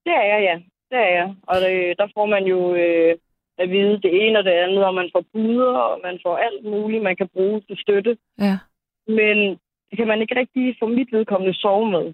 Det 0.05 0.13
er 0.21 0.25
jeg, 0.33 0.41
ja. 0.49 0.55
Det 0.91 0.97
er 0.97 1.11
jeg. 1.19 1.35
Og 1.47 1.55
det, 1.61 1.97
der 1.97 2.07
får 2.15 2.25
man 2.25 2.43
jo 2.43 2.75
øh, 2.75 3.15
at 3.57 3.69
vide 3.69 4.01
det 4.01 4.11
ene 4.27 4.39
og 4.39 4.45
det 4.45 4.51
andet, 4.51 4.85
og 4.85 4.93
man 4.93 5.09
får 5.13 5.23
puder, 5.33 5.73
og 5.73 5.99
man 6.03 6.19
får 6.23 6.37
alt 6.37 6.63
muligt, 6.63 7.03
man 7.03 7.15
kan 7.15 7.29
bruge 7.33 7.61
til 7.61 7.77
støtte. 7.77 8.17
Ja. 8.39 8.57
Men 9.07 9.37
det 9.89 9.97
kan 9.97 10.07
man 10.07 10.21
ikke 10.21 10.39
rigtig 10.39 10.75
for 10.79 10.87
mit 10.87 11.11
vedkommende 11.11 11.53
sove 11.53 11.91
med. 11.91 12.13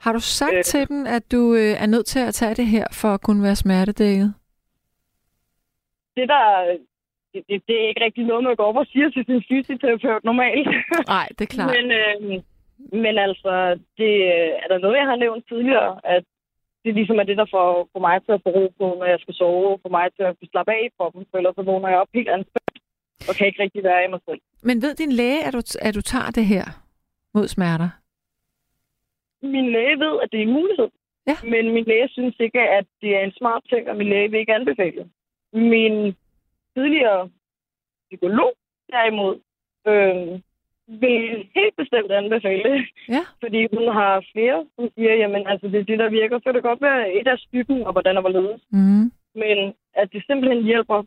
Har 0.00 0.12
du 0.12 0.20
sagt 0.20 0.54
øh. 0.54 0.64
Til 0.64 0.88
dem, 0.88 1.06
at 1.06 1.32
du 1.32 1.54
øh, 1.54 1.82
er 1.82 1.86
nødt 1.86 2.06
til 2.06 2.18
at 2.28 2.34
tage 2.34 2.54
det 2.54 2.66
her 2.66 2.86
for 2.92 3.08
at 3.08 3.20
kunne 3.20 3.42
være 3.42 3.56
smertedækket? 3.56 4.34
Det 6.16 6.28
der, 6.28 6.44
det, 7.32 7.40
det, 7.48 7.62
det 7.68 7.74
er 7.82 7.88
ikke 7.88 8.04
rigtig 8.04 8.24
noget, 8.24 8.44
man 8.44 8.56
går 8.56 8.64
op 8.64 8.76
og 8.76 8.86
siger 8.92 9.10
til 9.10 9.24
sin 9.24 9.42
fysioterapeut 9.48 10.24
normalt. 10.24 10.68
Nej, 11.16 11.28
det 11.36 11.44
er 11.44 11.52
klart. 11.56 11.70
men, 11.76 11.86
øh, 12.00 12.42
men 13.04 13.14
altså, 13.26 13.52
det 13.98 14.12
øh, 14.34 14.50
er 14.62 14.68
der 14.72 14.78
noget, 14.78 14.96
jeg 14.96 15.06
har 15.06 15.16
nævnt 15.16 15.44
tidligere, 15.48 15.92
at 16.04 16.24
det 16.84 16.94
ligesom 16.94 17.18
er 17.18 17.26
det, 17.30 17.36
der 17.36 17.48
får, 17.54 17.88
får 17.92 18.00
mig 18.08 18.16
til 18.24 18.32
at 18.32 18.42
få 18.44 18.50
ro 18.58 18.64
på, 18.80 18.86
når 18.98 19.06
jeg 19.12 19.18
skal 19.20 19.34
sove, 19.34 19.78
får 19.82 19.92
mig 19.98 20.06
til 20.16 20.22
at 20.22 20.36
slappe 20.52 20.72
af 20.72 20.82
i 20.86 20.94
kroppen, 20.96 21.26
for 21.30 21.38
ellers 21.38 21.54
så 21.54 21.62
vågner 21.62 21.88
jeg 21.88 21.98
op 21.98 22.12
helt 22.14 22.28
anspændt, 22.28 22.76
og 23.28 23.32
kan 23.34 23.46
ikke 23.46 23.62
rigtig 23.62 23.82
være 23.84 24.04
i 24.04 24.10
mig 24.14 24.20
selv. 24.28 24.40
Men 24.62 24.82
ved 24.82 24.94
din 24.94 25.12
læge, 25.12 25.44
at 25.46 25.52
du, 25.52 25.62
at 25.86 25.94
du 25.94 26.00
tager 26.00 26.30
det 26.38 26.46
her 26.46 26.64
mod 27.34 27.48
smerter? 27.48 27.88
Min 29.42 29.72
læge 29.72 29.98
ved, 29.98 30.20
at 30.22 30.28
det 30.32 30.38
er 30.38 30.42
en 30.42 30.52
mulighed. 30.52 30.88
Ja. 31.26 31.36
Men 31.42 31.72
min 31.74 31.84
læge 31.84 32.08
synes 32.08 32.36
ikke, 32.40 32.60
at 32.60 32.86
det 33.00 33.16
er 33.16 33.20
en 33.20 33.32
smart 33.32 33.62
ting, 33.68 33.90
og 33.90 33.96
min 33.96 34.08
læge 34.08 34.30
vil 34.30 34.40
ikke 34.40 34.54
anbefale. 34.54 35.08
Min 35.52 36.14
tidligere 36.76 37.30
psykolog, 38.10 38.52
derimod, 38.90 39.36
øh, 39.86 40.40
vil 41.00 41.48
helt 41.54 41.76
bestemt 41.76 42.12
anbefale 42.12 42.86
Ja. 43.08 43.24
Fordi 43.42 43.60
hun 43.74 43.84
har 43.98 44.24
flere, 44.32 44.66
som 44.76 44.88
siger, 44.94 45.14
jamen 45.14 45.46
altså 45.46 45.68
det 45.68 45.80
er 45.80 45.84
det, 45.84 45.98
der 45.98 46.10
virker. 46.10 46.38
Så 46.38 46.44
kan 46.44 46.54
det 46.54 46.62
godt 46.62 46.82
være 46.82 47.12
et 47.14 47.28
af 47.28 47.38
stykken, 47.38 47.82
og 47.86 47.92
hvordan 47.92 48.16
og 48.16 48.22
hvorledes. 48.22 48.62
Mm. 48.70 49.12
Men 49.34 49.58
at 49.94 50.12
det 50.12 50.22
simpelthen 50.26 50.64
hjælper 50.64 51.02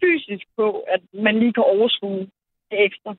fysisk 0.00 0.46
på, 0.56 0.66
at 0.94 1.00
man 1.14 1.38
lige 1.38 1.52
kan 1.52 1.62
overskue 1.62 2.20
det 2.70 2.78
ekstra. 2.88 3.14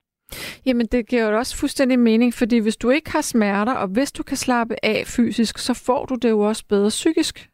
Jamen, 0.65 0.85
det 0.85 1.07
giver 1.09 1.29
jo 1.29 1.37
også 1.37 1.57
fuldstændig 1.59 1.99
mening, 1.99 2.33
fordi 2.33 2.57
hvis 2.59 2.77
du 2.77 2.89
ikke 2.89 3.11
har 3.11 3.21
smerter, 3.21 3.73
og 3.73 3.87
hvis 3.87 4.11
du 4.11 4.23
kan 4.23 4.37
slappe 4.37 4.75
af 4.83 5.03
fysisk, 5.17 5.57
så 5.57 5.73
får 5.85 6.05
du 6.05 6.15
det 6.15 6.29
jo 6.29 6.39
også 6.39 6.63
bedre 6.69 6.89
psykisk. 6.89 7.49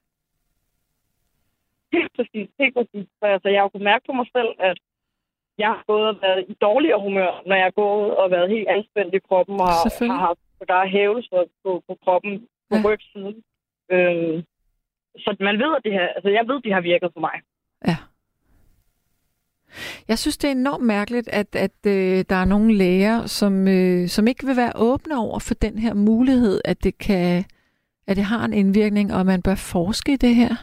Helt 1.94 2.12
præcis, 2.16 2.48
helt 2.60 2.74
præcis. 2.78 3.08
Så 3.20 3.26
altså, 3.26 3.50
jeg 3.50 3.62
har 3.62 3.70
kunnet 3.70 3.84
mærke 3.92 4.06
på 4.06 4.14
mig 4.14 4.28
selv, 4.38 4.52
at 4.60 4.78
jeg 5.58 5.68
har 5.68 5.84
gået 5.88 6.08
og 6.08 6.16
været 6.22 6.46
i 6.50 6.54
dårligere 6.54 7.02
humør, 7.02 7.32
når 7.48 7.56
jeg 7.56 7.64
har 7.64 7.78
gået 7.84 8.18
og 8.18 8.32
været 8.32 8.50
helt 8.50 8.68
anspændt 8.68 9.14
i 9.16 9.20
kroppen, 9.28 9.56
og 9.62 9.68
har, 9.68 10.26
haft 10.28 10.40
der 10.68 10.74
er 10.84 10.88
hævelser 10.88 11.44
på, 11.64 11.84
på 11.88 11.94
kroppen 12.04 12.34
på 12.70 12.76
Ja. 12.76 12.84
rygsiden. 12.86 13.36
Øhm, 13.94 14.44
så 15.24 15.30
man 15.40 15.56
ved, 15.64 15.72
at 15.78 15.84
det 15.86 15.94
her, 15.94 16.08
altså 16.16 16.30
jeg 16.30 16.48
ved, 16.48 16.62
det 16.62 16.74
har 16.74 16.82
virket 16.82 17.10
for 17.14 17.20
mig. 17.20 17.36
Jeg 20.08 20.18
synes, 20.20 20.38
det 20.38 20.48
er 20.48 20.52
enormt 20.52 20.86
mærkeligt, 20.86 21.28
at, 21.28 21.56
at 21.56 21.78
øh, 21.88 22.26
der 22.30 22.36
er 22.36 22.46
nogle 22.46 22.74
læger, 22.74 23.26
som, 23.26 23.68
øh, 23.68 24.08
som 24.08 24.28
ikke 24.28 24.46
vil 24.48 24.58
være 24.58 24.72
åbne 24.76 25.18
over 25.18 25.40
for 25.40 25.54
den 25.54 25.78
her 25.80 25.94
mulighed, 25.94 26.62
at 26.66 26.84
det 26.84 26.98
kan 26.98 27.44
at 28.10 28.16
det 28.20 28.26
har 28.34 28.44
en 28.46 28.54
indvirkning, 28.62 29.08
og 29.16 29.22
man 29.26 29.42
bør 29.48 29.58
forske 29.74 30.10
i 30.14 30.22
det 30.26 30.34
her. 30.42 30.54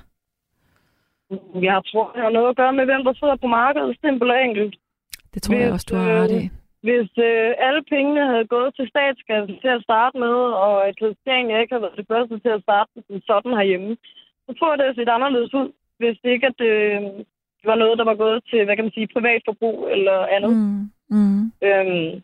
Jeg 1.68 1.78
tror, 1.90 2.07
det 2.14 2.22
har 2.24 2.32
noget 2.38 2.48
at 2.52 2.57
gøre 2.61 2.72
med, 2.78 2.84
hvem 2.90 3.02
der 3.04 3.14
sidder 3.20 3.36
på 3.36 3.48
markedet, 3.61 3.98
simpelt 4.04 4.30
og 4.34 4.40
enkelt. 4.48 4.74
Det 5.34 5.42
tror 5.42 5.54
jeg 5.54 5.64
Hvis, 5.64 5.76
også, 5.76 5.86
du 5.90 5.94
har 5.96 6.09
ret 6.22 6.34
i. 6.42 6.44
Hvis 6.86 7.11
øh, 7.28 7.50
alle 7.66 7.82
pengene 7.92 8.22
havde 8.32 8.46
gået 8.54 8.70
til 8.76 8.86
statskassen 8.92 9.57
til 9.62 9.72
at 9.76 9.84
starte 9.88 10.16
med, 10.24 10.36
og 10.64 10.74
at 10.88 10.94
Christiania 11.00 11.61
ikke 11.61 11.72
havde 11.72 11.86
været 11.86 12.00
det 12.00 12.11
første 12.12 12.34
til 12.44 12.52
at 12.57 12.62
starte 12.66 12.90
sådan 13.28 13.59
herhjemme, 13.59 13.96
så 14.46 14.50
tror 14.54 14.68
jeg, 14.70 14.78
det 14.78 14.86
havde 14.86 15.00
set 15.00 15.16
anderledes 15.16 15.54
ud, 15.61 15.68
hvis 16.00 16.18
ikke 16.34 16.46
at, 16.52 16.61
øh, 16.72 17.00
var 17.66 17.74
noget, 17.74 17.98
der 17.98 18.04
var 18.04 18.14
gået 18.14 18.44
til, 18.50 18.64
hvad 18.64 18.76
kan 18.76 18.84
man 18.84 18.96
sige, 18.96 19.14
privat 19.16 19.42
forbrug 19.48 19.88
eller 19.94 20.16
andet. 20.36 20.52
Mm. 20.56 20.90
Mm. 21.16 21.42
Øhm, 21.68 22.22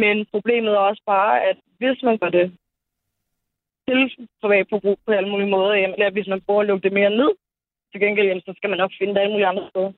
men 0.00 0.16
problemet 0.30 0.72
er 0.72 0.88
også 0.90 1.02
bare, 1.06 1.34
at 1.48 1.56
hvis 1.78 1.98
man 2.02 2.18
gør 2.18 2.28
det 2.38 2.46
til 3.88 4.28
privat 4.42 4.66
forbrug 4.70 4.98
på 5.06 5.12
alle 5.12 5.30
mulige 5.30 5.50
måder, 5.50 5.74
jamen, 5.74 5.94
eller 5.94 6.10
hvis 6.10 6.28
man 6.28 6.40
prøver 6.46 6.60
at 6.60 6.66
lukke 6.66 6.84
det 6.84 6.92
mere 6.92 7.10
ned, 7.10 7.32
til 7.92 8.00
gengæld, 8.00 8.26
jamen, 8.26 8.42
så 8.46 8.52
skal 8.56 8.70
man 8.70 8.78
nok 8.78 8.92
finde 8.98 9.14
det 9.14 9.20
alle 9.20 9.32
mulige 9.32 9.46
andre 9.46 9.68
steder. 9.70 9.92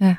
Ja. 0.00 0.16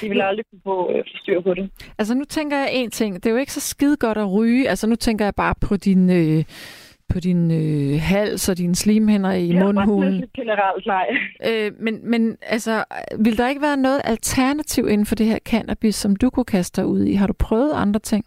De 0.00 0.08
vil 0.08 0.20
aldrig 0.20 0.44
kunne 0.50 0.60
få 0.64 0.92
øh, 0.92 1.04
styr 1.06 1.40
på 1.40 1.54
det. 1.54 1.70
Altså 1.98 2.14
nu 2.14 2.24
tænker 2.24 2.56
jeg 2.56 2.68
en 2.72 2.90
ting. 2.90 3.14
Det 3.14 3.26
er 3.26 3.30
jo 3.30 3.36
ikke 3.36 3.52
så 3.52 3.60
skide 3.60 3.96
godt 3.96 4.18
at 4.18 4.32
ryge. 4.32 4.68
Altså 4.68 4.86
nu 4.86 4.96
tænker 4.96 5.24
jeg 5.24 5.34
bare 5.34 5.54
på 5.68 5.76
din, 5.76 6.10
øh, 6.10 6.44
på 7.12 7.20
din 7.20 7.50
øh, 7.50 8.00
hals 8.00 8.48
og 8.48 8.58
dine 8.58 8.74
slimhinder 8.74 9.32
i 9.32 9.46
Ja, 9.46 9.64
mundhulen. 9.64 10.30
generelt, 10.34 10.86
nej. 10.86 11.16
Øh, 11.48 11.72
men, 11.78 12.10
men 12.10 12.38
altså, 12.42 12.84
vil 13.18 13.38
der 13.38 13.48
ikke 13.48 13.62
være 13.62 13.76
noget 13.76 14.00
alternativ 14.04 14.88
inden 14.88 15.06
for 15.06 15.14
det 15.14 15.26
her 15.26 15.38
cannabis, 15.38 15.94
som 15.94 16.16
du 16.16 16.30
kunne 16.30 16.44
kaste 16.44 16.80
dig 16.80 16.88
ud 16.88 17.04
i? 17.04 17.14
Har 17.14 17.26
du 17.26 17.32
prøvet 17.32 17.72
andre 17.72 18.00
ting? 18.00 18.24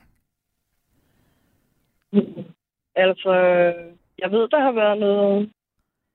Altså, 2.95 3.33
jeg 4.19 4.31
ved, 4.31 4.47
der 4.49 4.59
har 4.59 4.71
været 4.71 4.99
noget 4.99 5.49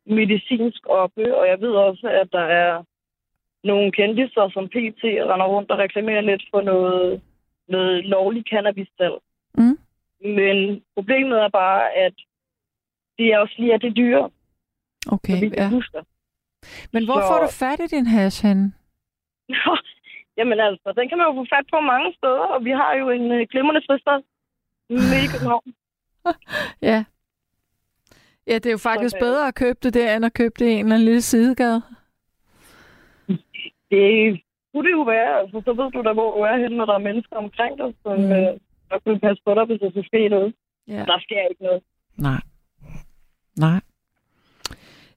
medicinsk 0.06 0.86
oppe, 0.88 1.36
og 1.38 1.46
jeg 1.48 1.60
ved 1.60 1.70
også, 1.70 2.08
at 2.22 2.28
der 2.32 2.46
er 2.62 2.82
nogle 3.64 3.92
kendiser, 3.92 4.50
som 4.54 4.68
PT 4.68 5.02
render 5.04 5.46
rundt 5.46 5.70
og 5.70 5.78
reklamerer 5.78 6.20
lidt 6.20 6.42
for 6.50 6.60
noget, 6.60 7.20
noget 7.68 8.04
lovlig 8.04 8.44
cannabis-salg. 8.50 9.18
Mm. 9.54 9.78
Men 10.38 10.82
problemet 10.94 11.38
er 11.38 11.48
bare, 11.48 11.92
at 11.96 12.14
det 13.20 13.26
er 13.32 13.38
også 13.38 13.54
lige, 13.58 13.74
at 13.74 13.80
det 13.82 13.88
er 13.90 13.98
dyre, 14.02 14.30
Okay, 15.14 15.38
så 15.48 15.54
ja. 15.56 15.68
husker. 15.78 16.02
Men 16.92 17.04
hvor 17.04 17.18
Så- 17.20 17.28
får 17.30 17.38
du 17.44 17.48
fat 17.62 17.80
i 17.80 17.86
din 17.96 18.06
hash 18.06 18.46
henne? 18.46 18.66
Nå, 19.54 19.72
Jamen 20.36 20.60
altså, 20.60 20.88
den 20.98 21.08
kan 21.08 21.18
man 21.18 21.26
jo 21.28 21.32
få 21.40 21.44
fat 21.54 21.66
på 21.74 21.80
mange 21.80 22.08
steder, 22.18 22.46
og 22.54 22.64
vi 22.64 22.70
har 22.70 22.92
jo 23.00 23.10
en 23.10 23.32
øh, 23.32 23.46
glimrende 23.50 23.82
fristed 23.86 24.18
midt 24.90 25.24
i 25.26 25.32
København. 25.32 25.62
Ja. 26.90 27.04
Ja, 28.46 28.54
det 28.54 28.66
er 28.66 28.70
jo 28.78 28.78
faktisk 28.78 29.10
Så, 29.12 29.16
øh, 29.16 29.20
bedre 29.26 29.48
at 29.48 29.54
købe 29.54 29.78
det 29.82 29.94
der, 29.94 30.16
end 30.16 30.24
at 30.24 30.34
købe 30.34 30.54
det 30.58 30.66
i 30.66 30.72
en 30.72 30.78
eller 30.78 30.94
anden 30.94 31.04
lille 31.04 31.22
sidegade. 31.22 31.82
Det 33.90 34.40
kunne 34.72 34.84
det 34.88 34.92
jo 34.98 35.02
være, 35.02 35.40
altså, 35.40 35.62
så 35.64 35.72
ved 35.72 35.90
du 35.90 36.02
da, 36.02 36.12
hvor 36.12 36.36
du 36.36 36.40
er 36.42 36.56
henne, 36.62 36.76
når 36.76 36.86
der 36.86 36.94
er 36.94 36.98
mennesker 37.08 37.36
omkring 37.36 37.78
dig, 37.78 37.94
som 38.02 38.16
mm. 38.18 38.32
øh, 38.32 38.52
der 38.90 38.98
kunne 39.04 39.20
passe 39.20 39.42
på 39.46 39.54
dig, 39.54 39.64
hvis 39.64 39.80
der 39.80 39.90
skulle 39.90 40.06
ske 40.06 40.28
noget. 40.28 40.54
Ja. 40.88 41.04
Der 41.10 41.18
sker 41.20 41.40
ikke 41.50 41.62
noget. 41.62 41.82
Nej. 42.16 42.40
Nej. 43.60 43.80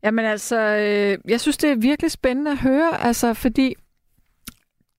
Jamen 0.04 0.26
altså, 0.26 0.60
øh, 0.60 1.32
jeg 1.32 1.41
synes, 1.41 1.58
det 1.58 1.72
er 1.72 1.76
virkelig 1.76 2.12
spændende 2.12 2.52
at 2.52 2.58
høre, 2.58 3.02
altså, 3.02 3.34
fordi 3.34 3.76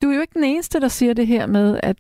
du 0.03 0.11
er 0.11 0.15
jo 0.15 0.21
ikke 0.21 0.35
den 0.35 0.45
eneste, 0.45 0.81
der 0.81 0.89
siger 0.89 1.15
det 1.15 1.27
her 1.27 1.47
med, 1.47 1.81
at 1.83 1.97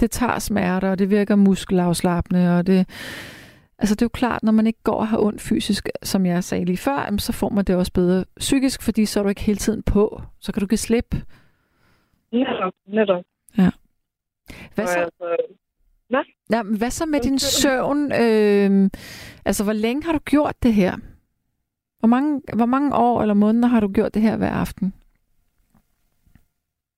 det 0.00 0.10
tager 0.10 0.38
smerter, 0.38 0.90
og 0.90 0.98
det 0.98 1.10
virker 1.10 1.36
muskelafslappende, 1.36 2.58
og 2.58 2.66
det... 2.66 2.88
Altså, 3.80 3.94
det 3.94 4.02
er 4.02 4.06
jo 4.06 4.08
klart, 4.08 4.42
når 4.42 4.52
man 4.52 4.66
ikke 4.66 4.82
går 4.82 4.94
og 4.94 5.08
har 5.08 5.18
ondt 5.18 5.40
fysisk, 5.40 5.88
som 6.02 6.26
jeg 6.26 6.44
sagde 6.44 6.64
lige 6.64 6.76
før, 6.76 7.04
jamen, 7.04 7.18
så 7.18 7.32
får 7.32 7.48
man 7.48 7.64
det 7.64 7.76
også 7.76 7.92
bedre 7.92 8.24
psykisk, 8.38 8.82
fordi 8.82 9.06
så 9.06 9.20
er 9.20 9.22
du 9.22 9.28
ikke 9.28 9.40
hele 9.40 9.58
tiden 9.58 9.82
på. 9.82 10.22
Så 10.40 10.52
kan 10.52 10.60
du 10.60 10.66
give 10.66 10.78
slip. 10.78 11.14
Netop, 12.32 12.72
netop. 12.86 13.24
Hvad 14.74 14.84
Og 14.84 14.88
så, 14.88 15.10
Altså, 16.10 16.32
ja, 16.50 16.62
men 16.62 16.78
hvad 16.78 16.90
så 16.90 17.06
med 17.06 17.20
din 17.20 17.38
søvn? 17.38 18.12
Øh, 18.12 18.90
altså, 19.44 19.64
hvor 19.64 19.72
længe 19.72 20.04
har 20.04 20.12
du 20.12 20.18
gjort 20.18 20.62
det 20.62 20.74
her? 20.74 20.96
Hvor 21.98 22.08
mange, 22.08 22.42
hvor 22.56 22.66
mange 22.66 22.96
år 22.96 23.22
eller 23.22 23.34
måneder 23.34 23.68
har 23.68 23.80
du 23.80 23.88
gjort 23.92 24.14
det 24.14 24.22
her 24.22 24.36
hver 24.36 24.50
aften? 24.50 24.92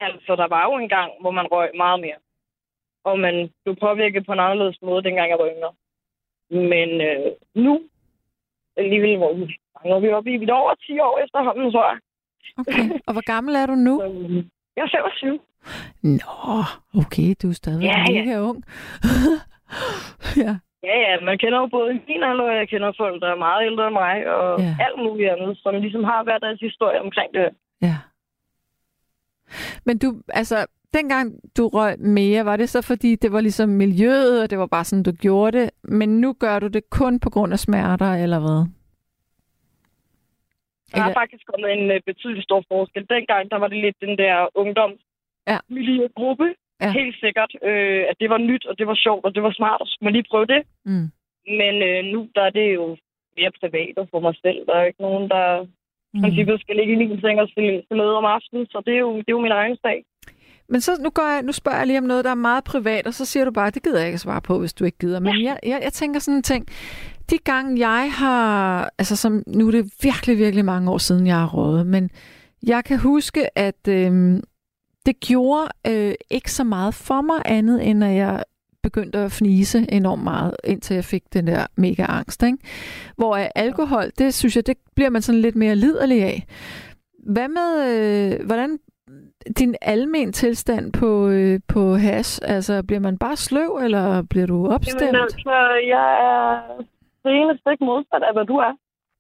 altså, 0.01 0.37
der 0.37 0.49
var 0.49 0.63
jo 0.69 0.73
en 0.77 0.89
gang, 0.89 1.11
hvor 1.21 1.31
man 1.31 1.47
røg 1.47 1.71
meget 1.77 2.01
mere. 2.01 2.21
Og 3.05 3.19
man 3.19 3.51
blev 3.65 3.77
påvirket 3.77 4.27
på 4.27 4.33
en 4.33 4.41
anderledes 4.41 4.79
måde, 4.83 5.03
dengang 5.03 5.31
jeg 5.31 5.39
var 5.39 5.51
yngre. 5.55 5.73
Men 6.73 6.89
øh, 7.09 7.33
nu, 7.55 7.81
alligevel, 8.77 9.17
hvor 9.17 9.33
vi, 9.35 9.59
er 9.85 10.01
vi 10.01 10.09
oppe 10.13 10.33
i, 10.33 10.37
vi 10.37 10.47
er 10.47 10.53
over 10.53 10.75
10 10.75 10.99
år 10.99 11.19
efterhånden, 11.25 11.73
tror 11.73 11.87
jeg. 11.91 11.99
Okay. 12.61 12.85
Og 13.07 13.13
hvor 13.13 13.27
gammel 13.33 13.55
er 13.55 13.67
du 13.67 13.75
nu? 13.75 13.95
Så, 14.01 14.07
øh, 14.07 14.45
jeg 14.77 14.83
er 14.85 14.89
25. 15.23 15.41
Nå, 16.03 16.65
okay, 17.01 17.35
du 17.43 17.49
er 17.49 17.53
stadig 17.53 17.83
Ja, 17.83 18.05
ja. 18.09 18.25
mega 18.25 18.41
ung. 18.41 18.65
ja. 20.45 20.53
Ja, 20.83 20.97
ja, 21.07 21.21
man 21.25 21.39
kender 21.39 21.59
jo 21.59 21.67
både 21.67 21.93
min 22.09 22.23
alder, 22.23 22.45
og 22.45 22.57
jeg 22.57 22.69
kender 22.69 22.93
folk, 22.97 23.23
der 23.23 23.29
er 23.29 23.37
meget 23.49 23.67
ældre 23.67 23.87
end 23.87 23.93
mig, 23.95 24.17
og 24.37 24.61
Ja. 24.61 24.65
ja. 24.65 24.77
alt 24.87 24.99
muligt 24.99 25.31
andet, 25.31 25.59
som 25.63 25.75
ligesom 25.75 26.05
har 26.05 26.23
hver 26.25 26.39
deres 26.39 26.61
historie 26.61 27.01
omkring 27.01 27.35
det. 27.35 27.49
ja. 27.83 27.97
Men 29.87 29.99
du, 29.99 30.23
altså, 30.29 30.67
dengang 30.95 31.35
du 31.57 31.69
røg 31.69 32.01
mere, 32.01 32.45
var 32.45 32.57
det 32.57 32.69
så 32.69 32.83
fordi, 32.83 33.17
det 33.17 33.33
var 33.33 33.41
ligesom 33.41 33.69
miljøet, 33.69 34.43
og 34.43 34.51
det 34.51 34.59
var 34.59 34.67
bare 34.67 34.85
sådan, 34.85 35.03
du 35.03 35.13
gjorde 35.13 35.59
det, 35.59 35.71
men 35.83 36.21
nu 36.21 36.33
gør 36.33 36.59
du 36.59 36.67
det 36.67 36.91
kun 36.91 37.21
på 37.21 37.31
grund 37.31 37.53
af 37.53 37.59
smerter, 37.59 38.15
eller 38.15 38.39
hvad? 38.41 38.61
Der 40.95 41.03
er 41.03 41.13
faktisk 41.13 41.45
kommet 41.47 41.73
en 41.73 41.91
øh, 41.91 42.01
betydelig 42.07 42.43
stor 42.43 42.63
forskel. 42.69 43.07
Dengang, 43.11 43.51
der 43.51 43.57
var 43.59 43.69
det 43.69 43.79
lidt 43.85 43.97
den 44.01 44.19
der 44.19 44.49
ungdoms 44.55 45.01
Ja. 45.53 45.59
gruppe. 46.21 46.49
Ja. 46.85 46.91
Helt 47.01 47.17
sikkert, 47.25 47.53
øh, 47.69 48.03
at 48.11 48.17
det 48.21 48.29
var 48.31 48.39
nyt, 48.39 48.65
og 48.67 48.75
det 48.79 48.87
var 48.87 48.95
sjovt, 49.05 49.25
og 49.25 49.35
det 49.35 49.43
var 49.43 49.53
smart, 49.53 49.81
og 49.81 49.87
så 49.87 49.99
man 50.03 50.13
lige 50.13 50.31
prøve 50.31 50.47
det. 50.55 50.63
Mm. 50.91 51.07
Men 51.61 51.75
øh, 51.89 52.01
nu 52.13 52.19
der 52.35 52.43
er 52.49 52.55
det 52.61 52.69
jo 52.79 52.87
mere 53.39 53.53
privat 53.61 53.95
og 54.01 54.07
for 54.11 54.21
mig 54.27 54.35
selv. 54.45 54.59
Der 54.67 54.75
er 54.75 54.85
ikke 54.85 55.03
nogen, 55.09 55.29
der 55.35 55.67
Mm. 56.15 56.21
princippet 56.21 56.61
skal 56.61 56.77
ligge 56.77 56.93
i 56.93 56.97
min 56.97 57.21
seng 57.21 57.41
og 57.41 57.49
spille 57.49 58.03
om 58.21 58.25
aftenen, 58.25 58.67
så 58.67 58.83
det 58.87 58.95
er 58.95 58.99
jo, 58.99 59.17
det 59.17 59.29
er 59.29 59.37
jo 59.39 59.41
min 59.41 59.53
egen 59.53 59.77
sag. 59.83 60.05
Men 60.69 60.81
så 60.81 60.93
nu, 61.03 61.11
går 61.11 61.33
jeg, 61.35 61.43
nu 61.43 61.53
spørger 61.53 61.79
jeg 61.79 61.87
lige 61.87 61.99
om 61.99 62.05
noget, 62.05 62.25
der 62.25 62.31
er 62.31 62.35
meget 62.51 62.65
privat, 62.65 63.07
og 63.07 63.15
så 63.15 63.25
siger 63.25 63.45
du 63.45 63.51
bare, 63.51 63.71
det 63.71 63.83
gider 63.83 63.99
jeg 63.99 64.07
ikke 64.09 64.15
at 64.15 64.21
svare 64.21 64.41
på, 64.41 64.59
hvis 64.59 64.73
du 64.73 64.85
ikke 64.85 64.99
gider. 64.99 65.21
Men 65.21 65.45
jeg, 65.45 65.59
jeg, 65.63 65.81
jeg 65.83 65.93
tænker 65.93 66.21
sådan 66.21 66.37
en 66.37 66.43
ting. 66.43 66.67
De 67.31 67.39
gange 67.39 67.89
jeg 67.89 68.13
har, 68.13 68.91
altså 68.99 69.17
som, 69.17 69.43
nu 69.47 69.67
er 69.67 69.71
det 69.71 69.93
virkelig, 70.03 70.39
virkelig 70.39 70.65
mange 70.65 70.91
år 70.91 70.99
siden, 70.99 71.27
jeg 71.27 71.37
har 71.37 71.49
rådet, 71.49 71.87
men 71.87 72.11
jeg 72.67 72.85
kan 72.85 72.99
huske, 72.99 73.59
at 73.59 73.89
øhm, 73.89 74.43
det 75.07 75.21
gjorde 75.21 75.69
øh, 75.87 76.15
ikke 76.31 76.53
så 76.53 76.65
meget 76.65 76.95
for 76.95 77.21
mig 77.21 77.43
andet, 77.45 77.89
end 77.89 78.05
at 78.05 78.15
jeg 78.15 78.45
begyndte 78.83 79.19
at 79.19 79.33
fnise 79.33 79.87
enormt 79.93 80.25
meget, 80.25 80.57
indtil 80.65 80.95
jeg 80.95 81.05
fik 81.05 81.23
den 81.33 81.47
der 81.47 81.67
mega 81.77 82.05
angst. 82.09 82.43
Ikke? 82.43 82.59
Hvor 83.17 83.37
øh, 83.37 83.47
alkohol, 83.55 84.05
det 84.19 84.35
synes 84.35 84.57
jeg, 84.57 84.67
det 84.67 84.77
bliver 84.97 85.11
man 85.11 85.23
sådan 85.23 85.41
lidt 85.41 85.57
mere 85.57 85.75
liderlig 85.75 86.23
af. 86.23 86.47
Hvad 87.19 87.49
med, 87.49 87.71
øh, 87.91 88.47
hvordan 88.47 88.79
din 89.59 89.75
almen 89.83 90.33
tilstand 90.33 90.93
på, 90.93 91.29
øh, 91.29 91.61
på 91.69 91.95
hash? 91.95 92.41
Altså, 92.45 92.83
bliver 92.87 93.01
man 93.01 93.19
bare 93.19 93.37
sløv, 93.37 93.71
eller 93.85 94.23
bliver 94.31 94.47
du 94.47 94.69
opstemt? 94.69 95.03
Jamen 95.03 95.21
altså, 95.21 95.57
jeg 95.95 96.09
er 96.31 96.39
det 97.25 97.33
ene 97.41 97.59
stik 97.59 97.81
modsat 97.81 98.23
af, 98.29 98.33
hvad 98.33 98.47
du 98.53 98.57
er. 98.57 98.73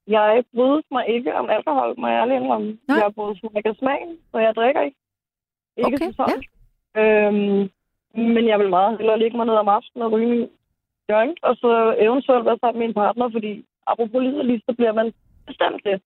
Jeg 0.06 0.44
bryder 0.54 0.80
mig 0.96 1.04
ikke 1.08 1.34
om 1.34 1.50
alkohol, 1.50 1.94
må 2.00 2.06
jeg 2.08 2.18
ærlig 2.22 2.36
indrømme. 2.36 2.78
Nej. 2.88 2.98
Jeg 3.02 3.14
bryder 3.14 3.34
mig 3.42 3.58
ikke 3.58 3.68
af 3.68 3.76
smagen, 3.82 4.12
så 4.30 4.38
jeg 4.38 4.52
drikker 4.54 4.80
ikke. 4.80 4.99
Ikke 5.76 5.86
Okay, 5.86 5.98
til 5.98 6.14
sådan. 6.20 6.42
Øhm, 7.00 7.60
men 8.34 8.44
jeg 8.48 8.58
vil 8.58 8.70
meget 8.70 8.98
hellere 8.98 9.18
ligge 9.18 9.36
mig 9.36 9.46
ned 9.46 9.54
om 9.54 9.68
aftenen 9.68 10.02
og 10.06 10.12
ryge 10.12 10.28
min 10.34 10.48
joint, 11.10 11.38
og 11.42 11.56
så 11.56 11.94
eventuelt 11.98 12.44
være 12.44 12.58
sammen 12.60 12.78
med 12.80 12.88
en 12.88 12.94
partner, 12.94 13.30
fordi 13.32 13.64
apropos 13.86 14.22
liderligt, 14.22 14.62
så 14.68 14.72
bliver 14.78 14.92
man 14.92 15.12
bestemt 15.46 15.82
det. 15.88 15.96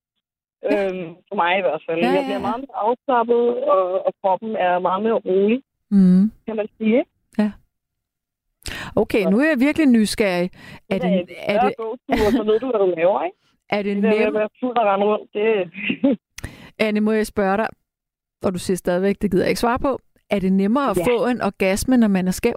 Øhm, 0.71 1.07
for 1.29 1.35
mig 1.43 1.59
i 1.59 1.61
hvert 1.67 1.83
fald. 1.87 1.99
Ja, 2.01 2.07
ja, 2.07 2.13
Jeg 2.15 2.25
bliver 2.25 2.41
ja. 2.43 2.47
meget 2.49 2.61
mere 2.65 2.77
afslappet, 2.87 3.45
og, 3.75 4.07
og 4.07 4.13
kroppen 4.23 4.57
er 4.57 4.79
meget 4.79 5.03
mere 5.03 5.13
rolig, 5.29 5.63
Mm. 5.91 6.31
kan 6.47 6.57
man 6.57 6.69
sige. 6.79 6.99
ikke? 6.99 7.53
Okay, 8.97 9.23
nu 9.31 9.39
er 9.41 9.49
jeg 9.49 9.61
virkelig 9.61 9.87
nysgerrig. 9.89 10.51
Er 10.91 10.99
det, 10.99 11.27
er 11.39 11.61
det, 11.67 11.75
Go-tur, 11.79 12.31
så 12.31 12.43
ved 12.45 12.61
du, 12.61 12.71
hvad 12.71 12.81
du 12.81 12.95
laver, 12.97 13.23
ikke? 13.25 13.37
er 13.77 13.83
det 13.83 13.97
Det 13.97 14.03
der 14.03 14.09
med 14.11 14.19
at 14.19 14.25
nemt? 14.25 14.35
være 14.35 14.49
fuld 14.61 14.77
og 14.79 14.85
rende 14.87 15.07
rundt, 15.07 15.31
det... 15.35 16.19
Anne, 16.79 17.01
må 17.01 17.13
jeg 17.13 17.27
spørge 17.27 17.57
dig, 17.57 17.69
og 18.43 18.55
du 18.55 18.59
siger 18.59 18.77
stadigvæk, 18.77 19.17
det 19.23 19.31
gider 19.31 19.45
jeg 19.45 19.49
ikke 19.51 19.61
svare 19.61 19.79
på. 19.79 19.99
Er 20.31 20.39
det 20.39 20.53
nemmere 20.53 20.91
at 20.91 20.97
Ja. 20.99 21.05
få 21.05 21.27
en 21.27 21.41
orgasme, 21.43 21.97
når 21.97 22.09
man 22.09 22.29
er 22.29 22.31
skæv? 22.31 22.55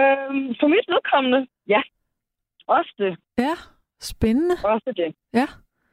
øhm, 0.00 0.46
for 0.60 0.66
mit 0.74 0.86
vedkommende, 0.94 1.46
ja. 1.68 1.82
Også 2.66 2.92
det. 2.98 3.16
Ja, 3.38 3.54
spændende. 4.00 4.54
Også 4.64 4.92
det. 4.96 5.14
Ja. 5.40 5.46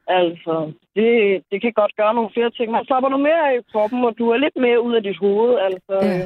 Altså, 0.06 0.72
det, 0.96 1.08
det 1.50 1.58
kan 1.62 1.72
godt 1.72 1.96
gøre 1.96 2.14
nogle 2.14 2.30
flere 2.34 2.50
ting. 2.50 2.72
Man 2.72 2.84
slapper 2.84 3.08
noget 3.10 3.22
mere 3.28 3.42
af 3.48 3.58
i 3.58 3.62
kroppen, 3.72 4.04
og 4.04 4.14
du 4.18 4.24
er 4.30 4.36
lidt 4.36 4.56
mere 4.56 4.82
ud 4.82 4.94
af 4.94 5.02
dit 5.02 5.18
hoved. 5.18 5.58
Altså, 5.58 5.94
Ja. 6.02 6.24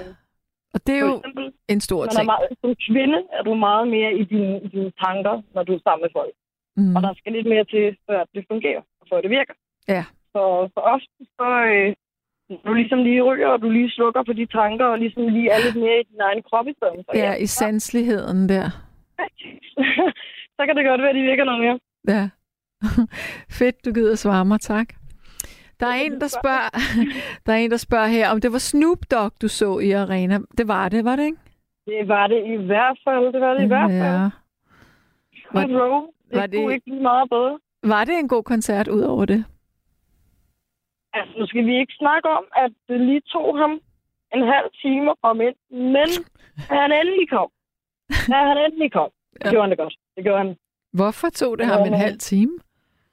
Og 0.74 0.86
det 0.86 0.94
er 0.94 1.00
jo 1.08 1.16
eksempel, 1.18 1.52
en 1.68 1.80
stor 1.80 2.00
man 2.00 2.08
er 2.08 2.10
ting. 2.16 2.26
meget, 2.26 2.48
som 2.60 2.70
kvinde 2.88 3.18
er 3.38 3.42
du 3.42 3.54
meget 3.54 3.88
mere 3.88 4.10
i 4.20 4.24
dine, 4.24 4.60
i 4.62 4.68
dine 4.68 4.92
tanker, 5.04 5.42
når 5.54 5.62
du 5.62 5.72
er 5.74 5.80
sammen 5.86 6.02
med 6.04 6.10
folk. 6.18 6.34
Mm. 6.76 6.96
Og 6.96 7.02
der 7.02 7.14
skal 7.14 7.32
lidt 7.32 7.46
mere 7.48 7.64
til, 7.64 7.96
før 8.10 8.24
det 8.34 8.44
fungerer, 8.50 8.82
og 9.00 9.06
før 9.10 9.20
det 9.20 9.30
virker. 9.30 9.54
Ja. 9.88 10.04
Så 10.36 10.68
for 10.74 10.80
os, 10.94 11.02
så 11.38 11.48
øh, 11.72 11.94
du 12.66 12.72
ligesom 12.74 12.98
lige 12.98 13.22
ryger, 13.22 13.48
og 13.48 13.62
du 13.62 13.70
lige 13.70 13.90
slukker 13.90 14.22
på 14.22 14.32
de 14.32 14.46
tanker, 14.46 14.84
og 14.86 14.98
ligesom 14.98 15.28
lige 15.28 15.50
er 15.50 15.58
lidt 15.64 15.76
mere 15.84 16.00
i 16.00 16.06
din 16.12 16.20
egen 16.20 16.42
krop 16.42 16.66
i 16.68 16.74
stedet. 16.78 17.04
for. 17.06 17.16
Ja, 17.18 17.34
i 17.34 17.46
sanseligheden 17.46 18.48
der. 18.48 18.66
så 20.56 20.60
kan 20.66 20.76
det 20.76 20.84
godt 20.86 21.00
være, 21.02 21.10
at 21.10 21.14
de 21.16 21.20
virker 21.30 21.44
noget 21.44 21.60
mere. 21.64 21.78
Ja. 22.14 22.28
Fedt, 23.58 23.84
du 23.84 23.92
gider 23.92 24.14
svare 24.14 24.44
mig, 24.44 24.60
tak. 24.60 24.88
Der 25.80 25.86
er 25.86 25.94
en, 25.94 26.20
der 26.20 26.28
spørger, 26.40 26.68
der 27.46 27.52
er 27.52 27.56
en, 27.56 27.70
der 27.70 27.76
spørger 27.76 28.06
her, 28.06 28.30
om 28.30 28.40
det 28.40 28.52
var 28.52 28.58
Snoop 28.58 28.98
Dogg, 29.10 29.32
du 29.42 29.48
så 29.48 29.78
i 29.78 29.90
Arena. 29.90 30.38
Det 30.58 30.68
var 30.68 30.88
det, 30.88 31.04
var 31.04 31.16
det 31.16 31.24
ikke? 31.24 31.38
Det 31.86 32.08
var 32.08 32.26
det 32.26 32.42
i 32.46 32.56
hvert 32.66 32.98
fald. 33.04 33.32
Det 33.32 33.40
var 33.40 33.54
det 33.54 33.62
i 33.64 33.66
hvert 33.66 33.90
fald. 33.90 34.20
Ja. 34.22 34.30
Var- 35.52 35.80
row. 35.80 36.06
Det, 36.30 36.38
var 36.40 36.46
det- 36.46 36.60
kunne 36.60 36.74
ikke 36.74 36.84
blive 36.84 37.02
meget 37.02 37.30
bedre. 37.30 37.58
Var 37.82 38.04
det 38.04 38.18
en 38.18 38.28
god 38.28 38.42
koncert 38.42 38.88
ud 38.88 39.00
over 39.02 39.24
det? 39.24 39.44
Altså, 41.16 41.32
nu 41.38 41.44
skal 41.50 41.64
vi 41.70 41.74
ikke 41.82 41.94
snakke 42.02 42.28
om, 42.38 42.44
at 42.64 42.70
det 42.88 42.98
lige 43.08 43.22
tog 43.34 43.48
ham 43.62 43.72
en 44.36 44.42
halv 44.54 44.68
time 44.82 45.06
at 45.10 45.16
komme 45.24 45.40
ind. 45.48 45.56
Men 45.94 46.08
han 46.80 46.90
endelig 47.00 47.28
kom, 47.36 47.48
da 48.30 48.36
han 48.50 48.58
endelig 48.66 48.90
kom, 48.98 49.10
det 49.32 49.44
Ja. 49.44 49.50
gjorde 49.50 49.64
han 49.66 49.70
det 49.74 49.78
godt. 49.84 49.94
Det 50.16 50.22
gjorde 50.24 50.42
han. 50.44 50.50
Hvorfor 50.98 51.28
tog 51.40 51.52
det 51.58 51.66
ham 51.72 51.80
en 51.86 51.92
Ja. 51.96 52.04
halv 52.06 52.18
time? 52.18 52.52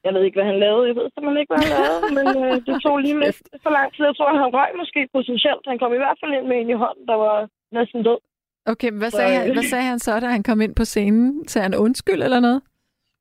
Jeg 0.06 0.14
ved 0.14 0.22
ikke, 0.24 0.38
hvad 0.40 0.50
han 0.52 0.60
lavede. 0.66 0.88
Jeg 0.90 0.96
ved 1.00 1.08
simpelthen 1.14 1.42
ikke, 1.42 1.52
hvad 1.54 1.64
han 1.66 1.72
lavede. 1.78 2.02
men 2.18 2.26
øh, 2.44 2.54
det 2.68 2.76
tog 2.86 2.96
lige 3.06 3.20
lidt 3.26 3.38
for 3.64 3.70
lang 3.78 3.88
tid. 3.94 4.06
Jeg 4.10 4.16
tror, 4.18 4.30
han 4.44 4.54
røg 4.58 4.70
måske 4.82 5.00
potentielt. 5.18 5.64
Han 5.72 5.80
kom 5.82 5.94
i 5.94 6.02
hvert 6.04 6.18
fald 6.22 6.32
ind 6.38 6.46
med 6.52 6.58
en 6.62 6.70
i 6.70 6.78
hånden, 6.84 7.06
der 7.12 7.18
var 7.26 7.36
næsten 7.78 8.04
død. 8.04 8.20
Okay, 8.66 8.90
men 8.90 8.98
hvad 9.04 9.12
Så, 9.12 9.18
sagde, 9.18 9.36
han, 9.40 9.48
øh, 9.48 9.54
hvad 9.54 9.64
sagde 9.64 9.84
han 9.92 10.00
så, 10.00 10.20
da 10.20 10.28
han 10.36 10.44
kom 10.44 10.62
ind 10.62 10.76
på 10.76 10.86
scenen? 10.86 11.48
Sagde 11.48 11.64
han 11.64 11.76
undskyld 11.86 12.22
eller 12.24 12.40
noget? 12.40 12.62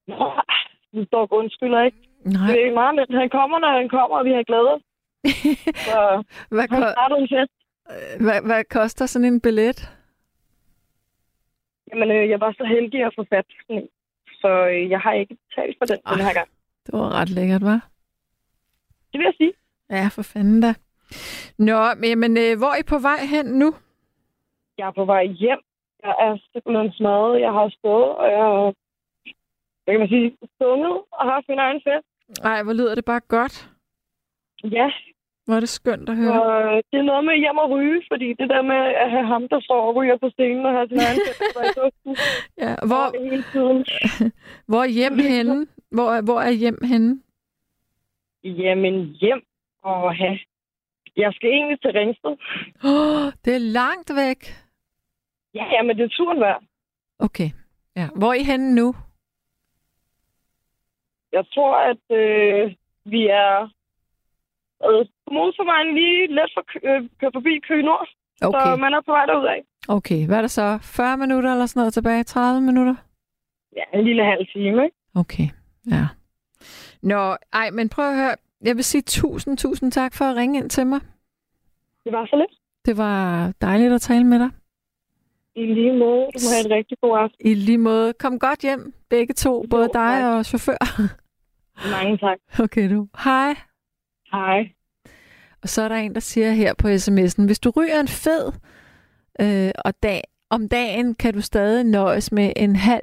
Nå, 0.09 0.31
Du 0.95 1.05
står 1.05 1.21
og 1.23 1.33
undskylder 1.33 1.83
ikke. 1.83 1.99
Nej. 2.25 2.47
Det 2.47 2.57
er 2.61 2.65
ikke 2.65 2.75
meget, 2.75 2.95
men 2.95 3.19
han 3.21 3.31
kommer, 3.31 3.59
når 3.59 3.73
han 3.81 3.89
kommer, 3.89 4.17
og 4.19 4.25
vi 4.25 4.33
har 4.33 4.43
glædet 4.43 4.73
os. 4.75 4.83
Så 5.89 6.23
hvad, 6.49 6.67
han 6.71 6.83
startede 6.97 7.21
en 7.21 7.29
fest. 7.35 7.53
hvad, 8.25 8.39
hvad 8.49 8.65
koster 8.65 9.07
sådan 9.07 9.29
en 9.33 9.41
billet? 9.41 9.79
Jamen, 11.91 12.11
øh, 12.11 12.29
jeg 12.31 12.41
var 12.41 12.53
så 12.53 12.65
heldig 12.65 13.05
at 13.05 13.13
få 13.17 13.25
fat 13.33 13.47
sådan. 13.67 13.89
Så 14.41 14.67
øh, 14.67 14.91
jeg 14.91 15.01
har 15.01 15.13
ikke 15.13 15.37
betalt 15.49 15.77
for 15.79 15.87
den 15.87 15.99
den 16.15 16.25
her 16.27 16.35
gang. 16.35 16.49
Det 16.87 16.93
var 16.95 17.09
ret 17.21 17.31
lækkert, 17.31 17.63
var? 17.65 17.81
Det 19.13 19.19
vil 19.19 19.25
jeg 19.25 19.35
sige. 19.37 19.53
Ja, 19.91 20.09
for 20.11 20.23
fanden 20.23 20.61
da. 20.61 20.75
Nå, 21.59 21.79
men, 22.01 22.19
men 22.19 22.33
øh, 22.37 22.59
hvor 22.59 22.71
er 22.75 22.79
I 22.81 22.83
på 22.95 22.99
vej 22.99 23.21
hen 23.35 23.47
nu? 23.47 23.69
Jeg 24.79 24.87
er 24.87 24.91
på 25.01 25.05
vej 25.05 25.25
hjem. 25.25 25.61
Jeg 26.03 26.15
er 26.25 26.39
simpelthen 26.53 26.93
smadret. 26.93 27.41
Jeg 27.41 27.53
har 27.53 27.69
stået, 27.79 28.11
og 28.21 28.27
jeg 28.35 28.43
har, 28.49 28.75
hvad 29.83 29.95
kan 29.95 30.01
man 30.01 30.09
sige, 30.09 30.37
sunget 30.59 30.97
og 31.19 31.25
haft 31.33 31.49
min 31.49 31.59
egen 31.59 31.81
fest. 31.87 32.07
Ej, 32.45 32.63
hvor 32.63 32.73
lyder 32.73 32.95
det 32.95 33.05
bare 33.05 33.21
godt. 33.21 33.69
Ja, 34.65 34.91
Hvor 35.45 35.55
er 35.55 35.61
det 35.61 35.69
skønt 35.69 36.09
at 36.09 36.17
høre. 36.17 36.43
og 36.43 36.83
det 36.93 36.99
er 36.99 37.03
noget 37.03 37.25
med 37.25 37.37
hjem 37.39 37.59
og 37.59 37.71
ryge, 37.71 38.03
fordi 38.13 38.29
det 38.29 38.49
der 38.51 38.63
med 38.63 38.77
at 39.05 39.11
have 39.11 39.27
ham, 39.27 39.49
der 39.49 39.61
står 39.61 39.81
og 39.89 39.97
ryger 39.97 40.17
på 40.17 40.31
scenen 40.31 40.67
og 40.67 40.73
have 40.73 40.89
sin 40.89 40.99
egen 40.99 41.19
i 41.19 41.73
duften, 41.81 42.17
Ja, 42.65 42.75
hvor... 42.89 43.05
hvor, 44.69 44.83
er 44.83 44.89
hjem 44.89 45.19
henne? 45.19 45.67
Hvor, 45.91 46.21
hvor 46.25 46.41
er 46.41 46.51
hjem 46.51 46.79
henne? 46.85 47.21
Jamen 48.45 48.95
hjem 49.21 49.43
og 49.83 50.17
have. 50.17 50.39
Jeg 51.17 51.33
skal 51.35 51.51
egentlig 51.51 51.81
til 51.81 51.93
Ringsted. 51.93 52.31
Oh, 52.85 53.33
det 53.45 53.55
er 53.55 53.59
langt 53.59 54.11
væk. 54.17 54.41
Ja, 55.55 55.65
ja, 55.75 55.83
men 55.83 55.97
det 55.97 56.05
er 56.05 56.09
turen 56.09 56.41
værd. 56.41 56.63
Okay. 57.19 57.51
Ja. 57.97 58.09
Hvor 58.17 58.29
er 58.29 58.35
I 58.35 58.43
henne 58.43 58.75
nu? 58.75 58.95
Jeg 61.33 61.45
tror, 61.55 61.75
at 61.91 62.05
øh, 62.21 62.73
vi 63.05 63.27
er 63.27 63.63
øh, 64.89 65.07
på 65.27 65.31
motorvejen 65.39 65.95
lige 65.95 66.27
let 66.35 66.51
for 66.57 66.65
øh, 66.89 67.09
kørt 67.21 67.33
forbi 67.33 67.59
Køge 67.69 67.83
Nord. 67.83 68.09
Så 68.37 68.47
Okay. 68.49 68.81
man 68.81 68.95
er 68.95 69.01
på 69.07 69.13
vej 69.13 69.27
derudad. 69.27 69.61
okay. 69.89 70.27
Hvad 70.27 70.37
er 70.37 70.41
der 70.41 70.49
så? 70.49 70.79
40 70.83 71.17
minutter 71.17 71.53
eller 71.53 71.67
sådan 71.67 71.81
noget 71.81 71.93
tilbage? 71.95 72.25
30 72.25 72.61
minutter? 72.61 72.95
Ja, 73.77 73.99
en 73.99 74.05
lille 74.05 74.25
halv 74.25 74.47
time, 74.53 74.85
ikke? 74.85 74.97
Okay. 75.15 75.47
Ja. 75.91 76.05
Nå, 77.03 77.37
ej, 77.53 77.71
men 77.71 77.89
prøv 77.89 78.09
at 78.11 78.17
høre. 78.17 78.35
Jeg 78.65 78.77
vil 78.77 78.85
sige 78.85 79.03
tusind, 79.03 79.59
tusind 79.59 79.93
tak 79.93 80.15
for 80.15 80.25
at 80.25 80.37
ringe 80.37 80.59
ind 80.59 80.71
til 80.71 80.87
mig. 80.87 81.01
Det 82.05 82.13
var 82.13 82.27
så 82.27 82.37
lidt. 82.37 82.59
Det 82.87 82.97
var 82.97 83.53
dejligt 83.61 83.93
at 83.93 84.01
tale 84.01 84.25
med 84.25 84.39
dig. 84.39 84.51
I 85.55 85.67
lige 85.67 85.93
måde. 85.93 86.21
Du 86.35 86.39
må 86.45 86.49
have 86.55 86.67
en 86.67 86.73
rigtig 86.79 86.99
god 87.01 87.19
aften. 87.19 87.39
I 87.51 87.55
lige 87.55 87.79
måde. 87.79 88.13
Kom 88.13 88.39
godt 88.39 88.61
hjem, 88.61 88.95
begge 89.11 89.35
to. 89.35 89.65
Både 89.71 89.89
dig 89.95 90.35
og 90.37 90.45
chauffør. 90.45 90.79
Mange 91.91 92.19
tak. 92.19 92.39
Okay, 92.59 92.91
du. 92.91 93.09
Hej. 93.25 93.55
Hej. 94.33 94.73
Og 95.63 95.69
så 95.69 95.83
er 95.83 95.89
der 95.89 95.97
en, 95.97 96.15
der 96.15 96.21
siger 96.21 96.53
her 96.53 96.75
på 96.75 96.89
sms'en, 96.89 97.47
hvis 97.47 97.59
du 97.59 97.71
ryger 97.71 98.01
en 98.01 98.09
fed, 98.09 98.53
øh, 99.41 99.71
og 99.85 100.03
dag, 100.03 100.23
om 100.51 100.69
dagen 100.69 101.15
kan 101.15 101.35
du 101.35 101.41
stadig 101.41 101.85
nøjes 101.85 102.33
med 102.33 102.53
en 102.57 102.77
halv 102.77 103.03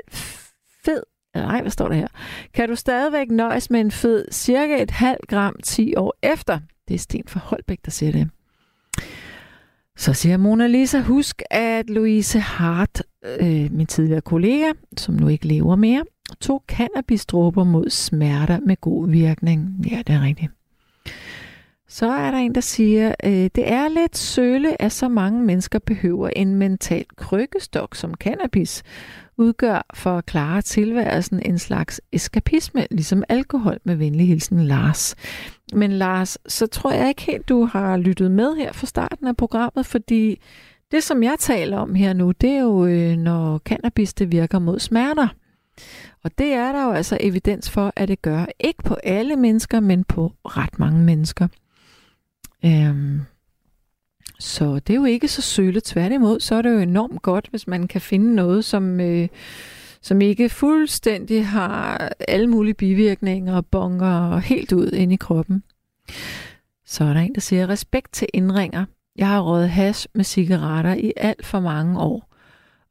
fed, 0.86 1.04
nej, 1.36 1.62
hvad 1.62 1.72
står 1.72 1.88
der 1.88 1.96
her? 1.96 2.08
Kan 2.54 2.70
du 2.70 2.76
stadigvæk 2.76 3.32
nøjes 3.32 3.70
med 3.70 3.80
en 3.80 3.92
fed 3.92 4.26
cirka 4.32 4.84
et 4.84 4.92
halvt 4.92 5.28
gram 5.28 5.56
10 5.64 5.96
år 5.96 6.16
efter? 6.24 6.60
Det 6.88 6.94
er 6.94 7.00
Sten 7.00 7.28
fra 7.28 7.40
Holbæk, 7.40 7.80
der 7.86 7.92
siger 7.92 8.12
det. 8.12 8.30
Så 9.98 10.14
siger 10.14 10.38
Mona 10.38 10.68
Lisa, 10.68 11.00
husk 11.00 11.42
at 11.52 11.90
Louise 11.90 12.40
Hart, 12.40 13.04
øh, 13.26 13.72
min 13.72 13.86
tidligere 13.88 14.22
kollega, 14.22 14.72
som 14.98 15.16
nu 15.16 15.28
ikke 15.28 15.48
lever 15.48 15.76
mere, 15.76 16.04
To 16.36 16.64
cannabisdråber 16.68 17.64
mod 17.64 17.90
smerter 17.90 18.60
med 18.66 18.82
god 18.82 19.10
virkning. 19.10 19.86
Ja, 19.92 20.02
det 20.08 20.16
er 20.16 20.22
rigtigt. 20.22 20.52
Så 21.88 22.12
er 22.12 22.32
der 22.32 22.38
en, 22.38 22.56
der 22.56 22.62
siger, 22.62 23.16
øh, 23.24 23.32
det 23.32 23.72
er 23.72 23.88
lidt 23.88 24.18
søle, 24.18 24.82
at 24.82 24.92
så 24.92 25.10
mange 25.10 25.44
mennesker 25.44 25.80
behøver 25.80 26.30
en 26.36 26.56
mental 26.56 27.06
krykkestok, 27.16 27.96
som 27.96 28.14
cannabis 28.14 28.84
udgør 29.38 29.86
for 29.94 30.18
at 30.18 30.26
klare 30.26 30.62
tilværelsen 30.62 31.42
en 31.46 31.60
slags 31.60 32.02
eskapisme, 32.12 32.88
ligesom 32.92 33.24
alkohol 33.30 33.78
med 33.84 33.96
venlig 33.96 34.28
hilsen 34.28 34.64
Lars. 34.64 35.16
Men 35.74 35.92
Lars, 35.92 36.38
så 36.48 36.68
tror 36.68 36.92
jeg 36.92 37.08
ikke 37.08 37.22
helt, 37.22 37.50
du 37.50 37.66
har 37.66 37.98
lyttet 37.98 38.32
med 38.32 38.56
her 38.56 38.72
fra 38.74 38.88
starten 38.88 39.28
af 39.28 39.38
programmet, 39.38 39.86
fordi 39.86 40.42
det, 40.92 41.04
som 41.04 41.24
jeg 41.24 41.36
taler 41.40 41.78
om 41.78 41.96
her 41.96 42.14
nu, 42.14 42.32
det 42.32 42.50
er 42.50 42.62
jo, 42.62 42.86
øh, 42.86 43.18
når 43.18 43.58
cannabis 43.58 44.14
det 44.14 44.32
virker 44.32 44.60
mod 44.60 44.80
smerter. 44.80 45.28
Og 46.24 46.38
det 46.38 46.54
er 46.54 46.72
der 46.72 46.84
jo 46.84 46.92
altså 46.92 47.18
evidens 47.20 47.70
for, 47.70 47.94
at 47.96 48.08
det 48.08 48.22
gør. 48.22 48.46
Ikke 48.60 48.84
på 48.84 48.94
alle 48.94 49.36
mennesker, 49.36 49.80
men 49.80 50.04
på 50.04 50.34
ret 50.46 50.80
mange 50.80 51.00
mennesker. 51.00 51.48
Øhm, 52.66 53.22
så 54.40 54.80
det 54.80 54.94
er 54.94 54.98
jo 54.98 55.06
ikke 55.06 55.28
så 55.28 55.42
sølle. 55.42 55.82
Tværtimod, 55.86 56.40
så 56.40 56.56
er 56.56 56.62
det 56.62 56.74
jo 56.74 56.80
enormt 56.80 57.22
godt, 57.22 57.48
hvis 57.50 57.68
man 57.68 57.88
kan 57.88 58.02
finde 58.02 58.36
noget, 58.36 58.66
som, 58.66 59.00
øh, 59.00 59.28
som 60.02 60.22
ikke 60.22 60.50
fuldstændig 60.50 61.48
har 61.48 62.12
alle 62.28 62.48
mulige 62.48 62.74
bivirkninger 62.74 63.56
og 63.56 63.66
bonger 63.66 64.38
helt 64.38 64.72
ud 64.72 64.92
ind 64.92 65.14
i 65.14 65.16
kroppen. 65.16 65.64
Så 66.86 67.04
er 67.04 67.14
der 67.14 67.20
en, 67.20 67.36
der 67.36 67.42
siger, 67.42 67.70
respekt 67.70 68.14
til 68.14 68.28
indringer. 68.34 68.86
Jeg 69.16 69.28
har 69.28 69.42
røget 69.42 69.70
hash 69.70 70.08
med 70.14 70.24
cigaretter 70.24 70.94
i 70.94 71.14
alt 71.18 71.46
for 71.46 71.60
mange 71.60 72.00
år. 72.00 72.29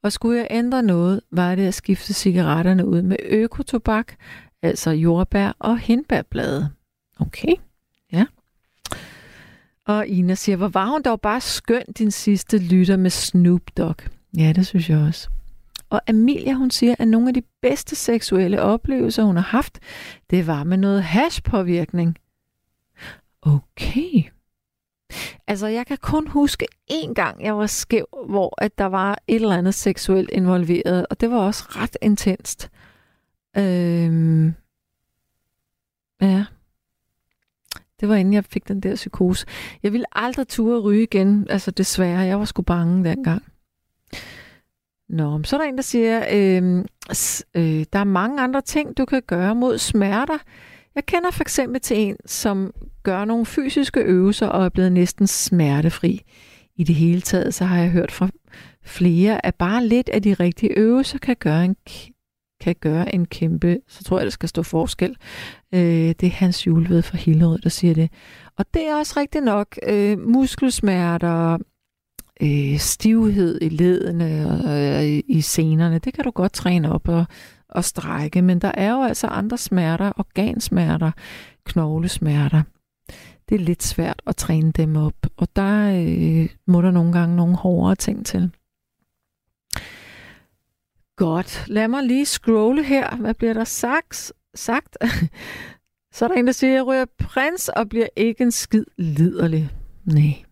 Og 0.03 0.11
skulle 0.11 0.37
jeg 0.37 0.47
ændre 0.49 0.83
noget, 0.83 1.21
var 1.31 1.55
det 1.55 1.67
at 1.67 1.73
skifte 1.73 2.13
cigaretterne 2.13 2.85
ud 2.85 3.01
med 3.01 3.17
økotobak, 3.25 4.15
altså 4.61 4.91
jordbær 4.91 5.51
og 5.59 5.79
hindbærblade. 5.79 6.69
Okay, 7.19 7.53
ja. 8.11 8.25
Og 9.85 10.07
Ina 10.07 10.35
siger, 10.35 10.55
hvor 10.55 10.67
var 10.67 10.85
hun 10.85 11.01
dog 11.01 11.21
bare 11.21 11.41
skøn, 11.41 11.83
din 11.97 12.11
sidste 12.11 12.57
lytter 12.57 12.97
med 12.97 13.09
Snoop 13.09 13.61
Dogg. 13.77 13.97
Ja, 14.37 14.53
det 14.55 14.67
synes 14.67 14.89
jeg 14.89 14.97
også. 14.97 15.29
Og 15.89 16.01
Amelia, 16.07 16.53
hun 16.53 16.71
siger, 16.71 16.95
at 16.99 17.07
nogle 17.07 17.27
af 17.27 17.33
de 17.33 17.41
bedste 17.61 17.95
seksuelle 17.95 18.61
oplevelser, 18.61 19.23
hun 19.23 19.35
har 19.35 19.43
haft, 19.43 19.79
det 20.29 20.47
var 20.47 20.63
med 20.63 20.77
noget 20.77 21.03
hashpåvirkning. 21.03 22.17
Okay. 23.41 24.23
Altså, 25.47 25.67
jeg 25.67 25.85
kan 25.87 25.97
kun 26.01 26.27
huske 26.27 26.67
én 26.91 27.13
gang, 27.13 27.43
jeg 27.43 27.57
var 27.57 27.65
skæv, 27.65 28.05
hvor 28.29 28.63
at 28.63 28.77
der 28.77 28.85
var 28.85 29.19
et 29.27 29.35
eller 29.35 29.57
andet 29.57 29.73
seksuelt 29.73 30.29
involveret, 30.29 31.05
og 31.09 31.21
det 31.21 31.31
var 31.31 31.37
også 31.37 31.63
ret 31.67 31.97
intenst. 32.01 32.69
Øhm, 33.57 34.53
ja. 36.21 36.45
Det 37.99 38.09
var 38.09 38.15
inden 38.15 38.33
jeg 38.33 38.45
fik 38.45 38.67
den 38.67 38.79
der 38.79 38.95
psykose. 38.95 39.45
Jeg 39.83 39.93
ville 39.93 40.05
aldrig 40.11 40.47
ture 40.47 40.79
ryge 40.79 41.03
igen, 41.03 41.47
altså 41.49 41.71
desværre. 41.71 42.19
Jeg 42.19 42.39
var 42.39 42.45
sgu 42.45 42.61
bange 42.61 43.09
dengang. 43.09 43.43
Nå, 45.09 45.43
så 45.43 45.55
er 45.55 45.61
der 45.61 45.67
en, 45.67 45.75
der 45.75 45.81
siger, 45.81 46.19
øh, 46.31 46.85
øh, 47.55 47.85
der 47.93 47.99
er 47.99 48.03
mange 48.03 48.41
andre 48.41 48.61
ting, 48.61 48.97
du 48.97 49.05
kan 49.05 49.21
gøre 49.27 49.55
mod 49.55 49.77
smerter. 49.77 50.37
Jeg 50.99 51.05
kender 51.05 51.31
for 51.31 51.43
eksempel 51.43 51.81
til 51.81 51.97
en, 51.97 52.15
som 52.25 52.73
gør 53.03 53.25
nogle 53.25 53.45
fysiske 53.45 53.99
øvelser 53.99 54.47
og 54.47 54.65
er 54.65 54.69
blevet 54.69 54.91
næsten 54.91 55.27
smertefri. 55.27 56.21
I 56.75 56.83
det 56.83 56.95
hele 56.95 57.21
taget, 57.21 57.53
så 57.53 57.65
har 57.65 57.77
jeg 57.77 57.89
hørt 57.89 58.11
fra 58.11 58.29
flere, 58.83 59.45
at 59.45 59.55
bare 59.55 59.87
lidt 59.87 60.09
af 60.09 60.21
de 60.21 60.33
rigtige 60.33 60.77
øvelser 60.77 61.17
kan 61.17 61.35
gøre 61.39 61.65
en, 61.65 61.75
kan 62.61 62.75
gøre 62.81 63.15
en 63.15 63.25
kæmpe, 63.25 63.79
så 63.87 64.03
tror 64.03 64.17
jeg, 64.17 64.25
der 64.25 64.31
skal 64.31 64.49
stå 64.49 64.63
forskel. 64.63 65.15
Øh, 65.73 65.81
det 66.19 66.23
er 66.23 66.29
Hans 66.29 66.67
Julved 66.67 67.01
fra 67.01 67.17
Hillerød, 67.17 67.59
der 67.59 67.69
siger 67.69 67.93
det. 67.93 68.11
Og 68.57 68.65
det 68.73 68.87
er 68.87 68.95
også 68.95 69.19
rigtigt 69.19 69.43
nok 69.43 69.67
øh, 69.87 70.19
muskelsmerter, 70.19 71.57
øh, 72.41 72.77
stivhed 72.77 73.59
i 73.61 73.69
ledene 73.69 74.47
og 74.49 75.05
øh, 75.05 75.19
i 75.27 75.41
senerne. 75.41 75.99
Det 75.99 76.13
kan 76.13 76.23
du 76.23 76.31
godt 76.31 76.53
træne 76.53 76.91
op 76.91 77.07
og, 77.07 77.25
at 77.75 77.85
strække, 77.85 78.41
men 78.41 78.59
der 78.59 78.71
er 78.73 78.91
jo 78.91 79.03
altså 79.03 79.27
andre 79.27 79.57
smerter, 79.57 80.11
organsmerter, 80.17 81.11
knoglesmerter. 81.65 82.61
Det 83.49 83.55
er 83.55 83.59
lidt 83.59 83.83
svært 83.83 84.21
at 84.27 84.35
træne 84.35 84.71
dem 84.71 84.95
op, 84.95 85.15
og 85.37 85.47
der 85.55 85.91
øh, 86.07 86.49
må 86.67 86.81
der 86.81 86.91
nogle 86.91 87.13
gange 87.13 87.35
nogle 87.35 87.55
hårdere 87.55 87.95
ting 87.95 88.25
til. 88.25 88.51
Godt. 91.15 91.63
Lad 91.67 91.87
mig 91.87 92.03
lige 92.03 92.25
scrolle 92.25 92.83
her. 92.83 93.15
Hvad 93.15 93.33
bliver 93.33 93.53
der 93.53 93.63
sagt? 93.63 94.33
sagt? 94.55 94.97
Så 96.13 96.25
er 96.25 96.29
der 96.29 96.35
en, 96.35 96.47
der 96.47 96.53
siger, 96.53 96.71
at 96.71 96.75
jeg 96.75 96.85
ryger 96.87 97.05
prins 97.19 97.69
og 97.69 97.89
bliver 97.89 98.07
ikke 98.15 98.43
en 98.43 98.51
skid 98.51 98.85
liderlig. 98.97 99.69
Nej. 100.05 100.43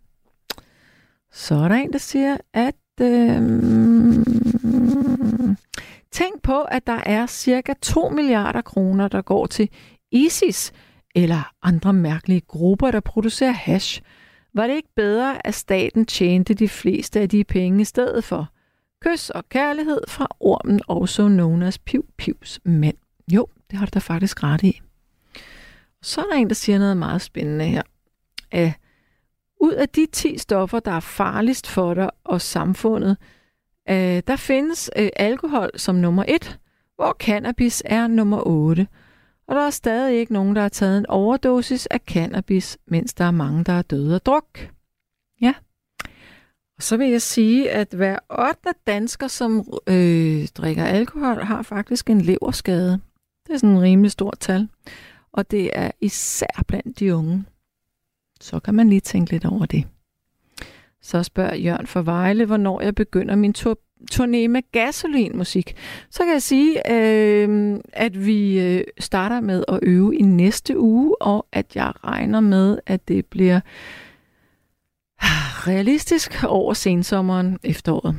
Så 1.31 1.55
er 1.55 1.67
der 1.67 1.75
en, 1.75 1.93
der 1.93 1.99
siger, 1.99 2.37
at 2.53 2.75
øh, 3.01 3.41
tænk 6.11 6.41
på, 6.41 6.61
at 6.61 6.87
der 6.87 6.99
er 7.05 7.25
cirka 7.25 7.73
2 7.81 8.09
milliarder 8.09 8.61
kroner, 8.61 9.07
der 9.07 9.21
går 9.21 9.45
til 9.45 9.69
ISIS 10.11 10.73
eller 11.15 11.51
andre 11.61 11.93
mærkelige 11.93 12.41
grupper, 12.41 12.91
der 12.91 12.99
producerer 12.99 13.51
hash. 13.51 14.01
Var 14.53 14.67
det 14.67 14.75
ikke 14.75 14.93
bedre, 14.95 15.47
at 15.47 15.53
staten 15.53 16.05
tjente 16.05 16.53
de 16.53 16.69
fleste 16.69 17.19
af 17.19 17.29
de 17.29 17.43
penge 17.43 17.81
i 17.81 17.85
stedet 17.85 18.23
for? 18.23 18.49
Kys 19.01 19.29
og 19.29 19.49
kærlighed 19.49 20.01
fra 20.07 20.27
ormen, 20.39 20.81
også 20.87 21.27
known 21.27 21.63
as 21.63 21.79
Piv 21.79 22.05
Pivs 22.17 22.59
mænd. 22.65 22.97
Jo, 23.31 23.47
det 23.71 23.79
har 23.79 23.85
du 23.85 23.89
da 23.93 23.99
faktisk 23.99 24.43
ret 24.43 24.63
i. 24.63 24.81
Så 26.01 26.21
er 26.21 26.25
der 26.25 26.35
en, 26.35 26.47
der 26.47 26.55
siger 26.55 26.79
noget 26.79 26.97
meget 26.97 27.21
spændende 27.21 27.65
her. 27.65 27.81
At 28.51 28.73
ud 29.61 29.73
af 29.73 29.89
de 29.89 30.05
10 30.11 30.37
stoffer, 30.37 30.79
der 30.79 30.91
er 30.91 30.99
farligst 30.99 31.67
for 31.67 31.93
dig 31.93 32.09
og 32.23 32.41
samfundet, 32.41 33.17
øh, 33.89 34.23
der 34.27 34.35
findes 34.35 34.89
øh, 34.95 35.09
alkohol 35.15 35.69
som 35.75 35.95
nummer 35.95 36.23
1, 36.27 36.59
hvor 36.95 37.15
cannabis 37.19 37.83
er 37.85 38.07
nummer 38.07 38.47
8. 38.47 38.87
Og 39.47 39.55
der 39.55 39.65
er 39.65 39.69
stadig 39.69 40.19
ikke 40.19 40.33
nogen, 40.33 40.55
der 40.55 40.61
har 40.61 40.69
taget 40.69 40.97
en 40.97 41.05
overdosis 41.05 41.85
af 41.85 41.99
cannabis, 41.99 42.77
mens 42.87 43.13
der 43.13 43.25
er 43.25 43.31
mange, 43.31 43.63
der 43.63 43.73
er 43.73 43.81
døde 43.81 44.15
af 44.15 44.21
druk. 44.21 44.59
Ja. 45.41 45.53
Og 46.77 46.83
så 46.83 46.97
vil 46.97 47.09
jeg 47.09 47.21
sige, 47.21 47.71
at 47.71 47.87
hver 47.93 48.19
8. 48.29 48.57
dansker, 48.87 49.27
som 49.27 49.73
øh, 49.87 50.47
drikker 50.47 50.85
alkohol, 50.85 51.43
har 51.43 51.61
faktisk 51.61 52.09
en 52.09 52.21
leverskade. 52.21 52.99
Det 53.47 53.53
er 53.53 53.57
sådan 53.57 53.75
en 53.75 53.81
rimelig 53.81 54.11
stort 54.11 54.37
tal. 54.39 54.67
Og 55.31 55.51
det 55.51 55.69
er 55.73 55.91
især 56.01 56.63
blandt 56.67 56.99
de 56.99 57.15
unge. 57.15 57.45
Så 58.41 58.59
kan 58.59 58.73
man 58.73 58.89
lige 58.89 59.01
tænke 59.01 59.31
lidt 59.31 59.45
over 59.45 59.65
det. 59.65 59.85
Så 61.01 61.23
spørger 61.23 61.55
Jørgen 61.55 61.87
for 61.87 62.01
Vejle, 62.01 62.45
hvornår 62.45 62.81
jeg 62.81 62.95
begynder 62.95 63.35
min 63.35 63.53
tur 63.53 63.79
turné 64.11 64.47
med 64.47 64.71
gasolinmusik. 64.71 65.75
Så 66.09 66.23
kan 66.23 66.33
jeg 66.33 66.41
sige, 66.41 66.91
øh, 66.91 67.79
at 67.93 68.25
vi 68.25 68.59
øh, 68.59 68.83
starter 68.99 69.41
med 69.41 69.63
at 69.67 69.79
øve 69.81 70.15
i 70.15 70.21
næste 70.21 70.79
uge, 70.79 71.21
og 71.21 71.47
at 71.51 71.75
jeg 71.75 71.93
regner 72.03 72.39
med, 72.39 72.79
at 72.85 73.07
det 73.07 73.25
bliver 73.25 73.59
realistisk 75.67 76.43
over 76.43 76.73
sensommeren 76.73 77.57
efteråret. 77.63 78.15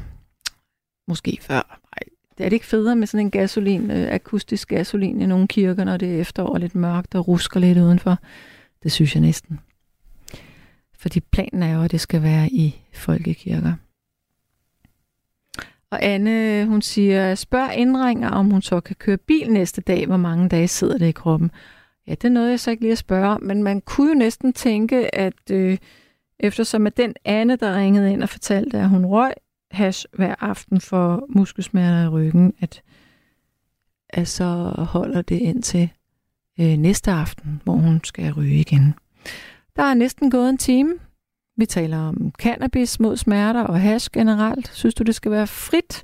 Måske 1.08 1.38
før. 1.40 1.54
Nej, 1.54 2.14
det 2.38 2.44
er 2.44 2.48
det 2.48 2.56
ikke 2.56 2.66
federe 2.66 2.96
med 2.96 3.06
sådan 3.06 3.26
en 3.26 3.30
gasolin, 3.30 3.90
øh, 3.90 4.12
akustisk 4.12 4.68
gasolin 4.68 5.20
i 5.20 5.26
nogle 5.26 5.48
kirker, 5.48 5.84
når 5.84 5.96
det 5.96 6.14
er 6.14 6.20
efterår 6.20 6.58
lidt 6.58 6.74
mørkt 6.74 7.14
og 7.14 7.28
rusker 7.28 7.60
lidt 7.60 7.78
udenfor. 7.78 8.18
Det 8.82 8.92
synes 8.92 9.14
jeg 9.14 9.20
næsten. 9.20 9.60
Fordi 10.98 11.20
planen 11.20 11.62
er 11.62 11.74
jo, 11.74 11.82
at 11.82 11.90
det 11.90 12.00
skal 12.00 12.22
være 12.22 12.48
i 12.48 12.80
folkekirker. 12.94 13.72
Og 15.90 16.04
Anne, 16.04 16.66
hun 16.66 16.82
siger, 16.82 17.34
spørg 17.34 17.74
indringer, 17.74 18.30
om 18.30 18.50
hun 18.50 18.62
så 18.62 18.80
kan 18.80 18.96
køre 18.96 19.16
bil 19.16 19.52
næste 19.52 19.80
dag, 19.80 20.06
hvor 20.06 20.16
mange 20.16 20.48
dage 20.48 20.68
sidder 20.68 20.98
det 20.98 21.06
i 21.06 21.12
kroppen. 21.12 21.50
Ja, 22.06 22.12
det 22.12 22.24
er 22.24 22.28
noget, 22.28 22.50
jeg 22.50 22.60
så 22.60 22.70
ikke 22.70 22.82
lige 22.82 22.92
at 22.92 22.98
spørge 22.98 23.28
om, 23.28 23.42
men 23.42 23.62
man 23.62 23.80
kunne 23.80 24.08
jo 24.08 24.18
næsten 24.18 24.52
tænke, 24.52 25.14
at 25.14 25.50
øh, 25.50 25.78
eftersom 26.40 26.86
at 26.86 26.96
den 26.96 27.14
Anne, 27.24 27.56
der 27.56 27.76
ringede 27.76 28.12
ind 28.12 28.22
og 28.22 28.28
fortalte, 28.28 28.78
at 28.78 28.88
hun 28.88 29.06
røg 29.06 29.32
hash 29.70 30.06
hver 30.12 30.34
aften 30.40 30.80
for 30.80 31.26
muskelsmerter 31.28 32.04
i 32.04 32.08
ryggen, 32.08 32.54
at, 32.60 32.82
at 34.08 34.28
så 34.28 34.74
holder 34.78 35.22
det 35.22 35.36
ind 35.36 35.62
til 35.62 35.90
øh, 36.60 36.76
næste 36.76 37.10
aften, 37.10 37.60
hvor 37.64 37.74
hun 37.74 38.00
skal 38.04 38.32
ryge 38.32 38.60
igen. 38.60 38.94
Der 39.78 39.84
er 39.84 39.94
næsten 39.94 40.30
gået 40.30 40.48
en 40.48 40.58
time. 40.58 40.94
Vi 41.56 41.66
taler 41.66 41.98
om 41.98 42.32
cannabis 42.38 43.00
mod 43.00 43.16
smerter 43.16 43.62
og 43.62 43.80
hash 43.80 44.10
generelt. 44.12 44.70
Synes 44.74 44.94
du, 44.94 45.02
det 45.02 45.14
skal 45.14 45.30
være 45.30 45.46
frit? 45.46 46.02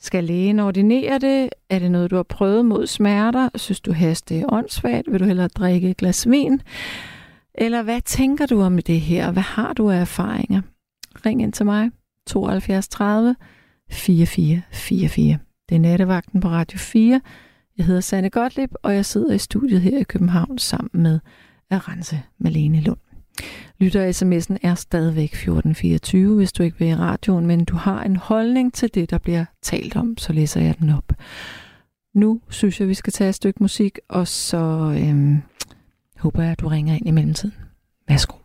Skal 0.00 0.24
lægen 0.24 0.60
ordinere 0.60 1.18
det? 1.18 1.50
Er 1.70 1.78
det 1.78 1.90
noget, 1.90 2.10
du 2.10 2.16
har 2.16 2.22
prøvet 2.22 2.64
mod 2.64 2.86
smerter? 2.86 3.48
Synes 3.56 3.80
du, 3.80 3.92
hash 3.92 4.22
det 4.28 4.40
er 4.40 4.52
åndssvagt? 4.52 5.12
Vil 5.12 5.20
du 5.20 5.24
hellere 5.24 5.48
drikke 5.48 5.90
et 5.90 5.96
glas 5.96 6.30
vin? 6.30 6.60
Eller 7.54 7.82
hvad 7.82 8.00
tænker 8.00 8.46
du 8.46 8.62
om 8.62 8.78
det 8.78 9.00
her? 9.00 9.30
Hvad 9.30 9.42
har 9.42 9.72
du 9.72 9.90
af 9.90 10.00
erfaringer? 10.00 10.62
Ring 11.26 11.42
ind 11.42 11.52
til 11.52 11.66
mig. 11.66 11.90
72 12.26 12.88
30 12.88 13.36
44 13.90 14.62
44. 14.72 15.38
Det 15.68 15.74
er 15.74 15.80
nattevagten 15.80 16.40
på 16.40 16.48
Radio 16.48 16.78
4. 16.78 17.20
Jeg 17.78 17.86
hedder 17.86 18.00
Sanne 18.00 18.30
Gottlieb, 18.30 18.70
og 18.82 18.94
jeg 18.94 19.04
sidder 19.04 19.34
i 19.34 19.38
studiet 19.38 19.80
her 19.80 19.98
i 19.98 20.02
København 20.02 20.58
sammen 20.58 21.02
med 21.02 21.18
Arance 21.70 22.22
Malene 22.38 22.80
Lund. 22.80 23.13
Lytter-sms'en 23.80 24.56
er 24.62 24.74
stadigvæk 24.74 25.32
1424, 25.32 26.36
hvis 26.36 26.52
du 26.52 26.62
ikke 26.62 26.78
vil 26.78 26.88
i 26.88 26.94
radioen, 26.94 27.46
men 27.46 27.64
du 27.64 27.76
har 27.76 28.02
en 28.02 28.16
holdning 28.16 28.74
til 28.74 28.94
det, 28.94 29.10
der 29.10 29.18
bliver 29.18 29.44
talt 29.62 29.96
om, 29.96 30.18
så 30.18 30.32
læser 30.32 30.60
jeg 30.60 30.78
den 30.78 30.90
op. 30.90 31.12
Nu 32.14 32.40
synes 32.50 32.80
jeg, 32.80 32.88
vi 32.88 32.94
skal 32.94 33.12
tage 33.12 33.28
et 33.28 33.34
stykke 33.34 33.62
musik, 33.62 33.98
og 34.08 34.28
så 34.28 34.94
øhm, 34.98 35.42
håber 36.18 36.42
jeg, 36.42 36.52
at 36.52 36.60
du 36.60 36.68
ringer 36.68 36.94
ind 36.94 37.08
i 37.08 37.10
mellemtiden. 37.10 37.54
Værsgo. 38.08 38.43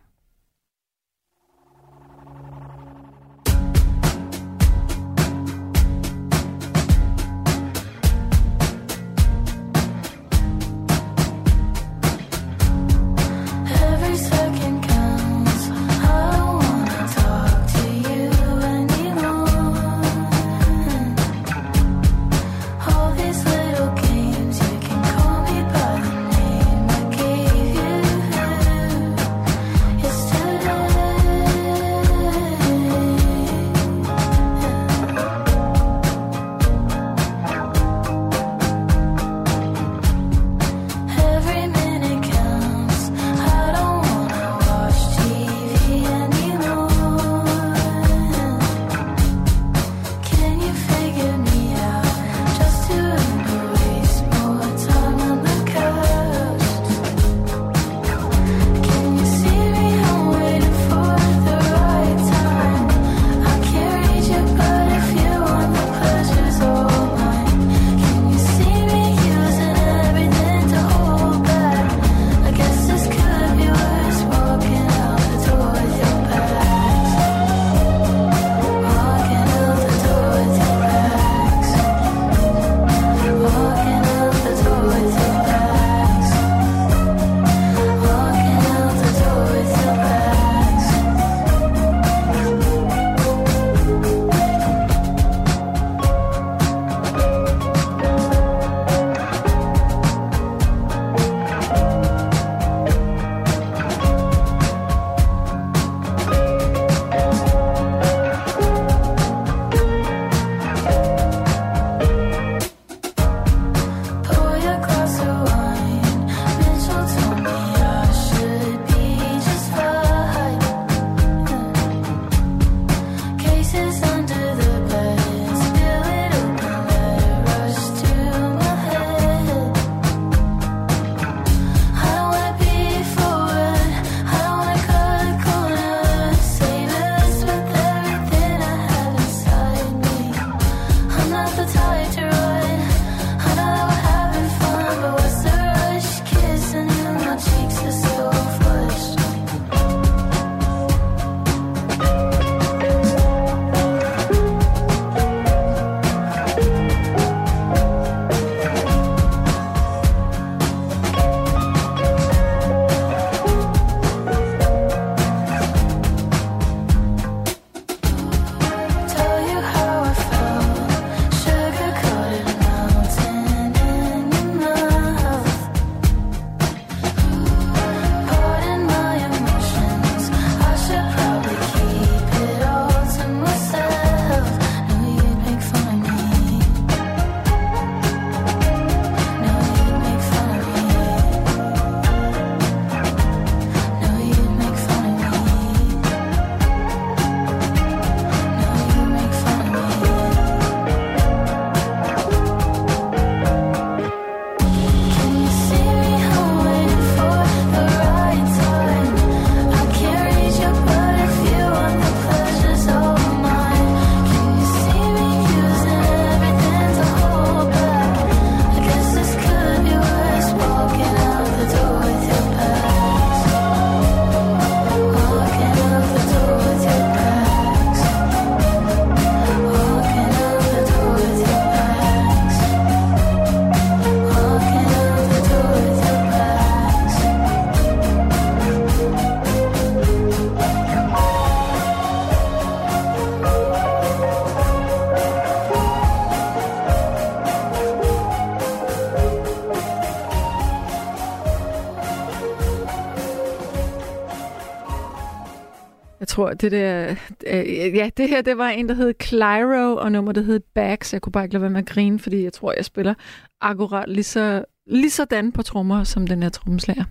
Det 256.54 256.72
der... 256.72 257.14
Øh, 257.46 257.96
ja, 257.96 258.10
det 258.16 258.28
her, 258.28 258.42
det 258.42 258.58
var 258.58 258.68
en, 258.68 258.88
der 258.88 258.94
hed 258.94 259.14
Clyro, 259.22 259.96
og 259.96 260.12
nummer, 260.12 260.32
der 260.32 260.42
hed 260.42 260.60
Bags. 260.74 261.12
Jeg 261.12 261.20
kunne 261.20 261.32
bare 261.32 261.44
ikke 261.44 261.52
lade 261.52 261.62
være 261.62 261.70
med 261.70 261.80
at 261.80 261.86
grine, 261.86 262.18
fordi 262.18 262.44
jeg 262.44 262.52
tror, 262.52 262.72
jeg 262.76 262.84
spiller 262.84 263.14
akkurat 263.60 264.08
lige, 264.08 264.24
så, 264.24 264.64
lige 264.86 265.10
sådan 265.10 265.52
på 265.52 265.62
trommer, 265.62 266.04
som 266.04 266.26
den 266.26 266.42
her 266.42 266.50
trommeslager. 266.50 267.04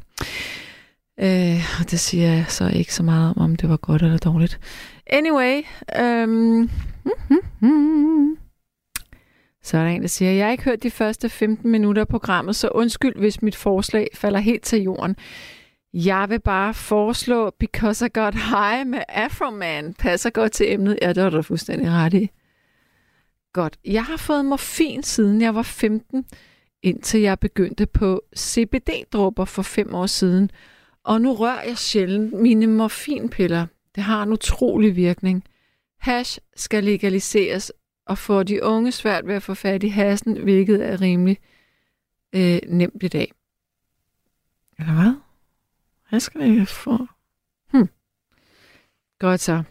Øh, 1.19 1.79
og 1.79 1.91
det 1.91 1.99
siger 1.99 2.27
jeg 2.27 2.45
så 2.47 2.67
ikke 2.73 2.93
så 2.93 3.03
meget 3.03 3.33
om, 3.35 3.41
om 3.41 3.55
det 3.55 3.69
var 3.69 3.77
godt 3.77 4.01
eller 4.01 4.17
dårligt. 4.17 4.59
Anyway, 5.07 5.61
øhm, 5.99 6.69
så 9.63 9.77
er 9.77 9.81
der 9.83 9.89
en, 9.89 10.01
der 10.01 10.07
siger, 10.07 10.31
jeg 10.31 10.45
har 10.45 10.51
ikke 10.51 10.63
hørt 10.63 10.83
de 10.83 10.91
første 10.91 11.29
15 11.29 11.71
minutter 11.71 12.01
af 12.01 12.07
programmet, 12.07 12.55
så 12.55 12.67
undskyld, 12.67 13.15
hvis 13.15 13.41
mit 13.41 13.55
forslag 13.55 14.07
falder 14.13 14.39
helt 14.39 14.63
til 14.63 14.81
jorden. 14.81 15.15
Jeg 15.93 16.29
vil 16.29 16.39
bare 16.39 16.73
foreslå 16.73 17.49
Because 17.59 18.05
I 18.05 18.09
Got 18.13 18.35
High 18.35 18.87
med 18.87 19.03
Afroman. 19.07 19.93
Passer 19.93 20.29
godt 20.29 20.51
til 20.51 20.73
emnet. 20.73 20.99
Ja, 21.01 21.13
det 21.13 21.23
var 21.23 21.29
du 21.29 21.41
fuldstændig 21.41 21.91
ret 21.91 22.13
i. 22.13 22.29
Godt. 23.53 23.79
Jeg 23.85 24.03
har 24.03 24.17
fået 24.17 24.45
morfin 24.45 25.03
siden 25.03 25.41
jeg 25.41 25.55
var 25.55 25.61
15, 25.61 26.25
indtil 26.83 27.19
jeg 27.19 27.39
begyndte 27.39 27.85
på 27.85 28.21
CBD-dråber 28.37 29.45
for 29.45 29.61
fem 29.61 29.93
år 29.95 30.05
siden. 30.05 30.51
Og 31.03 31.21
nu 31.21 31.33
rører 31.33 31.63
jeg 31.63 31.77
sjældent 31.77 32.33
mine 32.33 32.67
morfinpiller. 32.67 33.65
Det 33.95 34.03
har 34.03 34.23
en 34.23 34.31
utrolig 34.31 34.95
virkning. 34.95 35.43
Hash 35.99 36.39
skal 36.55 36.83
legaliseres 36.83 37.71
og 38.05 38.17
få 38.17 38.43
de 38.43 38.63
unge 38.63 38.91
svært 38.91 39.27
ved 39.27 39.35
at 39.35 39.43
få 39.43 39.53
fat 39.53 39.83
i 39.83 39.87
hassen, 39.87 40.37
hvilket 40.43 40.89
er 40.89 41.01
rimelig 41.01 41.37
øh, 42.35 42.59
nemt 42.67 43.03
i 43.03 43.07
dag. 43.07 43.31
Eller 44.79 44.93
hvad? 44.93 45.13
Hvad 46.09 46.19
skal 46.19 46.41
jeg 46.41 46.67
få? 46.67 46.97
Hm. 47.71 47.87
Godt 49.19 49.39
så. 49.39 49.63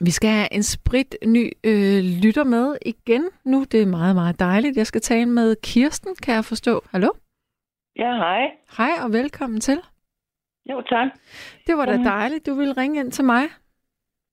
Vi 0.00 0.10
skal 0.10 0.30
have 0.30 0.52
en 0.52 0.62
sprit 0.62 1.16
ny 1.26 1.52
øh, 1.64 2.02
lytter 2.22 2.44
med 2.44 2.76
igen 2.86 3.24
nu. 3.44 3.64
Det 3.72 3.82
er 3.82 3.86
meget, 3.86 4.14
meget 4.14 4.40
dejligt. 4.40 4.76
Jeg 4.76 4.86
skal 4.86 5.00
tale 5.00 5.26
med 5.26 5.56
Kirsten, 5.62 6.16
kan 6.22 6.34
jeg 6.34 6.44
forstå. 6.44 6.82
Hallo? 6.90 7.08
Ja, 7.96 8.14
hej. 8.16 8.42
Hej 8.76 8.90
og 9.04 9.12
velkommen 9.12 9.60
til. 9.60 9.78
Jo, 10.70 10.82
tak. 10.88 11.08
Det 11.66 11.76
var 11.76 11.86
da 11.86 11.92
Jamen. 11.92 12.06
dejligt, 12.06 12.46
du 12.46 12.54
ville 12.54 12.74
ringe 12.76 13.00
ind 13.00 13.12
til 13.12 13.24
mig. 13.24 13.42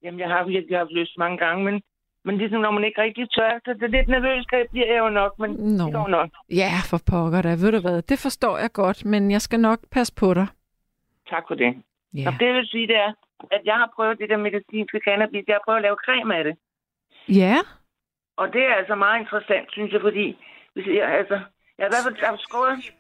Jamen, 0.04 0.20
jeg 0.20 0.30
har 0.30 0.44
virkelig 0.48 0.78
haft 0.78 0.92
lyst 0.92 1.18
mange 1.18 1.38
gange, 1.38 1.66
men, 1.66 1.82
men 2.26 2.38
ligesom 2.38 2.62
når 2.62 2.72
man 2.72 2.84
ikke 2.84 3.02
rigtig 3.02 3.30
tør, 3.32 3.60
så 3.66 3.74
det 3.74 3.84
er 3.84 3.88
lidt 3.88 4.08
nervøs, 4.08 4.46
det 4.52 4.66
bliver 4.72 4.88
jeg 4.94 5.00
jo 5.00 5.10
nok, 5.10 5.40
men 5.40 5.52
Nå. 5.52 5.86
det 5.86 5.94
går 5.94 6.08
nok. 6.08 6.30
Ja, 6.50 6.72
for 6.90 7.00
pokker 7.12 7.42
da. 7.42 7.50
Ved 7.50 7.72
du 7.72 7.80
hvad? 7.80 8.02
Det 8.02 8.20
forstår 8.20 8.58
jeg 8.58 8.72
godt, 8.72 9.06
men 9.06 9.32
jeg 9.32 9.42
skal 9.42 9.60
nok 9.60 9.80
passe 9.92 10.14
på 10.16 10.34
dig. 10.34 10.48
Tak 11.30 11.44
for 11.48 11.56
det. 11.56 11.84
Ja. 12.14 12.28
Og 12.28 12.34
det 12.40 12.54
vil 12.54 12.68
sige, 12.68 12.88
det 12.88 12.96
er, 12.96 13.14
at 13.52 13.62
jeg 13.66 13.76
har 13.76 13.92
prøvet 13.96 14.20
det 14.20 14.30
der 14.30 14.38
medicinske 14.38 15.00
cannabis. 15.06 15.48
Jeg 15.48 15.56
har 15.56 15.66
prøvet 15.66 15.78
at 15.78 15.84
lave 15.84 15.98
creme 16.06 16.36
af 16.38 16.44
det. 16.44 16.56
Ja? 17.30 17.58
Og 18.38 18.54
det 18.54 18.64
er 18.64 18.74
altså 18.74 18.96
meget 18.96 19.20
interessant, 19.20 19.72
synes 19.72 19.94
jeg, 19.94 20.02
fordi 20.02 20.38
hvis 20.74 20.88
jeg, 20.88 21.10
altså, 21.20 21.34
jeg 21.78 21.84
har 21.86 21.90
i 21.90 21.94
hvert 21.94 22.20
fald 22.20 22.40
skåret, 22.40 22.92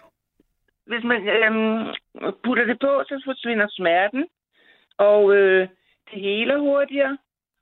hvis 0.86 1.04
man 1.04 1.28
øhm, 1.28 1.94
putter 2.44 2.66
det 2.66 2.80
på, 2.80 3.04
så 3.08 3.22
forsvinder 3.26 3.68
smerten, 3.70 4.26
og 4.98 5.36
øh, 5.36 5.68
det 6.12 6.22
heler 6.22 6.58
hurtigere, 6.58 7.18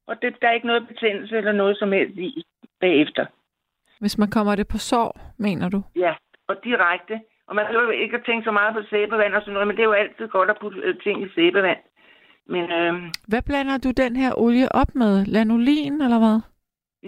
og 0.08 0.22
det, 0.22 0.36
der 0.42 0.48
er 0.48 0.52
ikke 0.52 0.68
noget 0.68 0.88
betændelse 0.88 1.38
eller 1.38 1.52
noget 1.52 1.78
som 1.78 1.92
helst 1.92 2.18
i 2.18 2.44
bagefter. 2.80 3.26
Hvis 4.00 4.18
man 4.18 4.30
kommer 4.30 4.56
det 4.56 4.68
på 4.68 4.78
sår, 4.78 5.20
mener 5.38 5.70
du? 5.70 5.84
Ja, 5.96 6.14
og 6.48 6.56
direkte. 6.64 7.22
Og 7.48 7.56
man 7.56 7.66
behøver 7.66 7.92
ikke 7.92 8.18
at 8.18 8.26
tænke 8.26 8.44
så 8.46 8.52
meget 8.52 8.74
på 8.76 8.82
sæbevand 8.90 9.34
og 9.36 9.42
sådan 9.42 9.54
noget, 9.54 9.68
men 9.68 9.76
det 9.78 9.84
er 9.84 9.92
jo 9.92 10.02
altid 10.04 10.28
godt 10.28 10.50
at 10.50 10.58
putte 10.62 10.80
øh, 10.84 10.96
ting 11.04 11.24
i 11.24 11.30
sæbevand. 11.36 11.78
Men 12.48 12.72
øhm, 12.72 13.12
Hvad 13.28 13.42
blander 13.46 13.78
du 13.78 13.92
den 14.04 14.16
her 14.16 14.32
olie 14.38 14.72
op 14.72 14.96
med? 14.96 15.26
Lanolin, 15.26 16.02
eller 16.02 16.20
hvad? 16.20 16.40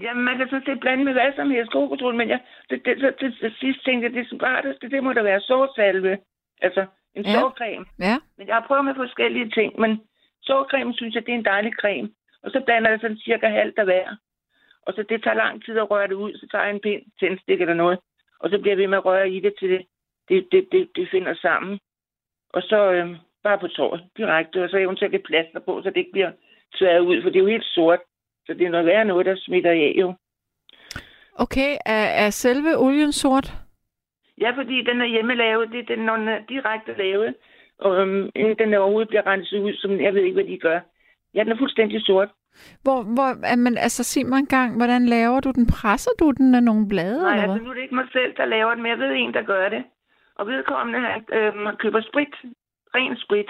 Jamen, 0.03 0.23
man 0.23 0.37
kan 0.37 0.47
sådan 0.49 0.65
set 0.65 0.79
blande 0.79 1.03
med 1.03 1.13
hvad 1.13 1.31
som 1.35 1.49
helst 1.51 1.71
kokosol, 1.71 2.15
men 2.15 2.29
jeg, 2.29 2.39
det, 2.69 2.85
det, 2.85 2.97
det, 3.01 3.15
det, 3.21 3.37
det 3.41 3.53
sidste 3.59 3.83
tænkte 3.83 4.05
jeg, 4.07 4.13
det 4.13 4.29
smarteste, 4.29 4.89
det 4.89 5.03
må 5.03 5.13
da 5.13 5.21
være 5.21 5.41
sårsalve. 5.41 6.17
Altså, 6.61 6.85
en 7.15 7.23
Ja. 7.25 7.31
ja. 7.31 7.39
sårcreme. 7.39 7.85
Ja. 7.99 8.15
Men 8.37 8.47
jeg 8.47 8.55
har 8.55 8.65
prøvet 8.67 8.85
med 8.85 8.95
forskellige 8.95 9.49
ting, 9.49 9.79
men 9.79 10.01
sårcreme 10.41 10.93
synes 10.93 11.15
jeg, 11.15 11.25
det 11.25 11.33
er 11.33 11.37
en 11.37 11.45
dejlig 11.45 11.73
creme. 11.81 12.09
Og 12.43 12.51
så 12.51 12.61
blander 12.65 12.89
jeg 12.89 12.99
sådan 12.99 13.17
cirka 13.17 13.47
halvt 13.47 13.79
af 13.79 13.85
hver. 13.85 14.15
Og 14.85 14.93
så 14.93 15.03
det 15.09 15.23
tager 15.23 15.35
lang 15.43 15.63
tid 15.65 15.77
at 15.77 15.91
røre 15.91 16.07
det 16.07 16.13
ud, 16.13 16.33
så 16.37 16.47
tager 16.51 16.63
jeg 16.63 16.73
en 16.73 16.79
pind, 16.81 17.01
tændstik 17.19 17.61
eller 17.61 17.73
noget. 17.73 17.99
Og 18.39 18.49
så 18.49 18.59
bliver 18.61 18.75
ved 18.75 18.87
med 18.87 18.97
at 18.97 19.05
røre 19.05 19.29
i 19.29 19.39
det, 19.39 19.53
til 19.59 19.69
det, 19.69 19.81
det, 20.29 20.47
det, 20.51 20.67
det, 20.71 20.89
det 20.95 21.07
finder 21.11 21.35
sammen. 21.35 21.79
Og 22.49 22.61
så 22.61 22.91
øhm, 22.91 23.15
bare 23.43 23.59
på 23.59 23.67
tåret 23.67 24.03
direkte, 24.17 24.63
og 24.63 24.69
så 24.69 24.77
eventuelt 24.77 25.15
et 25.15 25.23
plaster 25.23 25.59
på, 25.59 25.81
så 25.83 25.89
det 25.89 25.97
ikke 25.97 26.11
bliver 26.11 26.31
tværet 26.75 26.99
ud, 26.99 27.21
for 27.21 27.29
det 27.29 27.39
er 27.39 27.43
jo 27.43 27.55
helt 27.55 27.65
sort. 27.65 27.99
Så 28.45 28.53
det 28.53 28.65
er 28.65 28.69
noget 28.69 28.85
værre 28.85 29.05
noget, 29.05 29.25
der 29.25 29.35
smitter 29.37 29.71
af 29.71 29.93
jo. 29.95 30.13
Okay, 31.35 31.71
er, 31.85 32.05
er 32.23 32.29
selve 32.29 32.77
olien 32.77 33.11
sort? 33.11 33.53
Ja, 34.41 34.51
fordi 34.55 34.83
den 34.83 35.01
er 35.01 35.05
hjemmelavet. 35.05 35.71
Det 35.71 35.79
er 35.79 35.95
den, 35.95 36.07
den 36.07 36.27
er 36.27 36.39
direkte 36.49 36.93
lavet. 36.97 37.35
Og 37.79 38.01
øhm, 38.01 38.29
inden 38.35 38.57
den 38.57 38.73
overhovedet 38.73 39.07
bliver 39.09 39.27
renset 39.27 39.59
ud, 39.59 39.73
som 39.73 40.01
jeg 40.01 40.13
ved 40.13 40.21
ikke, 40.21 40.33
hvad 40.33 40.51
de 40.51 40.57
gør. 40.57 40.79
Ja, 41.33 41.43
den 41.43 41.51
er 41.51 41.57
fuldstændig 41.57 42.01
sort. 42.01 42.29
Hvor, 42.83 43.03
hvor, 43.15 43.29
er 43.43 43.55
man, 43.55 43.77
altså 43.77 44.03
sig 44.03 44.25
mig 44.25 44.39
engang, 44.39 44.77
hvordan 44.77 45.05
laver 45.05 45.39
du 45.39 45.51
den? 45.51 45.67
Presser 45.67 46.11
du 46.19 46.31
den 46.31 46.55
af 46.55 46.63
nogle 46.63 46.87
blade, 46.87 47.21
Nej, 47.21 47.31
eller 47.31 47.43
altså 47.43 47.53
hvad? 47.53 47.63
nu 47.63 47.69
er 47.69 47.73
det 47.73 47.81
ikke 47.81 47.95
mig 47.95 48.07
selv, 48.11 48.33
der 48.37 48.45
laver 48.45 48.73
den, 48.73 48.83
men 48.83 48.89
jeg 48.91 48.99
ved 48.99 49.11
en, 49.15 49.33
der 49.33 49.41
gør 49.41 49.69
det. 49.69 49.83
Og 50.39 50.47
vedkommende, 50.47 50.99
han 50.99 51.23
øhm, 51.33 51.77
køber 51.77 52.01
sprit. 52.01 52.35
Ren 52.95 53.17
sprit. 53.17 53.49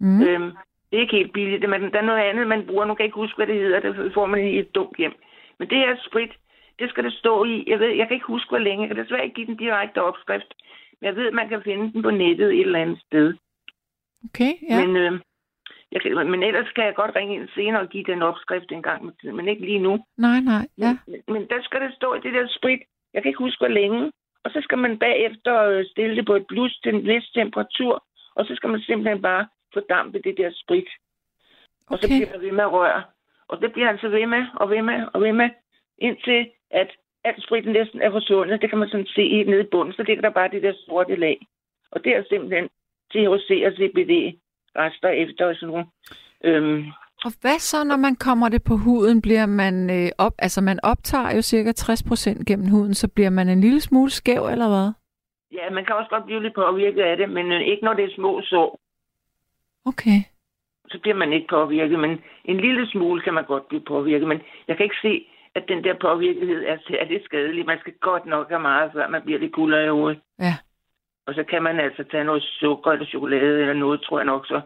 Mm. 0.00 0.22
Øhm, 0.22 0.50
det 0.88 0.96
er 0.96 1.00
ikke 1.00 1.16
helt 1.16 1.32
billigt, 1.32 1.62
det, 1.62 1.70
men 1.70 1.82
der 1.92 1.98
er 1.98 2.10
noget 2.10 2.28
andet, 2.30 2.46
man 2.46 2.66
bruger. 2.66 2.84
Nu 2.84 2.94
kan 2.94 3.02
jeg 3.02 3.10
ikke 3.10 3.22
huske, 3.24 3.36
hvad 3.36 3.46
det 3.46 3.62
hedder. 3.62 3.80
Det 3.80 4.14
får 4.14 4.26
man 4.26 4.40
i 4.46 4.58
et 4.58 4.74
dumt 4.74 4.96
hjem. 4.98 5.14
Men 5.58 5.70
det 5.70 5.78
her 5.78 5.96
sprit, 6.08 6.32
det 6.78 6.90
skal 6.90 7.04
det 7.04 7.12
stå 7.12 7.44
i. 7.44 7.64
Jeg 7.66 7.78
ved, 7.80 7.88
jeg 7.88 8.06
kan 8.06 8.14
ikke 8.14 8.32
huske, 8.34 8.48
hvor 8.48 8.58
længe. 8.58 8.82
Jeg 8.82 8.94
kan 8.94 9.04
desværre 9.04 9.24
ikke 9.24 9.34
give 9.34 9.46
den 9.46 9.56
direkte 9.56 10.02
opskrift. 10.02 10.50
Men 11.00 11.06
jeg 11.06 11.16
ved, 11.16 11.26
at 11.26 11.34
man 11.34 11.48
kan 11.48 11.62
finde 11.62 11.92
den 11.92 12.02
på 12.02 12.10
nettet 12.10 12.48
et 12.52 12.60
eller 12.60 12.82
andet 12.82 13.00
sted. 13.06 13.34
Okay, 14.24 14.52
ja. 14.70 14.86
Men, 14.86 14.96
øh, 14.96 15.12
jeg 15.92 16.02
kan, 16.02 16.30
men 16.30 16.42
ellers 16.42 16.72
kan 16.74 16.84
jeg 16.84 16.94
godt 16.94 17.16
ringe 17.16 17.34
ind 17.34 17.48
senere 17.54 17.82
og 17.82 17.88
give 17.88 18.04
den 18.04 18.22
opskrift 18.22 18.72
en 18.72 18.82
gang 18.82 19.04
med 19.04 19.12
tiden, 19.20 19.36
men 19.36 19.48
ikke 19.48 19.64
lige 19.64 19.78
nu. 19.78 20.04
Nej, 20.16 20.40
nej, 20.40 20.66
ja. 20.78 20.98
Men, 21.06 21.20
men 21.28 21.42
der 21.48 21.62
skal 21.62 21.80
det 21.80 21.94
stå 21.94 22.14
i 22.14 22.20
det 22.20 22.32
der 22.32 22.46
sprit. 22.48 22.82
Jeg 23.14 23.22
kan 23.22 23.28
ikke 23.28 23.44
huske, 23.46 23.60
hvor 23.60 23.74
længe. 23.80 24.12
Og 24.44 24.50
så 24.50 24.60
skal 24.62 24.78
man 24.78 24.98
bagefter 24.98 25.62
øh, 25.62 25.84
stille 25.86 26.16
det 26.16 26.26
på 26.26 26.34
et 26.34 26.46
blus 26.46 26.78
til 26.82 26.94
en 26.94 27.06
vis 27.06 27.26
temperatur, 27.34 28.04
og 28.34 28.46
så 28.46 28.54
skal 28.56 28.70
man 28.70 28.80
simpelthen 28.80 29.22
bare 29.22 29.46
fordampe 29.72 30.18
det 30.18 30.34
der 30.36 30.50
sprit. 30.54 30.88
Og 31.90 31.98
så 31.98 32.06
Okay. 32.06 32.16
bliver 32.18 32.30
man 32.32 32.40
ved 32.46 32.52
med 32.52 32.64
at 32.64 32.72
røre. 32.72 33.02
Og 33.48 33.60
det 33.60 33.72
bliver 33.72 33.88
altså 33.88 34.08
ved 34.08 34.26
med, 34.26 34.44
og 34.54 34.70
ved 34.70 34.82
med, 34.82 35.06
og 35.12 35.20
ved 35.20 35.32
med, 35.32 35.50
indtil 35.98 36.50
at 36.70 36.90
alt 37.24 37.42
spritten 37.42 37.72
næsten 37.72 38.02
er 38.02 38.10
forsvundet. 38.10 38.60
Det 38.62 38.70
kan 38.70 38.78
man 38.78 38.88
sådan 38.88 39.06
se 39.06 39.44
nede 39.44 39.60
i 39.60 39.70
bunden, 39.70 39.94
så 39.94 40.02
ligger 40.02 40.22
der 40.22 40.30
bare 40.30 40.48
det 40.50 40.62
der 40.62 40.72
sorte 40.86 41.16
lag. 41.16 41.46
Og 41.90 42.04
det 42.04 42.16
er 42.16 42.24
simpelthen 42.28 42.68
THC 43.10 43.50
og 43.66 43.72
CBD 43.72 44.12
rester 44.76 45.08
efter 45.08 45.54
sådan 45.54 45.68
nogle. 45.68 45.86
Øhm, 46.44 46.84
Og 47.24 47.32
hvad 47.40 47.58
så, 47.58 47.84
når 47.84 47.96
man 47.96 48.16
kommer 48.16 48.48
det 48.48 48.62
på 48.64 48.76
huden? 48.76 49.22
Bliver 49.22 49.46
man 49.46 49.90
øh, 49.90 50.10
op, 50.18 50.32
altså 50.38 50.60
man 50.60 50.78
optager 50.82 51.34
jo 51.36 51.42
cirka 51.42 51.72
60% 51.78 52.44
gennem 52.44 52.68
huden, 52.70 52.94
så 52.94 53.08
bliver 53.08 53.30
man 53.30 53.48
en 53.48 53.60
lille 53.60 53.80
smule 53.80 54.10
skæv, 54.10 54.46
eller 54.46 54.68
hvad? 54.68 54.92
ja, 55.54 55.70
man 55.70 55.84
kan 55.84 55.94
også 55.96 56.10
godt 56.10 56.24
blive 56.24 56.42
lidt 56.42 56.54
påvirket 56.54 57.02
af 57.02 57.16
det, 57.16 57.30
men 57.30 57.52
øh, 57.52 57.60
ikke 57.60 57.84
når 57.84 57.94
det 57.94 58.04
er 58.04 58.14
små 58.14 58.42
sår. 58.42 58.80
Okay. 59.86 60.18
Så 60.88 60.98
bliver 61.02 61.16
man 61.16 61.32
ikke 61.32 61.46
påvirket, 61.48 61.98
men 61.98 62.22
en 62.44 62.60
lille 62.60 62.90
smule 62.90 63.22
kan 63.22 63.34
man 63.34 63.44
godt 63.44 63.68
blive 63.68 63.84
påvirket. 63.84 64.28
Men 64.28 64.40
jeg 64.68 64.76
kan 64.76 64.84
ikke 64.84 65.02
se, 65.02 65.26
at 65.54 65.64
den 65.68 65.84
der 65.84 65.94
påvirkelighed 66.00 66.64
er, 66.66 67.04
det 67.08 67.24
skadelig. 67.24 67.66
Man 67.66 67.78
skal 67.80 67.92
godt 68.00 68.26
nok 68.26 68.48
have 68.48 68.60
meget, 68.60 68.92
før 68.92 69.08
man 69.08 69.22
bliver 69.22 69.38
lidt 69.38 69.52
guldere 69.52 69.84
i 69.84 69.88
hovedet. 69.88 70.20
Ja. 70.38 70.54
Og 71.26 71.34
så 71.34 71.44
kan 71.44 71.62
man 71.62 71.80
altså 71.80 72.04
tage 72.10 72.24
noget 72.24 72.42
sukker 72.42 72.90
eller 72.90 73.06
chokolade 73.06 73.60
eller 73.60 73.74
noget, 73.74 74.00
tror 74.02 74.18
jeg 74.18 74.26
nok 74.26 74.46
så. 74.46 74.60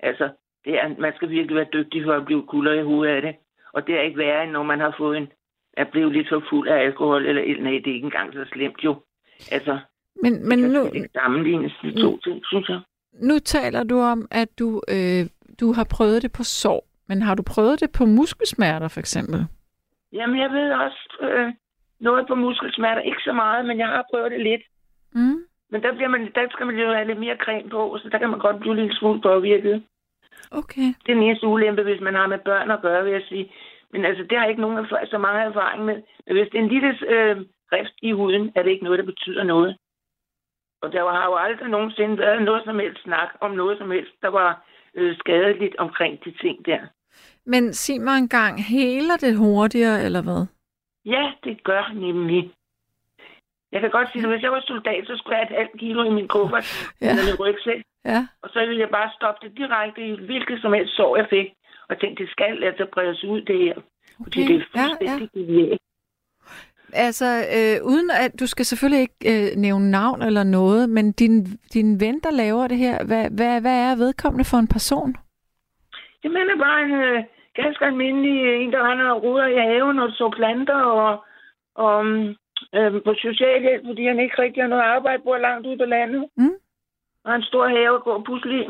Altså, 0.00 0.28
det 0.64 0.74
er, 0.80 0.94
man 0.98 1.12
skal 1.16 1.30
virkelig 1.30 1.56
være 1.56 1.72
dygtig 1.72 2.04
for 2.04 2.12
at 2.12 2.24
blive 2.24 2.42
guldere 2.42 2.78
i 2.78 2.82
hovedet 2.82 3.14
af 3.14 3.22
det. 3.22 3.34
Og 3.72 3.86
det 3.86 3.94
er 3.94 4.00
ikke 4.02 4.18
værre, 4.18 4.42
end 4.42 4.52
når 4.52 4.62
man 4.62 4.80
har 4.80 4.94
fået 4.98 5.16
en, 5.16 5.28
er 5.76 5.84
blevet 5.84 6.12
lidt 6.12 6.28
for 6.28 6.42
fuld 6.50 6.68
af 6.68 6.78
alkohol, 6.84 7.26
eller 7.26 7.62
nej, 7.62 7.72
det 7.72 7.90
er 7.90 7.94
ikke 7.94 8.04
engang 8.04 8.32
så 8.32 8.44
slemt 8.52 8.84
jo. 8.84 9.02
Altså, 9.50 9.78
Men, 10.22 10.48
men 10.48 10.62
det 10.62 10.70
nu, 10.72 11.04
sammenlignes 11.12 11.72
de 11.82 12.02
to 12.02 12.18
ting, 12.18 12.42
synes 12.46 12.68
jeg. 12.68 12.80
nu 13.12 13.38
taler 13.38 13.84
du 13.84 13.98
om, 13.98 14.28
at 14.30 14.48
du, 14.58 14.82
øh, 14.88 15.26
du 15.60 15.72
har 15.72 15.86
prøvet 15.96 16.22
det 16.22 16.32
på 16.32 16.42
sår. 16.42 16.88
Men 17.08 17.22
har 17.22 17.34
du 17.34 17.42
prøvet 17.42 17.80
det 17.80 17.90
på 17.98 18.04
muskelsmerter, 18.04 18.88
for 18.88 19.00
eksempel? 19.00 19.46
Jamen, 20.12 20.38
jeg 20.40 20.50
ved 20.50 20.72
også 20.72 21.02
øh, 21.22 21.52
noget 22.00 22.26
på 22.28 22.34
muskelsmerter. 22.34 23.02
Ikke 23.02 23.22
så 23.24 23.32
meget, 23.32 23.66
men 23.66 23.78
jeg 23.78 23.86
har 23.86 24.04
prøvet 24.12 24.30
det 24.30 24.40
lidt. 24.40 24.62
Mm. 25.14 25.38
Men 25.70 25.82
der, 25.82 25.92
bliver 25.94 26.08
man, 26.08 26.20
der 26.34 26.46
skal 26.50 26.66
man 26.66 26.76
jo 26.76 26.92
have 26.92 27.06
lidt 27.06 27.18
mere 27.18 27.36
creme 27.36 27.70
på, 27.70 27.98
så 28.02 28.08
der 28.12 28.18
kan 28.18 28.30
man 28.30 28.38
godt 28.38 28.60
blive 28.60 28.76
lidt 28.76 28.94
smule 28.98 29.20
påvirket. 29.20 29.82
Okay. 30.50 30.88
Det 31.02 31.10
er 31.10 31.14
den 31.14 31.22
eneste 31.22 31.46
ulempe, 31.46 31.82
hvis 31.82 32.00
man 32.00 32.14
har 32.14 32.26
med 32.26 32.38
børn 32.38 32.70
at 32.70 32.82
gøre, 32.82 33.04
vil 33.04 33.12
jeg 33.12 33.22
sige. 33.28 33.52
Men 33.92 34.04
altså, 34.04 34.22
det 34.30 34.38
har 34.38 34.46
ikke 34.46 34.60
nogen 34.60 34.78
erf- 34.78 35.10
så 35.10 35.18
mange 35.18 35.40
erfaring 35.40 35.84
med. 35.84 36.02
Men 36.26 36.36
hvis 36.36 36.48
det 36.52 36.58
er 36.58 36.62
en 36.62 36.74
lille 36.74 36.90
øh, 37.14 37.36
rift 37.72 37.96
i 38.02 38.12
huden, 38.12 38.52
er 38.54 38.62
det 38.62 38.70
ikke 38.70 38.84
noget, 38.84 38.98
der 38.98 39.04
betyder 39.04 39.44
noget. 39.44 39.76
Og 40.82 40.92
der 40.92 41.10
har 41.10 41.26
jo 41.26 41.36
aldrig 41.36 41.68
nogensinde 41.68 42.18
været 42.18 42.42
noget 42.42 42.62
som 42.64 42.78
helst 42.78 43.02
snak 43.02 43.28
om 43.40 43.50
noget 43.50 43.78
som 43.78 43.90
helst, 43.90 44.12
der 44.22 44.28
var 44.28 44.66
øh, 44.94 45.16
skadeligt 45.16 45.76
omkring 45.76 46.24
de 46.24 46.32
ting 46.42 46.66
der. 46.66 46.80
Men 47.46 47.72
sig 47.72 48.00
mig 48.00 48.18
engang, 48.18 48.64
heler 48.64 49.16
det 49.20 49.36
hurtigere, 49.36 50.04
eller 50.04 50.22
hvad? 50.22 50.46
Ja, 51.04 51.32
det 51.44 51.64
gør 51.64 51.92
nemlig. 51.94 52.52
Jeg 53.72 53.80
kan 53.80 53.90
godt 53.90 54.08
sige, 54.12 54.22
at 54.24 54.30
hvis 54.32 54.42
jeg 54.42 54.52
var 54.52 54.62
soldat, 54.66 55.02
så 55.06 55.14
skulle 55.16 55.36
jeg 55.36 55.46
have 55.46 55.52
et 55.52 55.58
halvt 55.60 55.80
kilo 55.80 56.02
i 56.10 56.14
min 56.18 56.28
kuffert, 56.28 56.66
Ja. 57.00 57.06
ja. 57.06 57.10
eller 57.10 57.24
min 57.28 57.40
rygsæk. 57.44 57.82
Ja. 58.04 58.20
Og 58.42 58.48
så 58.52 58.58
ville 58.66 58.80
jeg 58.80 58.90
bare 58.98 59.10
stoppe 59.18 59.38
det 59.48 59.56
direkte 59.58 60.00
i 60.06 60.12
hvilket 60.28 60.58
som 60.62 60.72
helst 60.72 60.96
sår, 60.96 61.16
jeg 61.16 61.26
fik. 61.30 61.48
Og 61.88 62.00
tænkte, 62.00 62.22
det 62.22 62.30
skal 62.32 62.64
altså 62.64 62.86
bredes 62.94 63.24
ud, 63.24 63.40
det 63.40 63.58
her. 63.58 63.74
Fordi 64.22 64.40
Okay. 64.42 64.48
det 64.54 64.62
er 64.74 64.80
Ja, 64.80 64.86
fuldstændig 65.16 65.70
ja, 65.70 65.76
Altså, 66.94 67.26
øh, 67.56 67.86
uden 67.92 68.10
at 68.10 68.40
du 68.40 68.46
skal 68.46 68.64
selvfølgelig 68.64 69.00
ikke 69.00 69.20
øh, 69.32 69.56
nævne 69.56 69.90
navn 69.90 70.22
eller 70.22 70.42
noget, 70.44 70.90
men 70.90 71.12
din, 71.12 71.46
din 71.74 72.00
ven, 72.00 72.20
der 72.20 72.30
laver 72.30 72.66
det 72.66 72.78
her, 72.78 73.04
hvad, 73.04 73.30
hvad, 73.30 73.60
hvad 73.60 73.78
er 73.90 73.96
vedkommende 73.96 74.44
for 74.44 74.56
en 74.58 74.68
person? 74.68 75.16
Jamen, 76.24 76.50
er 76.50 76.56
bare 76.56 76.82
en 76.82 76.92
øh, 76.92 77.24
ganske 77.54 77.84
almindelig 77.84 78.44
øh, 78.44 78.62
en, 78.62 78.72
der 78.72 79.10
og 79.12 79.22
ruder 79.22 79.46
i 79.46 79.56
haven 79.56 79.98
og 79.98 80.10
så 80.10 80.30
planter 80.36 80.80
og, 80.82 81.24
og 81.74 82.04
øh, 82.74 83.02
på 83.06 83.14
socialhjælp, 83.14 83.82
fordi 83.86 84.06
han 84.06 84.20
ikke 84.20 84.42
rigtig 84.42 84.62
har 84.62 84.68
noget 84.68 84.82
arbejde, 84.82 85.22
bor 85.22 85.38
langt 85.38 85.66
ude 85.66 85.78
på 85.78 85.84
landet. 85.84 86.24
Mm. 86.36 86.56
Og 87.24 87.30
har 87.30 87.36
en 87.36 87.42
stor 87.42 87.68
have 87.68 87.94
at 87.94 88.02
gå 88.02 88.10
og 88.10 88.24
pusle 88.24 88.62
i. 88.62 88.66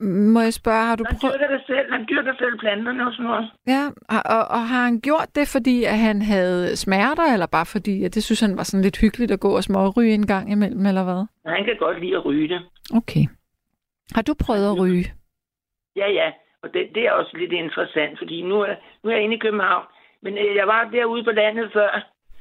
Må 0.00 0.40
jeg 0.40 0.52
spørge, 0.52 0.84
har 0.84 0.96
du 0.96 1.04
Han 1.06 1.16
prøvet... 1.20 1.34
dyrker 1.34 1.56
det 1.56 1.62
selv. 1.66 1.92
Han 1.92 2.06
dyrker 2.10 2.34
selv 2.38 2.58
planterne 2.58 3.06
og 3.06 3.12
sådan 3.12 3.26
noget. 3.26 3.50
Ja, 3.66 3.82
og, 4.14 4.22
og, 4.36 4.42
og 4.56 4.60
har 4.68 4.84
han 4.84 5.00
gjort 5.00 5.28
det, 5.34 5.48
fordi 5.48 5.84
at 5.84 5.98
han 5.98 6.22
havde 6.22 6.76
smerter, 6.76 7.32
eller 7.32 7.46
bare 7.46 7.66
fordi, 7.66 8.04
at 8.04 8.14
det 8.14 8.24
synes 8.24 8.40
han 8.40 8.56
var 8.56 8.62
sådan 8.62 8.82
lidt 8.82 9.00
hyggeligt 9.00 9.32
at 9.32 9.40
gå 9.40 9.56
og 9.56 9.62
småryge 9.62 10.14
en 10.14 10.26
gang 10.26 10.52
imellem, 10.52 10.86
eller 10.86 11.04
hvad? 11.04 11.22
Og 11.44 11.50
han 11.56 11.64
kan 11.64 11.76
godt 11.78 12.00
lide 12.00 12.16
at 12.16 12.24
ryge 12.24 12.48
det. 12.48 12.60
Okay. 12.94 13.24
Har 14.14 14.22
du 14.22 14.34
prøvet 14.46 14.66
at 14.72 14.78
ryge? 14.80 15.04
Ja, 15.96 16.08
ja. 16.10 16.32
Og 16.62 16.74
det, 16.74 16.82
det 16.94 17.02
er 17.06 17.12
også 17.12 17.36
lidt 17.36 17.52
interessant, 17.52 18.18
fordi 18.18 18.42
nu 18.42 18.60
er, 18.60 18.74
nu 19.02 19.10
er 19.10 19.14
jeg 19.14 19.24
inde 19.24 19.36
i 19.36 19.38
København. 19.38 19.84
Men 20.22 20.38
øh, 20.38 20.56
jeg 20.56 20.66
var 20.66 20.84
derude 20.92 21.24
på 21.24 21.30
landet 21.30 21.70
før. 21.72 21.90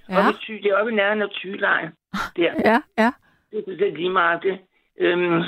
Ja. 0.09 0.17
Og 0.17 0.33
det, 0.33 0.63
det 0.63 0.71
er 0.71 0.75
oppe 0.79 0.91
i 0.91 0.95
nærheden 0.95 1.21
af 1.21 1.29
Thylejen. 1.31 1.89
Der. 2.37 2.53
ja, 2.65 2.81
ja. 2.97 3.11
Det, 3.51 3.65
det 3.67 3.87
er 3.87 3.95
lige 3.95 4.09
meget 4.09 4.43
det. 4.43 4.59
Øhm, 4.97 5.41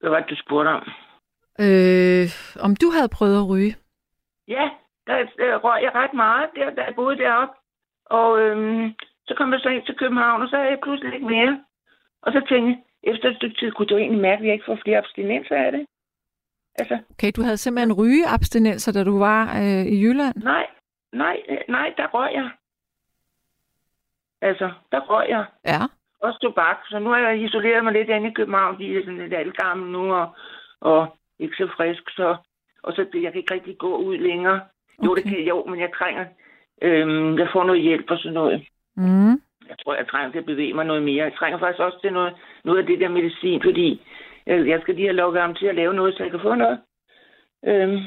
hvad 0.00 0.10
var 0.10 0.20
det, 0.20 0.30
du 0.30 0.36
spurgte 0.36 0.68
om? 0.68 0.82
Øh, 1.60 2.26
om 2.66 2.76
du 2.76 2.90
havde 2.96 3.08
prøvet 3.16 3.38
at 3.42 3.48
ryge? 3.48 3.76
Ja, 4.48 4.70
der, 5.06 5.16
der 5.38 5.56
røg 5.64 5.82
jeg 5.82 5.92
ret 5.94 6.14
meget, 6.14 6.50
der, 6.56 6.70
da 6.74 6.82
jeg 6.84 6.94
boede 6.94 7.18
deroppe. 7.18 7.54
Og 8.06 8.40
øhm, 8.40 8.92
så 9.26 9.34
kom 9.36 9.52
jeg 9.52 9.60
så 9.60 9.68
ind 9.68 9.86
til 9.86 9.96
København, 9.98 10.42
og 10.42 10.48
så 10.48 10.56
havde 10.56 10.70
jeg 10.70 10.78
pludselig 10.82 11.14
ikke 11.14 11.26
mere. 11.26 11.64
Og 12.22 12.32
så 12.32 12.40
tænkte 12.48 12.68
jeg, 12.70 13.12
efter 13.14 13.30
et 13.30 13.36
stykke 13.36 13.56
tid, 13.60 13.70
kunne 13.72 13.86
du 13.86 13.96
egentlig 13.96 14.20
mærke, 14.20 14.40
at 14.40 14.46
jeg 14.46 14.52
ikke 14.52 14.64
får 14.68 14.78
flere 14.84 14.98
abstinenser 14.98 15.56
af 15.56 15.72
det? 15.72 15.86
Altså, 16.78 16.98
Okay, 17.10 17.32
du 17.36 17.42
havde 17.42 17.56
simpelthen 17.56 17.92
rygeabstinenser, 17.92 18.92
da 18.92 19.04
du 19.04 19.18
var 19.18 19.42
øh, 19.62 19.84
i 19.86 19.96
Jylland? 20.04 20.36
nej, 20.36 20.66
nej, 21.14 21.42
øh, 21.48 21.58
nej, 21.68 21.94
der 21.96 22.06
røg 22.06 22.34
jeg. 22.34 22.50
Altså, 24.40 24.70
der 24.92 25.00
røg 25.00 25.28
jeg. 25.28 25.44
Ja. 25.64 25.80
Også 26.20 26.38
tobak. 26.42 26.76
Så 26.90 26.98
nu 26.98 27.10
har 27.10 27.18
jeg 27.18 27.40
isoleret 27.42 27.84
mig 27.84 27.92
lidt 27.92 28.08
inde 28.08 28.28
i 28.28 28.32
København, 28.32 28.74
fordi 28.74 28.92
jeg 28.92 28.98
er 29.00 29.04
sådan 29.04 29.18
lidt 29.18 29.34
algammel 29.34 29.90
nu, 29.92 30.14
og, 30.14 30.34
og 30.80 31.16
ikke 31.38 31.56
så 31.56 31.68
frisk. 31.76 32.10
Så, 32.10 32.36
og 32.82 32.92
så 32.92 33.06
jeg 33.14 33.32
kan 33.32 33.40
ikke 33.40 33.54
rigtig 33.54 33.78
gå 33.78 33.96
ud 33.96 34.18
længere. 34.18 34.60
Jo, 35.04 35.10
Okay. 35.10 35.22
det 35.22 35.30
kan 35.30 35.44
jo, 35.44 35.64
men 35.64 35.80
jeg 35.80 35.90
trænger. 35.98 36.24
Øhm, 36.82 37.38
jeg 37.38 37.48
får 37.52 37.64
noget 37.64 37.82
hjælp 37.82 38.10
og 38.10 38.18
sådan 38.18 38.32
noget. 38.32 38.66
Mm. 38.96 39.30
Jeg 39.68 39.76
tror, 39.84 39.94
jeg 39.94 40.08
trænger 40.08 40.30
til 40.32 40.38
at 40.38 40.46
bevæge 40.46 40.74
mig 40.74 40.84
noget 40.84 41.02
mere. 41.02 41.24
Jeg 41.24 41.34
trænger 41.34 41.58
faktisk 41.58 41.80
også 41.80 42.00
til 42.00 42.12
noget, 42.12 42.34
noget 42.64 42.78
af 42.78 42.86
det 42.86 43.00
der 43.00 43.08
medicin, 43.08 43.62
fordi 43.62 44.02
jeg, 44.46 44.66
jeg 44.66 44.80
skal 44.80 44.94
lige 44.94 45.06
have 45.06 45.16
lukket 45.16 45.42
ham 45.42 45.54
til 45.54 45.66
at 45.66 45.74
lave 45.74 45.94
noget, 45.94 46.14
så 46.16 46.22
jeg 46.22 46.30
kan 46.30 46.40
få 46.40 46.54
noget. 46.54 46.80
Øhm, 47.64 47.98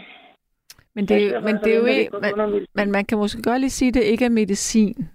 Men 0.97 1.05
det, 1.05 1.17
er 1.17 1.33
jo- 1.33 1.39
men 1.47 1.55
det 1.63 1.73
er 1.73 1.77
jo 1.77 1.85
ikke... 1.85 2.11
Men, 2.21 2.51
Men, 2.51 2.65
men 2.75 2.91
man 2.91 3.05
kan 3.05 3.17
måske 3.17 3.41
godt 3.41 3.59
lige 3.59 3.69
sige, 3.69 3.87
at 3.89 3.93
det 3.93 4.03
ikke 4.03 4.25
er 4.25 4.29
medicin. 4.29 5.09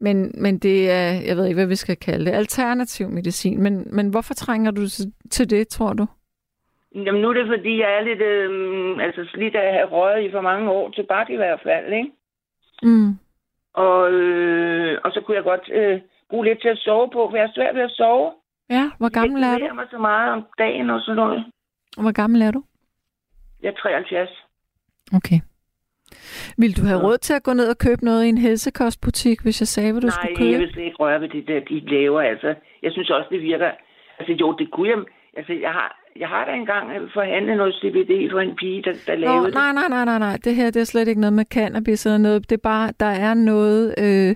Men, 0.00 0.16
men 0.44 0.58
det 0.58 0.90
er, 0.90 1.10
jeg 1.28 1.36
ved 1.36 1.44
ikke, 1.46 1.54
hvad 1.60 1.66
vi 1.66 1.76
skal 1.76 1.96
kalde 1.96 2.24
det, 2.24 2.32
alternativ 2.32 3.08
medicin. 3.08 3.62
Men, 3.62 3.74
men 3.96 4.08
hvorfor 4.08 4.34
trænger 4.34 4.70
du 4.70 4.82
til- 5.30 5.50
det, 5.50 5.68
tror 5.68 5.92
du? 5.92 6.06
Jamen 6.94 7.20
nu 7.22 7.28
er 7.28 7.32
det, 7.34 7.46
fordi 7.46 7.80
jeg 7.80 7.90
er 7.98 8.00
lidt 8.10 8.20
øhm, 8.22 9.00
altså 9.00 9.24
slidt 9.34 9.54
af 9.54 9.66
at 9.68 9.74
have 9.74 9.88
røget 9.88 10.24
i 10.24 10.30
for 10.32 10.40
mange 10.40 10.70
år. 10.70 10.90
Tobak 10.90 11.30
i 11.30 11.36
hvert 11.36 11.60
fald, 11.62 11.92
ikke? 11.92 12.10
Mm. 12.82 13.10
Og, 13.74 14.12
øh, 14.12 14.98
og 15.04 15.12
så 15.12 15.20
kunne 15.20 15.36
jeg 15.36 15.44
godt 15.44 15.70
øh, 15.72 16.00
bruge 16.30 16.44
lidt 16.44 16.60
til 16.60 16.68
at 16.68 16.78
sove 16.78 17.10
på, 17.12 17.28
for 17.30 17.36
jeg 17.36 17.44
er 17.44 17.52
svært 17.54 17.74
ved 17.74 17.82
at 17.82 17.90
sove. 17.90 18.32
Ja, 18.70 18.90
hvor 18.98 19.08
gammel 19.08 19.40
jeg 19.40 19.50
er 19.50 19.56
ikke 19.56 19.64
du? 19.68 19.68
bevæger 19.68 19.74
mig 19.82 19.86
så 19.90 19.98
meget 19.98 20.32
om 20.32 20.44
dagen 20.58 20.90
og 20.90 21.00
sådan 21.00 21.16
noget. 21.16 21.44
Hvor 22.02 22.12
gammel 22.12 22.42
er 22.42 22.50
du? 22.50 22.62
Jeg 23.62 23.68
er 23.68 23.74
73. 23.82 24.30
Okay. 25.14 25.40
Vil 26.58 26.76
du 26.76 26.82
have 26.86 27.02
råd 27.02 27.18
til 27.18 27.34
at 27.34 27.42
gå 27.42 27.52
ned 27.52 27.68
og 27.68 27.78
købe 27.78 28.04
noget 28.04 28.24
i 28.24 28.28
en 28.28 28.38
helsekostbutik, 28.38 29.40
hvis 29.42 29.60
jeg 29.60 29.68
sagde, 29.68 29.92
hvad 29.92 30.02
du 30.02 30.06
Nej, 30.06 30.14
skulle 30.16 30.36
købe? 30.36 30.50
jeg 30.50 30.60
vil 30.60 30.72
slet 30.72 30.84
ikke 30.84 30.96
røre 30.96 31.20
ved 31.20 31.28
det 31.28 31.44
der, 31.48 31.60
de 31.68 31.80
laver. 31.80 32.20
Altså, 32.20 32.54
jeg 32.82 32.92
synes 32.92 33.10
også, 33.10 33.28
det 33.30 33.40
virker... 33.42 33.70
Altså 34.18 34.32
jo, 34.40 34.56
det 34.58 34.70
kunne 34.72 34.88
jeg... 34.88 34.98
Altså, 35.36 35.52
jeg 35.52 35.70
har, 35.70 35.88
jeg 36.20 36.28
har 36.28 36.44
da 36.44 36.52
engang 36.52 36.90
øh, 36.90 37.08
forhandlet 37.14 37.56
noget 37.56 37.74
CBD 37.80 38.30
for 38.30 38.40
en 38.40 38.56
pige, 38.56 38.82
der, 38.82 38.92
der 39.06 39.14
Nå, 39.16 39.20
lavede 39.20 39.46
det. 39.46 39.54
nej, 39.54 39.72
nej, 39.72 39.88
nej, 39.88 40.04
nej, 40.04 40.18
nej. 40.18 40.38
Det 40.44 40.54
her 40.54 40.70
det 40.70 40.80
er 40.80 40.84
slet 40.84 41.08
ikke 41.08 41.20
noget 41.20 41.32
med 41.32 41.44
cannabis 41.44 42.06
eller 42.06 42.18
noget. 42.18 42.50
Det 42.50 42.56
er 42.56 42.60
bare, 42.62 42.92
der 43.00 43.06
er 43.06 43.34
noget, 43.34 43.94
øh, 43.98 44.34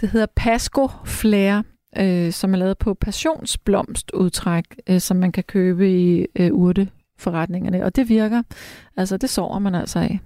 det 0.00 0.08
hedder 0.10 0.26
Pasco 0.36 0.88
Flair, 1.06 1.62
øh, 2.00 2.30
som 2.32 2.54
er 2.54 2.58
lavet 2.58 2.78
på 2.78 2.94
passionsblomstudtræk, 2.94 4.64
øh, 4.90 4.98
som 4.98 5.16
man 5.16 5.32
kan 5.32 5.44
købe 5.44 5.90
i 5.90 6.26
øh, 6.40 6.50
urteforretningerne. 7.16 7.84
Og 7.84 7.96
det 7.96 8.08
virker. 8.08 8.42
Altså, 8.96 9.16
det 9.16 9.30
sover 9.30 9.58
man 9.58 9.74
altså 9.74 9.98
af. 9.98 10.18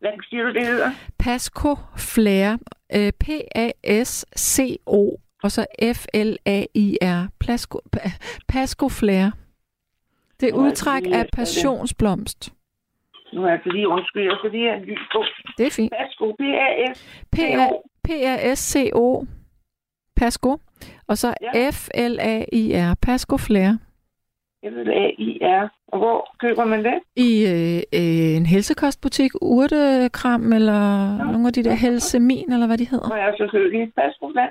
Hvad 0.00 0.10
siger 0.30 0.42
du, 0.42 0.52
det 0.52 0.66
hedder? 0.66 0.90
Pasco 1.18 1.74
Flair. 1.96 2.56
Øh, 2.94 3.12
P-A-S-C-O 3.20 5.16
og 5.42 5.50
så 5.50 5.66
F-L-A-I-R. 5.82 7.28
Pasco, 7.40 7.80
Pa- 7.96 8.18
Pasco 8.48 8.88
Flair. 8.88 9.30
Det 10.40 10.48
er 10.48 10.52
udtræk 10.54 11.04
det 11.04 11.12
af 11.14 11.24
det. 11.24 11.34
passionsblomst. 11.34 12.52
Nu 13.32 13.44
er 13.44 13.50
altså 13.50 13.70
lige 13.72 13.88
undskyld, 13.88 14.22
jeg 14.22 14.32
skal 14.38 14.50
lige 14.50 14.68
have 14.68 14.76
en 14.82 14.84
lys 14.84 14.98
på. 15.12 15.24
Det 15.58 15.66
er 15.66 15.70
fint. 15.70 15.92
Værsgo, 15.92 16.32
P-A-S. 16.32 17.22
P-A- 17.36 17.82
P-A-S-C-O. 18.04 19.24
Pasco. 20.16 20.56
Og 21.06 21.18
så. 21.18 21.34
F-L-A-I-R. 21.72 22.94
Pasco 23.02 23.36
Flair. 23.36 23.76
F-L-A-I-R. 24.64 25.68
Og 25.92 25.98
hvor 25.98 26.34
køber 26.40 26.64
man 26.64 26.84
det? 26.84 26.98
I 27.16 27.30
øh, 27.52 27.82
øh, 28.00 28.36
en 28.36 28.46
helsekostbutik, 28.46 29.30
urtekram, 29.42 30.52
eller 30.52 31.16
Nå. 31.18 31.24
nogle 31.24 31.46
af 31.46 31.52
de 31.52 31.64
der 31.64 31.74
helsemin, 31.74 32.52
eller 32.52 32.66
hvad 32.66 32.78
de 32.78 32.84
hedder. 32.88 33.10
Er 33.14 33.36
selvfølgelig 33.36 33.92
Værsgo, 33.96 34.28
hvad? 34.32 34.48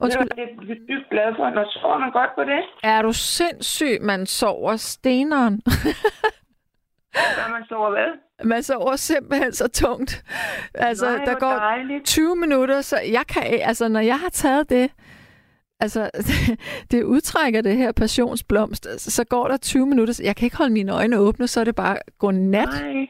Undskyld, 0.00 0.28
Det 0.30 0.38
er 0.38 0.46
jeg 0.68 0.76
dybt 0.88 1.10
glad 1.10 1.34
for. 1.36 1.50
Når 1.50 1.64
sover 1.80 1.98
man 1.98 2.10
godt 2.12 2.30
på 2.34 2.44
det, 2.44 2.60
er 2.82 3.02
du 3.02 3.12
sindssyg, 3.12 3.98
man 4.02 4.26
sover 4.26 4.76
steneren? 4.76 5.62
så 7.14 7.50
man 7.50 7.64
sover 7.68 7.90
hvad? 7.90 8.10
man 8.44 8.62
sover 8.62 8.96
simpelthen 8.96 9.52
så 9.52 9.68
tungt. 9.68 10.24
Altså, 10.74 11.16
Nej, 11.16 11.24
der 11.24 11.34
går 11.34 11.50
dejligt. 11.52 12.04
20 12.04 12.36
minutter, 12.36 12.80
så 12.80 12.96
jeg 13.12 13.22
kan, 13.28 13.42
altså, 13.62 13.88
når 13.88 14.00
jeg 14.00 14.18
har 14.18 14.28
taget 14.28 14.70
det, 14.70 14.90
altså, 15.84 16.10
det 16.90 17.02
udtrækker 17.02 17.60
det 17.62 17.76
her 17.76 17.92
passionsblomst, 17.92 19.00
så 19.00 19.24
går 19.24 19.48
der 19.48 19.56
20 19.56 19.86
minutter, 19.86 20.20
jeg 20.24 20.36
kan 20.36 20.46
ikke 20.46 20.56
holde 20.56 20.72
mine 20.72 20.92
øjne 20.92 21.18
åbne, 21.18 21.46
så 21.46 21.60
er 21.60 21.64
det 21.64 21.74
bare 21.74 21.96
godnat. 22.18 22.68
Nej. 22.68 23.06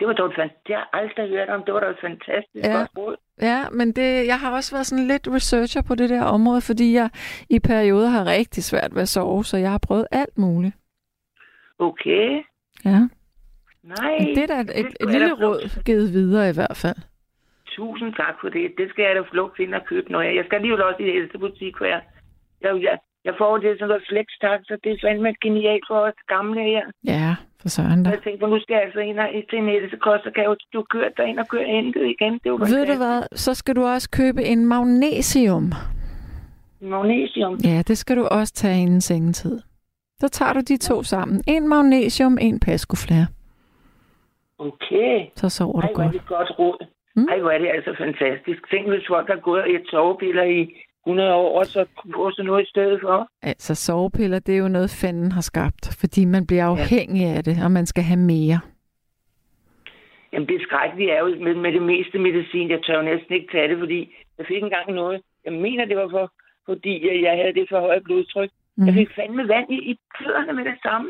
Det 0.00 0.08
var 0.08 0.14
dog 0.14 0.26
et 0.26 0.32
fant- 0.32 0.62
Det 0.66 0.74
har 0.74 0.88
jeg 0.92 1.00
aldrig 1.02 1.28
hørt 1.38 1.48
om. 1.48 1.62
Det 1.66 1.74
var 1.74 1.80
et 1.80 1.96
fantastisk 2.00 2.64
Ja. 2.64 2.86
godt. 2.94 3.20
Ja, 3.40 3.64
men 3.72 3.92
det, 3.92 4.26
jeg 4.26 4.38
har 4.40 4.50
også 4.56 4.74
været 4.74 4.86
sådan 4.86 5.06
lidt 5.06 5.28
researcher 5.28 5.82
på 5.82 5.94
det 5.94 6.10
der 6.10 6.22
område, 6.22 6.60
fordi 6.60 6.94
jeg 6.94 7.10
i 7.50 7.58
perioder 7.58 8.08
har 8.08 8.24
rigtig 8.24 8.64
svært 8.64 8.94
ved 8.94 9.02
at 9.02 9.08
sove, 9.08 9.44
så 9.44 9.56
jeg 9.56 9.70
har 9.70 9.78
prøvet 9.78 10.06
alt 10.12 10.38
muligt. 10.38 10.74
Okay. 11.78 12.42
Ja. 12.84 12.98
Nej. 13.84 14.18
Men 14.18 14.28
det 14.36 14.38
er 14.38 14.46
da 14.46 14.60
et, 14.60 14.70
et, 14.80 14.86
et 15.00 15.10
lille 15.10 15.32
råd 15.34 15.82
givet 15.84 16.12
videre 16.12 16.50
i 16.50 16.52
hvert 16.54 16.76
fald. 16.76 16.96
Tusind 17.76 18.12
tak 18.22 18.34
for 18.40 18.48
det. 18.48 18.74
Det 18.78 18.86
skal 18.90 19.02
jeg 19.04 19.14
da 19.16 19.22
lov 19.32 19.50
til 19.56 19.74
at 19.74 19.86
købe 19.90 20.12
noget 20.12 20.26
af. 20.28 20.34
Jeg 20.34 20.44
skal 20.44 20.56
alligevel 20.56 20.82
også 20.82 21.02
i 21.02 21.06
det 21.06 21.14
ældste 21.18 21.38
butik, 21.38 21.74
for 21.78 21.84
jeg, 21.84 22.00
jeg, 22.64 22.82
jeg, 22.82 22.98
jeg 23.24 23.34
får 23.38 23.58
det 23.58 23.78
sådan 23.78 23.88
noget 23.88 24.04
flex 24.10 24.26
så 24.68 24.74
det 24.84 24.92
er 24.92 24.98
fandme 25.04 25.34
genialt 25.46 25.84
for 25.90 25.98
os 26.06 26.18
gamle 26.34 26.62
her. 26.62 26.84
Ja, 27.04 27.28
for 27.60 27.68
søren 27.68 28.02
da. 28.02 28.10
Jeg 28.10 28.22
tænkte 28.24 28.46
nu 28.46 28.60
skal 28.60 28.74
jeg 28.74 28.82
altså 28.82 29.00
ind 29.00 29.18
og 29.18 29.28
til 29.50 29.58
en 29.58 29.90
så 29.90 29.96
koster 29.96 30.30
kan 30.30 30.44
jo, 30.44 30.56
du 30.72 30.82
kører 30.90 31.10
derind 31.16 31.38
og 31.38 31.48
kører 31.48 31.68
hentet 31.76 32.04
igen. 32.14 32.32
Det 32.32 32.46
jo 32.46 32.56
Ved 32.74 32.86
du 32.86 32.96
hvad, 32.96 33.36
så 33.36 33.54
skal 33.54 33.76
du 33.76 33.82
også 33.84 34.10
købe 34.10 34.42
en 34.44 34.66
magnesium. 34.66 35.72
Magnesium. 36.80 37.54
Ja, 37.64 37.82
det 37.88 37.98
skal 37.98 38.16
du 38.16 38.24
også 38.26 38.54
tage 38.54 38.82
inden 38.82 39.00
sengetid. 39.00 39.60
Så 40.20 40.28
tager 40.28 40.52
du 40.52 40.60
de 40.60 40.76
to 40.76 41.02
sammen. 41.02 41.42
En 41.48 41.68
magnesium, 41.68 42.38
en 42.40 42.60
pascoflair. 42.60 43.24
Okay. 44.58 45.26
Så 45.36 45.48
sover 45.48 45.80
du 45.80 45.86
Ej, 45.86 45.92
hvor 45.92 46.02
er 46.02 46.04
godt. 46.04 46.12
det 46.12 46.20
et 46.20 46.26
godt 46.26 46.58
råd. 46.58 46.86
Mm. 47.16 47.26
Ej, 47.30 47.40
hvor 47.40 47.50
er 47.50 47.58
det 47.58 47.68
altså 47.68 47.94
fantastisk. 47.98 48.70
Tænk, 48.70 48.88
hvis 48.88 49.06
folk 49.08 49.28
har 49.28 49.40
gået 49.48 49.62
og 49.62 49.70
et 49.70 49.82
sovepiller 49.90 50.42
i 50.42 50.60
100 51.06 51.34
år, 51.34 51.58
og 51.58 51.66
så 51.66 51.84
kunne 51.96 52.14
få 52.14 52.30
sådan 52.30 52.46
noget 52.46 52.62
i 52.66 52.68
stedet 52.70 52.98
for. 53.02 53.28
Altså 53.42 53.74
sovepiller, 53.74 54.38
det 54.38 54.54
er 54.54 54.58
jo 54.58 54.68
noget 54.68 54.90
fanden 55.00 55.32
har 55.32 55.40
skabt, 55.40 55.96
fordi 56.00 56.24
man 56.24 56.46
bliver 56.46 56.64
afhængig 56.66 57.24
af 57.26 57.44
det, 57.44 57.56
og 57.64 57.70
man 57.70 57.86
skal 57.86 58.02
have 58.04 58.20
mere. 58.20 58.60
Jamen 60.32 60.48
det 60.48 60.62
skrækkelige 60.62 61.10
er 61.10 61.18
jo 61.20 61.28
med, 61.44 61.54
med 61.54 61.72
det 61.72 61.82
meste 61.82 62.18
medicin. 62.18 62.70
Jeg 62.70 62.80
tør 62.82 62.96
jo 62.96 63.02
næsten 63.02 63.34
ikke 63.34 63.48
tage 63.52 63.68
det, 63.68 63.78
fordi 63.78 64.14
jeg 64.38 64.46
fik 64.48 64.62
engang 64.62 64.92
noget. 64.92 65.20
Jeg 65.44 65.52
mener, 65.52 65.84
det 65.84 65.96
var 65.96 66.08
for, 66.10 66.32
fordi 66.66 67.06
jeg, 67.06 67.22
jeg 67.22 67.32
havde 67.40 67.54
det 67.54 67.66
for 67.70 67.80
højt 67.80 68.02
blodtryk. 68.04 68.50
Mm. 68.76 68.86
Jeg 68.86 68.94
Mhm. 68.94 69.00
fik 69.00 69.14
fandme 69.16 69.48
vand 69.48 69.72
i, 69.72 69.78
i 69.90 69.98
fødderne 70.18 70.52
med 70.52 70.64
det 70.64 70.78
samme. 70.82 71.08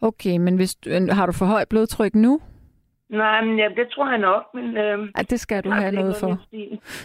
Okay, 0.00 0.36
men 0.36 0.56
hvis 0.56 0.76
har 1.10 1.26
du 1.26 1.32
for 1.32 1.46
højt 1.46 1.68
blodtryk 1.68 2.14
nu? 2.14 2.40
Nej, 3.12 3.44
men 3.44 3.58
ja, 3.58 3.68
det 3.68 3.88
tror 3.94 4.08
jeg 4.10 4.18
nok, 4.18 4.44
men... 4.54 4.76
Øh, 4.76 4.98
Ja, 5.16 5.22
det 5.22 5.40
skal 5.40 5.64
du 5.64 5.70
have 5.70 5.92
noget 5.92 6.16
for. 6.20 6.38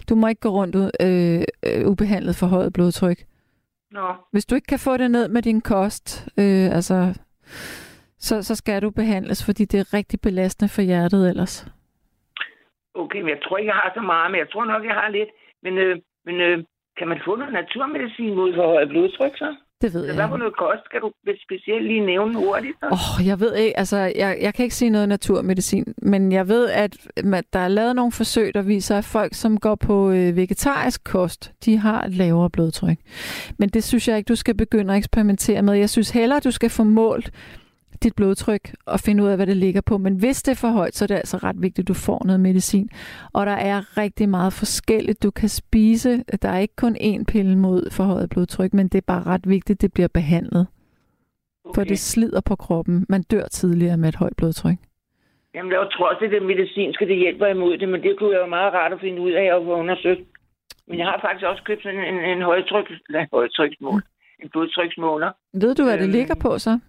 Du 0.10 0.16
må 0.16 0.28
ikke 0.28 0.42
gå 0.42 0.50
rundt 0.50 0.76
ud 0.76 0.90
øh, 1.02 1.42
øh, 1.68 1.92
ubehandlet 1.92 2.36
for 2.36 2.48
højt 2.48 2.74
blodtryk. 2.74 3.18
Nå, 3.92 4.08
Hvis 4.32 4.46
du 4.46 4.56
ikke 4.56 4.68
kan 4.68 4.80
få 4.80 4.98
det 4.98 5.12
ned 5.12 5.28
med 5.28 5.42
din 5.42 5.62
kost, 5.62 6.28
øh, 6.40 6.76
altså, 6.78 7.20
så, 8.20 8.44
så 8.44 8.56
skal 8.56 8.82
du 8.82 8.90
behandles, 8.90 9.46
fordi 9.46 9.66
det 9.66 9.80
er 9.80 9.94
rigtig 9.94 10.22
belastende 10.22 10.70
for 10.76 10.82
hjertet 10.82 11.30
ellers. 11.30 11.68
okay, 12.96 13.20
men 13.20 13.30
jeg 13.30 13.40
tror 13.44 13.58
ikke, 13.58 13.72
jeg 13.72 13.76
har 13.84 13.92
så 13.96 14.02
meget, 14.02 14.32
men 14.32 14.40
jeg 14.40 14.50
tror 14.50 14.66
nok, 14.66 14.86
jeg 14.86 14.94
har 14.94 15.10
lidt. 15.10 15.30
Men, 15.64 15.78
øh, 15.78 15.98
men 16.26 16.36
øh, 16.42 16.64
kan 16.98 17.08
man 17.08 17.20
få 17.26 17.36
noget 17.36 17.54
naturmedicin 17.54 18.36
mod 18.36 18.56
for 18.56 18.68
højt 18.68 18.90
blodtryk, 18.90 19.38
så? 19.38 19.56
Det 19.82 19.94
ved 19.94 20.02
Eller 20.02 20.14
jeg. 20.14 20.22
hvad 20.22 20.30
for 20.30 20.38
noget 20.38 20.56
kost 20.58 20.86
skal 20.86 21.00
du 21.02 21.12
specielt 21.46 21.86
lige 21.88 22.06
nævne 22.06 22.36
hurtigt? 22.36 22.74
Så? 22.80 22.86
Åh, 22.86 23.20
oh, 23.20 23.28
jeg 23.28 23.40
ved 23.40 23.56
ikke, 23.56 23.80
altså, 23.80 23.98
jeg, 23.98 24.38
jeg 24.42 24.54
kan 24.54 24.64
ikke 24.64 24.76
sige 24.76 24.90
noget 24.90 25.10
naturmedicin, 25.10 25.94
men 26.02 26.32
jeg 26.32 26.48
ved, 26.48 26.70
at 26.70 26.98
man, 27.24 27.44
der 27.54 27.60
er 27.60 27.68
lavet 27.68 27.96
nogle 27.96 28.12
forsøg, 28.12 28.54
der 28.54 28.62
viser, 28.62 28.98
at 28.98 29.06
folk, 29.06 29.34
som 29.34 29.58
går 29.60 29.76
på 29.76 30.12
øh, 30.12 30.36
vegetarisk 30.36 31.04
kost, 31.04 31.52
de 31.66 31.78
har 31.78 32.08
lavere 32.08 32.50
blodtryk. 32.50 32.98
Men 33.60 33.70
det 33.70 33.84
synes 33.84 34.08
jeg 34.08 34.18
ikke, 34.18 34.28
du 34.28 34.36
skal 34.36 34.56
begynde 34.56 34.94
at 34.94 34.98
eksperimentere 34.98 35.62
med. 35.62 35.74
Jeg 35.74 35.90
synes 35.90 36.10
hellere, 36.10 36.40
du 36.40 36.52
skal 36.52 36.70
få 36.70 36.84
målt 36.84 37.32
dit 38.04 38.16
blodtryk 38.16 38.74
og 38.86 39.00
finde 39.00 39.24
ud 39.24 39.30
af, 39.30 39.36
hvad 39.36 39.48
det 39.48 39.58
ligger 39.58 39.82
på. 39.82 39.98
Men 39.98 40.16
hvis 40.16 40.44
det 40.44 40.52
er 40.52 40.56
for 40.56 40.68
højt, 40.68 40.96
så 40.96 41.06
er 41.06 41.08
det 41.08 41.16
altså 41.16 41.38
ret 41.38 41.56
vigtigt, 41.62 41.84
at 41.84 41.88
du 41.88 41.94
får 41.94 42.22
noget 42.26 42.40
medicin. 42.40 42.90
Og 43.34 43.46
der 43.46 43.52
er 43.52 43.98
rigtig 43.98 44.30
meget 44.30 44.54
forskelligt, 44.54 45.24
du 45.24 45.32
kan 45.32 45.50
spise. 45.50 46.24
Der 46.42 46.50
er 46.50 46.60
ikke 46.60 46.76
kun 46.76 46.96
én 46.96 47.24
pille 47.24 47.58
mod 47.58 47.92
forhøjet 47.92 48.30
blodtryk, 48.30 48.74
men 48.74 48.88
det 48.88 48.98
er 48.98 49.02
bare 49.08 49.24
ret 49.24 49.50
vigtigt, 49.50 49.78
at 49.78 49.82
det 49.82 49.94
bliver 49.94 50.08
behandlet. 50.08 50.68
For 51.76 51.84
det 51.84 52.00
slider 52.00 52.42
på 52.42 52.56
kroppen. 52.56 53.06
Man 53.10 53.24
dør 53.32 53.46
tidligere 53.48 53.98
med 53.98 54.10
et 54.10 54.16
højt 54.16 54.36
blodtryk. 54.38 54.76
Jamen, 55.56 55.72
jeg 55.72 55.88
tror 55.94 56.10
også, 56.10 56.28
det 56.32 56.44
medicinske, 56.46 57.08
det 57.08 57.18
hjælper 57.18 57.48
imod 57.48 57.78
det, 57.78 57.90
men 57.90 58.02
det 58.04 58.16
kunne 58.20 58.34
jeg 58.36 58.42
jo 58.42 58.46
meget 58.58 58.74
rart 58.74 58.94
at 58.94 59.00
finde 59.02 59.22
ud 59.22 59.32
af 59.32 59.54
og 59.56 59.64
få 59.66 59.74
undersøgt. 59.76 60.22
Men 60.88 61.00
jeg 61.00 61.06
har 61.06 61.20
faktisk 61.26 61.46
også 61.46 61.64
købt 61.64 61.84
sådan 61.84 62.00
en, 62.14 62.20
en 62.38 62.42
højtryk, 62.42 62.88
nej, 63.10 63.28
højtryksmål, 63.34 64.02
en 64.44 64.50
blodtryksmåler. 64.50 65.32
Ved 65.54 65.76
du, 65.76 65.84
hvad 65.84 65.98
det 65.98 66.04
Øhm. 66.04 66.12
ligger 66.12 66.36
på 66.36 66.58
så? 66.60 66.80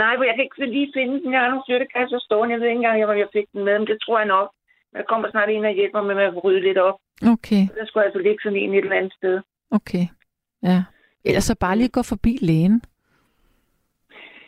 Nej, 0.00 0.12
for 0.16 0.24
jeg 0.28 0.34
kan 0.34 0.44
ikke 0.44 0.66
lige 0.76 0.92
finde 0.96 1.14
den. 1.22 1.32
Jeg 1.32 1.40
har 1.40 1.48
nogle 1.48 1.66
støttekasser 1.66 2.18
stående. 2.26 2.52
Jeg 2.52 2.60
ved 2.60 2.68
ikke 2.68 2.76
engang, 2.82 3.04
om 3.04 3.18
jeg 3.24 3.28
fik 3.36 3.46
den 3.52 3.64
med, 3.64 3.78
men 3.78 3.86
det 3.90 3.98
tror 4.04 4.18
jeg 4.18 4.28
nok. 4.36 4.48
Der 4.94 5.02
kommer 5.10 5.30
snart 5.30 5.48
en 5.50 5.64
og 5.64 5.74
hjælper 5.80 6.02
med 6.02 6.16
at 6.28 6.44
rydde 6.44 6.60
lidt 6.68 6.78
op. 6.78 6.98
Okay, 7.32 7.62
Der 7.78 7.86
skulle 7.86 8.04
altså 8.04 8.18
ligge 8.18 8.38
sådan 8.42 8.58
en 8.58 8.72
et 8.74 8.78
eller 8.78 8.96
andet 8.96 9.14
sted. 9.20 9.40
okay. 9.70 10.04
Ja. 10.62 10.82
Ellers 11.24 11.44
så 11.44 11.56
bare 11.60 11.76
lige 11.76 11.88
gå 11.88 12.02
forbi 12.02 12.38
lægen. 12.40 12.82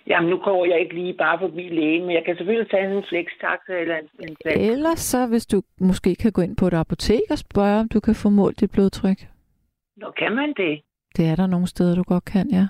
Jamen, 0.06 0.30
nu 0.30 0.36
går 0.38 0.64
jeg 0.64 0.80
ikke 0.80 0.94
lige 0.94 1.14
bare 1.14 1.38
forbi 1.38 1.68
lægen, 1.68 2.02
men 2.06 2.14
jeg 2.14 2.24
kan 2.24 2.36
selvfølgelig 2.36 2.70
tage 2.70 2.96
en 2.96 3.04
flextaxa 3.08 3.72
eller 3.80 3.96
en, 3.96 4.08
en 4.28 4.36
flex. 4.42 4.56
Ellers 4.56 4.98
så, 5.00 5.26
hvis 5.26 5.46
du 5.46 5.62
måske 5.80 6.14
kan 6.14 6.32
gå 6.32 6.40
ind 6.42 6.56
på 6.56 6.66
et 6.66 6.74
apotek 6.74 7.20
og 7.30 7.38
spørge, 7.38 7.80
om 7.80 7.88
du 7.88 8.00
kan 8.00 8.14
få 8.14 8.28
målt 8.28 8.60
dit 8.60 8.70
blodtryk. 8.70 9.18
Nå, 9.96 10.10
kan 10.18 10.32
man 10.34 10.48
det? 10.56 10.80
Det 11.16 11.24
er 11.26 11.36
der 11.36 11.46
nogle 11.46 11.66
steder, 11.66 11.94
du 11.94 12.02
godt 12.02 12.24
kan, 12.24 12.50
ja. 12.50 12.66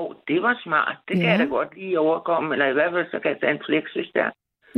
Oh, 0.00 0.10
det 0.28 0.42
var 0.42 0.54
smart. 0.62 0.96
Det 1.08 1.14
kan 1.16 1.24
Ja. 1.24 1.30
jeg 1.30 1.38
da 1.38 1.44
godt 1.44 1.74
lige 1.76 2.00
overkomme, 2.00 2.54
eller 2.54 2.66
i 2.66 2.72
hvert 2.72 2.92
fald 2.92 3.06
så 3.10 3.18
kan 3.22 3.30
jeg 3.30 3.40
tage 3.40 3.52
en 3.52 3.62
flex, 3.66 3.84
hvis 3.96 4.10
der. 4.14 4.28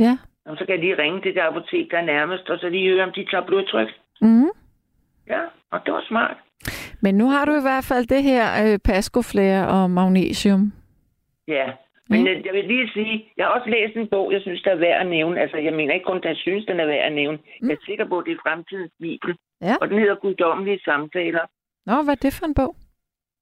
Ja. 0.05 0.13
Og 0.45 0.57
så 0.57 0.65
kan 0.65 0.75
jeg 0.75 0.79
lige 0.85 0.97
ringe 1.03 1.21
til 1.21 1.33
det 1.35 1.41
apotek, 1.41 1.91
der 1.91 1.97
er 1.97 2.05
nærmest, 2.15 2.49
og 2.49 2.57
så 2.59 2.69
lige 2.69 2.89
høre, 2.93 3.03
om 3.03 3.11
de 3.17 3.25
tager 3.31 3.45
blodtryk. 3.45 3.89
Mm. 4.21 4.49
Ja, 5.33 5.41
og 5.71 5.79
det 5.85 5.93
var 5.93 6.03
smart. 6.07 6.37
Men 7.01 7.15
nu 7.15 7.25
har 7.29 7.45
du 7.45 7.51
i 7.51 7.61
hvert 7.67 7.85
fald 7.91 8.05
det 8.07 8.23
her 8.23 8.45
øh, 8.63 8.79
pascoflare 8.85 9.67
og 9.67 9.91
magnesium. 9.91 10.73
Ja, 11.47 11.65
men 12.09 12.27
øh, 12.27 12.45
jeg 12.45 12.53
vil 12.53 12.65
lige 12.65 12.89
sige, 12.93 13.31
jeg 13.37 13.45
har 13.45 13.51
også 13.53 13.69
læst 13.69 13.95
en 13.97 14.07
bog, 14.07 14.33
jeg 14.33 14.41
synes, 14.41 14.61
der 14.61 14.71
er 14.71 14.75
værd 14.75 15.01
at 15.01 15.07
nævne. 15.07 15.41
Altså, 15.41 15.57
jeg 15.57 15.73
mener 15.73 15.93
ikke 15.93 16.05
kun, 16.05 16.17
at 16.17 16.25
jeg 16.25 16.35
synes, 16.37 16.65
den 16.65 16.79
er 16.79 16.85
værd 16.85 17.05
at 17.05 17.13
nævne. 17.13 17.37
Mm. 17.61 17.69
Jeg 17.69 17.75
er 17.75 17.85
sikker 17.85 18.05
på, 18.05 18.19
at 18.19 18.25
det 18.25 18.31
er 18.33 18.41
fremtidens 18.47 18.91
bibel. 18.99 19.35
Ja. 19.61 19.75
Og 19.81 19.89
den 19.89 19.99
hedder 19.99 20.15
Guddommelige 20.15 20.79
Samtaler. 20.85 21.45
Nå, 21.85 21.93
hvad 22.03 22.13
er 22.13 22.19
det 22.25 22.33
for 22.33 22.45
en 22.45 22.53
bog? 22.53 22.75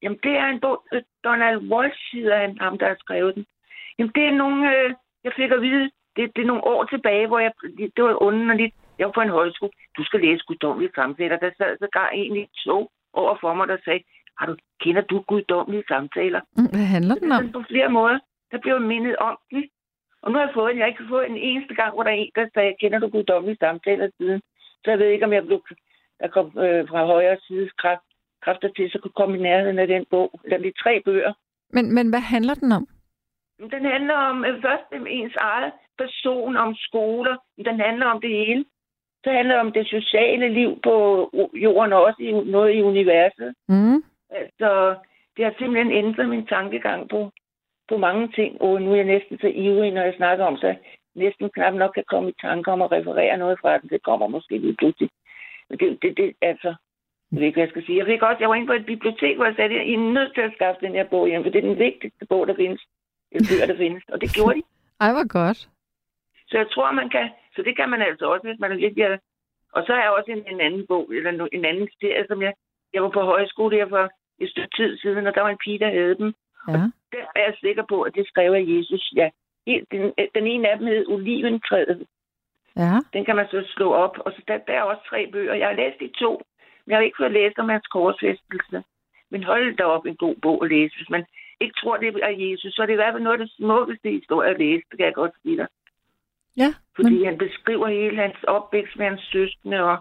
Jamen, 0.01 0.19
det 0.23 0.31
er 0.37 0.47
en 0.47 0.59
bog, 0.59 0.83
øh, 0.93 1.01
Donald 1.23 1.57
Walsh 1.71 2.01
hedder 2.13 2.37
han, 2.37 2.57
ham, 2.61 2.77
der 2.77 2.87
har 2.87 2.95
skrevet 2.99 3.35
den. 3.35 3.45
Jamen, 3.97 4.11
det 4.15 4.23
er 4.25 4.31
nogle, 4.31 4.59
øh, 4.77 4.93
jeg 5.23 5.31
fik 5.35 5.51
at 5.51 5.61
vide, 5.61 5.91
det, 6.15 6.31
det 6.35 6.41
er 6.41 6.45
nogle 6.51 6.63
år 6.63 6.83
tilbage, 6.83 7.27
hvor 7.27 7.39
jeg, 7.39 7.51
det, 7.77 7.91
det 7.95 8.03
var 8.03 8.21
underligt. 8.21 8.75
Jeg 8.97 9.05
var 9.07 9.11
på 9.11 9.21
en 9.21 9.29
højskole. 9.39 9.71
Du 9.97 10.03
skal 10.03 10.19
læse 10.19 10.43
Guddommelige 10.47 10.91
Samtaler. 10.95 11.37
Der 11.37 11.51
sad 11.57 11.77
så 11.79 11.87
gar 11.91 12.09
egentlig 12.13 12.47
to 12.65 12.89
over 13.13 13.35
for 13.41 13.53
mig, 13.53 13.67
der 13.67 13.77
sagde, 13.85 14.03
har 14.39 14.45
du, 14.45 14.55
kender 14.81 15.01
du 15.01 15.23
Guddommelige 15.27 15.83
Samtaler? 15.87 16.41
Mm, 16.57 16.69
Hvad 16.73 16.85
handler 16.95 17.13
Det 17.13 17.23
den 17.23 17.31
om? 17.31 17.51
på 17.51 17.63
flere 17.69 17.89
måder. 17.89 18.19
Der 18.51 18.57
blev 18.57 18.73
jeg 18.73 18.81
mindet 18.81 19.15
om 19.15 19.37
den. 19.51 19.63
Og 20.21 20.31
nu 20.31 20.37
har 20.37 20.45
jeg 20.45 20.53
fået 20.53 20.69
den. 20.69 20.77
Jeg 20.77 20.83
har 20.85 20.93
ikke 20.93 21.09
fået 21.09 21.29
en 21.29 21.37
eneste 21.37 21.75
gang, 21.75 21.93
hvor 21.93 22.03
der 22.03 22.09
er 22.11 22.15
en, 22.15 22.31
der 22.35 22.47
sagde, 22.53 22.75
kender 22.81 22.99
du 22.99 23.07
guddommelige 23.09 23.57
samtaler 23.59 24.09
siden? 24.17 24.41
Så 24.83 24.91
jeg 24.91 24.99
ved 24.99 25.07
ikke, 25.07 25.25
om 25.25 25.33
jeg 25.33 25.45
blev, 25.45 25.61
der 26.19 26.27
kom 26.27 26.45
øh, 26.45 26.87
fra 26.89 27.05
højre 27.05 27.37
side 27.47 27.69
kraft, 27.77 28.01
kræfter 28.43 28.69
til, 28.76 28.91
så 28.91 28.99
kunne 28.99 29.19
komme 29.19 29.38
i 29.38 29.41
nærheden 29.41 29.80
af 29.80 29.88
den 29.88 30.05
bog. 30.09 30.39
Eller 30.43 30.57
de 30.57 30.72
tre 30.84 31.01
bøger. 31.05 31.34
Men, 31.69 31.93
men 31.95 32.09
hvad 32.09 32.19
handler 32.19 32.53
den 32.53 32.72
om? 32.72 32.88
Den 33.76 33.85
handler 33.85 34.13
om 34.13 34.45
øh, 34.45 34.61
først 34.61 34.88
om 34.93 35.07
ens 35.09 35.35
eget 35.35 35.73
person, 35.97 36.57
om 36.57 36.76
skoler. 36.76 37.35
Den 37.65 37.80
handler 37.80 38.05
om 38.05 38.22
det 38.22 38.30
hele. 38.30 38.65
Så 39.23 39.31
handler 39.31 39.53
det 39.55 39.65
om 39.65 39.72
det 39.72 39.88
sociale 39.88 40.49
liv 40.49 40.80
på 40.84 40.93
jorden 41.53 41.93
og 41.93 42.03
også 42.03 42.22
i, 42.22 42.31
noget 42.31 42.76
i 42.76 42.81
universet. 42.81 43.53
Mm. 43.69 44.03
Altså, 44.30 44.95
det 45.38 45.45
har 45.45 45.53
simpelthen 45.57 45.91
ændret 45.91 46.30
min 46.30 46.45
tankegang 46.45 47.09
på, 47.09 47.31
på 47.89 47.97
mange 47.97 48.27
ting. 48.27 48.61
Og 48.61 48.81
nu 48.81 48.91
er 48.91 48.95
jeg 48.95 49.05
næsten 49.05 49.38
så 49.38 49.47
ivrig, 49.47 49.91
når 49.91 50.01
jeg 50.01 50.13
snakker 50.18 50.45
om, 50.45 50.57
så 50.57 50.76
næsten 51.15 51.49
knap 51.49 51.73
nok 51.73 51.91
kan 51.93 52.03
komme 52.07 52.30
i 52.30 52.41
tanke 52.41 52.72
om 52.72 52.81
at 52.81 52.91
referere 52.91 53.38
noget 53.38 53.59
fra 53.61 53.77
den. 53.77 53.89
Det 53.89 54.03
kommer 54.03 54.27
måske 54.27 54.57
lige 54.57 54.76
pludselig. 54.76 55.09
Men 55.69 55.80
det, 55.80 56.01
det, 56.01 56.18
det 56.18 56.34
altså, 56.41 56.76
jeg 57.31 57.39
ved 57.39 57.47
ikke, 57.47 57.57
hvad 57.57 57.67
jeg 57.67 57.73
skal 57.73 57.85
sige. 57.85 57.97
Jeg 57.97 58.05
fik 58.05 58.21
også, 58.21 58.39
jeg 58.39 58.49
var 58.49 58.55
inde 58.55 58.71
på 58.71 58.73
et 58.73 58.85
bibliotek, 58.85 59.35
hvor 59.35 59.45
jeg 59.45 59.55
sagde, 59.55 59.79
at 59.79 59.87
I 59.87 59.93
er 59.93 60.13
nødt 60.17 60.33
til 60.33 60.41
at 60.41 60.53
skaffe 60.55 60.85
den 60.85 60.93
her 60.97 61.07
bog 61.13 61.27
hjem, 61.27 61.43
for 61.43 61.49
det 61.49 61.59
er 61.59 61.69
den 61.71 61.79
vigtigste 61.79 62.25
bog, 62.29 62.47
der 62.47 62.55
findes. 62.55 62.81
Eller 63.31 63.47
bøger, 63.49 63.67
der 63.71 63.77
findes. 63.83 64.03
Og 64.13 64.21
det 64.21 64.29
gjorde 64.35 64.55
de. 64.57 64.63
Ej, 65.03 65.11
hvor 65.15 65.27
godt. 65.27 65.59
Så 66.49 66.55
jeg 66.61 66.67
tror, 66.73 66.91
man 66.91 67.09
kan, 67.09 67.29
så 67.55 67.61
det 67.67 67.75
kan 67.75 67.89
man 67.89 68.01
altså 68.01 68.25
også, 68.33 68.47
hvis 68.47 68.59
man 68.59 68.71
er 68.71 68.75
virkelig 68.75 69.03
er. 69.03 69.17
Og 69.75 69.83
så 69.85 69.93
er 69.93 70.01
jeg 70.01 70.11
også 70.17 70.31
en, 70.31 70.43
en 70.53 70.61
anden 70.61 70.85
bog, 70.87 71.05
eller 71.13 71.47
en 71.51 71.65
anden 71.65 71.87
serie, 71.99 72.25
som 72.27 72.41
jeg, 72.41 72.53
jeg 72.93 73.03
var 73.03 73.09
på 73.09 73.21
højskole 73.21 73.75
her 73.77 73.89
for 73.89 74.03
et 74.39 74.49
stykke 74.49 74.75
tid 74.75 74.97
siden, 74.97 75.27
og 75.27 75.33
der 75.35 75.41
var 75.41 75.49
en 75.49 75.63
pige, 75.65 75.79
der 75.79 75.91
havde 75.99 76.15
dem. 76.21 76.33
Ja. 76.67 76.83
Der 77.13 77.23
er 77.35 77.43
jeg 77.47 77.55
sikker 77.59 77.83
på, 77.89 78.01
at 78.01 78.15
det 78.15 78.27
skrev 78.27 78.51
af 78.53 78.63
Jesus, 78.67 79.13
ja. 79.15 79.29
Den, 79.91 80.13
den 80.35 80.47
ene 80.47 80.69
af 80.69 80.77
dem 80.77 80.87
hed 80.87 81.07
Oliventræet. 81.07 82.07
Ja. 82.75 82.93
Den 83.13 83.25
kan 83.25 83.35
man 83.35 83.47
så 83.51 83.63
slå 83.75 83.93
op. 83.93 84.17
Og 84.25 84.31
så 84.31 84.41
der, 84.47 84.57
der 84.57 84.73
er 84.73 84.81
også 84.81 85.03
tre 85.09 85.29
bøger. 85.31 85.53
Jeg 85.53 85.67
har 85.67 85.75
læst 85.75 85.99
de 85.99 86.09
to, 86.19 86.41
jeg 86.91 86.99
har 86.99 87.07
ikke 87.07 87.22
fået 87.22 87.38
læst 87.39 87.59
om 87.59 87.69
hans 87.69 87.88
korsfæstelse. 87.88 88.84
Men 89.31 89.43
hold 89.43 89.77
da 89.77 89.84
op 89.84 90.05
en 90.05 90.15
god 90.15 90.35
bog 90.45 90.57
at 90.63 90.72
læse. 90.72 90.95
Hvis 90.95 91.09
man 91.09 91.26
ikke 91.63 91.76
tror, 91.81 91.97
det 91.97 92.07
er 92.30 92.34
Jesus, 92.45 92.73
så 92.73 92.81
er 92.81 92.85
det 92.85 92.93
i 92.93 93.01
hvert 93.01 93.13
fald 93.13 93.23
noget 93.23 93.39
af 93.39 93.45
det 93.45 93.55
smukkeste 93.57 94.09
historie 94.19 94.49
at 94.49 94.59
læse. 94.59 94.84
Det 94.89 94.97
kan 94.97 95.05
jeg 95.05 95.13
godt 95.13 95.35
sige 95.43 95.57
dig. 95.57 95.68
Ja, 96.57 96.69
Fordi 96.95 97.15
men, 97.18 97.26
han 97.26 97.38
beskriver 97.38 97.88
hele 97.88 98.18
hans 98.26 98.43
opvækst 98.43 98.97
med 98.97 99.05
hans 99.05 99.23
søskende, 99.31 99.80
og 99.89 99.97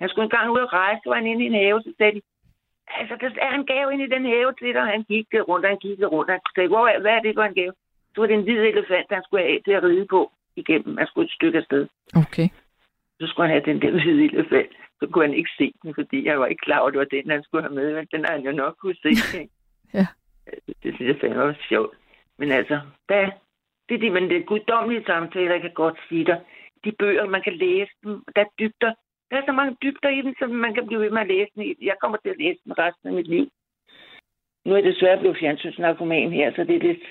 han 0.00 0.08
skulle 0.08 0.24
engang 0.24 0.50
ud 0.50 0.66
og 0.66 0.72
rejse, 0.72 1.00
så 1.02 1.08
var 1.10 1.16
han 1.16 1.26
inde 1.26 1.44
i 1.44 1.46
en 1.46 1.60
have, 1.64 1.82
så 1.82 1.92
sagde 1.98 2.14
de, 2.16 2.20
altså, 3.00 3.14
der 3.20 3.30
er 3.48 3.54
en 3.54 3.66
gave 3.66 3.92
inde 3.92 4.04
i 4.04 4.14
den 4.16 4.24
have 4.24 4.52
til 4.58 4.74
dig, 4.74 4.82
og 4.82 4.92
han 4.94 5.04
kiggede 5.04 5.42
rundt, 5.42 5.64
og 5.64 5.70
han 5.70 5.80
kiggede 5.86 6.08
rundt, 6.14 6.30
og 6.30 6.34
han 6.34 6.40
sagde, 6.54 6.68
Hvor 6.68 6.88
er, 6.88 7.00
hvad 7.00 7.12
er 7.12 7.20
det 7.20 7.34
for 7.34 7.42
en 7.42 7.54
gave? 7.54 7.72
Så 8.14 8.20
var 8.20 8.26
det 8.26 8.34
en 8.34 8.42
hvid 8.42 8.60
elefant, 8.72 9.06
han 9.10 9.22
skulle 9.24 9.44
have 9.44 9.60
til 9.60 9.72
at 9.78 9.82
ride 9.82 10.06
på 10.06 10.20
igennem. 10.56 10.96
Han 10.96 11.06
skulle 11.06 11.26
et 11.26 11.36
stykke 11.38 11.58
afsted. 11.58 11.86
okay. 12.22 12.48
Så 13.20 13.26
skulle 13.26 13.48
han 13.48 13.56
have 13.56 13.72
den 13.72 13.82
der 13.82 13.90
hvide 13.98 14.24
elefant. 14.24 14.72
Så 15.00 15.06
kunne 15.12 15.26
han 15.26 15.34
ikke 15.34 15.50
se 15.58 15.72
den, 15.82 15.94
fordi 15.94 16.24
jeg 16.26 16.40
var 16.40 16.46
ikke 16.46 16.64
klar 16.64 16.78
over, 16.78 16.88
at 16.88 16.92
det 16.92 16.98
var 16.98 17.04
den, 17.04 17.30
han 17.30 17.42
skulle 17.42 17.62
have 17.62 17.74
med, 17.74 18.06
den 18.06 18.24
har 18.24 18.32
han 18.32 18.44
jo 18.44 18.52
nok 18.52 18.76
kunne 18.80 18.94
se. 19.02 19.08
ikke? 19.40 19.50
Ja. 19.94 20.06
Det 20.82 20.94
synes 20.94 21.08
jeg 21.08 21.20
fandme 21.20 21.38
var 21.38 21.56
sjovt. 21.68 21.96
Men 22.38 22.52
altså, 22.52 22.80
der, 23.08 23.30
det 23.88 23.94
er 23.94 23.98
det, 23.98 24.12
men 24.12 24.30
det 24.30 24.46
guddommelige 24.46 25.04
samtaler, 25.06 25.52
jeg 25.52 25.60
kan 25.60 25.74
godt 25.74 25.98
sige 26.08 26.24
dig. 26.24 26.40
De 26.84 26.92
bøger, 26.92 27.26
man 27.26 27.42
kan 27.42 27.56
læse 27.56 27.92
dem, 28.04 28.24
der 28.34 28.40
er 28.40 28.52
dybder. 28.58 28.92
Der 29.30 29.36
er 29.36 29.42
så 29.46 29.52
mange 29.52 29.76
dybder 29.82 30.08
i 30.08 30.22
dem, 30.22 30.34
som 30.38 30.50
man 30.50 30.74
kan 30.74 30.86
blive 30.86 31.00
ved 31.00 31.10
med 31.10 31.20
at 31.20 31.28
læse 31.28 31.50
dem. 31.56 31.76
Jeg 31.82 31.96
kommer 32.00 32.18
til 32.18 32.28
at 32.28 32.38
læse 32.38 32.60
dem 32.64 32.72
resten 32.72 33.08
af 33.08 33.14
mit 33.14 33.28
liv. 33.28 33.48
Nu 34.64 34.72
er 34.72 34.76
jeg 34.76 34.84
desværre 34.92 35.18
blevet 35.18 35.38
fjernsynsnarkoman 35.40 36.32
her, 36.32 36.52
så 36.54 36.64
det 36.64 36.76
er 36.76 36.88
lidt 36.88 37.04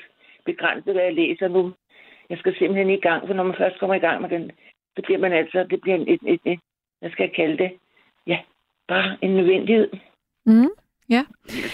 begrænset, 0.45 0.93
hvad 0.93 1.03
jeg 1.03 1.13
læser 1.13 1.47
nu. 1.47 1.73
Jeg 2.29 2.37
skal 2.37 2.55
simpelthen 2.55 2.89
i 2.89 2.99
gang, 2.99 3.27
for 3.27 3.33
når 3.33 3.43
man 3.43 3.55
først 3.57 3.79
kommer 3.79 3.95
i 3.95 4.05
gang 4.07 4.21
med 4.21 4.29
den, 4.29 4.51
så 4.95 5.01
bliver 5.05 5.19
man 5.19 5.33
altså, 5.33 5.63
det 5.63 5.81
bliver 5.81 5.97
et, 5.97 6.19
et, 6.23 6.41
et 6.45 6.59
hvad 6.99 7.09
skal 7.11 7.23
jeg 7.23 7.33
kalde 7.35 7.57
det? 7.57 7.71
Ja, 8.27 8.37
bare 8.87 9.17
en 9.21 9.35
nødvendighed. 9.35 9.89
Mm. 10.45 10.69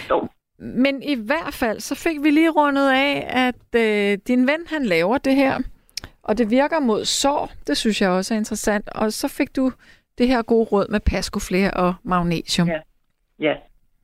Står. 0.04 0.34
Men 0.58 1.02
i 1.02 1.14
hvert 1.14 1.54
fald, 1.54 1.80
så 1.80 1.94
fik 1.94 2.22
vi 2.22 2.30
lige 2.30 2.50
rundet 2.50 2.90
af, 2.90 3.26
at 3.28 3.80
øh, 3.80 4.18
din 4.26 4.46
ven, 4.46 4.66
han 4.66 4.84
laver 4.84 5.18
det 5.18 5.36
her, 5.36 5.58
og 6.22 6.38
det 6.38 6.50
virker 6.50 6.80
mod 6.80 7.04
sår. 7.04 7.52
Det 7.66 7.76
synes 7.76 8.00
jeg 8.00 8.10
også 8.10 8.34
er 8.34 8.38
interessant. 8.38 8.88
Og 8.88 9.12
så 9.12 9.28
fik 9.28 9.56
du 9.56 9.72
det 10.18 10.28
her 10.28 10.42
gode 10.42 10.64
råd 10.64 10.88
med 10.88 11.00
paskofler 11.00 11.70
og 11.70 11.94
magnesium. 12.02 12.68
Ja. 12.68 12.80
Ja, 13.38 13.56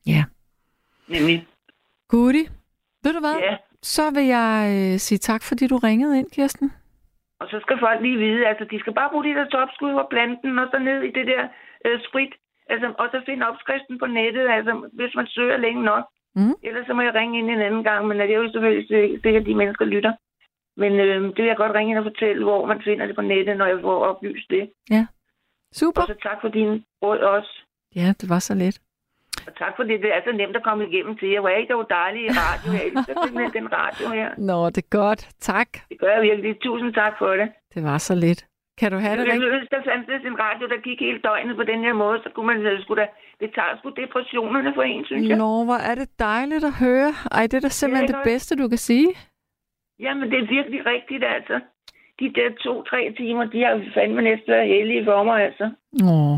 ja. 0.07 0.25
nemlig. 1.09 1.47
Goodie. 2.09 2.47
Ved 3.03 3.13
du 3.13 3.21
hvad? 3.21 3.37
Ja. 3.41 3.57
Så 3.83 4.11
vil 4.11 4.25
jeg 4.25 4.71
øh, 4.93 4.99
sige 4.99 5.19
tak, 5.19 5.43
fordi 5.43 5.67
du 5.67 5.77
ringede 5.77 6.19
ind, 6.19 6.31
Kirsten. 6.31 6.73
Og 7.41 7.47
så 7.51 7.57
skal 7.65 7.79
folk 7.87 8.01
lige 8.03 8.19
vide, 8.27 8.47
altså 8.51 8.65
de 8.71 8.81
skal 8.81 8.95
bare 8.95 9.11
bruge 9.13 9.25
de 9.25 9.37
der 9.39 9.47
topskud 9.55 9.93
og 10.03 10.09
plante 10.11 10.43
den, 10.43 10.59
og 10.59 10.69
så 10.73 10.79
ned 10.79 11.03
i 11.03 11.11
det 11.19 11.27
der 11.27 11.43
øh, 11.87 11.99
sprit. 12.09 12.33
Altså, 12.73 12.87
og 12.99 13.07
så 13.13 13.23
finde 13.27 13.49
opskriften 13.49 13.99
på 13.99 14.07
nettet, 14.07 14.47
altså 14.57 14.73
hvis 14.93 15.15
man 15.15 15.27
søger 15.27 15.57
længe 15.57 15.83
nok. 15.83 16.05
Mm. 16.35 16.55
Ellers 16.63 16.87
så 16.87 16.93
må 16.95 17.03
jeg 17.03 17.15
ringe 17.15 17.39
ind 17.39 17.51
en 17.51 17.67
anden 17.69 17.85
gang, 17.85 18.07
men 18.07 18.19
det 18.19 18.31
er 18.35 18.43
jo 18.43 18.53
selvfølgelig 18.53 18.89
sikkert, 19.23 19.43
at 19.43 19.47
de 19.47 19.55
mennesker 19.55 19.85
lytter. 19.85 20.13
Men 20.77 20.93
øh, 20.93 21.23
det 21.23 21.39
vil 21.43 21.53
jeg 21.53 21.57
godt 21.57 21.75
ringe 21.75 21.91
ind 21.91 21.99
og 21.99 22.05
fortælle, 22.05 22.43
hvor 22.45 22.67
man 22.67 22.83
finder 22.83 23.07
det 23.07 23.17
på 23.17 23.23
nettet, 23.23 23.57
når 23.57 23.67
jeg 23.67 23.79
får 23.81 24.05
oplyst 24.05 24.51
det. 24.51 24.71
Super. 25.73 26.03
Og 26.03 26.07
så 26.07 26.15
tak 26.23 26.39
for 26.41 26.49
din 26.49 26.85
råd 27.03 27.19
også. 27.19 27.53
Ja, 27.97 28.09
det 28.21 28.29
var 28.29 28.39
så 28.39 28.55
lidt. 28.55 28.81
Og 29.47 29.53
tak 29.63 29.73
for 29.77 29.83
det. 29.89 30.03
Det 30.05 30.11
er 30.17 30.21
så 30.25 30.33
nemt 30.33 30.57
at 30.57 30.63
komme 30.69 30.83
igennem 30.89 31.17
til 31.17 31.29
jer. 31.29 31.41
Hvor 31.41 31.49
er 31.49 31.61
I 31.65 31.67
dog 31.71 31.87
dejlige 31.91 32.27
i 32.31 32.33
radio. 32.43 32.69
Jeg 32.77 32.85
elsker 32.87 33.15
simpelthen 33.25 33.53
den 33.63 33.69
radio 33.81 34.07
her. 34.19 34.29
Nå, 34.51 34.59
det 34.75 34.83
er 34.87 34.91
godt. 35.01 35.23
Tak. 35.51 35.69
Det 35.91 35.99
gør 36.01 36.13
jeg 36.17 36.23
virkelig. 36.23 36.61
Tusind 36.61 36.95
tak 36.95 37.15
for 37.19 37.31
det. 37.41 37.49
Det 37.75 37.85
var 37.85 37.99
så 37.99 38.15
lidt. 38.15 38.41
Kan 38.81 38.93
du 38.93 38.99
have 39.07 39.17
det 39.17 39.25
Jeg 39.27 39.33
rigtigt? 39.33 39.53
synes, 39.53 39.69
der 39.75 39.83
fandtes 39.91 40.23
en 40.31 40.39
radio, 40.47 40.65
der 40.73 40.79
gik 40.89 40.99
hele 41.07 41.21
døgnet 41.29 41.57
på 41.57 41.65
den 41.73 41.81
her 41.87 41.93
måde, 41.93 42.19
så 42.25 42.29
kunne 42.35 42.47
man 42.53 42.59
sgu 42.83 42.95
da, 42.95 43.07
det 43.41 43.51
tager 43.55 43.73
sgu 43.79 43.89
depressionerne 44.03 44.73
for 44.75 44.83
en, 44.83 45.05
synes 45.05 45.29
jeg. 45.29 45.37
Nå, 45.39 45.65
hvor 45.65 45.81
er 45.91 45.95
det 45.95 46.09
dejligt 46.19 46.65
at 46.65 46.75
høre. 46.85 47.13
Ej, 47.39 47.43
det 47.51 47.55
er 47.55 47.61
da 47.61 47.69
simpelthen 47.69 48.09
det 48.09 48.15
ikke 48.15 48.31
bedste, 48.33 48.57
du 48.63 48.69
kan 48.69 48.79
sige. 48.91 49.09
Jamen, 50.05 50.31
det 50.31 50.39
er 50.43 50.47
virkelig 50.57 50.87
rigtigt, 50.87 51.25
altså. 51.37 51.61
De 52.21 52.33
der 52.39 52.49
to-tre 52.65 53.15
timer, 53.17 53.45
de 53.45 53.59
har 53.65 53.75
fandme 53.95 54.23
næsten 54.23 54.53
været 54.55 54.69
heldige 54.69 55.05
for 55.05 55.23
mig, 55.23 55.37
altså. 55.49 55.65
Åh, 56.13 56.37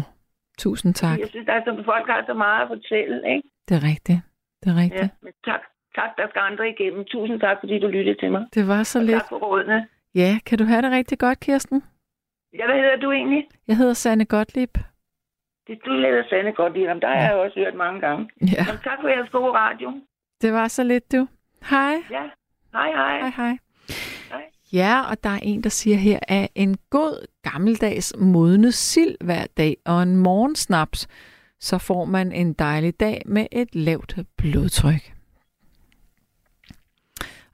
tusind 0.65 0.93
tak. 0.95 1.19
Jeg 1.19 1.29
synes, 1.33 1.47
der 1.47 1.53
er 1.59 1.63
så, 1.67 1.83
folk 1.93 2.07
har 2.13 2.23
så 2.31 2.35
meget 2.35 2.63
at 2.63 2.69
fortælle, 2.75 3.17
ikke? 3.35 3.49
Det 3.69 3.75
er 3.81 3.85
rigtigt. 3.93 4.21
Det 4.63 4.69
er 4.73 4.77
rigtigt. 4.85 5.03
Ja, 5.03 5.09
men 5.25 5.33
tak. 5.51 5.61
Tak, 5.99 6.11
der 6.19 6.27
skal 6.31 6.41
andre 6.51 6.65
igennem. 6.75 7.05
Tusind 7.15 7.41
tak, 7.41 7.57
fordi 7.61 7.79
du 7.79 7.87
lyttede 7.97 8.19
til 8.23 8.31
mig. 8.33 8.43
Det 8.55 8.69
var 8.69 8.83
så 8.83 8.99
Og 8.99 9.05
lidt. 9.05 9.21
tak 9.21 9.29
for 9.29 9.37
rådene. 9.47 9.89
Ja, 10.15 10.31
kan 10.47 10.59
du 10.59 10.65
have 10.65 10.83
det 10.83 10.91
rigtig 10.91 11.19
godt, 11.19 11.41
Kirsten? 11.41 11.83
Ja, 12.59 12.65
hvad 12.67 12.75
hedder 12.83 12.97
du 12.97 13.11
egentlig? 13.13 13.43
Jeg 13.69 13.77
hedder 13.77 13.93
Sanne 13.93 14.25
Gottlieb. 14.25 14.75
Det 15.67 15.79
du 15.87 15.91
leder 15.91 16.23
Sande 16.31 16.53
godt 16.53 16.77
i 16.77 16.85
ham. 16.85 17.01
Der 17.01 17.09
har 17.09 17.15
Ja. 17.15 17.23
jeg 17.23 17.35
også 17.35 17.59
hørt 17.61 17.75
mange 17.75 18.01
gange. 18.01 18.31
Ja, 18.41 18.47
Jamen, 18.69 18.81
tak 18.85 18.99
for 19.01 19.09
jeres 19.09 19.31
gode 19.31 19.53
radio. 19.53 19.89
det 20.43 20.53
var 20.53 20.69
så 20.69 20.85
lidt, 20.85 21.13
du. 21.13 21.29
Hej. 21.71 21.95
Ja. 22.11 22.23
Hej, 22.73 22.91
hej. 22.93 23.19
Hej, 23.21 23.31
hej. 23.37 23.59
Ja, 24.73 25.03
og 25.03 25.25
der 25.25 25.31
er 25.31 25.39
en, 25.43 25.63
der 25.63 25.69
siger 25.69 25.97
her, 25.97 26.19
at 26.23 26.49
en 26.55 26.77
god 26.91 27.27
gammeldags 27.43 28.13
modne 28.19 28.73
sild 28.73 29.17
hver 29.25 29.47
dag 29.57 29.77
og 29.85 30.03
en 30.03 30.17
morgensnaps, 30.17 31.07
så 31.61 31.79
får 31.79 32.05
man 32.05 32.33
en 32.33 32.53
dejlig 32.53 33.01
dag 33.01 33.23
med 33.27 33.47
et 33.53 33.75
lavt 33.75 34.19
blodtryk. 34.37 35.13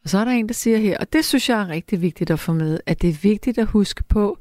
Og 0.05 0.11
så 0.11 0.19
er 0.19 0.25
der 0.25 0.33
en, 0.33 0.49
der 0.49 0.55
siger 0.55 0.79
her, 0.79 0.99
og 0.99 1.13
det 1.13 1.25
synes 1.25 1.49
jeg 1.49 1.61
er 1.61 1.69
rigtig 1.69 2.03
vigtigt 2.03 2.31
at 2.31 2.41
få 2.41 2.53
med, 2.53 2.81
at 2.87 3.03
det 3.03 3.11
er 3.11 3.19
vigtigt 3.23 3.59
at 3.59 3.67
huske 3.67 4.05
på, 4.05 4.39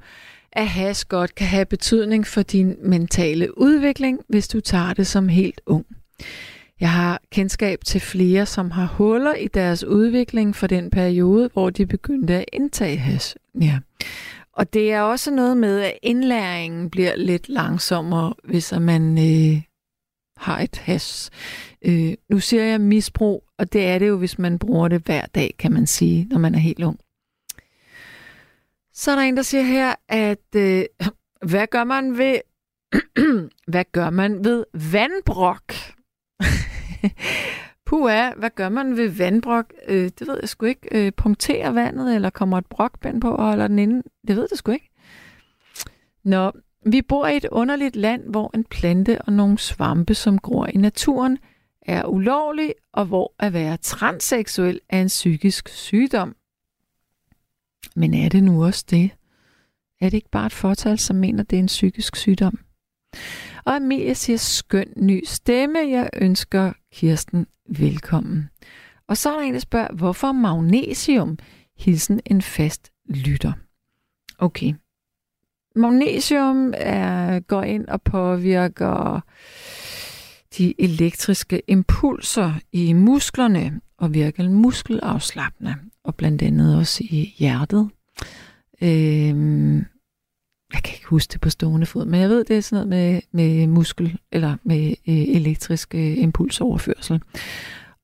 at 0.52 0.68
has 0.68 1.06
godt 1.06 1.36
kan 1.36 1.48
have 1.48 1.66
betydning 1.66 2.28
for 2.28 2.42
din 2.42 2.76
mentale 2.84 3.58
udvikling, 3.58 4.20
hvis 4.30 4.48
du 4.48 4.60
tager 4.60 4.94
det 4.94 5.08
som 5.08 5.30
helt 5.30 5.62
ung. 5.66 5.86
Jeg 6.80 6.92
har 6.92 7.22
kendskab 7.32 7.80
til 7.86 8.02
flere, 8.02 8.46
som 8.46 8.72
har 8.72 8.86
huller 8.86 9.34
i 9.34 9.48
deres 9.48 9.84
udvikling 9.84 10.56
for 10.56 10.68
den 10.68 10.90
periode, 10.90 11.50
hvor 11.54 11.70
de 11.70 11.86
begyndte 11.86 12.34
at 12.34 12.46
indtage 12.54 12.98
hash. 12.98 13.36
Ja. 13.62 13.80
Og 14.54 14.74
det 14.74 14.94
er 14.94 15.02
også 15.02 15.32
noget 15.32 15.58
med, 15.58 15.82
at 15.82 15.94
indlæringen 16.04 16.90
bliver 16.90 17.16
lidt 17.16 17.50
langsommere, 17.50 18.34
hvis 18.44 18.74
at 18.74 18.82
man 18.82 19.18
øh, 19.18 19.62
har 20.38 20.60
et 20.60 20.78
hash. 20.78 21.32
Øh, 21.82 22.14
nu 22.30 22.40
siger 22.40 22.64
jeg 22.64 22.82
misbrug, 22.82 23.44
og 23.58 23.74
det 23.74 23.88
er 23.88 24.00
det 24.00 24.08
jo, 24.08 24.18
hvis 24.18 24.40
man 24.40 24.60
bruger 24.60 24.88
det 24.88 25.02
hver 25.06 25.26
dag, 25.26 25.56
kan 25.60 25.72
man 25.72 25.88
sige, 25.88 26.28
når 26.30 26.40
man 26.40 26.56
er 26.56 26.60
helt 26.60 26.84
ung. 26.84 27.00
Så 28.94 29.12
er 29.12 29.16
der 29.16 29.24
en, 29.24 29.38
der 29.38 29.44
siger 29.44 29.64
her, 29.64 29.96
at 30.10 30.56
øh, 30.56 30.86
hvad 31.52 31.68
gør 31.68 31.84
man 31.84 32.18
ved 32.18 32.40
hvad 33.72 33.84
gør 33.92 34.10
man 34.10 34.46
ved 34.46 34.66
vandbrok? 34.92 35.74
Puha, 37.86 38.34
hvad 38.38 38.50
gør 38.56 38.70
man 38.70 38.98
ved 38.98 39.10
vandbrok? 39.10 39.74
Øh, 39.88 40.12
det 40.20 40.28
ved 40.28 40.38
jeg 40.42 40.50
sgu 40.50 40.66
ikke. 40.66 40.88
Øh, 40.92 41.12
punkterer 41.12 41.72
vandet, 41.72 42.16
eller 42.16 42.30
kommer 42.30 42.58
et 42.58 42.66
brokband 42.66 43.22
på 43.22 43.32
og 43.32 43.46
holder 43.46 43.68
den 43.68 43.80
inde? 43.80 44.04
Det 44.28 44.36
ved 44.36 44.48
jeg 44.52 44.58
sgu 44.58 44.72
ikke. 44.72 44.90
Nå, 46.24 46.52
vi 46.86 47.02
bor 47.02 47.28
i 47.28 47.38
et 47.38 47.46
underligt 47.46 47.96
land, 47.96 48.30
hvor 48.30 48.52
en 48.54 48.64
plante 48.64 49.22
og 49.22 49.34
nogle 49.34 49.58
svampe, 49.58 50.14
som 50.14 50.40
gror 50.40 50.66
i 50.66 50.78
naturen, 50.78 51.38
er 51.82 52.06
ulovlig, 52.06 52.74
og 52.94 53.06
hvor 53.06 53.34
at 53.40 53.54
være 53.54 53.78
transseksuel 53.78 54.80
er 54.90 55.02
en 55.02 55.08
psykisk 55.08 55.70
sygdom. 55.70 56.36
Men 57.96 58.14
er 58.14 58.30
det 58.30 58.44
nu 58.44 58.66
også 58.66 58.86
det? 58.90 59.12
Er 60.02 60.10
det 60.10 60.18
ikke 60.18 60.30
bare 60.30 60.46
et 60.46 60.54
fortal, 60.54 61.00
som 61.00 61.16
mener, 61.16 61.44
det 61.44 61.56
er 61.56 61.60
en 61.60 61.66
psykisk 61.66 62.16
sygdom? 62.16 62.60
Og 63.68 63.76
Amelia 63.76 64.14
siger, 64.14 64.38
skøn 64.38 64.88
ny 64.96 65.24
stemme. 65.26 65.80
Jeg 65.80 66.10
ønsker 66.14 66.74
Kirsten 66.94 67.48
velkommen. 67.70 68.50
Og 69.08 69.18
så 69.18 69.30
er 69.30 69.36
der 69.36 69.42
en, 69.42 69.54
der 69.54 69.60
spørger, 69.60 69.94
hvorfor 69.94 70.32
magnesium? 70.32 71.38
Hilsen 71.78 72.20
en 72.26 72.42
fast 72.42 72.92
lytter. 73.10 73.54
Okay. 74.38 74.74
Magnesium 75.76 76.74
er, 76.78 77.40
går 77.40 77.64
ind 77.64 77.88
og 77.88 78.02
påvirker 78.02 79.22
de 80.58 80.82
elektriske 80.82 81.62
impulser 81.68 82.54
i 82.72 82.94
musklerne 82.94 83.82
og 83.98 84.14
virker 84.14 84.50
muskelafslappende, 84.50 85.76
og 86.04 86.16
blandt 86.16 86.42
andet 86.42 86.78
også 86.78 87.04
i 87.04 87.36
hjertet. 87.38 87.90
Øhm, 88.82 89.86
jeg 90.74 90.84
kan 90.84 90.94
ikke 90.94 91.08
huske 91.08 91.32
det 91.32 91.42
på 91.42 91.50
stående 91.50 91.86
fod, 91.86 92.06
men 92.06 92.22
jeg 92.22 92.30
ved, 92.30 92.44
det 92.44 92.58
er 92.58 92.62
sådan 92.62 92.88
noget 92.88 92.90
med, 92.90 93.22
med 93.32 93.68
muskel, 93.68 94.20
eller 94.32 94.58
med 94.64 94.90
øh, 94.90 95.16
elektrisk 95.16 95.96
øh, 95.96 96.18
impulsoverførsel. 96.18 97.22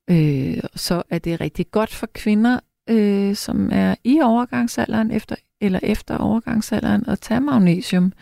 Øh, 0.09 0.57
så 0.75 1.03
er 1.09 1.19
det 1.19 1.41
rigtig 1.41 1.71
godt 1.71 1.93
for 1.93 2.07
kvinder, 2.13 2.59
øh, 2.89 3.35
som 3.35 3.69
er 3.71 3.95
i 4.03 4.21
overgangsalderen, 4.21 5.11
efter, 5.11 5.35
eller 5.61 5.79
efter 5.83 6.17
overgangsalderen, 6.17 7.03
at 7.07 7.19
tage 7.19 7.41
magnesium. 7.41 8.13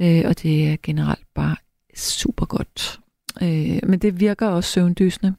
Øh, 0.00 0.22
og 0.24 0.42
det 0.42 0.68
er 0.68 0.76
generelt 0.82 1.26
bare 1.34 1.56
super 1.96 2.46
godt. 2.46 3.00
Øh, 3.42 3.80
men 3.82 3.98
det 3.98 4.20
virker 4.20 4.48
også 4.48 4.70
søvndysende. 4.70 5.34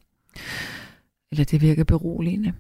Eller 1.32 1.46
det 1.46 1.62
virker 1.62 1.84
beroligende. 1.84 2.54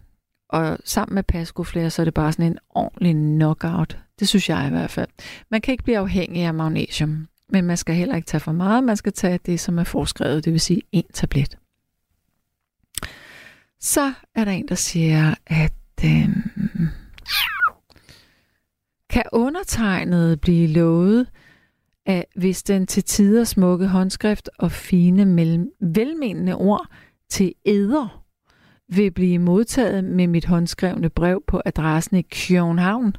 Og 0.49 0.77
sammen 0.85 1.15
med 1.15 1.23
paskoflager, 1.23 1.89
så 1.89 2.01
er 2.01 2.03
det 2.03 2.13
bare 2.13 2.31
sådan 2.31 2.51
en 2.51 2.57
ordentlig 2.69 3.13
knockout. 3.13 3.97
Det 4.21 4.29
synes 4.29 4.49
jeg 4.49 4.67
i 4.67 4.69
hvert 4.69 4.91
fald. 4.91 5.07
Man 5.51 5.61
kan 5.61 5.71
ikke 5.71 5.83
blive 5.83 5.97
afhængig 5.97 6.43
af 6.43 6.53
magnesium, 6.53 7.27
men 7.49 7.65
man 7.65 7.77
skal 7.77 7.95
heller 7.95 8.15
ikke 8.15 8.25
tage 8.25 8.41
for 8.41 8.51
meget. 8.51 8.83
Man 8.83 8.97
skal 8.97 9.13
tage 9.13 9.39
det, 9.45 9.59
som 9.59 9.79
er 9.79 9.83
foreskrevet, 9.83 10.45
det 10.45 10.53
vil 10.53 10.59
sige 10.59 10.81
en 10.91 11.03
tablet. 11.13 11.57
Så 13.79 14.13
er 14.35 14.45
der 14.45 14.51
en, 14.51 14.67
der 14.67 14.75
siger, 14.75 15.35
at 15.47 15.73
øh, 16.05 16.29
kan 19.09 19.23
undertegnet 19.31 20.41
blive 20.41 20.67
lovet, 20.67 21.27
at 22.05 22.25
hvis 22.35 22.63
den 22.63 22.87
til 22.87 23.03
tider 23.03 23.43
smukke 23.43 23.87
håndskrift 23.87 24.49
og 24.59 24.71
fine 24.71 25.25
mellem, 25.25 25.69
velmenende 25.79 26.55
ord 26.55 26.87
til 27.29 27.53
æder 27.65 28.23
vil 28.87 29.11
blive 29.11 29.39
modtaget 29.39 30.03
med 30.03 30.27
mit 30.27 30.45
håndskrevne 30.45 31.09
brev 31.09 31.43
på 31.47 31.61
adressen 31.65 32.17
i 32.17 32.21
København, 32.21 33.15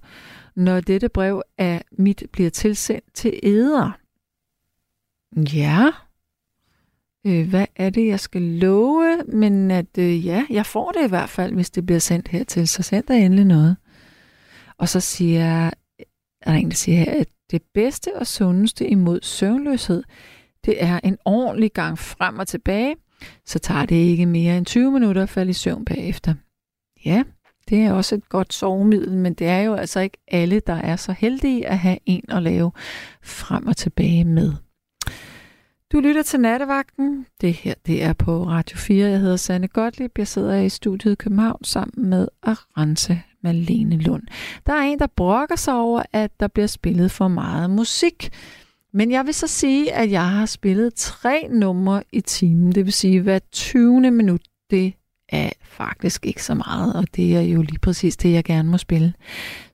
når 0.56 0.80
dette 0.80 1.08
brev 1.08 1.42
af 1.58 1.84
mit 1.92 2.22
bliver 2.32 2.50
tilsendt 2.50 3.14
til 3.14 3.40
æder. 3.42 3.98
Ja. 5.36 5.90
Øh, 7.26 7.48
hvad 7.48 7.66
er 7.76 7.90
det, 7.90 8.06
jeg 8.06 8.20
skal 8.20 8.42
love? 8.42 9.22
Men 9.28 9.70
at 9.70 9.98
øh, 9.98 10.26
ja, 10.26 10.46
jeg 10.50 10.66
får 10.66 10.92
det 10.92 11.04
i 11.04 11.08
hvert 11.08 11.28
fald, 11.28 11.54
hvis 11.54 11.70
det 11.70 11.86
bliver 11.86 11.98
sendt 11.98 12.28
hertil. 12.28 12.68
Så 12.68 12.82
send 12.82 13.04
der 13.04 13.14
endelig 13.14 13.44
noget. 13.44 13.76
Og 14.78 14.88
så 14.88 15.00
siger 15.00 15.40
jeg, 15.40 15.72
er 16.40 16.52
der 16.52 16.58
en, 16.58 16.70
der 16.70 16.76
siger 16.76 16.98
her, 16.98 17.20
at 17.20 17.28
det 17.50 17.62
bedste 17.74 18.16
og 18.16 18.26
sundeste 18.26 18.86
imod 18.86 19.20
søvnløshed, 19.22 20.02
det 20.64 20.82
er 20.82 21.00
en 21.04 21.18
ordentlig 21.24 21.72
gang 21.72 21.98
frem 21.98 22.38
og 22.38 22.48
tilbage, 22.48 22.96
så 23.44 23.58
tager 23.58 23.86
det 23.86 23.96
ikke 23.96 24.26
mere 24.26 24.56
end 24.58 24.66
20 24.66 24.92
minutter 24.92 25.22
at 25.22 25.28
falde 25.28 25.50
i 25.50 25.52
søvn 25.52 25.84
bagefter. 25.84 26.34
Ja, 27.04 27.24
det 27.68 27.78
er 27.78 27.92
også 27.92 28.14
et 28.14 28.28
godt 28.28 28.54
sovemiddel, 28.54 29.16
men 29.16 29.34
det 29.34 29.46
er 29.46 29.60
jo 29.60 29.74
altså 29.74 30.00
ikke 30.00 30.18
alle, 30.28 30.60
der 30.60 30.74
er 30.74 30.96
så 30.96 31.12
heldige 31.12 31.66
at 31.68 31.78
have 31.78 31.98
en 32.06 32.24
at 32.28 32.42
lave 32.42 32.72
frem 33.22 33.66
og 33.66 33.76
tilbage 33.76 34.24
med. 34.24 34.52
Du 35.92 36.00
lytter 36.00 36.22
til 36.22 36.40
Nattevagten. 36.40 37.26
Det 37.40 37.52
her 37.52 37.74
det 37.86 38.02
er 38.02 38.12
på 38.12 38.44
Radio 38.44 38.78
4. 38.78 39.08
Jeg 39.08 39.20
hedder 39.20 39.36
Sanne 39.36 39.68
Gottlieb. 39.68 40.18
Jeg 40.18 40.28
sidder 40.28 40.56
i 40.56 40.68
studiet 40.68 41.12
i 41.12 41.14
København 41.14 41.64
sammen 41.64 42.10
med 42.10 42.28
Arance 42.42 43.22
Malene 43.42 43.96
Lund. 43.96 44.22
Der 44.66 44.72
er 44.72 44.80
en, 44.80 44.98
der 44.98 45.06
brokker 45.06 45.56
sig 45.56 45.74
over, 45.74 46.02
at 46.12 46.40
der 46.40 46.48
bliver 46.48 46.66
spillet 46.66 47.10
for 47.10 47.28
meget 47.28 47.70
musik. 47.70 48.30
Men 48.92 49.10
jeg 49.10 49.26
vil 49.26 49.34
så 49.34 49.46
sige, 49.46 49.92
at 49.92 50.10
jeg 50.10 50.28
har 50.28 50.46
spillet 50.46 50.94
tre 50.94 51.48
numre 51.50 52.02
i 52.12 52.20
timen. 52.20 52.72
Det 52.72 52.84
vil 52.84 52.92
sige, 52.92 53.20
hver 53.20 53.38
20. 53.52 54.10
minut, 54.10 54.40
det 54.70 54.94
er 55.32 55.50
faktisk 55.62 56.26
ikke 56.26 56.44
så 56.44 56.54
meget, 56.54 56.94
og 56.94 57.04
det 57.16 57.36
er 57.36 57.40
jo 57.40 57.62
lige 57.62 57.78
præcis 57.78 58.16
det, 58.16 58.32
jeg 58.32 58.44
gerne 58.44 58.70
må 58.70 58.78
spille. 58.78 59.14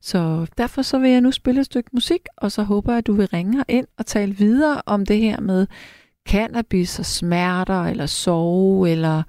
Så 0.01 0.47
derfor 0.59 0.82
så 0.82 0.98
vil 0.98 1.10
jeg 1.10 1.20
nu 1.20 1.30
spille 1.30 1.60
et 1.60 1.66
stykke 1.66 1.90
musik, 1.93 2.20
og 2.36 2.52
så 2.52 2.62
håber 2.62 2.93
jeg, 2.93 2.98
at 2.98 3.06
du 3.06 3.12
vil 3.12 3.26
ringe 3.26 3.64
ind 3.68 3.86
og 3.98 4.06
tale 4.06 4.36
videre 4.36 4.82
om 4.86 5.06
det 5.06 5.18
her 5.18 5.40
med 5.40 5.66
cannabis 6.28 6.98
og 6.98 7.06
smerter, 7.06 7.82
eller 7.82 8.06
sove, 8.06 8.90
eller 8.90 9.22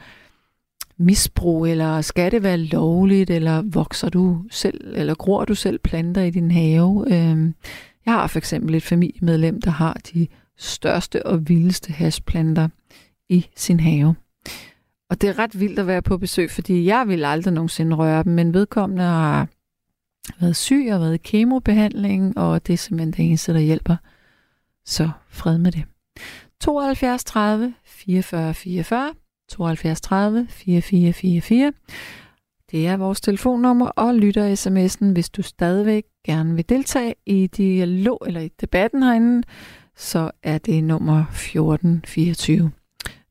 misbrug, 0.97 1.67
eller 1.67 2.01
skal 2.01 2.31
det 2.31 2.43
være 2.43 2.57
lovligt, 2.57 3.29
eller 3.29 3.61
vokser 3.61 4.09
du 4.09 4.43
selv, 4.51 4.93
eller 4.95 5.15
gror 5.15 5.45
du 5.45 5.55
selv 5.55 5.79
planter 5.79 6.21
i 6.21 6.29
din 6.29 6.51
have? 6.51 7.05
Øhm, 7.13 7.55
jeg 8.05 8.13
har 8.13 8.27
for 8.27 8.37
eksempel 8.37 8.75
et 8.75 8.83
familiemedlem, 8.83 9.61
der 9.61 9.71
har 9.71 10.01
de 10.13 10.27
største 10.57 11.25
og 11.25 11.49
vildeste 11.49 11.93
hashplanter 11.93 12.67
i 13.29 13.45
sin 13.55 13.79
have. 13.79 14.15
Og 15.09 15.21
det 15.21 15.29
er 15.29 15.39
ret 15.39 15.59
vildt 15.59 15.79
at 15.79 15.87
være 15.87 16.01
på 16.01 16.17
besøg, 16.17 16.51
fordi 16.51 16.85
jeg 16.85 17.07
vil 17.07 17.25
aldrig 17.25 17.53
nogensinde 17.53 17.95
røre 17.95 18.23
dem, 18.23 18.33
men 18.33 18.53
vedkommende 18.53 19.03
har 19.03 19.47
været 20.41 20.55
syg 20.55 20.89
og 20.91 20.99
været 20.99 21.13
i 21.13 21.17
kemobehandling, 21.17 22.37
og 22.37 22.67
det 22.67 22.73
er 22.73 22.77
simpelthen 22.77 23.11
det 23.11 23.25
eneste, 23.25 23.53
der 23.53 23.59
hjælper. 23.59 23.95
Så 24.85 25.09
fred 25.29 25.57
med 25.57 25.71
det. 25.71 25.83
72 26.61 27.23
30 27.23 27.73
44 27.83 28.53
44 28.53 29.13
72 29.49 30.01
30 30.01 30.47
44 30.49 31.13
44 31.13 31.73
det 32.71 32.87
er 32.87 32.97
vores 32.97 33.21
telefonnummer 33.21 33.87
og 33.87 34.15
lytter 34.15 34.55
sms'en, 34.55 35.13
hvis 35.13 35.29
du 35.29 35.41
stadigvæk 35.41 36.03
gerne 36.25 36.55
vil 36.55 36.69
deltage 36.69 37.15
i 37.25 37.47
dialog 37.47 38.23
eller 38.27 38.41
i 38.41 38.49
debatten 38.61 39.03
herinde, 39.03 39.47
så 39.95 40.31
er 40.43 40.57
det 40.57 40.83
nummer 40.83 41.19
1424. 41.19 42.71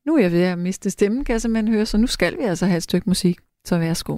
Nu 0.09 0.15
er 0.15 0.21
jeg 0.21 0.31
ved 0.31 0.43
at 0.43 0.57
miste 0.57 0.89
stemmen, 0.89 1.25
kan 1.25 1.33
jeg 1.33 1.41
simpelthen 1.41 1.73
høre, 1.73 1.85
så 1.85 1.97
nu 1.97 2.07
skal 2.07 2.37
vi 2.37 2.43
altså 2.43 2.65
have 2.65 2.77
et 2.77 2.83
stykke 2.83 3.09
musik. 3.09 3.39
Så 3.65 3.77
værsgo. 3.77 4.17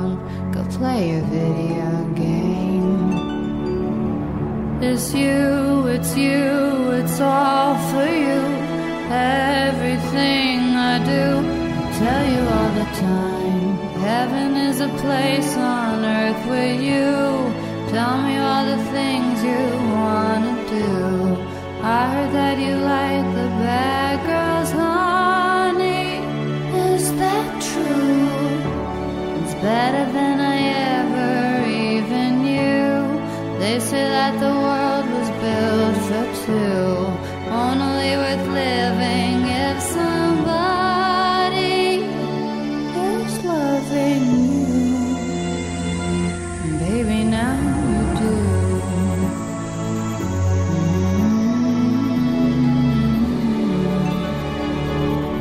Play 0.77 1.17
a 1.17 1.21
video 1.21 2.13
game. 2.15 3.11
It's 4.81 5.13
you, 5.13 5.87
it's 5.87 6.15
you, 6.17 6.91
it's 6.91 7.19
all 7.19 7.75
for 7.89 8.05
you. 8.05 8.41
Everything 9.11 10.59
I 10.91 10.97
do, 11.13 11.25
I 11.77 11.91
tell 11.99 12.25
you 12.33 12.41
all 12.55 12.71
the 12.81 12.89
time. 12.99 13.77
Heaven 14.09 14.55
is 14.55 14.79
a 14.79 14.89
place 15.03 15.55
on 15.57 16.03
earth 16.03 16.45
with 16.47 16.81
you. 16.81 17.51
Tell 17.91 18.17
me 18.23 18.37
all 18.37 18.65
the 18.65 18.81
things 18.95 19.43
you 19.43 19.63
wanna 19.93 20.55
do. 20.79 20.91
I 21.83 22.07
heard 22.13 22.31
that 22.33 22.57
you 22.57 22.75
like 22.77 23.25
the 23.35 23.49
bad 23.61 24.15
girls, 24.25 24.71
honey. 24.71 26.21
Is 26.93 27.05
that 27.21 27.61
true? 27.61 28.29
It's 29.43 29.53
better 29.55 30.05
than 30.11 30.40
say 33.91 34.07
that 34.07 34.33
the 34.39 34.53
world 34.65 35.05
was 35.15 35.29
built 35.43 35.97
for 36.07 36.25
two, 36.45 36.87
only 37.63 38.11
worth 38.21 38.45
living 38.61 39.37
if 39.67 39.77
somebody 39.97 41.27
is 43.09 43.33
loving 43.43 44.25
you. 44.47 44.95
And 46.63 46.75
baby, 46.79 47.19
now 47.35 47.55
you 47.91 48.03
do. 48.21 48.33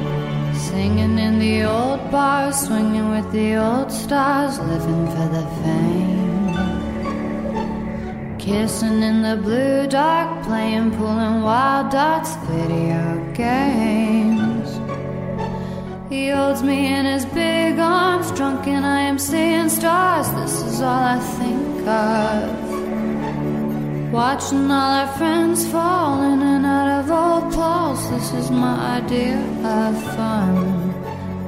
Mm-hmm. 0.00 0.58
Singing 0.68 1.14
in 1.26 1.34
the 1.38 1.56
old 1.76 2.02
bars, 2.10 2.56
swinging 2.66 3.08
with 3.14 3.28
the 3.30 3.48
old 3.68 3.90
stars, 3.92 4.58
living 4.58 5.06
for 5.14 5.28
the 5.36 5.44
fame. 5.62 6.19
Kissing 8.50 9.02
in 9.04 9.22
the 9.22 9.36
blue 9.36 9.86
dark, 9.86 10.44
playing, 10.44 10.90
pulling 10.96 11.42
wild 11.42 11.92
dots, 11.92 12.34
video 12.48 13.32
games. 13.32 14.68
He 16.10 16.30
holds 16.30 16.60
me 16.60 16.92
in 16.92 17.04
his 17.04 17.24
big 17.26 17.78
arms, 17.78 18.32
drunk, 18.32 18.66
and 18.66 18.84
I 18.84 19.02
am 19.02 19.20
seeing 19.20 19.68
stars. 19.68 20.28
This 20.32 20.62
is 20.62 20.80
all 20.80 21.04
I 21.16 21.20
think 21.38 21.86
of. 21.86 24.12
Watching 24.12 24.68
all 24.68 24.94
our 25.00 25.06
friends 25.16 25.64
fall 25.68 26.20
in 26.20 26.42
and 26.42 26.66
out 26.66 26.88
of 26.98 27.08
old 27.08 27.52
clothes. 27.52 28.10
This 28.10 28.32
is 28.32 28.50
my 28.50 28.96
idea 28.96 29.38
of 29.62 29.94
fun. 30.16 30.92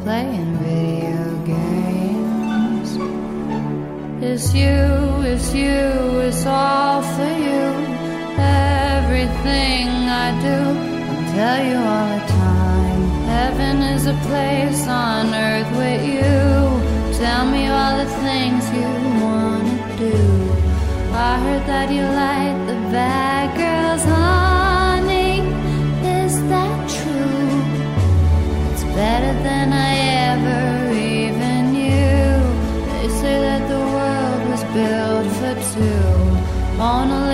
Playing 0.05 0.57
video 0.59 1.47
games. 1.47 1.82
It's 4.25 4.55
you, 4.55 4.71
it's 5.33 5.53
you, 5.53 6.21
it's 6.21 6.47
all 6.47 7.03
for 7.03 7.33
you. 7.47 7.63
Everything 8.39 9.89
I 10.25 10.31
do, 10.47 10.59
I'll 11.11 11.27
tell 11.35 11.61
you 11.67 11.79
all 11.93 12.09
the 12.17 12.25
time. 12.29 13.03
Heaven 13.35 13.83
is 13.83 14.07
a 14.07 14.15
place 14.29 14.87
on 14.87 15.35
earth 15.35 15.71
with 15.77 16.03
you. 16.07 17.19
Tell 17.19 17.51
me 17.51 17.67
all 17.67 17.97
the 17.99 18.11
things 18.23 18.63
you 18.71 18.91
wanna 19.25 19.97
do. 19.99 20.17
I 21.13 21.41
heard 21.43 21.67
that 21.67 21.91
you 21.91 22.03
like 22.03 22.59
the 22.71 22.79
bad 22.95 23.47
girls, 23.59 24.05
honey. 24.05 25.41
Is 26.23 26.35
that 26.49 26.79
true? 26.97 27.59
It's 28.71 28.85
better 28.95 29.35
than 29.43 29.73
I 29.73 29.93
ever 30.31 30.93
even 30.95 31.73
knew. 31.73 32.23
They 32.87 33.09
say 33.21 33.37
that 33.47 33.69
the 33.69 33.92
built 34.73 35.27
for 35.39 35.55
two, 35.75 36.81
only 36.81 37.13
worth 37.13 37.32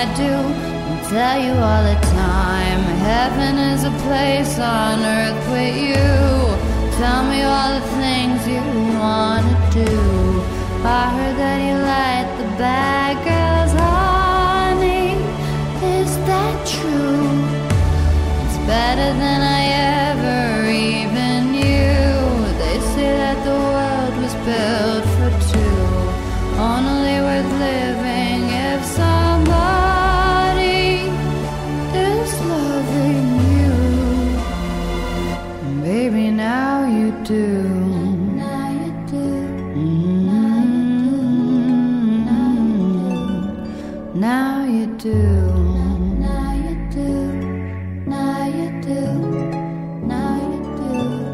I 0.00 0.04
do. 0.14 0.32
I 0.92 0.96
tell 1.10 1.38
you 1.42 1.54
all 1.68 1.82
the 1.82 1.98
time, 2.14 2.82
heaven 3.10 3.54
is 3.72 3.82
a 3.82 3.90
place 4.06 4.56
on 4.56 5.00
earth 5.02 5.42
with 5.50 5.76
you. 5.88 6.06
Tell 7.02 7.22
me 7.32 7.42
all 7.42 7.70
the 7.78 7.86
things 7.98 8.38
you 8.46 8.62
wanna 9.02 9.56
do. 9.72 9.90
I 10.86 11.02
heard 11.16 11.36
that 11.42 11.58
you 11.66 11.76
like 11.96 12.28
the 12.40 12.48
bad 12.62 13.14
girls, 13.26 13.72
honey. 13.82 15.18
Is 15.98 16.12
that 16.30 16.54
true? 16.74 17.34
It's 18.44 18.58
better 18.70 19.10
than 19.22 19.40
I 19.58 19.62
ever 20.06 20.70
even 20.94 21.50
knew. 21.56 22.14
They 22.62 22.78
say 22.94 23.10
that 23.22 23.38
the 23.48 23.58
world 23.74 24.14
was 24.22 24.34
built. 24.46 24.97
Now 44.20 44.64
you 44.64 44.86
do. 44.98 45.14
Now 46.18 46.52
you 46.54 46.74
do. 46.90 47.10
Now 48.06 48.46
you 48.46 48.68
do. 48.82 49.00
Now 50.06 50.36
you 50.42 50.58
do. 50.76 51.28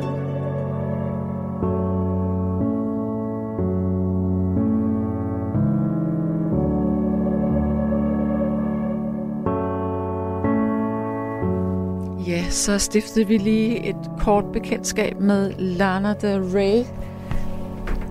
Ja, 12.26 12.50
så 12.50 12.78
stiftede 12.78 13.26
vi 13.26 13.38
lige 13.38 13.88
et 13.88 13.96
kort 14.18 14.44
bekendtskab 14.52 15.20
med 15.20 15.52
Lana 15.58 16.14
Del 16.14 16.42
Rey 16.42 16.84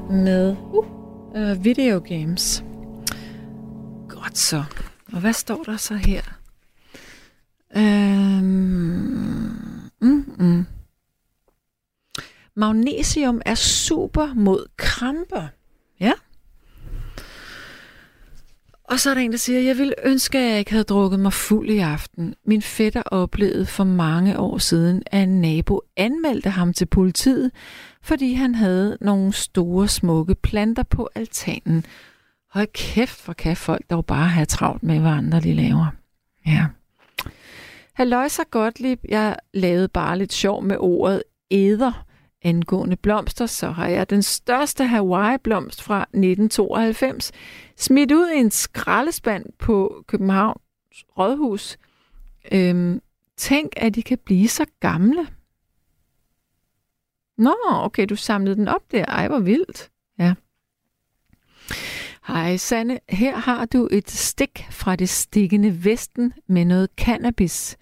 med 0.10 0.56
uh, 0.72 0.86
uh, 1.36 1.66
videogames. 1.66 2.64
Godt 4.34 4.39
så. 4.39 4.64
Og 5.14 5.19
hvad 5.19 5.34
står 5.34 5.64
der 5.64 5.77
så 5.77 5.95
her? 5.95 6.22
Øhm, 7.77 8.41
mm, 10.01 10.35
mm. 10.39 10.65
Magnesium 12.55 13.41
er 13.45 13.55
super 13.55 14.34
mod 14.34 14.65
kramper. 14.77 15.47
Ja. 15.99 16.11
Og 18.84 18.99
så 18.99 19.10
er 19.10 19.14
der 19.14 19.22
en, 19.22 19.31
der 19.31 19.38
siger, 19.38 19.60
jeg 19.60 19.77
ville 19.77 19.93
ønske, 20.03 20.38
at 20.39 20.49
jeg 20.49 20.60
ikke 20.60 20.72
havde 20.72 20.84
drukket 20.84 21.19
mig 21.19 21.34
fuld 21.34 21.69
i 21.69 21.80
aften. 21.80 22.35
Min 22.45 22.61
fætter 22.61 23.01
oplevede 23.01 23.65
for 23.65 23.84
mange 23.84 24.39
år 24.39 24.57
siden, 24.57 25.03
at 25.05 25.23
en 25.23 25.41
nabo 25.41 25.81
anmeldte 25.97 26.49
ham 26.49 26.73
til 26.73 26.85
politiet, 26.85 27.51
fordi 28.01 28.34
han 28.34 28.55
havde 28.55 28.97
nogle 29.01 29.34
store, 29.34 29.88
smukke 29.88 30.35
planter 30.35 30.84
på 30.84 31.10
altanen. 31.15 31.85
Hold 32.53 32.67
kæft, 32.73 33.25
hvor 33.25 33.34
kan 33.34 33.57
folk 33.57 33.89
dog 33.89 34.05
bare 34.05 34.27
have 34.27 34.45
travlt 34.45 34.84
med, 34.84 34.99
hvad 34.99 35.11
andre 35.11 35.39
de 35.39 35.53
laver. 35.53 35.88
Ja. 36.45 36.65
Halløj 37.93 38.27
så 38.27 38.43
Gottlieb, 38.51 38.99
jeg 39.09 39.38
lavede 39.53 39.88
bare 39.88 40.17
lidt 40.17 40.34
sjov 40.34 40.63
med 40.63 40.77
ordet 40.80 41.23
æder 41.51 42.05
angående 42.41 42.95
blomster, 42.95 43.45
så 43.45 43.71
har 43.71 43.88
jeg 43.88 44.09
den 44.09 44.23
største 44.23 44.85
Hawaii-blomst 44.85 45.81
fra 45.81 46.01
1992 46.01 47.31
smidt 47.77 48.11
ud 48.11 48.30
i 48.30 48.39
en 48.39 48.51
skraldespand 48.51 49.45
på 49.59 50.03
Københavns 50.07 51.05
Rådhus. 51.17 51.77
Øhm, 52.51 53.01
tænk, 53.38 53.73
at 53.77 53.95
de 53.95 54.03
kan 54.03 54.17
blive 54.25 54.47
så 54.47 54.65
gamle. 54.80 55.27
Nå, 57.38 57.55
okay, 57.69 58.05
du 58.09 58.15
samlede 58.15 58.55
den 58.55 58.67
op 58.67 58.91
der. 58.91 59.05
Ej, 59.05 59.27
hvor 59.27 59.39
vildt. 59.39 59.89
Ja. 60.19 60.34
Hej 62.28 62.58
Sanne, 62.58 63.00
her 63.10 63.36
har 63.36 63.66
du 63.66 63.88
et 63.91 64.12
stik 64.12 64.68
fra 64.72 64.95
det 64.95 65.10
stikkende 65.10 65.86
vesten 65.86 66.34
med 66.48 66.66
noget 66.66 66.90
cannabis. 66.98 67.78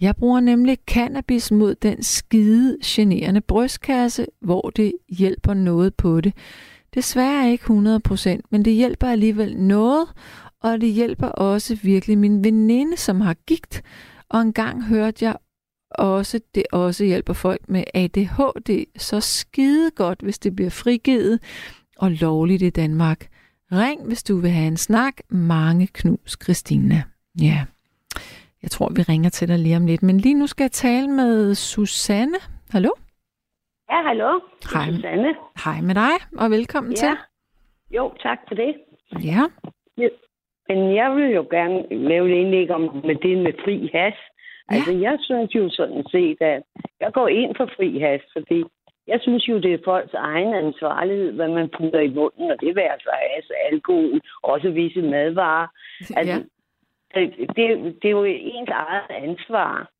Jeg 0.00 0.16
bruger 0.16 0.40
nemlig 0.40 0.78
cannabis 0.86 1.50
mod 1.50 1.74
den 1.74 2.02
skide 2.02 2.78
generende 2.84 3.40
brystkasse, 3.40 4.26
hvor 4.40 4.70
det 4.76 4.92
hjælper 5.08 5.54
noget 5.54 5.94
på 5.94 6.20
det. 6.20 6.32
Desværre 6.94 7.50
ikke 7.52 7.64
100%, 7.64 8.40
men 8.50 8.64
det 8.64 8.72
hjælper 8.72 9.06
alligevel 9.06 9.56
noget, 9.56 10.08
og 10.62 10.80
det 10.80 10.92
hjælper 10.92 11.26
også 11.26 11.78
virkelig 11.82 12.18
min 12.18 12.44
veninde, 12.44 12.96
som 12.96 13.20
har 13.20 13.34
gigt. 13.46 13.82
Og 14.28 14.40
engang 14.40 14.84
hørte 14.84 15.24
jeg 15.24 15.36
også, 15.90 16.40
det 16.54 16.62
også 16.72 17.04
hjælper 17.04 17.32
folk 17.32 17.68
med 17.68 17.84
ADHD 17.94 18.84
så 18.98 19.20
skide 19.20 19.90
godt, 19.90 20.20
hvis 20.20 20.38
det 20.38 20.56
bliver 20.56 20.70
frigivet 20.70 21.38
og 21.96 22.10
lovligt 22.10 22.62
i 22.62 22.70
Danmark. 22.70 23.28
Ring, 23.72 24.06
hvis 24.06 24.22
du 24.22 24.40
vil 24.40 24.50
have 24.50 24.66
en 24.68 24.76
snak. 24.76 25.14
Mange 25.28 25.86
knus, 25.86 26.36
Christina. 26.42 27.02
Ja. 27.40 27.58
Jeg 28.62 28.70
tror, 28.70 28.88
vi 28.96 29.02
ringer 29.02 29.30
til 29.30 29.48
dig 29.48 29.58
lige 29.58 29.76
om 29.76 29.86
lidt. 29.86 30.02
Men 30.02 30.18
lige 30.18 30.34
nu 30.34 30.46
skal 30.46 30.64
jeg 30.64 30.70
tale 30.72 31.08
med 31.08 31.54
Susanne. 31.54 32.38
Hallo? 32.70 32.90
Ja, 33.90 34.02
hallo. 34.08 34.40
Hej. 34.74 34.86
Susanne. 34.92 35.34
Hej 35.64 35.80
med 35.80 35.94
dig, 35.94 36.14
og 36.38 36.50
velkommen 36.50 36.92
Ja. 36.92 36.96
til. 36.96 37.08
Jo, 37.96 38.12
tak 38.22 38.38
for 38.48 38.54
det. 38.54 38.74
Ja. 39.24 39.42
Men 40.68 40.94
jeg 40.94 41.08
vil 41.16 41.30
jo 41.38 41.46
gerne 41.50 41.78
lave 42.08 42.24
et 42.30 42.36
indlæg 42.42 42.70
om 42.70 42.80
med 42.80 43.16
det 43.26 43.38
med 43.38 43.52
fri 43.64 43.90
has. 43.94 44.14
Altså, 44.68 44.92
jeg 44.92 45.16
synes 45.20 45.54
jo 45.54 45.70
sådan 45.70 46.04
set, 46.10 46.36
at 46.40 46.62
jeg 47.00 47.12
går 47.12 47.28
ind 47.28 47.54
for 47.56 47.66
fri 47.76 47.98
has, 47.98 48.20
fordi 48.36 48.64
jeg 49.12 49.18
synes 49.20 49.48
jo, 49.48 49.58
det 49.58 49.72
er 49.74 49.84
folks 49.84 50.14
egen 50.14 50.54
ansvarlighed, 50.54 51.32
hvad 51.32 51.48
man 51.48 51.68
putter 51.76 52.00
i 52.00 52.08
munden, 52.08 52.50
og 52.50 52.60
det 52.60 52.74
vil 52.76 52.80
altså 52.94 53.10
has, 53.12 53.50
alkohol, 53.72 54.20
også 54.42 54.70
visse 54.70 55.02
madvarer. 55.02 55.66
Altså, 56.16 56.36
ja. 57.14 57.20
det, 57.20 57.38
det, 57.56 57.66
det 58.02 58.08
er 58.08 58.16
jo 58.20 58.24
ens 58.24 58.70
eget 58.70 59.10
ansvar. 59.10 59.90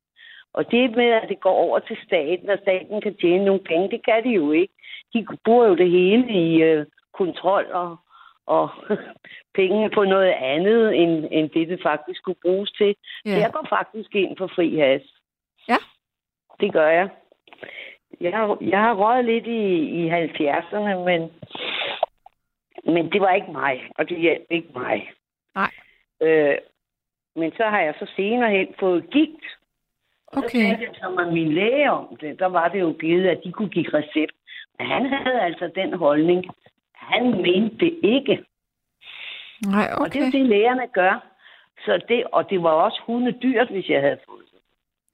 Og 0.53 0.71
det 0.71 0.95
med, 0.95 1.09
at 1.21 1.29
det 1.29 1.39
går 1.39 1.57
over 1.65 1.79
til 1.79 1.97
staten, 2.05 2.49
og 2.49 2.57
staten 2.61 3.01
kan 3.01 3.15
tjene 3.15 3.45
nogle 3.45 3.61
penge, 3.61 3.89
det 3.89 4.05
kan 4.05 4.23
de 4.23 4.29
jo 4.29 4.51
ikke. 4.51 4.73
De 5.13 5.25
bruger 5.45 5.67
jo 5.67 5.75
det 5.75 5.89
hele 5.91 6.27
i 6.43 6.61
øh, 6.61 6.85
kontrol 7.13 7.65
og, 7.71 7.97
og 8.45 8.69
penge 9.59 9.89
på 9.89 10.03
noget 10.03 10.33
andet, 10.53 10.95
end, 11.01 11.27
end 11.31 11.49
det, 11.49 11.67
det 11.67 11.79
faktisk 11.83 12.19
skulle 12.19 12.39
bruges 12.45 12.71
til. 12.71 12.95
Ja. 13.25 13.31
Jeg 13.31 13.51
går 13.53 13.65
faktisk 13.69 14.15
ind 14.15 14.37
for 14.37 14.47
fri 14.47 14.75
has. 14.77 15.01
Ja. 15.69 15.77
Det 16.59 16.73
gør 16.73 16.89
jeg. 16.89 17.09
Jeg 18.19 18.31
har, 18.37 18.57
jeg 18.61 18.79
har 18.79 18.93
røget 18.93 19.25
lidt 19.25 19.47
i, 19.47 19.77
i 20.01 20.09
70'erne, 20.09 20.95
men, 21.05 21.31
men 22.93 23.11
det 23.11 23.21
var 23.21 23.33
ikke 23.33 23.51
mig, 23.51 23.89
og 23.97 24.09
det 24.09 24.17
hjalp 24.21 24.45
ikke 24.49 24.69
mig. 24.75 25.11
Nej. 25.55 25.71
Øh, 26.21 26.57
men 27.35 27.51
så 27.57 27.63
har 27.63 27.79
jeg 27.81 27.93
så 27.99 28.11
senere 28.15 28.51
hen 28.51 28.67
fået 28.79 29.09
gigt. 29.09 29.45
Og 30.27 30.37
så 30.37 30.45
Okay. 30.45 30.67
talte 30.67 30.83
jeg 30.83 30.95
så 30.95 31.09
med 31.09 31.31
min 31.31 31.53
læge 31.53 31.91
om 31.91 32.17
det. 32.21 32.39
Der 32.39 32.45
var 32.45 32.67
det 32.67 32.79
jo 32.79 32.95
givet, 32.99 33.27
at 33.27 33.41
de 33.43 33.51
kunne 33.51 33.69
give 33.69 33.93
recept. 33.93 34.33
Men 34.79 34.87
han 34.87 35.05
havde 35.05 35.41
altså 35.41 35.71
den 35.75 35.93
holdning. 35.93 36.45
Han 36.93 37.31
mente 37.31 37.77
det 37.85 37.99
ikke. 38.03 38.45
Nej, 39.67 39.87
Og 39.97 40.13
det 40.13 40.21
er 40.21 40.27
okay. 40.27 40.39
det, 40.39 40.45
lægerne 40.45 40.87
gør. 40.87 41.27
Så 41.85 42.01
det, 42.07 42.23
og 42.31 42.49
det 42.49 42.63
var 42.63 42.69
også 42.69 43.01
hundedyrt, 43.05 43.69
hvis 43.69 43.89
jeg 43.89 44.01
havde 44.01 44.17
fået 44.29 44.45
det. 44.51 44.59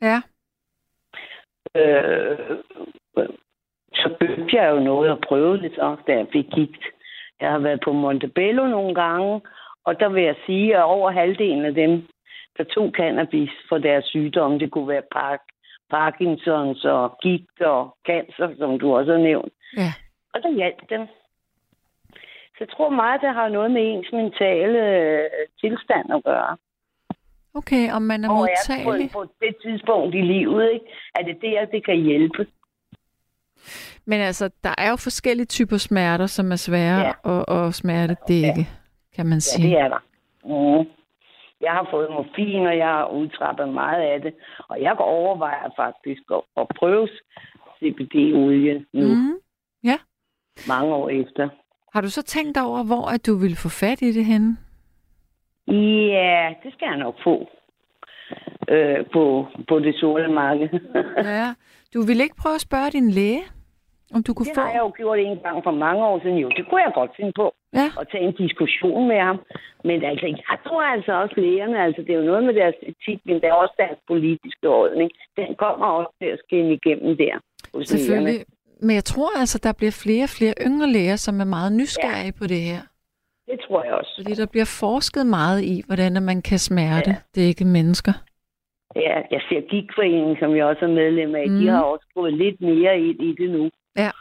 Ja. 0.02 0.22
Øh, 1.78 2.58
så 3.94 4.16
begyndte 4.20 4.56
jeg 4.56 4.72
jo 4.72 4.80
noget 4.80 5.12
at 5.12 5.24
prøve 5.28 5.58
det 5.58 5.72
så, 5.76 5.96
da 6.08 6.12
jeg 6.14 6.28
fik 6.34 6.46
gigt. 6.56 6.84
Jeg 7.42 7.52
har 7.52 7.60
været 7.60 7.82
på 7.86 7.92
Montebello 7.92 8.68
nogle 8.68 8.96
gange, 8.96 9.42
og 9.86 10.00
der 10.00 10.10
vil 10.10 10.24
jeg 10.24 10.36
sige, 10.46 10.78
at 10.78 10.84
over 10.84 11.12
halvdelen 11.12 11.66
af 11.66 11.74
dem, 11.74 12.08
der 12.58 12.64
tog 12.64 12.92
cannabis 12.96 13.50
for 13.70 13.78
deres 13.78 14.06
sygdomme, 14.06 14.60
det 14.60 14.72
kunne 14.72 14.88
være 14.88 15.12
Park, 15.12 15.40
Parkinsons 15.90 16.86
og 16.86 17.18
gigt 17.22 17.62
og 17.62 17.98
cancer, 18.08 18.50
som 18.58 18.80
du 18.80 18.96
også 18.96 19.12
har 19.12 19.20
nævnt. 19.20 19.54
Ja. 19.78 19.92
Og 20.34 20.44
det 20.44 20.56
hjalp 20.56 20.90
dem. 20.90 21.08
Så 22.54 22.60
jeg 22.60 22.70
tror 22.70 22.90
meget, 22.90 23.22
det 23.22 23.34
har 23.34 23.50
noget 23.50 23.72
med 23.72 23.82
ens 23.82 24.12
mentale 24.12 24.80
øh, 24.98 25.30
tilstand 25.62 26.14
at 26.14 26.24
gøre. 26.24 26.58
Okay, 27.58 27.92
om 27.92 28.02
man 28.02 28.24
er 28.26 28.30
Og 28.30 28.36
er 28.36 28.40
modtagelig. 28.40 29.10
på, 29.12 29.20
på 29.26 29.34
det 29.42 29.56
tidspunkt 29.64 30.16
i 30.16 30.22
livet, 30.22 30.70
ikke? 30.74 30.86
er 31.20 31.24
det 31.24 31.38
der, 31.42 31.66
det 31.66 31.86
kan 31.86 31.98
hjælpe. 32.04 32.48
Men 34.06 34.20
altså, 34.22 34.50
der 34.64 34.76
er 34.78 34.90
jo 34.90 34.96
forskellige 34.96 35.46
typer 35.46 35.78
smerter, 35.78 36.26
som 36.26 36.52
er 36.52 36.56
svære 36.56 37.00
Ja. 37.00 37.40
at, 37.40 37.66
at 37.68 37.74
smerte 37.74 38.16
dække, 38.28 38.68
kan 39.16 39.26
man 39.26 39.36
Ja, 39.36 39.40
sige. 39.40 39.70
det 39.70 39.80
er 39.80 39.88
der. 39.88 40.02
Mm. 40.44 40.88
Jeg 41.62 41.72
har 41.72 41.88
fået 41.92 42.10
morfin, 42.10 42.66
og 42.68 42.78
jeg 42.78 42.88
har 42.88 43.08
udtrappet 43.08 43.70
meget 43.70 44.02
af 44.02 44.22
det. 44.22 44.34
Og 44.70 44.82
jeg 44.82 44.96
overvejer 45.00 45.70
faktisk 45.76 46.22
at, 46.32 46.42
at 46.58 46.68
prøve 46.80 47.08
CBD-olie 47.80 48.86
nu, 48.94 49.08
mm. 49.08 49.34
Ja. 49.84 49.98
mange 50.68 50.94
år 50.94 51.10
efter. 51.10 51.50
Har 51.94 52.02
du 52.02 52.10
så 52.10 52.22
tænkt 52.24 52.58
over, 52.58 52.84
hvor 52.84 53.06
at 53.06 53.26
du 53.26 53.36
vil 53.36 53.56
få 53.56 53.70
fat 53.70 54.02
i 54.02 54.12
det 54.12 54.26
henne? 54.26 54.58
Ja, 55.68 56.54
det 56.64 56.74
skal 56.74 56.88
jeg 56.92 56.98
nok 56.98 57.16
få 57.24 57.50
øh, 58.70 59.06
på, 59.14 59.46
på 59.70 59.80
det 59.80 59.96
sorte 60.00 60.28
marked. 60.28 60.70
Ja. 61.18 61.54
Du 61.94 62.02
vil 62.08 62.22
ikke 62.22 62.36
prøve 62.42 62.56
at 62.56 62.62
spørge 62.62 62.90
din 62.92 63.10
læge, 63.10 63.44
om 64.16 64.24
du 64.24 64.34
kunne 64.34 64.46
det 64.46 64.56
få... 64.56 64.62
har 64.62 64.72
jeg 64.72 64.80
jo 64.80 64.92
gjort 64.98 65.20
en 65.20 65.40
gang 65.46 65.64
for 65.64 65.72
mange 65.72 66.06
år 66.06 66.20
siden. 66.24 66.38
Jo, 66.38 66.50
det 66.58 66.64
kunne 66.70 66.82
jeg 66.82 66.92
godt 66.96 67.12
finde 67.18 67.34
på. 67.36 67.54
Ja. 67.74 67.88
at 68.02 68.08
tage 68.12 68.24
en 68.24 68.36
diskussion 68.44 69.08
med 69.08 69.20
ham. 69.28 69.38
Men 69.84 69.98
altså, 70.12 70.26
jeg 70.26 70.58
tror 70.68 70.82
altså 70.96 71.12
også 71.24 71.36
lægerne, 71.38 71.84
altså 71.86 72.02
det 72.02 72.12
er 72.14 72.20
jo 72.22 72.26
noget 72.32 72.44
med 72.44 72.54
deres 72.54 72.76
etik, 72.82 73.20
men 73.26 73.36
det 73.36 73.48
er 73.52 73.54
også 73.54 73.76
deres 73.78 74.00
politiske 74.08 74.68
holdning. 74.68 75.10
Den 75.38 75.56
kommer 75.64 75.86
også 75.86 76.12
til 76.22 76.30
at 76.36 76.40
skinne 76.46 76.74
igennem 76.74 77.18
der. 77.18 77.36
hos 77.74 77.88
Selvfølgelig. 77.88 78.34
lægerne. 78.34 78.46
Men 78.82 78.96
jeg 78.96 79.04
tror 79.04 79.40
altså, 79.40 79.58
der 79.64 79.74
bliver 79.80 79.96
flere 80.04 80.24
og 80.24 80.34
flere 80.38 80.54
yngre 80.68 80.88
læger, 80.96 81.16
som 81.16 81.40
er 81.40 81.50
meget 81.58 81.72
nysgerrige 81.72 82.34
ja. 82.34 82.40
på 82.40 82.48
det 82.48 82.62
her. 82.70 82.82
Det 83.48 83.60
tror 83.68 83.84
jeg 83.84 83.94
også. 83.94 84.14
Fordi 84.18 84.34
der 84.34 84.46
bliver 84.46 84.78
forsket 84.82 85.26
meget 85.26 85.62
i, 85.62 85.84
hvordan 85.88 86.24
man 86.24 86.42
kan 86.42 86.60
smerte 86.60 87.10
ja. 87.10 87.42
dække 87.42 87.66
mennesker. 87.66 88.14
Ja, 88.96 89.16
jeg 89.32 89.42
ser 89.50 89.62
Gigforeningen, 89.70 90.38
som 90.40 90.56
jeg 90.56 90.66
også 90.66 90.86
er 90.86 90.90
medlem 91.02 91.36
af, 91.36 91.48
mm. 91.50 91.60
De 91.60 91.68
har 91.68 91.82
også 91.82 92.08
gået 92.16 92.34
lidt 92.34 92.62
mere 92.62 93.00
ind 93.00 93.22
i 93.22 93.36
det 93.40 93.50
nu. 93.50 93.70
Ja. 93.98 94.12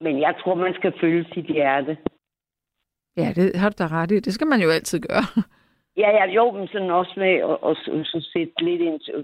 Men 0.00 0.20
jeg 0.20 0.34
tror, 0.40 0.54
man 0.54 0.74
skal 0.74 0.92
følge 1.00 1.26
sit 1.34 1.46
hjerte. 1.46 1.96
Ja, 3.16 3.32
det 3.36 3.56
har 3.56 3.68
du 3.70 3.76
da 3.78 3.86
ret 3.86 4.10
i. 4.10 4.20
Det 4.20 4.34
skal 4.34 4.46
man 4.46 4.60
jo 4.60 4.70
altid 4.70 5.00
gøre. 5.00 5.26
Ja, 5.96 6.10
ja, 6.18 6.24
jo, 6.38 6.50
men 6.50 6.68
sådan 6.68 6.90
også 6.90 7.14
med 7.16 7.34
at, 7.50 7.58
at, 7.70 7.76
at, 7.98 8.06
at 8.14 8.22
sætte 8.32 8.64
lidt 8.64 8.82
ind 8.82 9.00
til 9.00 9.14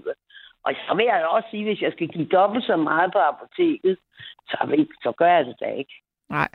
Og 0.63 0.73
så 0.87 0.95
vil 0.95 1.05
jeg 1.05 1.27
også 1.27 1.47
sige, 1.51 1.63
hvis 1.63 1.81
jeg 1.81 1.91
skal 1.91 2.07
give 2.07 2.25
dobbelt 2.25 2.65
så 2.65 2.75
meget 2.75 3.11
på 3.13 3.19
apoteket, 3.19 3.97
så, 4.49 4.57
vil, 4.69 4.87
så 5.03 5.11
gør 5.17 5.31
jeg 5.37 5.45
det 5.45 5.55
da 5.59 5.65
ikke. 5.65 5.93
Nej. 6.29 6.49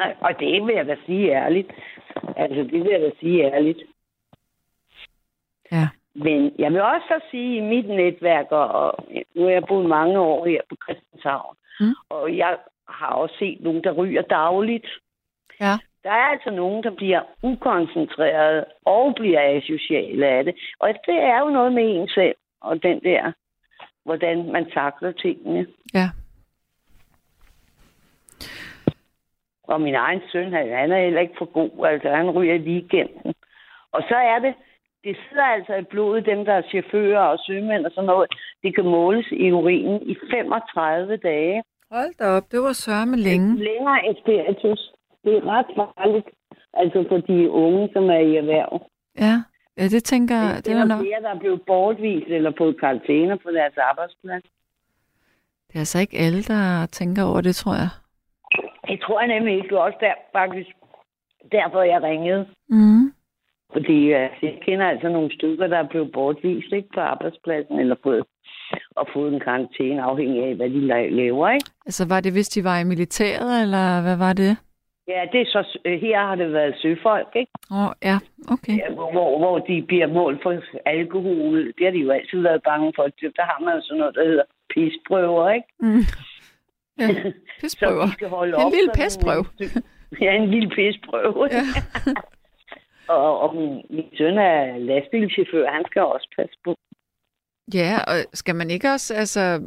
Nej, 0.00 0.16
og 0.20 0.40
det 0.40 0.66
vil 0.66 0.74
jeg 0.74 0.86
da 0.86 0.96
sige 1.06 1.30
ærligt. 1.30 1.70
Altså, 2.36 2.60
det 2.62 2.72
vil 2.72 2.90
jeg 2.90 3.00
da 3.00 3.10
sige 3.20 3.44
ærligt. 3.44 3.78
Ja. 5.72 5.88
Men 6.14 6.52
jeg 6.58 6.72
vil 6.72 6.82
også 6.82 7.06
så 7.08 7.20
sige, 7.30 7.56
i 7.56 7.60
mit 7.60 7.88
netværk, 7.88 8.46
og 8.50 9.04
nu 9.34 9.42
har 9.42 9.50
jeg 9.50 9.64
boet 9.68 9.88
mange 9.88 10.18
år 10.18 10.46
her 10.46 10.60
på 10.68 10.76
Christianshavn, 10.84 11.56
Mm. 11.80 11.94
og 12.08 12.36
jeg 12.36 12.56
har 12.88 13.06
også 13.14 13.34
set 13.38 13.60
nogen, 13.60 13.84
der 13.84 13.92
ryger 13.92 14.22
dagligt. 14.22 14.86
Ja. 15.60 15.74
Der 16.04 16.10
er 16.10 16.26
altså 16.34 16.50
nogen, 16.50 16.82
der 16.82 16.90
bliver 16.90 17.22
ukoncentreret 17.42 18.64
og 18.84 19.14
bliver 19.14 19.40
asociale 19.56 20.26
af 20.26 20.44
det. 20.44 20.54
Og 20.78 20.88
det 20.88 21.18
er 21.32 21.38
jo 21.40 21.48
noget 21.48 21.72
med 21.72 21.84
en 21.96 22.08
selv, 22.08 22.36
og 22.60 22.82
den 22.82 23.00
der, 23.00 23.32
hvordan 24.04 24.52
man 24.52 24.70
takler 24.70 25.12
tingene. 25.12 25.66
Ja. 25.94 26.10
Og 29.72 29.80
min 29.80 29.94
egen 29.94 30.20
søn, 30.32 30.52
han, 30.52 30.68
han 30.80 30.92
er 30.92 31.04
heller 31.04 31.20
ikke 31.20 31.38
for 31.38 31.50
god. 31.58 31.86
Altså, 31.86 32.08
han 32.08 32.30
ryger 32.30 32.54
i 32.54 32.66
weekenden. 32.70 33.34
Og 33.92 34.00
så 34.08 34.16
er 34.32 34.38
det, 34.38 34.54
det 35.04 35.16
sidder 35.28 35.44
altså 35.56 35.74
i 35.74 35.82
blodet, 35.92 36.26
dem 36.26 36.44
der 36.44 36.52
er 36.52 36.62
chauffører 36.70 37.24
og 37.32 37.38
sømænd 37.46 37.86
og 37.86 37.92
sådan 37.94 38.06
noget. 38.06 38.28
Det 38.62 38.74
kan 38.74 38.84
måles 38.84 39.26
i 39.32 39.50
urinen 39.52 40.02
i 40.02 40.14
35 40.30 41.16
dage. 41.16 41.62
Hold 41.90 42.14
da 42.18 42.24
op, 42.36 42.52
det 42.52 42.60
var 42.60 42.72
sørme 42.72 43.16
længe. 43.16 43.58
Længere 43.58 44.06
end 44.06 44.16
spiritus. 44.22 44.92
Det 45.24 45.32
er 45.36 45.42
ret 45.54 45.70
farligt. 45.76 46.28
Altså 46.74 47.04
for 47.08 47.16
de 47.16 47.50
unge, 47.50 47.88
som 47.92 48.04
er 48.10 48.22
i 48.30 48.36
erhverv. 48.36 48.72
Ja, 49.18 49.34
ja 49.78 49.84
det 49.88 50.04
tænker 50.04 50.36
jeg, 50.36 50.56
Det 50.56 50.64
det 50.66 50.72
er 50.72 50.84
nok. 50.84 51.00
flere, 51.00 51.20
der 51.22 51.30
er 51.34 51.38
blevet 51.38 51.62
bortvist 51.66 52.26
eller 52.28 52.52
fået 52.58 52.80
karantæner 52.80 53.36
på 53.36 53.50
deres 53.50 53.76
arbejdsplads. 53.90 54.42
Det 55.68 55.74
er 55.74 55.78
altså 55.78 55.98
ikke 56.00 56.16
alle, 56.18 56.42
der 56.42 56.86
tænker 56.86 57.22
over 57.24 57.40
det, 57.40 57.54
tror 57.56 57.74
jeg. 57.74 57.90
Det 58.90 59.00
tror 59.02 59.20
jeg 59.20 59.28
nemlig 59.28 59.54
ikke. 59.54 59.68
Det 59.68 59.76
var 59.76 59.86
også 59.88 59.98
der, 60.00 60.14
faktisk 60.32 60.70
derfor, 61.52 61.82
jeg 61.82 62.02
ringede. 62.02 62.46
Mm. 62.68 63.12
Fordi 63.72 63.98
øh, 64.04 64.28
jeg 64.42 64.58
kender 64.66 64.86
altså 64.88 65.08
nogle 65.08 65.34
stykker, 65.34 65.66
der 65.66 65.78
er 65.78 65.88
blevet 65.88 66.12
bortvist 66.12 66.72
ikke, 66.72 66.88
på 66.94 67.00
arbejdspladsen, 67.00 67.78
eller 67.78 67.96
fået, 68.02 68.24
og 68.96 69.08
fået 69.12 69.34
en 69.34 69.40
karantæne, 69.40 70.02
afhængig 70.02 70.44
af, 70.44 70.54
hvad 70.54 70.70
de 70.70 70.80
la- 70.92 71.14
laver. 71.20 71.50
Ikke? 71.50 71.70
Altså, 71.86 72.08
var 72.08 72.20
det, 72.20 72.32
hvis 72.32 72.48
de 72.48 72.64
var 72.64 72.78
i 72.78 72.84
militæret, 72.84 73.62
eller 73.62 74.02
hvad 74.02 74.16
var 74.16 74.32
det? 74.32 74.56
Ja, 75.08 75.24
det 75.32 75.40
er 75.40 75.46
så, 75.46 75.78
her 75.84 76.18
har 76.26 76.34
det 76.34 76.52
været 76.52 76.74
søfolk, 76.82 77.28
ikke? 77.34 77.52
Åh, 77.70 77.84
oh, 77.84 77.92
ja, 78.02 78.16
okay. 78.54 78.76
Ja, 78.78 78.94
hvor, 78.94 79.38
hvor 79.38 79.58
de 79.58 79.82
bliver 79.82 80.06
målt 80.06 80.42
for 80.42 80.52
alkohol. 80.86 81.66
Det 81.66 81.84
har 81.86 81.90
de 81.90 81.98
jo 81.98 82.10
altid 82.10 82.40
været 82.40 82.62
bange 82.62 82.92
for. 82.96 83.02
Der 83.02 83.42
har 83.50 83.60
man 83.64 83.74
jo 83.74 83.80
sådan 83.82 83.98
noget, 83.98 84.14
der 84.14 84.24
hedder 84.24 84.42
pisprøver, 84.74 85.50
ikke? 85.50 85.68
Mm. 85.80 86.02
Ja, 87.00 87.32
pisprøver. 87.60 88.06
Så 88.06 88.10
de 88.10 88.12
skal 88.12 88.28
holde 88.28 88.54
En 88.58 88.64
op. 88.64 88.72
lille 88.72 88.90
pisprøve. 88.94 89.44
Ja, 90.20 90.32
en 90.36 90.50
lille 90.50 90.68
pisprøve. 90.68 91.48
Ja. 91.52 91.64
og, 93.14 93.40
og 93.40 93.54
min, 93.56 93.82
min 93.90 94.06
søn 94.18 94.38
er 94.38 94.78
lastbilchauffør, 94.78 95.70
han 95.70 95.84
skal 95.90 96.02
også 96.02 96.28
passe 96.36 96.56
på. 96.64 96.74
Ja, 97.74 97.98
og 98.06 98.16
skal 98.34 98.54
man 98.54 98.70
ikke 98.70 98.88
også, 98.92 99.14
altså... 99.14 99.60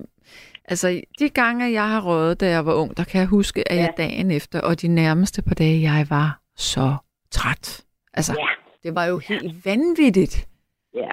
Altså, 0.66 1.02
de 1.20 1.30
gange, 1.30 1.72
jeg 1.72 1.90
har 1.90 2.02
røget, 2.06 2.42
da 2.42 2.50
jeg 2.50 2.66
var 2.66 2.74
ung, 2.74 2.98
der 2.98 3.04
kan 3.04 3.20
jeg 3.20 3.28
huske, 3.28 3.72
at 3.72 3.78
jeg 3.78 3.94
Ja. 3.98 4.04
dagen 4.04 4.32
efter, 4.32 4.62
og 4.62 4.82
de 4.82 4.88
nærmeste 4.88 5.42
par 5.48 5.56
dage, 5.56 5.82
jeg 5.82 6.06
var 6.10 6.40
så 6.56 6.96
træt. 7.32 7.86
Altså, 8.14 8.34
Ja. 8.40 8.48
det 8.84 8.96
var 8.96 9.06
jo 9.06 9.18
helt 9.18 9.66
vanvittigt. 9.66 10.48
Ja, 10.94 11.10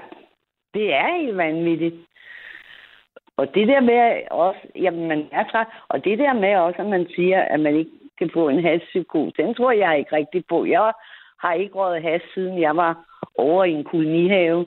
det 0.74 0.92
er 0.94 1.20
helt 1.22 1.36
vanvittigt. 1.36 1.94
Og 3.40 3.46
det 3.54 3.68
der 3.68 3.80
med 3.80 4.00
også, 4.30 4.60
jamen 4.84 5.08
man 5.08 5.20
er 5.32 5.44
træt, 5.50 5.66
og 5.88 6.04
det 6.04 6.18
der 6.18 6.32
med 6.32 6.54
også, 6.56 6.78
at 6.82 6.88
man 6.96 7.06
siger, 7.16 7.40
at 7.54 7.60
man 7.60 7.74
ikke 7.80 7.90
kan 8.18 8.30
få 8.34 8.48
en 8.48 8.62
hashpsykose, 8.66 9.32
den 9.42 9.54
tror 9.54 9.72
jeg 9.72 9.98
ikke 9.98 10.16
rigtig 10.16 10.42
på. 10.48 10.64
Jeg 10.64 10.92
har 11.42 11.52
ikke 11.52 11.74
røget 11.74 12.02
hash, 12.02 12.24
siden 12.34 12.60
jeg 12.60 12.76
var 12.76 12.92
over 13.38 13.64
i 13.64 13.70
en 13.72 13.84
kolonihave, 13.84 14.66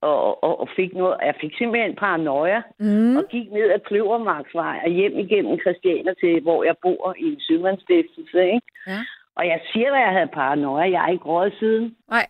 og, 0.00 0.44
og, 0.44 0.60
og 0.60 0.68
fik 0.76 0.94
noget, 0.94 1.16
jeg 1.22 1.34
fik 1.40 1.52
simpelthen 1.58 1.96
paranoia, 1.96 2.62
Mm. 2.78 3.16
og 3.16 3.24
gik 3.30 3.52
ned 3.52 3.70
ad 3.70 3.80
Kløvermarksvej 3.80 4.80
og 4.84 4.90
hjem 4.90 5.18
igennem 5.18 5.58
Christianer 5.60 6.14
til, 6.14 6.40
hvor 6.40 6.64
jeg 6.64 6.76
bor 6.82 7.14
i 7.18 7.26
en 7.32 7.40
sømandsstiftelse, 7.40 8.40
ikke? 8.56 8.68
Ja. 8.86 8.98
Og 9.36 9.46
jeg 9.46 9.60
siger, 9.72 9.92
at 9.94 10.00
jeg 10.00 10.12
havde 10.12 10.30
paranoia. 10.40 10.90
Jeg 10.90 11.00
har 11.00 11.08
ikke 11.12 11.24
røget 11.24 11.54
siden. 11.58 11.96
Nej. 12.10 12.26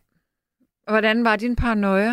Hvordan 0.88 1.24
var 1.24 1.36
din 1.36 1.56
paranoia? 1.56 2.12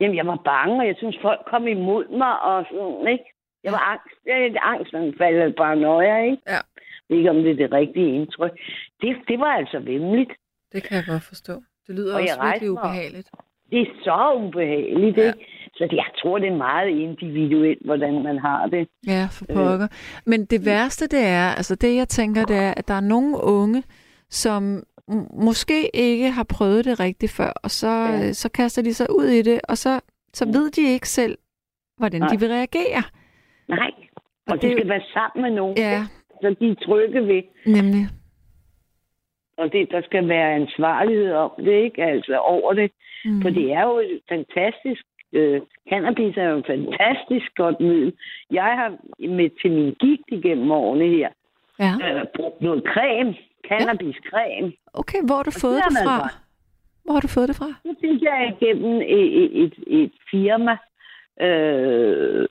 Jamen, 0.00 0.16
jeg 0.16 0.26
var 0.26 0.40
bange, 0.44 0.80
og 0.82 0.86
jeg 0.86 0.94
synes, 0.98 1.18
folk 1.22 1.40
kom 1.50 1.66
imod 1.66 2.04
mig 2.22 2.34
og 2.42 2.64
sådan, 2.70 3.06
ikke? 3.14 3.24
Jeg 3.64 3.72
var 3.72 3.82
angst. 3.92 4.14
Jeg 4.26 4.36
er 4.46 4.60
angstanfald 4.72 5.34
eller 5.36 5.56
paranoia, 5.56 6.22
ikke? 6.30 6.42
Ja. 6.46 6.60
Jeg 7.08 7.08
ved 7.08 7.16
ikke, 7.18 7.30
om 7.30 7.36
det 7.36 7.50
er 7.50 7.56
det 7.64 7.72
rigtige 7.72 8.14
indtryk. 8.14 8.52
Det, 9.00 9.16
det 9.28 9.38
var 9.38 9.52
altså 9.60 9.78
vemmeligt. 9.78 10.32
Det 10.72 10.82
kan 10.82 10.96
jeg 10.96 11.04
godt 11.08 11.22
forstå. 11.22 11.52
Det 11.86 11.94
lyder 11.94 12.14
Og 12.14 12.20
også 12.22 12.42
virkelig 12.44 12.70
ubehageligt. 12.70 13.28
Det 13.70 13.80
er 13.80 13.86
så 14.04 14.34
ubehageligt, 14.46 15.16
Ja. 15.16 15.26
ikke? 15.26 15.38
Så 15.74 15.88
jeg 15.92 16.04
tror, 16.22 16.38
det 16.38 16.48
er 16.48 16.56
meget 16.56 16.88
individuelt, 16.88 17.82
hvordan 17.84 18.22
man 18.22 18.38
har 18.38 18.66
det. 18.66 18.88
Ja, 19.06 19.28
for 19.30 19.44
pokker. 19.54 19.88
Men 20.26 20.44
det 20.44 20.66
værste, 20.66 21.06
det 21.06 21.24
er, 21.26 21.48
altså 21.56 21.74
det 21.74 21.96
jeg 21.96 22.08
tænker, 22.08 22.44
det 22.44 22.56
er, 22.56 22.74
at 22.76 22.88
der 22.88 22.94
er 22.94 23.00
nogle 23.00 23.36
unge, 23.42 23.82
som 24.30 24.82
måske 25.32 25.96
ikke 25.96 26.30
har 26.30 26.44
prøvet 26.44 26.84
det 26.84 27.00
rigtigt 27.00 27.32
før, 27.32 27.52
og 27.62 27.70
så, 27.70 27.86
Ja. 27.88 28.12
ja. 28.12 28.32
så 28.32 28.50
kaster 28.50 28.82
de 28.82 28.94
sig 28.94 29.06
ud 29.10 29.24
i 29.24 29.42
det, 29.42 29.60
og 29.68 29.76
så, 29.78 30.00
så 30.32 30.44
Ja. 30.46 30.58
ved 30.58 30.70
de 30.70 30.92
ikke 30.92 31.08
selv, 31.08 31.38
hvordan 31.96 32.20
Nej. 32.20 32.28
de 32.28 32.40
vil 32.40 32.48
reagere. 32.48 33.02
Nej. 33.68 33.90
Og 34.46 34.52
Og, 34.52 34.62
det 34.62 34.62
det 34.62 34.72
skal 34.78 34.88
være 34.88 35.02
sammen 35.12 35.42
med 35.42 35.50
nogen, 35.50 35.76
Ja, 35.78 36.02
så 36.42 36.56
de 36.60 36.70
er 36.70 36.74
trygge 36.74 37.26
ved. 37.26 37.42
nemlig. 37.66 38.06
Og 39.56 39.72
det, 39.72 39.90
der 39.90 40.02
skal 40.02 40.28
være 40.28 40.54
ansvarlighed 40.54 41.32
om 41.32 41.50
det, 41.58 41.72
ikke? 41.84 42.02
Altså 42.04 42.38
over 42.38 42.72
det. 42.72 42.90
Mm. 43.24 43.42
For 43.42 43.50
det 43.50 43.72
er 43.72 43.82
jo 43.82 44.02
fantastisk... 44.28 45.04
Øh, 45.32 45.60
cannabis 45.90 46.36
er 46.36 46.44
jo 46.44 46.58
et 46.58 46.66
fantastisk 46.66 47.54
godt 47.56 47.80
middel. 47.80 48.12
Jeg 48.50 48.64
har 48.80 48.90
med 49.28 49.50
til 49.62 49.70
min 49.72 49.94
gigt 50.00 50.22
igennem 50.28 50.70
årene 50.70 51.08
her 51.08 51.28
Ja. 51.80 51.92
øh, 52.14 52.24
brugt 52.36 52.60
noget 52.62 52.82
creme. 52.86 53.34
Cannabiscreme. 53.68 54.72
Okay, 54.92 55.20
hvor 55.26 55.36
har 55.36 55.42
du 55.42 55.52
Og 55.56 55.60
fået 55.60 55.80
det 55.88 55.96
fra? 56.04 56.18
godt. 56.22 56.32
Hvor 57.04 57.12
har 57.12 57.20
du 57.20 57.28
fået 57.28 57.48
det 57.48 57.56
fra? 57.56 57.66
Det 57.84 57.96
fik 58.00 58.22
jeg 58.22 58.56
igennem 58.60 58.96
et, 59.00 59.64
et, 59.64 59.74
et, 59.86 60.12
firma. 60.30 60.76
Øh, 61.46 62.46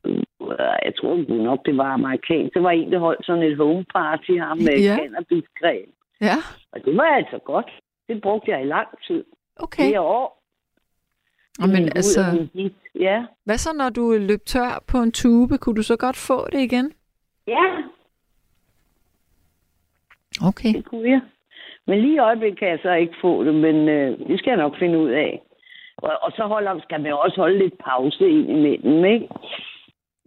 jeg 0.86 0.94
tror 1.00 1.44
nok, 1.44 1.60
det 1.66 1.78
var 1.78 1.90
amerikansk. 1.94 2.54
Det 2.54 2.64
var 2.64 2.72
en, 2.72 2.92
der 2.92 3.00
holdt 3.00 3.26
sådan 3.26 3.44
et 3.44 3.58
home 3.58 3.86
party 3.96 4.32
her 4.32 4.54
med 4.56 4.80
Ja. 4.80 4.96
cannabiscreme. 5.00 5.92
Ja, 6.22 6.36
Og 6.72 6.80
det 6.86 6.98
var 6.98 7.04
altså 7.04 7.38
godt. 7.46 7.70
Det 8.08 8.22
brugte 8.22 8.52
jeg 8.52 8.62
i 8.62 8.66
lang 8.66 8.88
tid. 9.08 9.24
okay. 9.56 9.84
Flere 9.84 10.02
år. 10.02 10.44
Og 11.62 11.70
men 11.70 11.84
af 11.84 11.92
altså. 11.96 12.48
Ja. 13.00 13.26
hvad 13.44 13.58
så, 13.58 13.70
når 13.74 13.90
du 13.90 14.18
løb 14.20 14.40
tør 14.46 14.84
på 14.88 14.98
en 14.98 15.12
tube? 15.12 15.58
Kunne 15.58 15.76
du 15.76 15.82
så 15.84 15.98
godt 15.98 16.18
få 16.18 16.48
det 16.52 16.60
igen? 16.60 16.92
Ja, 17.48 17.64
Okay. 20.50 20.74
det 20.74 20.86
kunne 20.86 21.10
jeg. 21.10 21.22
Men 21.88 22.00
lige 22.02 22.16
i 22.16 22.20
øjeblikket 22.30 22.60
kan 22.60 22.68
jeg 22.68 22.80
så 22.82 22.94
ikke 22.94 23.16
få 23.22 23.44
det, 23.44 23.56
men 23.56 23.90
øh, 23.90 24.20
det 24.28 24.40
skal 24.40 24.52
jeg 24.52 24.58
nok 24.58 24.76
finde 24.80 25.00
ud 25.00 25.10
af. 25.10 25.42
Og, 25.98 26.12
og 26.22 26.32
så 26.32 26.44
holder, 26.44 26.80
skal 26.84 27.02
man 27.02 27.14
også 27.14 27.36
holde 27.42 27.58
lidt 27.58 27.78
pause 27.78 28.30
ind 28.30 28.50
imellem, 28.50 29.06
ikke? 29.06 29.28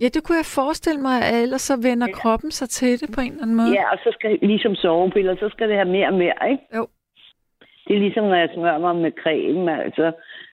Ja, 0.00 0.08
det 0.14 0.24
kunne 0.24 0.38
jeg 0.38 0.54
forestille 0.60 1.00
mig, 1.00 1.16
at 1.22 1.42
ellers 1.42 1.62
så 1.62 1.76
vender 1.82 2.06
ja. 2.08 2.14
kroppen 2.14 2.50
sig 2.50 2.68
til 2.68 3.00
det 3.00 3.10
på 3.14 3.20
en 3.20 3.32
eller 3.32 3.42
anden 3.42 3.56
måde. 3.56 3.72
Ja, 3.72 3.92
og 3.92 3.98
så 4.04 4.10
skal 4.12 4.38
ligesom 4.42 4.74
sovepiller, 4.74 5.36
så 5.36 5.48
skal 5.48 5.68
det 5.68 5.76
have 5.76 5.88
mere 5.96 6.06
og 6.06 6.14
mere, 6.14 6.50
ikke? 6.50 6.64
Jo. 6.76 6.86
Det 7.86 7.96
er 7.96 8.00
ligesom, 8.00 8.24
når 8.24 8.34
jeg 8.34 8.50
smører 8.54 8.78
mig 8.78 8.96
med 8.96 9.12
creme, 9.22 9.84
altså. 9.84 10.12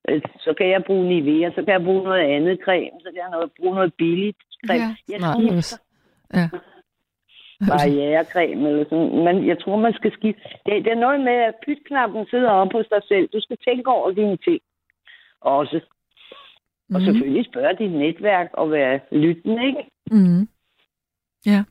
øh, 0.09 0.21
Så 0.39 0.53
kan 0.57 0.69
jeg 0.69 0.83
bruge 0.83 1.07
Nivea, 1.07 1.49
så 1.49 1.61
kan 1.65 1.73
jeg 1.73 1.83
bruge 1.83 2.03
noget 2.03 2.25
andet 2.35 2.59
creme, 2.65 2.97
så 2.99 3.09
kan 3.13 3.21
jeg 3.23 3.29
noget, 3.31 3.51
bruge 3.59 3.75
noget 3.75 3.93
billigt 3.97 4.37
creme. 4.67 4.83
Ja, 4.83 5.13
jeg 5.13 5.19
nej, 5.19 5.33
Ja. 6.33 6.47
barrierecreme 7.71 8.69
eller 8.69 8.83
sådan. 8.89 9.23
Men 9.25 9.47
jeg 9.47 9.59
tror, 9.59 9.75
man 9.75 9.93
skal 9.93 10.11
skifte. 10.13 10.41
Det, 10.65 10.85
det 10.85 10.91
er 10.91 11.03
noget 11.05 11.19
med, 11.19 11.33
at 11.49 11.53
pytknappen 11.65 12.25
sidder 12.29 12.49
oppe 12.49 12.77
hos 12.77 12.87
dig 12.89 13.01
selv. 13.07 13.29
Du 13.33 13.39
skal 13.41 13.57
tænke 13.67 13.89
over 13.91 14.11
dine 14.11 14.37
ting 14.37 14.61
også. 15.41 15.79
Og 16.93 16.99
Mhm. 17.01 17.05
selvfølgelig 17.05 17.45
spørge 17.45 17.75
dit 17.79 17.91
netværk 17.91 18.49
og 18.53 18.71
være 18.71 18.99
lyttende, 19.11 19.65
ikke? 19.67 19.83
Mm. 20.11 20.47
Ja. 21.45 21.63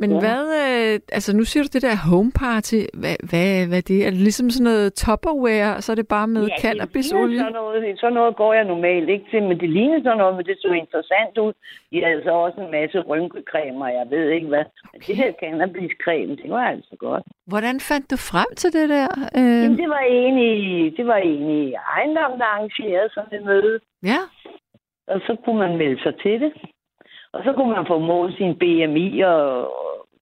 Men 0.00 0.10
Ja. 0.12 0.18
hvad, 0.24 0.42
øh, 0.64 1.00
altså 1.16 1.30
nu 1.36 1.42
siger 1.50 1.62
du 1.64 1.70
det 1.72 1.82
der 1.88 1.96
home 2.10 2.32
party, 2.44 2.80
hvad, 3.00 3.16
hvad, 3.30 3.48
hvad 3.68 3.78
er 3.82 3.86
det? 3.92 3.98
Er 4.06 4.10
det 4.10 4.20
ligesom 4.28 4.50
sådan 4.50 4.64
noget 4.70 4.94
tupperware, 5.02 5.70
og 5.76 5.82
så 5.82 5.88
er 5.92 5.96
det 6.00 6.08
bare 6.16 6.28
med 6.36 6.44
Ja, 6.46 6.56
cannabisolie? 6.62 7.38
Sådan 7.38 7.52
noget, 7.52 7.98
sådan 8.00 8.14
noget 8.18 8.36
går 8.36 8.52
jeg 8.58 8.64
normalt 8.64 9.08
ikke 9.14 9.26
til, 9.32 9.42
men 9.42 9.60
det 9.62 9.70
ligner 9.76 9.98
sådan 10.02 10.18
noget, 10.22 10.36
men 10.36 10.44
det 10.46 10.56
så 10.60 10.72
interessant 10.84 11.34
ud. 11.38 11.52
De 11.92 11.96
havde 12.04 12.22
så 12.24 12.30
også 12.44 12.58
en 12.60 12.70
masse 12.70 12.98
rynkecremer, 13.10 13.88
jeg 13.98 14.06
ved 14.10 14.24
ikke 14.36 14.46
hvad. 14.52 14.64
Men 14.92 15.00
det 15.06 15.16
der 15.16 15.32
cannabiscreme, 15.40 16.36
det 16.42 16.50
var 16.50 16.64
altså 16.74 16.94
godt. 17.06 17.24
Hvordan 17.46 17.76
fandt 17.88 18.10
du 18.10 18.16
frem 18.30 18.50
til 18.60 18.70
det 18.72 18.88
der? 18.88 19.08
Øh, 19.38 19.62
Jamen, 19.64 19.78
det 19.82 19.88
var 19.96 20.02
en 20.20 20.38
i, 20.38 20.54
det 20.96 21.06
var 21.06 21.16
en 21.32 21.46
i 21.60 21.62
ejendom, 21.96 22.32
der 22.40 22.44
arrangerede 22.54 23.08
sådan 23.14 23.38
et 23.38 23.44
møde. 23.50 23.80
ja, 24.12 24.20
Og 25.12 25.20
så 25.26 25.36
kunne 25.44 25.58
man 25.64 25.76
melde 25.82 26.02
sig 26.02 26.14
til 26.24 26.40
det. 26.44 26.52
Og 27.38 27.44
så 27.44 27.52
kunne 27.56 27.72
man 27.76 27.86
få 27.86 27.98
målt 27.98 28.36
sin 28.36 28.54
BMI, 28.58 29.20
og, 29.20 29.70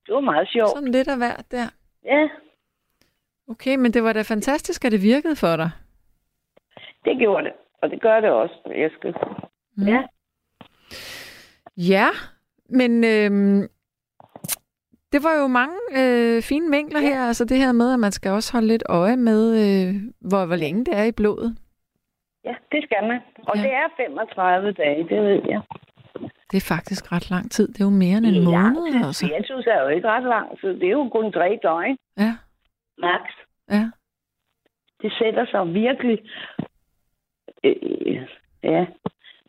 det 0.05 0.13
var 0.15 0.19
meget 0.19 0.47
sjovt. 0.49 0.69
sådan 0.69 0.91
lidt 0.91 1.07
af 1.07 1.17
hvert 1.17 1.45
der. 1.51 1.67
Ja, 2.05 2.27
Okay, 3.49 3.75
men 3.75 3.91
det 3.93 4.03
var 4.03 4.13
da 4.13 4.21
fantastisk, 4.21 4.85
at 4.85 4.91
det 4.91 5.01
virkede 5.01 5.35
for 5.35 5.55
dig. 5.55 5.69
det 7.05 7.17
gjorde 7.19 7.43
det. 7.45 7.53
Og 7.81 7.89
det 7.89 8.01
gør 8.01 8.19
det 8.19 8.29
også, 8.29 8.55
jeg 8.65 8.89
skal. 8.97 9.13
Mm. 9.77 9.87
Ja. 9.87 10.01
Ja, 11.77 12.07
men 12.69 13.03
øhm, 13.03 13.67
det 15.11 15.23
var 15.23 15.41
jo 15.41 15.47
mange 15.47 15.77
øh, 15.99 16.41
fine 16.41 16.69
mængder 16.69 16.99
her. 16.99 17.27
Altså 17.27 17.45
det 17.45 17.57
her 17.57 17.71
med, 17.71 17.93
at 17.93 17.99
man 17.99 18.11
skal 18.11 18.31
også 18.31 18.53
holde 18.53 18.67
lidt 18.67 18.83
øje 18.89 19.17
med, 19.17 19.41
øh, 19.63 19.95
hvor, 20.29 20.45
hvor 20.45 20.55
længe 20.55 20.85
det 20.85 20.93
er 20.97 21.03
i 21.03 21.11
blodet. 21.11 21.57
Ja, 22.43 22.55
det 22.71 22.83
skal 22.83 23.07
man. 23.07 23.19
Og 23.47 23.55
Ja. 23.55 23.61
ja. 23.61 23.67
det 23.67 23.73
er 23.73 23.87
35 23.97 24.71
dage, 24.71 25.03
det 25.09 25.21
ved 25.23 25.41
jeg. 25.49 25.61
Det 26.51 26.57
er 26.57 26.65
faktisk 26.75 27.11
ret 27.11 27.29
lang 27.29 27.51
tid. 27.51 27.67
Det 27.67 27.81
er 27.81 27.85
jo 27.85 27.89
mere 27.89 28.17
end 28.17 28.25
en 28.25 28.33
Det 28.33 28.43
lang 28.43 28.73
måned. 28.75 28.91
tid. 28.93 29.05
Altså. 29.05 29.25
Jeg 29.35 29.41
synes, 29.45 29.65
det 29.65 29.73
er 29.73 29.81
jo 29.81 29.87
ikke 29.87 30.07
ret 30.07 30.23
lang 30.23 30.59
tid. 30.59 30.69
Det 30.79 30.83
er 30.87 30.91
jo 30.91 31.09
kun 31.09 31.31
tre 31.31 31.59
døgn, 31.63 31.97
Ja, 32.17 32.33
max. 32.97 33.21
ja. 33.69 33.85
Det 35.01 35.13
sætter 35.19 35.45
sig 35.51 35.73
virkelig... 35.73 36.17
Øh, 37.63 38.27
ja. 38.63 38.85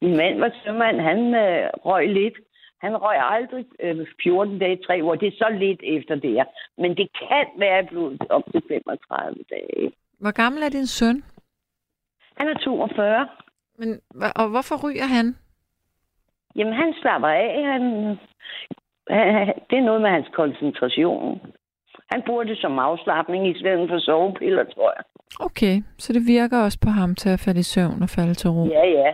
Min 0.03 0.17
mand 0.17 0.39
var 0.39 0.53
sømand, 0.65 1.01
han 1.01 1.19
øh, 1.35 1.71
røg 1.89 2.09
lidt. 2.09 2.35
Han 2.81 2.97
røg 2.97 3.17
aldrig 3.37 3.65
øh, 3.81 4.07
14 4.23 4.59
dage 4.59 4.79
i 4.79 4.83
tre 4.87 5.05
år. 5.05 5.15
Det 5.15 5.29
er 5.29 5.37
så 5.39 5.49
lidt 5.59 5.81
efter 5.83 6.15
det 6.15 6.31
her. 6.31 6.45
Men 6.79 6.97
det 6.97 7.09
kan 7.19 7.47
være 7.59 7.83
i 7.85 7.87
blodet 7.87 8.23
op 8.31 8.43
til 8.53 8.63
35 8.69 9.45
dage. 9.51 9.93
Hvor 10.19 10.31
gammel 10.31 10.63
er 10.63 10.69
din 10.69 10.87
søn? 10.87 11.25
Han 12.37 12.49
er 12.49 12.55
42. 12.55 13.29
Men, 13.79 14.01
og 14.37 14.49
hvorfor 14.49 14.89
ryger 14.91 15.05
han? 15.07 15.37
Jamen, 16.59 16.75
han 16.75 16.95
slapper 17.01 17.29
af. 17.29 17.65
Han, 17.73 17.83
han, 19.11 19.47
det 19.71 19.79
er 19.79 19.89
noget 19.89 20.03
med 20.03 20.11
hans 20.11 20.29
koncentration. 20.35 21.41
Han 22.13 22.23
bruger 22.27 22.45
det 22.45 22.59
som 22.59 22.79
afslappning 22.79 23.49
i 23.49 23.59
stedet 23.61 23.89
for 23.89 23.99
sovepiller, 23.99 24.65
tror 24.65 24.93
jeg. 24.97 25.05
Okay, 25.41 25.83
så 25.99 26.13
det 26.13 26.23
virker 26.27 26.59
også 26.59 26.79
på 26.83 26.91
ham 26.91 27.15
til 27.15 27.29
at 27.29 27.41
falde 27.41 27.61
i 27.61 27.71
søvn 27.75 28.03
og 28.03 28.09
falde 28.09 28.35
til 28.35 28.51
ro. 28.51 28.67
Ja, 28.67 28.87
ja. 28.87 29.11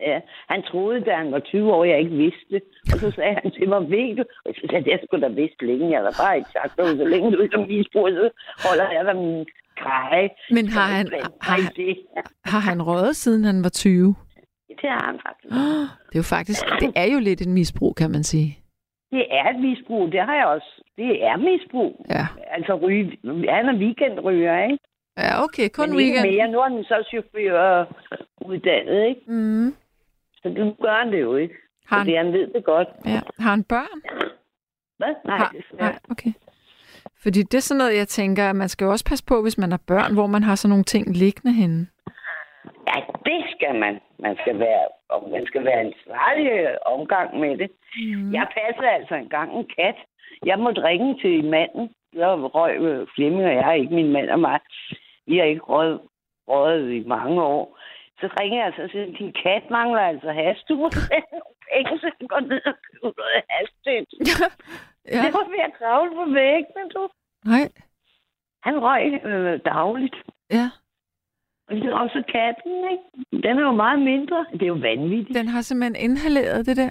ja. 0.00 0.20
Han 0.48 0.62
troede, 0.62 1.00
da 1.00 1.14
han 1.14 1.32
var 1.32 1.38
20 1.38 1.72
år, 1.72 1.84
jeg 1.84 1.98
ikke 1.98 2.16
vidste. 2.16 2.60
Og 2.92 2.98
så 3.02 3.10
sagde 3.10 3.34
han 3.42 3.50
til 3.50 3.68
mig, 3.68 3.80
ved 3.90 4.16
du? 4.16 4.24
Og 4.46 4.54
så 4.54 4.66
sagde 4.70 4.90
jeg, 4.90 4.98
det 5.00 5.08
skulle 5.08 5.28
da 5.28 5.32
vidst 5.34 5.62
længe. 5.62 5.90
Jeg 5.90 6.00
har 6.00 6.14
bare 6.22 6.36
ikke 6.36 6.50
sagt 6.50 6.78
noget. 6.78 6.98
Så 6.98 7.04
længe 7.04 7.32
du 7.32 7.40
ikke 7.42 7.56
har 7.56 7.66
misbrug, 7.66 8.08
så 8.08 8.30
holder 8.68 8.90
jeg 8.96 9.04
dig 9.04 9.16
min 9.16 9.46
greje. 9.82 10.28
Men 10.50 10.68
har 10.68 10.88
han, 10.96 11.06
har, 11.40 11.72
det? 11.76 11.96
har 12.44 12.58
han 12.58 12.82
røget, 12.82 13.16
siden 13.16 13.44
han 13.44 13.62
var 13.64 13.68
20? 13.68 14.14
Det 14.82 14.90
har 14.90 15.04
han 15.10 15.18
faktisk. 15.26 15.50
Det 16.08 16.14
er 16.14 16.18
jo 16.18 16.22
faktisk, 16.36 16.64
det 16.80 16.92
er 16.96 17.04
jo 17.14 17.18
lidt 17.20 17.40
en 17.46 17.52
misbrug, 17.52 17.96
kan 17.96 18.10
man 18.10 18.22
sige. 18.24 18.58
Det 19.10 19.24
er 19.30 19.44
et 19.54 19.60
misbrug. 19.60 20.12
Det 20.12 20.20
har 20.20 20.34
jeg 20.34 20.46
også. 20.46 20.82
Det 20.96 21.24
er 21.24 21.36
misbrug. 21.36 22.06
Ja, 22.10 22.26
Altså, 22.50 22.74
ryge, 22.74 23.18
han 23.56 23.68
er 23.68 23.76
weekendryger, 23.78 24.62
ikke? 24.64 24.78
ja 25.18 25.42
okay, 25.44 25.68
kun 25.68 25.88
Men 25.88 25.96
weekend. 25.98 26.30
mere. 26.30 26.48
Nu 26.48 26.58
er 26.60 26.68
han 26.68 26.84
så 26.84 27.04
chauffør 27.08 27.84
uddannet, 28.40 29.08
ikke? 29.08 29.20
Mm. 29.26 29.74
Så 30.42 30.48
nu 30.48 30.74
gør 30.82 30.94
han 31.04 31.12
det 31.12 31.20
jo 31.20 31.36
ikke. 31.36 31.54
Har 31.86 31.98
Fordi 32.00 32.14
han, 32.14 32.24
han 32.24 32.32
ved 32.34 32.46
det 32.54 32.64
godt. 32.64 32.88
ja. 33.04 33.20
har 33.38 33.50
han 33.50 33.64
børn? 33.64 34.00
Hvad? 34.98 35.14
Nej, 35.24 35.36
har, 35.38 35.48
det 35.52 35.64
er 35.72 35.76
nej, 35.82 35.98
okay. 36.10 36.32
Fordi 37.22 37.42
det 37.42 37.54
er 37.54 37.60
sådan 37.60 37.78
noget, 37.78 37.96
jeg 37.96 38.08
tænker, 38.08 38.50
at 38.50 38.56
man 38.56 38.68
skal 38.68 38.84
jo 38.84 38.90
også 38.90 39.04
passe 39.04 39.24
på, 39.24 39.42
hvis 39.42 39.58
man 39.58 39.70
har 39.70 39.80
børn, 39.86 40.12
hvor 40.14 40.26
man 40.26 40.42
har 40.42 40.54
sådan 40.54 40.68
nogle 40.70 40.84
ting 40.84 41.16
liggende 41.16 41.52
henne. 41.54 41.86
Ja, 42.88 42.98
det 43.28 43.40
skal 43.54 43.74
man. 43.74 44.00
Man 44.18 44.36
skal 44.42 44.58
være, 44.58 44.86
og 45.08 45.28
man 45.30 45.46
skal 45.46 45.64
være 45.64 45.80
ansvarlig 45.80 46.50
øh, 46.50 46.76
omgang 46.86 47.40
med 47.40 47.58
det. 47.58 47.70
Mm. 47.96 48.32
Jeg 48.34 48.46
passede 48.56 48.90
altså 48.90 49.14
engang 49.14 49.58
en 49.58 49.66
kat. 49.78 49.98
Jeg 50.44 50.58
måtte 50.58 50.82
ringe 50.84 51.18
til 51.22 51.44
manden. 51.44 51.90
Der 52.14 52.34
røg 52.56 52.74
øh, 52.80 53.06
Flemming 53.14 53.44
og 53.44 53.54
jeg, 53.54 53.78
ikke 53.78 53.94
min 53.94 54.12
mand 54.12 54.30
og 54.30 54.40
mig. 54.40 54.60
Vi 55.26 55.36
har 55.38 55.44
ikke 55.44 55.62
røget, 55.62 56.00
røget 56.48 56.92
i 56.92 57.04
mange 57.06 57.42
år. 57.42 57.78
Så 58.20 58.26
ringer 58.40 58.56
jeg 58.58 58.66
altså 58.66 58.82
og 58.82 58.90
siger, 58.90 59.06
din 59.18 59.32
kat 59.42 59.70
mangler 59.70 60.00
altså 60.00 60.32
has. 60.32 60.58
Du 60.68 60.74
må 60.76 60.88
penge, 61.72 61.98
så 61.98 62.10
går 62.28 62.40
ned 62.40 62.60
og 62.66 62.74
køber 62.86 63.12
noget 63.16 63.42
has 63.50 63.70
til. 63.84 64.06
ja. 65.12 65.20
Det 65.22 65.34
var 65.34 65.48
ved 65.50 65.62
at 65.68 65.74
kravle 65.78 66.10
på 66.14 66.24
væggene, 66.32 66.88
du. 66.94 67.08
Nej, 67.44 67.68
Han 68.62 68.82
røg 68.82 69.24
øh, 69.24 69.60
dagligt. 69.64 70.16
ja. 70.50 70.68
Og 71.68 71.76
det 71.76 71.84
er 71.84 71.94
også 71.94 72.22
katten, 72.32 72.72
ikke? 72.92 73.42
Den 73.48 73.58
er 73.58 73.62
jo 73.62 73.72
meget 73.72 73.98
mindre. 74.02 74.46
Det 74.52 74.62
er 74.62 74.66
jo 74.66 74.74
vanvittigt. 74.74 75.38
Den 75.38 75.48
har 75.48 75.60
simpelthen 75.60 76.10
inhaleret 76.10 76.66
det 76.66 76.76
der. 76.76 76.90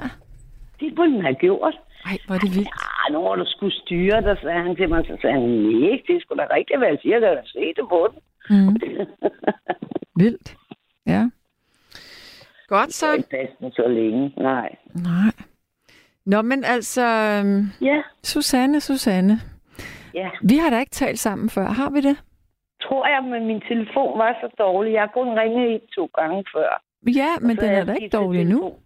Det 0.80 0.96
burde 0.96 1.12
den 1.12 1.22
have 1.22 1.36
gjort. 1.36 1.74
Ej, 2.06 2.18
hvor 2.26 2.36
er 2.36 2.40
det 2.40 2.56
vildt. 2.56 2.68
Ja, 3.08 3.14
nu 3.14 3.22
må 3.22 3.36
du 3.36 3.44
skulle 3.48 3.76
styre 3.76 4.22
dig, 4.22 4.38
sagde 4.42 4.62
han 4.64 4.76
til 4.76 4.90
mig. 4.90 5.06
Så 5.06 5.18
sagde 5.22 5.34
han, 5.40 5.50
nej, 5.50 6.02
det 6.08 6.22
skulle 6.22 6.44
da 6.44 6.48
rigtigt 6.56 6.80
være, 6.82 6.90
jeg 6.90 7.00
siger, 7.02 7.16
at 7.18 7.24
jeg 7.24 7.44
se 7.46 7.60
det 7.78 7.86
på 7.90 8.08
den. 8.12 8.20
Mm. 8.50 8.76
Vildt. 10.24 10.56
Ja. 11.06 11.24
Godt 12.68 12.94
så. 12.94 13.06
Så 13.06 13.14
ikke 13.14 13.30
passe 13.30 13.56
den 13.60 13.72
så 13.72 13.88
længe. 13.88 14.34
Nej. 14.38 14.76
Nej. 14.96 15.32
Nå, 16.26 16.42
men 16.42 16.64
altså, 16.64 17.02
øhm, 17.06 17.66
Ja, 17.82 18.02
Susanne, 18.24 18.80
Susanne. 18.82 19.40
ja. 20.14 20.30
Vi 20.44 20.58
har 20.58 20.70
da 20.70 20.80
ikke 20.80 20.92
talt 20.92 21.20
sammen 21.20 21.50
før, 21.50 21.66
har 21.66 21.90
vi 21.90 22.02
det? 22.02 22.18
Tror 22.86 23.03
jeg, 23.14 23.24
men 23.24 23.41
min 23.48 23.62
telefon 23.70 24.20
var 24.20 24.32
så 24.41 24.48
dårlig. 24.64 24.94
Jeg 24.94 25.02
har 25.02 25.14
kun 25.20 25.40
ringet 25.40 25.76
et 25.76 25.82
to 25.95 26.06
gange 26.20 26.44
før. 26.56 26.70
Ja, 27.22 27.32
men 27.41 27.56
den 27.57 27.70
er 27.70 27.86
da 27.86 27.94
ikke 27.94 28.18
dårlig 28.18 28.45
nu. 28.45 28.60
telefon. 28.60 28.80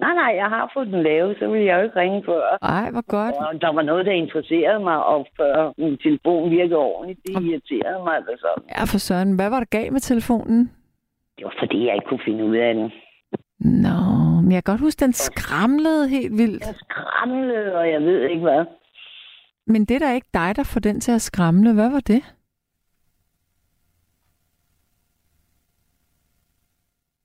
Nej, 0.00 0.14
nej, 0.14 0.32
jeg 0.42 0.48
har 0.54 0.70
fået 0.74 0.86
den 0.86 1.02
lavet, 1.02 1.36
så 1.38 1.48
ville 1.48 1.66
jeg 1.66 1.76
jo 1.78 1.82
ikke 1.82 2.00
ringe 2.00 2.22
før. 2.26 2.58
Ej, 2.62 2.90
hvor 2.90 3.06
godt. 3.16 3.34
Og 3.34 3.60
der 3.60 3.72
var 3.72 3.82
noget, 3.82 4.06
der 4.06 4.12
interesserede 4.12 4.80
mig, 4.80 5.04
og 5.04 5.26
før 5.36 5.72
min 5.78 5.98
telefon 5.98 6.50
virkede 6.50 6.76
ordentligt, 6.76 7.20
det 7.26 7.42
irriterede 7.42 8.04
mig. 8.04 8.14
Altså. 8.16 8.50
Ja, 8.76 8.82
for 8.92 8.98
søren. 8.98 9.34
Hvad 9.34 9.50
var 9.50 9.58
der 9.58 9.66
galt 9.78 9.92
med 9.92 10.00
telefonen? 10.00 10.72
Det 11.36 11.44
var 11.44 11.54
fordi, 11.58 11.86
jeg 11.86 11.94
ikke 11.94 12.08
kunne 12.08 12.24
finde 12.24 12.44
ud 12.44 12.56
af 12.56 12.74
den. 12.74 12.92
Nå, 13.60 13.98
men 14.42 14.52
jeg 14.52 14.64
kan 14.64 14.72
godt 14.72 14.80
huske, 14.80 15.04
den 15.04 15.12
skramlede 15.12 16.08
helt 16.08 16.32
vildt. 16.32 16.66
Jeg 16.66 16.74
skramlede, 16.74 17.74
og 17.78 17.90
jeg 17.90 18.00
ved 18.00 18.22
ikke 18.22 18.42
hvad. 18.42 18.64
Men 19.66 19.84
det 19.84 19.94
er 19.94 20.06
da 20.06 20.14
ikke 20.14 20.30
dig, 20.34 20.56
der 20.56 20.64
får 20.72 20.80
den 20.80 21.00
til 21.00 21.12
at 21.12 21.20
skramle. 21.20 21.74
Hvad 21.74 21.90
var 21.90 22.00
det? 22.00 22.22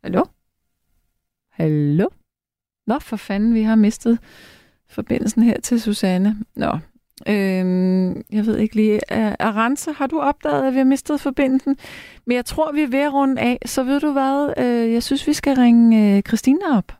Hallo? 0.03 0.25
Hallo? 1.51 2.09
Nå, 2.87 2.99
for 2.99 3.15
fanden, 3.15 3.53
vi 3.53 3.61
har 3.61 3.75
mistet 3.75 4.19
forbindelsen 4.87 5.43
her 5.43 5.59
til 5.59 5.81
Susanne. 5.81 6.45
Nå, 6.55 6.71
øhm, 7.27 8.23
jeg 8.31 8.45
ved 8.45 8.57
ikke 8.57 8.75
lige. 8.75 9.11
Arance, 9.41 9.91
har 9.91 10.07
du 10.07 10.19
opdaget, 10.19 10.67
at 10.67 10.73
vi 10.73 10.77
har 10.77 10.85
mistet 10.85 11.21
forbindelsen? 11.21 11.77
Men 12.25 12.35
jeg 12.35 12.45
tror, 12.45 12.71
vi 12.71 12.81
er 12.81 12.87
ved 12.87 12.99
at 12.99 13.13
runde 13.13 13.41
af. 13.41 13.59
Så 13.65 13.83
ved 13.83 13.99
du 13.99 14.11
hvad? 14.11 14.53
Øh, 14.57 14.93
jeg 14.93 15.03
synes, 15.03 15.27
vi 15.27 15.33
skal 15.33 15.55
ringe 15.55 16.17
øh, 16.17 16.21
Christina 16.21 16.77
op. 16.77 16.91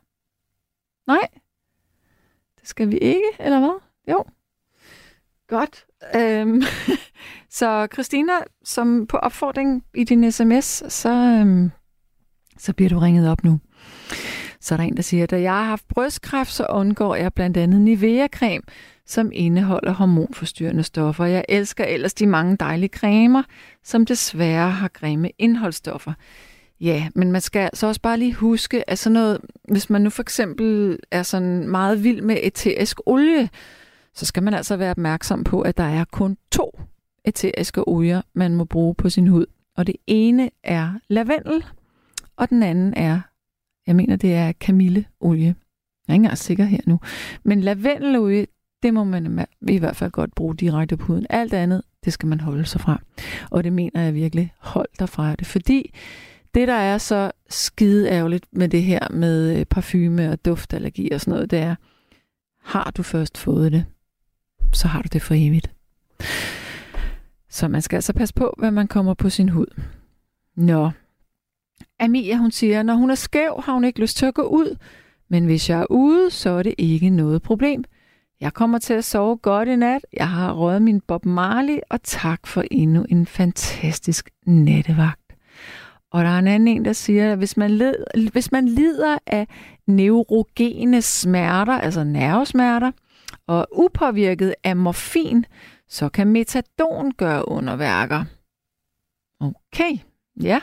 Nej? 1.06 1.28
Det 2.60 2.68
skal 2.68 2.90
vi 2.90 2.98
ikke, 2.98 3.30
eller 3.38 3.58
hvad? 3.58 3.80
Jo. 4.08 4.24
Godt. 5.48 5.86
Øhm, 6.16 6.62
så 7.58 7.88
Christina, 7.92 8.32
som 8.62 9.06
på 9.06 9.16
opfordring 9.16 9.84
i 9.94 10.04
din 10.04 10.32
sms, 10.32 10.92
så, 10.92 11.10
øhm, 11.10 11.70
så 12.64 12.72
bliver 12.72 12.88
du 12.88 12.98
ringet 12.98 13.30
op 13.30 13.44
nu. 13.44 13.60
Så 14.60 14.74
er 14.74 14.76
der 14.76 14.84
en, 14.84 14.96
der 14.96 15.02
siger, 15.02 15.26
da 15.26 15.40
jeg 15.40 15.52
har 15.52 15.64
haft 15.64 15.88
brystkræft, 15.88 16.52
så 16.52 16.66
undgår 16.70 17.14
jeg 17.14 17.32
blandt 17.32 17.56
andet 17.56 17.80
Nivea-creme, 17.80 18.62
som 19.06 19.30
indeholder 19.32 19.92
hormonforstyrrende 19.92 20.82
stoffer. 20.82 21.24
Jeg 21.24 21.44
elsker 21.48 21.84
ellers 21.84 22.14
de 22.14 22.26
mange 22.26 22.56
dejlige 22.56 22.88
cremer, 22.88 23.42
som 23.82 24.06
desværre 24.06 24.70
har 24.70 24.88
grimme 24.88 25.30
indholdsstoffer. 25.38 26.12
Ja, 26.80 27.08
men 27.14 27.32
man 27.32 27.40
skal 27.40 27.70
så 27.74 27.86
også 27.86 28.00
bare 28.00 28.18
lige 28.18 28.34
huske, 28.34 28.90
at 28.90 28.98
sådan 28.98 29.14
noget, 29.14 29.38
hvis 29.68 29.90
man 29.90 30.02
nu 30.02 30.10
for 30.10 30.22
eksempel 30.22 30.98
er 31.10 31.22
sådan 31.22 31.68
meget 31.68 32.04
vild 32.04 32.22
med 32.22 32.36
eterisk 32.42 33.00
olie, 33.06 33.48
så 34.14 34.26
skal 34.26 34.42
man 34.42 34.54
altså 34.54 34.76
være 34.76 34.90
opmærksom 34.90 35.44
på, 35.44 35.60
at 35.60 35.76
der 35.76 35.84
er 35.84 36.04
kun 36.04 36.36
to 36.52 36.80
eteriske 37.24 37.88
olier, 37.88 38.22
man 38.34 38.54
må 38.54 38.64
bruge 38.64 38.94
på 38.94 39.10
sin 39.10 39.26
hud. 39.26 39.46
Og 39.76 39.86
det 39.86 39.96
ene 40.06 40.50
er 40.62 40.92
lavendel, 41.08 41.64
og 42.36 42.50
den 42.50 42.62
anden 42.62 42.94
er, 42.94 43.20
jeg 43.86 43.96
mener, 43.96 44.16
det 44.16 44.34
er 44.34 44.52
kamilleolie. 44.52 45.54
Jeg 46.08 46.12
er 46.12 46.14
ikke 46.14 46.22
engang 46.24 46.38
sikker 46.38 46.64
her 46.64 46.80
nu. 46.86 47.00
Men 47.42 47.60
lavendelolie, 47.60 48.46
det 48.82 48.94
må 48.94 49.04
man 49.04 49.46
i 49.68 49.78
hvert 49.78 49.96
fald 49.96 50.10
godt 50.10 50.34
bruge 50.34 50.56
direkte 50.56 50.96
på 50.96 51.06
huden. 51.06 51.26
Alt 51.30 51.54
andet, 51.54 51.82
det 52.04 52.12
skal 52.12 52.26
man 52.26 52.40
holde 52.40 52.64
sig 52.64 52.80
fra. 52.80 53.00
Og 53.50 53.64
det 53.64 53.72
mener 53.72 54.02
jeg 54.02 54.14
virkelig, 54.14 54.52
hold 54.58 54.88
dig 54.98 55.08
fra 55.08 55.34
det. 55.34 55.46
Fordi 55.46 55.94
det, 56.54 56.68
der 56.68 56.74
er 56.74 56.98
så 56.98 57.30
skide 57.48 58.08
ærgerligt 58.08 58.46
med 58.52 58.68
det 58.68 58.82
her 58.82 59.08
med 59.10 59.58
øh, 59.58 59.66
parfume 59.66 60.30
og 60.30 60.44
duftallergi 60.44 61.10
og 61.10 61.20
sådan 61.20 61.32
noget, 61.32 61.50
det 61.50 61.58
er, 61.58 61.74
har 62.62 62.92
du 62.96 63.02
først 63.02 63.38
fået 63.38 63.72
det, 63.72 63.84
så 64.72 64.88
har 64.88 65.02
du 65.02 65.08
det 65.12 65.22
for 65.22 65.34
evigt. 65.34 65.70
Så 67.48 67.68
man 67.68 67.82
skal 67.82 67.96
altså 67.96 68.12
passe 68.12 68.34
på, 68.34 68.54
hvad 68.58 68.70
man 68.70 68.88
kommer 68.88 69.14
på 69.14 69.30
sin 69.30 69.48
hud. 69.48 69.80
Nå. 70.56 70.90
Amelia, 72.00 72.36
hun 72.36 72.50
siger, 72.50 72.82
når 72.82 72.94
hun 72.94 73.10
er 73.10 73.14
skæv, 73.14 73.62
har 73.64 73.72
hun 73.72 73.84
ikke 73.84 74.00
lyst 74.00 74.16
til 74.16 74.26
at 74.26 74.34
gå 74.34 74.42
ud. 74.42 74.76
Men 75.28 75.44
hvis 75.44 75.70
jeg 75.70 75.80
er 75.80 75.86
ude, 75.90 76.30
så 76.30 76.50
er 76.50 76.62
det 76.62 76.74
ikke 76.78 77.10
noget 77.10 77.42
problem. 77.42 77.84
Jeg 78.40 78.52
kommer 78.52 78.78
til 78.78 78.94
at 78.94 79.04
sove 79.04 79.36
godt 79.36 79.68
i 79.68 79.76
nat. 79.76 80.06
Jeg 80.12 80.28
har 80.28 80.52
røget 80.52 80.82
min 80.82 81.00
Bob 81.00 81.24
Marley, 81.24 81.78
og 81.90 82.02
tak 82.02 82.46
for 82.46 82.64
endnu 82.70 83.06
en 83.08 83.26
fantastisk 83.26 84.30
nattevagt. 84.46 85.20
Og 86.12 86.24
der 86.24 86.30
er 86.30 86.38
en 86.38 86.46
anden 86.46 86.68
en, 86.68 86.84
der 86.84 86.92
siger, 86.92 87.32
at 87.32 87.38
hvis 87.38 87.56
man, 87.56 87.70
led, 87.70 87.94
hvis 88.32 88.52
man 88.52 88.68
lider 88.68 89.18
af 89.26 89.46
neurogene 89.86 91.02
smerter, 91.02 91.72
altså 91.72 92.04
nervesmerter, 92.04 92.90
og 93.46 93.68
upåvirket 93.72 94.54
af 94.64 94.76
morfin, 94.76 95.44
så 95.88 96.08
kan 96.08 96.26
metadon 96.28 97.12
gøre 97.12 97.48
underværker. 97.48 98.24
Okay, 99.40 99.98
ja. 100.42 100.60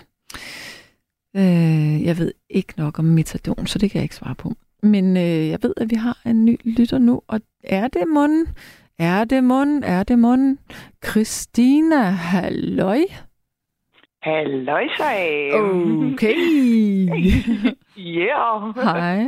Øh, 1.36 2.04
jeg 2.06 2.18
ved 2.18 2.34
ikke 2.50 2.74
nok 2.78 3.00
om 3.00 3.06
metadon, 3.06 3.68
så 3.68 3.80
det 3.80 3.92
kan 3.92 3.98
jeg 4.00 4.04
ikke 4.04 4.16
svare 4.16 4.36
på. 4.36 4.54
Men 4.84 5.18
øh, 5.18 5.48
jeg 5.50 5.60
ved, 5.62 5.74
at 5.78 5.90
vi 5.90 5.96
har 5.96 6.18
en 6.26 6.46
ny 6.46 6.58
lytter 6.64 6.98
nu, 6.98 7.22
og 7.28 7.42
er 7.64 7.88
det 7.88 8.08
munden? 8.08 8.48
Er 9.00 9.24
det 9.24 9.44
munden? 9.44 9.84
Er 9.84 10.04
det 10.04 10.20
munden? 10.20 10.60
Christina, 11.06 12.02
halløj? 12.02 13.02
Halløj, 14.22 14.88
sag. 14.98 15.54
Okay. 15.54 16.36
Ja. 17.98 18.72
Hej. 18.76 19.26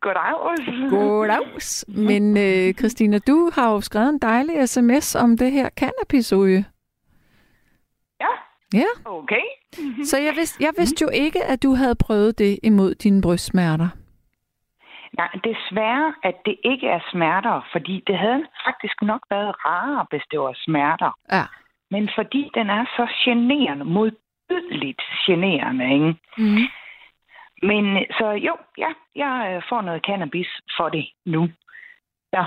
Goddag. 0.00 0.90
Goddags. 0.90 1.84
Men 1.88 2.36
øh, 2.36 2.74
Christina, 2.74 3.18
du 3.18 3.50
har 3.54 3.72
jo 3.72 3.80
skrevet 3.80 4.08
en 4.08 4.18
dejlig 4.18 4.68
sms 4.68 5.14
om 5.14 5.36
det 5.38 5.52
her 5.52 5.68
cannabisolie. 5.70 6.64
Ja. 8.20 8.26
Ja. 8.74 8.84
Okay. 9.04 9.42
Så 10.04 10.18
jeg 10.18 10.32
vidste, 10.36 10.64
jeg 10.64 10.72
vidste 10.78 11.02
jo 11.02 11.10
ikke, 11.12 11.44
at 11.44 11.62
du 11.62 11.74
havde 11.74 11.94
prøvet 11.94 12.38
det 12.38 12.58
imod 12.62 12.94
dine 12.94 13.22
brystsmerter. 13.22 13.88
Nej, 15.12 15.30
desværre, 15.44 16.14
at 16.22 16.34
det 16.46 16.56
ikke 16.64 16.88
er 16.88 17.00
smerter, 17.12 17.68
fordi 17.72 18.04
det 18.06 18.18
havde 18.18 18.44
faktisk 18.66 19.02
nok 19.02 19.20
været 19.30 19.54
rarere, 19.64 20.06
hvis 20.10 20.22
det 20.30 20.40
var 20.40 20.54
smerter. 20.56 21.10
Ja. 21.32 21.44
Men 21.90 22.10
fordi 22.14 22.50
den 22.54 22.70
er 22.70 22.84
så 22.96 23.06
generende, 23.24 23.84
modbydeligt 23.84 25.02
generende, 25.26 25.84
ikke? 25.94 26.14
Mm. 26.38 26.64
Men 27.62 28.06
så 28.18 28.26
jo, 28.30 28.56
ja, 28.78 28.90
jeg 29.16 29.52
øh, 29.54 29.62
får 29.68 29.80
noget 29.80 30.02
cannabis 30.06 30.48
for 30.76 30.88
det 30.88 31.08
nu. 31.26 31.48
Ja. 32.32 32.44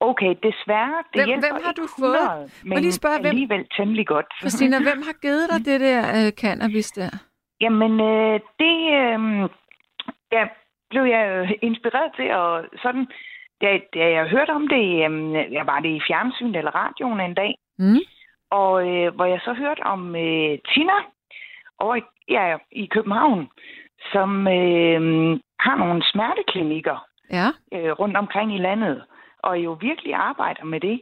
Okay, 0.00 0.34
desværre, 0.42 0.94
det 1.12 1.20
Hvem- 1.20 1.26
hjælper 1.28 1.48
hvem 1.52 1.62
har 1.64 1.72
du 1.72 1.86
fået? 1.98 2.20
100, 2.20 2.40
Må 2.40 2.68
men 2.68 2.72
jeg 2.72 2.82
lige 2.82 2.92
spørge, 2.92 3.18
hvem- 3.20 3.26
alligevel 3.34 3.66
temmelig 3.76 4.06
godt. 4.06 4.26
Christina, 4.40 4.76
hvem 4.88 5.02
har 5.08 5.16
givet 5.22 5.44
dig 5.52 5.58
det 5.68 5.80
der 5.80 6.00
øh, 6.18 6.32
cannabis 6.32 6.90
der? 6.92 7.10
Jamen, 7.60 7.92
øh, 8.00 8.40
det 8.62 8.76
øh, 9.00 9.20
ja, 10.32 10.42
blev 10.90 11.02
jeg 11.04 11.58
inspireret 11.62 12.10
til, 12.16 12.30
og 12.34 12.64
sådan, 12.82 13.06
da, 13.62 13.78
da 13.94 14.04
jeg 14.16 14.24
hørte 14.28 14.50
om 14.50 14.68
det, 14.68 14.84
øh, 15.06 15.52
jeg 15.52 15.66
var 15.66 15.80
det 15.80 15.88
i 15.88 16.00
fjernsyn 16.08 16.54
eller 16.54 16.70
radioen 16.74 17.20
en 17.20 17.34
dag, 17.34 17.54
Mm. 17.78 18.00
og 18.50 18.88
øh, 18.88 19.14
hvor 19.14 19.24
jeg 19.24 19.40
så 19.44 19.52
hørte 19.52 19.82
om 19.82 20.16
øh, 20.16 20.58
Tina 20.68 20.98
over 21.78 21.96
i, 21.96 22.02
ja, 22.28 22.56
i 22.72 22.86
København, 22.86 23.48
som 24.12 24.30
øh, 24.48 25.00
har 25.60 25.76
nogle 25.76 26.02
smerteklinikker 26.12 27.06
Ja. 27.30 27.46
øh, 27.74 27.90
rundt 27.92 28.16
omkring 28.16 28.54
i 28.54 28.58
landet, 28.58 29.04
og 29.42 29.58
jo 29.64 29.72
virkelig 29.80 30.14
arbejder 30.14 30.64
med 30.64 30.80
det, 30.80 31.00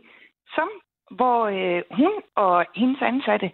som 0.55 0.69
hvor 1.10 1.40
øh, 1.47 1.82
hun 1.90 2.12
og 2.36 2.66
hendes 2.74 3.02
ansatte, 3.02 3.51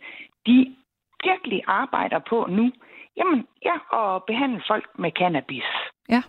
de 0.46 0.76
virkelig 1.24 1.62
arbejder 1.66 2.20
på 2.30 2.46
nu, 2.50 2.72
jamen 3.16 3.46
ja, 3.64 3.76
at 4.00 4.22
behandle 4.26 4.62
folk 4.66 4.86
med 4.98 5.10
cannabis. 5.18 5.68
Ja. 6.08 6.22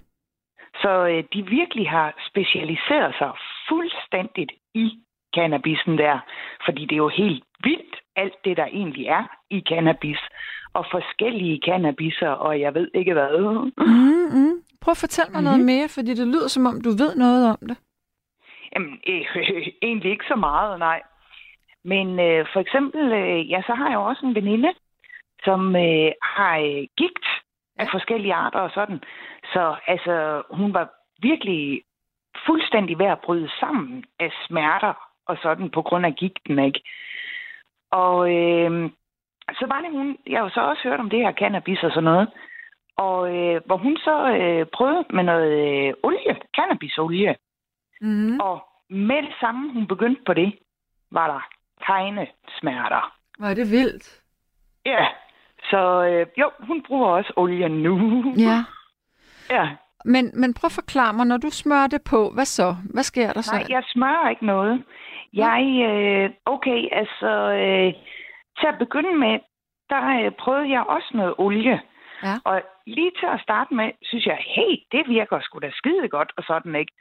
Så 0.82 0.92
øh, 1.12 1.24
de 1.34 1.50
virkelig 1.50 1.90
har 1.90 2.14
specialiseret 2.30 3.16
sig 3.20 3.32
fuldstændigt 3.70 4.52
i 4.74 5.00
cannabisen 5.36 5.98
der, 5.98 6.20
fordi 6.66 6.82
det 6.86 6.92
er 6.92 7.04
jo 7.08 7.10
helt 7.10 7.44
vildt, 7.64 7.96
alt 8.16 8.36
det 8.46 8.58
der 8.58 8.66
egentlig 8.66 9.06
er 9.08 9.24
i 9.50 9.64
cannabis, 9.70 10.20
og 10.74 10.86
forskellige 10.92 11.62
cannabiser, 11.66 12.30
og 12.30 12.60
jeg 12.60 12.74
ved 12.74 12.88
ikke 12.94 13.14
hvad. 13.14 13.32
Mm, 13.78 14.40
mm. 14.40 14.56
Prøv 14.82 14.92
at 14.92 14.98
fortælle 15.06 15.32
mig 15.32 15.42
mm-hmm. 15.42 15.44
noget 15.44 15.60
Mhm. 15.60 15.66
mere, 15.66 15.88
fordi 15.90 16.12
det 16.14 16.28
lyder 16.28 16.48
som 16.48 16.66
om, 16.66 16.82
du 16.82 16.90
ved 16.90 17.16
noget 17.16 17.50
om 17.50 17.58
det. 17.70 17.78
Jamen, 18.76 19.00
øh, 19.08 19.26
egentlig 19.88 20.12
ikke 20.12 20.26
så 20.28 20.36
meget, 20.36 20.80
nej. 20.80 21.02
Men 21.84 22.20
øh, 22.20 22.46
for 22.54 22.60
eksempel, 22.60 23.14
øh, 23.14 23.52
ja, 23.52 23.62
så 23.68 23.74
har 23.74 23.88
jeg 23.90 23.96
jo 23.96 24.06
også 24.06 24.26
en 24.26 24.36
veninde, 24.36 24.74
som 25.44 25.76
øh, 25.76 26.12
har 26.22 26.58
øh, 26.58 26.84
gigt 26.98 27.28
af 27.80 27.88
forskellige 27.92 28.34
arter 28.34 28.60
og 28.60 28.72
sådan. 28.72 29.00
Så 29.54 29.76
altså, 29.88 30.44
hun 30.50 30.74
var 30.74 30.90
virkelig 31.22 31.82
fuldstændig 32.46 33.00
ved 33.00 33.06
at 33.06 33.20
bryde 33.20 33.50
sammen 33.60 34.06
af 34.20 34.32
smerter 34.48 34.94
og 35.28 35.38
sådan 35.42 35.70
på 35.70 35.82
grund 35.82 36.06
af 36.06 36.16
gigten, 36.16 36.60
ikke? 36.60 36.82
Og 37.92 38.18
øh, 38.36 38.90
så 39.60 39.66
var 39.68 39.82
det 39.82 39.92
hun, 39.92 40.18
jeg 40.28 40.38
har 40.40 40.44
jo 40.44 40.50
så 40.50 40.62
også 40.62 40.82
hørt 40.84 41.00
om 41.00 41.10
det 41.10 41.20
her 41.20 41.32
cannabis 41.32 41.84
og 41.84 41.92
sådan 41.92 42.04
noget, 42.04 42.30
og 42.98 43.36
øh, 43.36 43.62
hvor 43.66 43.78
hun 43.78 43.98
så 43.98 44.16
øh, 44.42 44.66
prøvede 44.74 45.06
med 45.10 45.24
noget 45.24 45.52
øh, 45.68 45.94
olie, 46.04 46.36
cannabisolie, 46.56 47.36
Mm. 48.02 48.40
og 48.40 48.68
med 48.90 49.22
det 49.22 49.34
samme, 49.40 49.74
hun 49.74 49.88
begyndte 49.88 50.22
på 50.26 50.34
det, 50.34 50.60
var 51.12 51.28
der 51.28 51.42
tegnesmerter. 51.86 53.16
Hvor 53.38 53.48
er 53.48 53.54
det 53.54 53.72
vildt. 53.72 54.22
Ja, 54.86 55.08
så 55.70 56.04
øh, 56.06 56.28
jo, 56.38 56.52
hun 56.60 56.84
bruger 56.88 57.08
også 57.08 57.34
olien 57.36 57.72
nu. 57.72 58.24
Ja. 58.38 58.64
ja. 59.56 59.70
Men, 60.06 60.32
men 60.40 60.54
prøv 60.54 60.68
at 60.68 60.80
forklare 60.82 61.14
mig, 61.14 61.26
når 61.26 61.38
du 61.38 61.50
smører 61.50 61.88
det 61.88 62.02
på, 62.10 62.30
hvad 62.34 62.46
så? 62.46 62.76
Hvad 62.94 63.04
sker 63.04 63.34
der 63.34 63.42
så? 63.42 63.56
Nej, 63.56 63.66
jeg 63.70 63.84
smører 63.86 64.30
ikke 64.30 64.46
noget. 64.46 64.84
Jeg, 65.34 65.62
øh, 65.90 66.30
okay, 66.46 66.80
altså, 66.92 67.32
øh, 67.62 67.94
til 68.60 68.68
at 68.68 68.78
begynde 68.80 69.16
med, 69.16 69.40
der 69.90 70.26
øh, 70.26 70.32
prøvede 70.32 70.70
jeg 70.70 70.84
også 70.84 71.10
noget 71.14 71.34
olie. 71.38 71.82
Ja. 72.24 72.36
Og 72.44 72.62
lige 72.88 73.12
til 73.20 73.26
at 73.26 73.42
starte 73.42 73.74
med, 73.74 73.92
synes 74.02 74.26
jeg, 74.26 74.38
hey, 74.56 74.72
det 74.92 75.08
virker 75.08 75.40
sgu 75.42 75.60
da 75.60 75.72
skide 75.74 76.08
godt, 76.10 76.32
og 76.38 76.44
sådan 76.44 76.76
ikke. 76.76 76.94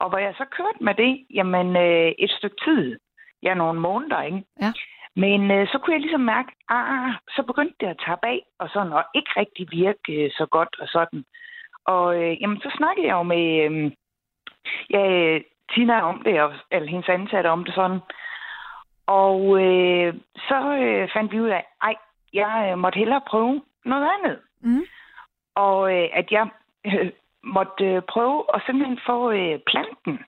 Og 0.00 0.08
hvor 0.08 0.18
jeg 0.18 0.34
så 0.36 0.44
kørte 0.44 0.84
med 0.84 0.94
det, 0.94 1.26
jamen 1.34 1.76
øh, 1.76 2.12
et 2.18 2.30
stykke 2.30 2.56
tid, 2.64 2.98
ja, 3.42 3.54
nogle 3.54 3.80
måneder, 3.80 4.22
ikke? 4.22 4.42
Ja. 4.60 4.72
Men 5.16 5.50
øh, 5.50 5.66
så 5.68 5.78
kunne 5.78 5.94
jeg 5.94 6.00
ligesom 6.00 6.20
mærke, 6.20 6.52
ah, 6.68 7.12
så 7.36 7.42
begyndte 7.42 7.76
det 7.80 7.86
at 7.86 8.02
tage 8.04 8.22
bag, 8.22 8.42
og 8.58 8.68
sådan, 8.72 8.92
og 8.92 9.04
ikke 9.14 9.30
rigtig 9.36 9.68
virke 9.70 10.12
øh, 10.24 10.30
så 10.30 10.46
godt, 10.46 10.80
og 10.80 10.88
sådan. 10.88 11.24
Og 11.84 12.22
øh, 12.22 12.42
jamen, 12.42 12.60
så 12.60 12.70
snakkede 12.76 13.06
jeg 13.06 13.12
jo 13.12 13.22
med 13.22 13.46
øh, 13.64 13.90
ja, 14.90 15.38
Tina 15.72 16.00
om 16.00 16.22
det, 16.24 16.42
og, 16.42 16.52
eller 16.70 16.88
hendes 16.88 17.08
ansatte 17.08 17.48
om 17.48 17.64
det 17.64 17.74
sådan. 17.74 18.00
Og 19.06 19.62
øh, 19.64 20.14
så 20.48 20.58
øh, 20.82 21.08
fandt 21.12 21.32
vi 21.32 21.40
ud 21.40 21.48
af, 21.48 21.64
ej, 21.82 21.94
jeg 22.32 22.68
øh, 22.72 22.78
måtte 22.78 22.98
hellere 22.98 23.20
prøve 23.28 23.62
noget 23.84 24.08
andet. 24.18 24.38
Mm. 24.60 24.84
Og 25.54 25.96
øh, 25.96 26.08
at 26.12 26.32
jeg 26.32 26.48
øh, 26.86 27.10
måtte 27.44 27.84
øh, 27.84 28.02
prøve 28.02 28.44
at 28.54 28.62
simpelthen 28.66 29.00
få 29.06 29.30
øh, 29.30 29.58
planten. 29.66 30.24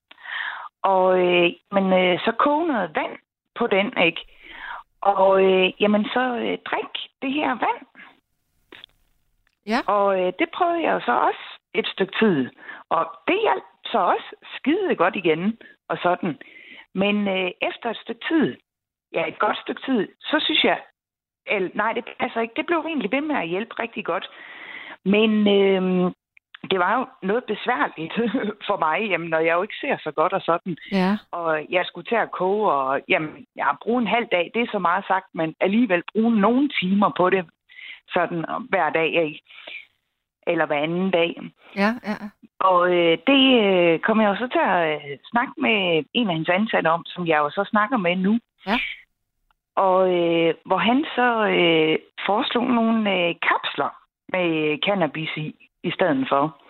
Og 0.82 1.18
øh, 1.18 1.50
men, 1.72 1.92
øh, 1.92 2.18
så 2.24 2.32
koge 2.38 2.66
noget 2.66 2.94
vand 2.94 3.18
på 3.54 3.66
den, 3.66 4.02
ikke? 4.06 4.20
Og 5.00 5.44
øh, 5.44 5.72
jamen, 5.80 6.04
så 6.04 6.36
øh, 6.36 6.58
drik 6.70 6.92
det 7.22 7.32
her 7.32 7.48
vand. 7.48 7.86
Ja. 9.66 9.80
Og 9.86 10.20
øh, 10.20 10.32
det 10.38 10.48
prøvede 10.54 10.82
jeg 10.82 11.02
så 11.04 11.12
også 11.12 11.44
et 11.74 11.86
stykke 11.86 12.14
tid. 12.18 12.50
Og 12.88 13.06
det 13.28 13.40
hjalp 13.40 13.64
så 13.84 13.98
også 13.98 14.34
skide 14.56 14.96
godt 14.96 15.16
igen, 15.16 15.58
og 15.88 15.98
sådan. 16.02 16.38
Men 16.94 17.28
øh, 17.28 17.50
efter 17.62 17.90
et 17.90 17.96
stykke 17.96 18.24
tid, 18.28 18.56
ja, 19.12 19.28
et 19.28 19.38
godt 19.38 19.58
stykke 19.58 19.82
tid, 19.86 20.08
så 20.20 20.40
synes 20.44 20.64
jeg, 20.64 20.80
eller, 21.46 21.70
nej, 21.74 21.92
det 21.92 22.04
passer 22.20 22.40
ikke. 22.40 22.54
Det 22.56 22.66
blev 22.66 22.78
egentlig 22.78 23.12
ved 23.12 23.20
med 23.20 23.36
at 23.36 23.48
hjælpe 23.48 23.74
rigtig 23.78 24.04
godt. 24.04 24.30
Men 25.04 25.30
øh, 25.48 26.12
det 26.70 26.78
var 26.78 26.98
jo 26.98 27.06
noget 27.22 27.44
besværligt 27.44 28.14
for 28.68 28.78
mig, 28.78 29.08
jamen, 29.10 29.28
når 29.28 29.38
jeg 29.38 29.54
jo 29.54 29.62
ikke 29.62 29.80
ser 29.80 29.96
så 30.02 30.10
godt 30.10 30.32
og 30.32 30.42
sådan. 30.42 30.76
Ja. 30.92 31.16
Og 31.30 31.66
jeg 31.70 31.84
skulle 31.86 32.06
til 32.08 32.14
at 32.14 32.30
koge, 32.30 32.72
og 32.72 33.00
jamen, 33.08 33.46
jeg 33.56 33.64
har 33.64 33.78
brugt 33.82 34.00
en 34.02 34.14
halv 34.16 34.26
dag, 34.32 34.50
det 34.54 34.62
er 34.62 34.72
så 34.72 34.78
meget 34.78 35.04
sagt, 35.06 35.26
men 35.34 35.54
alligevel 35.60 36.02
bruge 36.12 36.40
nogle 36.40 36.70
timer 36.80 37.10
på 37.16 37.30
det, 37.30 37.44
sådan 38.14 38.44
hver 38.70 38.90
dag. 38.90 39.08
Ikke? 39.24 39.42
eller 40.46 40.66
hver 40.66 40.82
anden 40.82 41.10
dag. 41.10 41.40
Ja, 41.76 41.90
ja. 42.08 42.16
Og 42.58 42.94
øh, 42.94 43.18
det 43.26 43.42
øh, 43.64 44.00
kommer 44.00 44.22
jeg 44.24 44.30
jo 44.30 44.36
så 44.36 44.48
til 44.52 44.64
at 44.64 44.94
øh, 44.94 45.18
snakke 45.30 45.52
med 45.56 46.04
en 46.14 46.28
af 46.28 46.34
hendes 46.34 46.48
ansatte 46.48 46.88
om, 46.88 47.02
som 47.06 47.26
jeg 47.26 47.38
jo 47.38 47.50
så 47.50 47.64
snakker 47.70 47.96
med 47.96 48.16
nu. 48.16 48.38
Ja. 48.66 48.78
Og 49.76 50.00
øh, 50.18 50.54
hvor 50.64 50.78
han 50.78 51.04
så 51.16 51.28
øh, 51.58 51.98
foreslog 52.26 52.64
nogle 52.64 52.98
øh, 53.16 53.34
kapsler 53.48 53.90
med 54.28 54.78
cannabis 54.86 55.36
i, 55.36 55.68
i 55.82 55.90
stedet 55.90 56.28
for. 56.28 56.62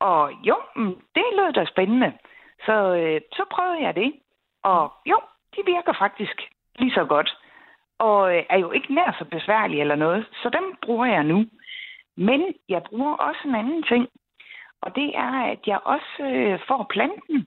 Og 0.00 0.32
jo, 0.32 0.56
mm, 0.76 0.94
det 1.14 1.24
lød 1.36 1.52
da 1.52 1.64
spændende. 1.64 2.12
Så, 2.66 2.76
øh, 2.94 3.20
så 3.32 3.44
prøvede 3.50 3.82
jeg 3.82 3.94
det. 3.94 4.12
Og 4.62 4.92
jo, 5.06 5.18
de 5.56 5.60
virker 5.66 5.92
faktisk 5.98 6.36
lige 6.78 6.94
så 6.94 7.04
godt. 7.04 7.36
Og 7.98 8.36
øh, 8.36 8.44
er 8.50 8.58
jo 8.58 8.70
ikke 8.70 8.94
nær 8.94 9.16
så 9.18 9.24
besværlige 9.24 9.80
eller 9.80 9.94
noget. 9.94 10.26
Så 10.42 10.48
dem 10.48 10.76
bruger 10.82 11.06
jeg 11.06 11.24
nu. 11.24 11.46
Men 12.16 12.54
jeg 12.68 12.82
bruger 12.82 13.14
også 13.14 13.40
en 13.44 13.54
anden 13.54 13.82
ting. 13.82 14.08
Og 14.82 14.94
det 14.94 15.16
er, 15.16 15.32
at 15.52 15.58
jeg 15.66 15.80
også 15.84 16.22
øh, 16.22 16.60
får 16.68 16.86
planten. 16.90 17.46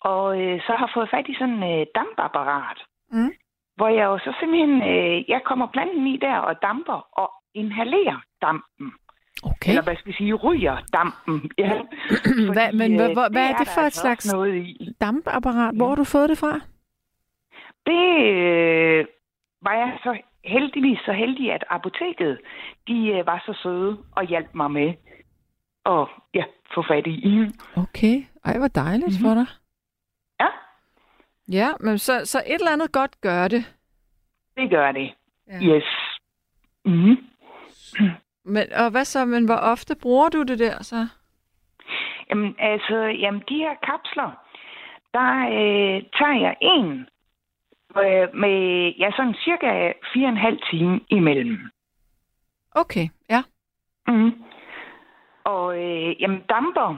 Og 0.00 0.42
øh, 0.42 0.60
så 0.66 0.72
har 0.72 0.90
fået 0.94 1.10
fat 1.10 1.28
i 1.28 1.34
sådan 1.34 1.62
en 1.62 1.80
øh, 1.80 1.86
dampapparat. 1.94 2.78
Mm. 3.10 3.32
Hvor 3.76 3.88
jeg 3.88 4.04
jo 4.04 4.18
så 4.18 4.34
simpelthen, 4.40 4.82
øh, 4.82 5.30
jeg 5.30 5.40
kommer 5.44 5.66
planten 5.66 6.06
i 6.06 6.16
der 6.16 6.38
og 6.38 6.62
damper 6.62 7.08
og 7.12 7.32
inhalerer 7.54 8.20
dampen. 8.42 8.92
Okay. 9.42 9.70
Eller 9.70 9.82
hvad 9.82 9.96
skal 9.96 10.12
vi 10.12 10.16
sige, 10.16 10.34
ryger 10.34 10.76
dampen. 10.92 11.50
Ja. 11.58 11.72
Hvad, 12.52 12.72
men 12.72 13.00
øh, 13.00 13.12
hvad, 13.14 13.30
hvad 13.30 13.44
er 13.50 13.56
det 13.56 13.66
der 13.66 13.72
for 13.74 13.80
et 13.80 13.84
altså 13.84 14.00
slags 14.00 14.32
Noget 14.32 14.54
i. 14.54 14.94
dampapparat? 15.00 15.74
Hvor 15.76 15.88
har 15.88 15.94
du 15.94 16.04
fået 16.04 16.28
det 16.28 16.38
fra? 16.38 16.60
Det 17.86 18.04
øh, 18.32 19.06
var 19.62 19.74
jeg 19.74 19.98
så 20.02 20.18
heldigvis 20.44 20.98
så 20.98 21.12
heldig, 21.12 21.52
at 21.52 21.64
apoteket, 21.70 22.38
de 22.88 23.08
øh, 23.08 23.26
var 23.26 23.42
så 23.46 23.58
søde 23.62 23.98
og 24.16 24.24
hjalp 24.26 24.54
mig 24.54 24.70
med 24.70 24.94
at 25.86 26.06
ja, 26.34 26.44
få 26.74 26.84
fat 26.88 27.06
i. 27.06 27.50
Okay. 27.76 28.24
Ej, 28.44 28.58
hvor 28.58 28.68
dejligt 28.68 29.06
mm-hmm. 29.06 29.28
for 29.28 29.34
dig. 29.34 29.46
Ja, 30.40 30.46
Ja, 31.48 31.68
men 31.80 31.98
så, 31.98 32.24
så 32.24 32.38
et 32.46 32.54
eller 32.54 32.72
andet 32.72 32.92
godt 32.92 33.20
gør 33.20 33.48
det. 33.48 33.74
det 34.56 34.70
gør 34.70 34.92
det. 34.92 35.14
Ja. 35.48 35.60
Yes. 35.62 35.84
Mm-hmm. 36.84 37.16
Men, 38.46 38.72
og 38.72 38.90
hvad 38.90 39.04
så, 39.04 39.24
men 39.24 39.44
hvor 39.44 39.60
ofte 39.72 39.94
bruger 40.02 40.28
du 40.28 40.42
det 40.42 40.58
der 40.58 40.82
så? 40.82 41.06
Jamen, 42.30 42.56
altså, 42.58 42.96
jamen, 42.96 43.42
de 43.48 43.56
her 43.56 43.74
kapsler, 43.82 44.30
der 45.14 45.30
øh, 45.46 46.02
tager 46.18 46.40
jeg 46.40 46.56
en 46.60 47.06
øh, 47.96 48.34
med, 48.34 48.92
ja, 48.98 49.10
sådan 49.16 49.34
cirka 49.34 49.92
fire 50.12 50.26
og 50.26 50.30
en 50.30 50.36
halv 50.36 50.58
time 50.70 51.00
imellem. 51.10 51.58
Okay, 52.74 53.08
ja. 53.30 53.42
Mm. 54.08 54.32
Og 55.44 55.84
øh, 55.84 56.22
jamen, 56.22 56.40
damper, 56.48 56.96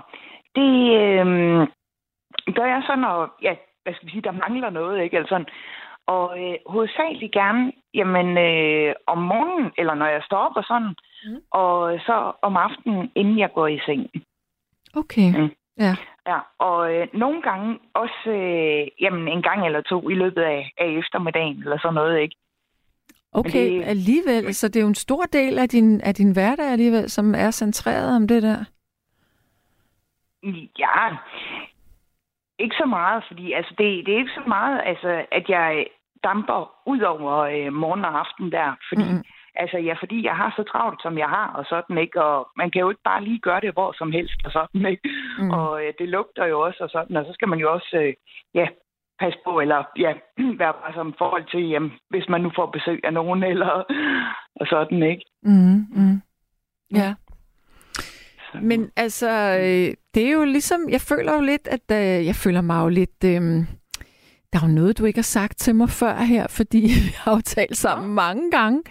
det 0.55 0.73
øh, 1.01 1.27
gør 2.55 2.67
jeg 2.67 2.83
så, 2.87 2.97
når, 2.97 3.37
ja, 3.43 3.55
hvad 3.83 3.95
skal 3.95 4.07
vi 4.07 4.11
sige, 4.11 4.23
der 4.23 4.33
mangler 4.33 4.71
noget, 4.71 5.03
ikke? 5.03 5.19
Altså 5.19 5.29
sådan. 5.29 5.47
Og 6.07 6.43
øh, 6.43 6.57
hovedsageligt 6.67 7.33
gerne, 7.33 7.73
jamen, 7.95 8.39
øh, 8.39 8.95
om 9.07 9.19
morgenen, 9.19 9.73
eller 9.79 9.95
når 9.95 10.07
jeg 10.07 10.23
står 10.23 10.39
op 10.39 10.57
og 10.57 10.65
sådan, 10.65 10.95
Mm. 11.25 11.41
og 11.51 11.99
så 12.07 12.33
om 12.43 12.57
aftenen, 12.57 13.11
inden 13.15 13.39
jeg 13.39 13.53
går 13.55 13.67
i 13.67 13.81
seng. 13.87 14.11
Okay. 14.97 15.29
Mm. 15.41 15.51
Ja. 15.79 15.97
Ja, 16.27 16.39
og 16.59 16.95
øh, 16.95 17.07
nogle 17.13 17.43
gange 17.43 17.79
også 17.95 18.31
øh, 18.31 18.87
jamen, 19.01 19.29
en 19.29 19.43
gang 19.43 19.67
eller 19.67 19.81
to 19.83 20.09
i 20.09 20.15
løbet 20.15 20.43
af, 20.43 20.73
af 20.79 20.87
eftermiddagen, 20.87 21.59
eller 21.63 21.79
sådan 21.79 21.95
noget, 21.95 22.21
ikke? 22.21 22.37
Okay, 23.33 23.71
det- 23.71 23.85
alligevel. 23.85 24.55
Så 24.55 24.69
det 24.69 24.77
er 24.77 24.81
jo 24.81 24.89
en 24.89 24.95
stor 24.95 25.23
del 25.23 25.59
af 25.59 25.69
din, 25.69 26.01
af 26.01 26.15
din 26.15 26.33
hverdag 26.33 26.67
alligevel, 26.67 27.11
som 27.11 27.35
er 27.35 27.51
centreret 27.51 28.17
om 28.17 28.29
det 28.29 28.43
der. 28.43 28.65
Ja, 30.79 31.17
ikke 32.59 32.77
så 32.77 32.87
meget, 32.87 33.25
fordi 33.29 33.53
altså, 33.53 33.75
det, 33.79 34.07
det 34.07 34.15
er 34.15 34.19
ikke 34.19 34.39
så 34.41 34.43
meget, 34.47 34.81
altså, 34.85 35.27
at 35.33 35.49
jeg 35.49 35.87
damper 36.25 36.73
ud 36.87 37.01
over 37.01 37.35
øh, 37.39 37.73
morgen 37.73 38.05
og 38.05 38.19
aften 38.19 38.53
der, 38.53 38.73
fordi, 38.89 39.13
mm. 39.13 39.25
Altså, 39.63 39.79
ja, 39.79 39.95
fordi 40.03 40.25
jeg 40.25 40.37
har 40.37 40.51
så 40.57 40.63
travlt, 40.73 41.03
som 41.03 41.19
jeg 41.19 41.29
har, 41.29 41.49
og 41.59 41.65
sådan, 41.69 41.99
ikke? 41.99 42.25
Og 42.25 42.49
man 42.57 42.71
kan 42.71 42.81
jo 42.81 42.91
ikke 42.91 43.09
bare 43.11 43.25
lige 43.25 43.41
gøre 43.49 43.61
det 43.61 43.73
hvor 43.73 43.93
som 43.93 44.13
helst, 44.13 44.41
og 44.45 44.53
sådan, 44.53 44.87
ikke? 44.93 45.03
Mm. 45.39 45.51
Og 45.51 45.85
øh, 45.85 45.93
det 45.99 46.09
lugter 46.09 46.47
jo 46.47 46.61
også, 46.61 46.81
og 46.85 46.91
sådan, 46.91 47.17
og 47.17 47.25
så 47.25 47.33
skal 47.35 47.49
man 47.49 47.59
jo 47.59 47.73
også, 47.73 47.97
øh, 48.03 48.15
ja, 48.55 48.67
passe 49.21 49.39
på, 49.45 49.61
eller 49.61 49.85
ja, 49.99 50.13
være 50.63 50.75
bare 50.81 50.95
som 50.95 51.15
forhold 51.19 51.45
til, 51.51 51.69
jamen, 51.69 51.93
hvis 52.11 52.29
man 52.29 52.41
nu 52.41 52.51
får 52.57 52.67
besøg 52.67 53.01
af 53.05 53.13
nogen, 53.13 53.43
eller 53.53 53.71
og 54.61 54.67
sådan, 54.67 55.03
ikke? 55.03 55.25
Mm, 55.43 55.87
mm. 55.99 56.23
Ja. 56.95 57.15
Så, 58.53 58.59
Men 58.63 58.91
altså, 58.97 59.31
øh, 59.61 59.95
det 60.15 60.23
er 60.29 60.33
jo 60.33 60.45
ligesom, 60.45 60.81
jeg 60.89 61.01
føler 61.01 61.35
jo 61.35 61.41
lidt, 61.41 61.69
at 61.69 61.87
øh, 61.93 62.27
jeg 62.27 62.35
føler 62.35 62.61
mig 62.61 62.83
jo 62.85 62.89
lidt, 62.89 63.25
øh, 63.25 63.41
der 64.53 64.59
er 64.59 64.69
jo 64.69 64.75
noget, 64.75 64.99
du 64.99 65.05
ikke 65.05 65.19
har 65.19 65.33
sagt 65.39 65.59
til 65.59 65.75
mig 65.75 65.89
før 65.89 66.15
her, 66.15 66.47
fordi 66.47 66.81
vi 67.07 67.15
har 67.17 67.33
jo 67.35 67.41
talt 67.41 67.77
sammen 67.77 68.15
mange 68.15 68.51
gange, 68.51 68.83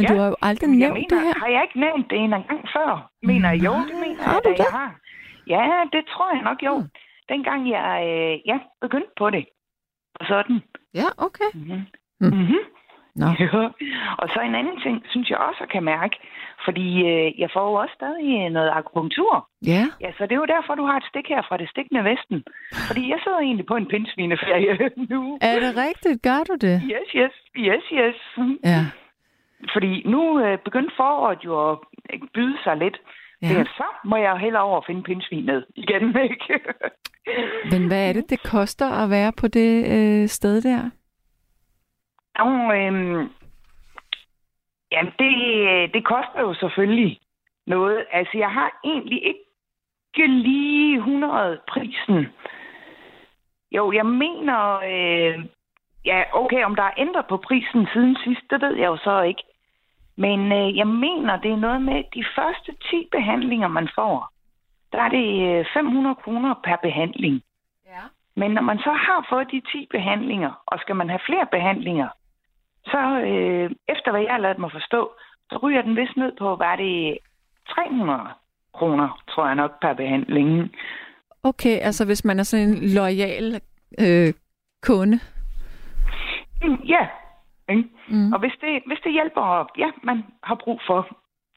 men 0.00 0.06
Ja. 0.08 0.14
du 0.14 0.20
har 0.22 0.28
jo 0.32 0.36
aldrig 0.48 0.68
jeg 0.68 0.76
nævnt 0.82 0.94
mener, 1.00 1.08
det 1.14 1.20
her. 1.26 1.34
har 1.42 1.48
jeg 1.54 1.62
ikke 1.66 1.80
nævnt 1.86 2.06
det 2.10 2.18
en 2.18 2.30
gang 2.30 2.62
før? 2.76 2.90
Mener 3.30 3.48
jeg, 3.50 3.64
jo, 3.66 3.72
det 3.90 3.96
mener 4.04 4.22
Har 4.24 4.32
jeg, 4.34 4.40
du 4.44 4.50
det? 4.50 4.58
jeg 4.58 4.72
har. 4.80 4.90
Ja, 5.54 5.64
det 5.94 6.02
tror 6.12 6.28
jeg 6.34 6.42
nok, 6.48 6.58
jo. 6.68 6.74
Mm. 6.78 6.88
Dengang 7.32 7.60
jeg 7.76 7.88
øh, 8.10 8.34
ja, 8.50 8.56
begyndte 8.80 9.12
på 9.18 9.30
det. 9.30 9.44
Og 10.20 10.26
sådan. 10.26 10.56
Ja, 11.00 11.08
okay. 11.26 11.50
Mm-hmm. 11.54 11.82
Mm. 12.20 12.26
Mm-hmm. 12.38 12.62
Nå. 13.16 13.26
Ja. 13.40 13.68
Og 14.18 14.26
så 14.32 14.40
en 14.40 14.54
anden 14.54 14.80
ting, 14.80 14.96
synes 15.12 15.30
jeg 15.30 15.38
også, 15.38 15.62
kan 15.72 15.82
mærke. 15.84 16.16
Fordi 16.64 16.86
øh, 17.10 17.40
jeg 17.40 17.48
får 17.54 17.64
jo 17.70 17.74
også 17.82 17.94
stadig 17.94 18.50
noget 18.50 18.70
akupunktur. 18.78 19.48
Ja, 19.66 19.84
Ja, 20.00 20.10
så 20.18 20.22
det 20.26 20.32
er 20.32 20.36
jo 20.44 20.52
derfor, 20.56 20.74
du 20.74 20.84
har 20.86 20.96
et 20.96 21.04
stik 21.10 21.26
her 21.28 21.42
fra 21.48 21.56
det 21.56 21.68
stikkende 21.70 22.04
vesten. 22.04 22.44
Fordi 22.88 23.10
jeg 23.10 23.18
sidder 23.24 23.38
egentlig 23.38 23.66
på 23.66 23.76
en 23.76 23.86
pindsvineferie 23.86 24.90
nu. 25.12 25.38
er 25.40 25.56
det 25.64 25.72
rigtigt? 25.86 26.22
Gør 26.22 26.40
du 26.50 26.54
det? 26.66 26.76
Yes, 26.94 27.08
yes, 27.20 27.34
yes, 27.56 27.84
yes. 28.00 28.16
Ja. 28.64 28.80
Fordi 29.72 30.02
nu 30.06 30.40
øh, 30.40 30.58
begyndte 30.58 30.94
foråret 30.96 31.44
jo 31.44 31.70
at 31.70 31.78
øh, 32.12 32.20
byde 32.34 32.56
sig 32.64 32.76
lidt. 32.76 33.00
ja. 33.42 33.48
Ja. 33.48 33.64
Så 33.64 33.84
må 34.04 34.16
jeg 34.16 34.38
hellere 34.38 34.62
over 34.62 34.80
finde 34.86 35.02
pindsvinet 35.02 35.66
igen, 35.74 36.16
ikke? 36.28 36.60
Men 37.70 37.86
hvad 37.86 38.08
er 38.08 38.12
det, 38.12 38.30
det 38.30 38.42
koster 38.42 38.90
at 39.02 39.10
være 39.10 39.32
på 39.40 39.48
det 39.48 39.72
øh, 39.96 40.28
sted 40.28 40.62
der? 40.62 40.90
Og, 42.38 42.78
øhm, 42.78 43.30
jamen, 44.92 45.12
det, 45.18 45.32
det 45.94 46.04
koster 46.04 46.40
jo 46.40 46.54
selvfølgelig 46.54 47.20
noget. 47.66 48.06
Altså, 48.12 48.38
jeg 48.38 48.50
har 48.50 48.80
egentlig 48.84 49.22
ikke 49.26 50.26
lige 50.26 50.96
100 50.96 51.60
prisen. 51.68 52.26
Jo, 53.72 53.92
jeg 53.92 54.06
mener... 54.06 54.80
Øh, 54.92 55.44
ja, 56.04 56.22
okay, 56.32 56.64
om 56.64 56.76
der 56.76 56.82
er 56.82 56.98
ændret 56.98 57.26
på 57.28 57.36
prisen 57.36 57.86
siden 57.92 58.16
sidst, 58.24 58.40
det 58.50 58.60
ved 58.60 58.74
jeg 58.76 58.86
jo 58.86 58.96
så 58.96 59.22
ikke. 59.22 59.42
Men 60.24 60.40
øh, 60.52 60.76
jeg 60.76 60.86
mener, 60.86 61.40
det 61.44 61.50
er 61.52 61.64
noget 61.66 61.82
med 61.82 61.98
de 62.14 62.24
første 62.36 62.70
10 62.90 63.08
behandlinger, 63.12 63.68
man 63.68 63.88
får. 63.94 64.32
Der 64.92 65.00
er 65.06 65.08
det 65.08 65.28
øh, 65.48 65.66
500 65.74 66.14
kroner 66.14 66.54
per 66.64 66.76
behandling. 66.82 67.42
Ja. 67.86 68.02
Men 68.36 68.50
når 68.50 68.62
man 68.62 68.78
så 68.78 68.92
har 69.06 69.26
fået 69.30 69.48
de 69.52 69.60
10 69.60 69.86
behandlinger, 69.90 70.52
og 70.66 70.78
skal 70.78 70.96
man 70.96 71.08
have 71.08 71.26
flere 71.26 71.46
behandlinger, 71.50 72.08
så 72.84 73.00
øh, 73.30 73.70
efter 73.88 74.10
hvad 74.10 74.20
jeg 74.20 74.32
har 74.32 74.38
ladet 74.38 74.58
mig 74.58 74.70
forstå, 74.72 75.10
så 75.50 75.58
ryger 75.62 75.82
den 75.82 75.96
vist 75.96 76.16
ned 76.16 76.32
på, 76.38 76.56
hvad 76.56 76.66
er 76.66 76.76
det, 76.76 77.18
300 77.68 78.20
kroner, 78.74 79.22
tror 79.30 79.46
jeg 79.46 79.54
nok, 79.54 79.80
per 79.80 79.92
behandling. 79.92 80.74
Okay, 81.42 81.78
altså 81.78 82.04
hvis 82.06 82.24
man 82.24 82.38
er 82.38 82.42
sådan 82.42 82.68
en 82.68 82.88
lojal 82.94 83.60
øh, 83.98 84.32
kunde. 84.82 85.20
Mm, 86.62 86.80
Ja, 86.94 87.06
ikke? 87.70 87.84
Mm. 88.08 88.32
og 88.32 88.38
hvis 88.38 88.52
det, 88.60 88.82
hvis 88.86 88.98
det 89.04 89.12
hjælper, 89.12 89.40
og 89.40 89.68
ja, 89.78 89.90
man 90.02 90.24
har 90.42 90.54
brug 90.64 90.80
for, 90.86 91.00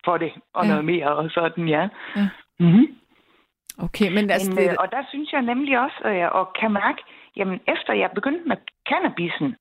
for 0.05 0.17
det, 0.17 0.31
og 0.53 0.63
Ja. 0.63 0.69
noget 0.69 0.85
mere, 0.85 1.15
og 1.15 1.29
sådan, 1.31 1.67
ja. 1.67 1.87
Ja. 2.15 2.27
Mm-hmm. 2.59 2.87
Okay, 3.85 4.07
men 4.15 4.29
altså... 4.29 4.49
Men, 4.51 4.57
det, 4.57 4.69
øh, 4.71 4.75
og 4.79 4.87
der 4.91 5.03
synes 5.09 5.31
jeg 5.33 5.41
nemlig 5.41 5.79
også, 5.85 5.99
øh, 6.09 6.27
og 6.31 6.45
kan 6.59 6.71
mærke, 6.71 7.01
jamen 7.37 7.59
efter 7.67 7.93
jeg 7.93 8.09
begyndte 8.15 8.47
med 8.47 8.57
cannabisen, 8.89 9.55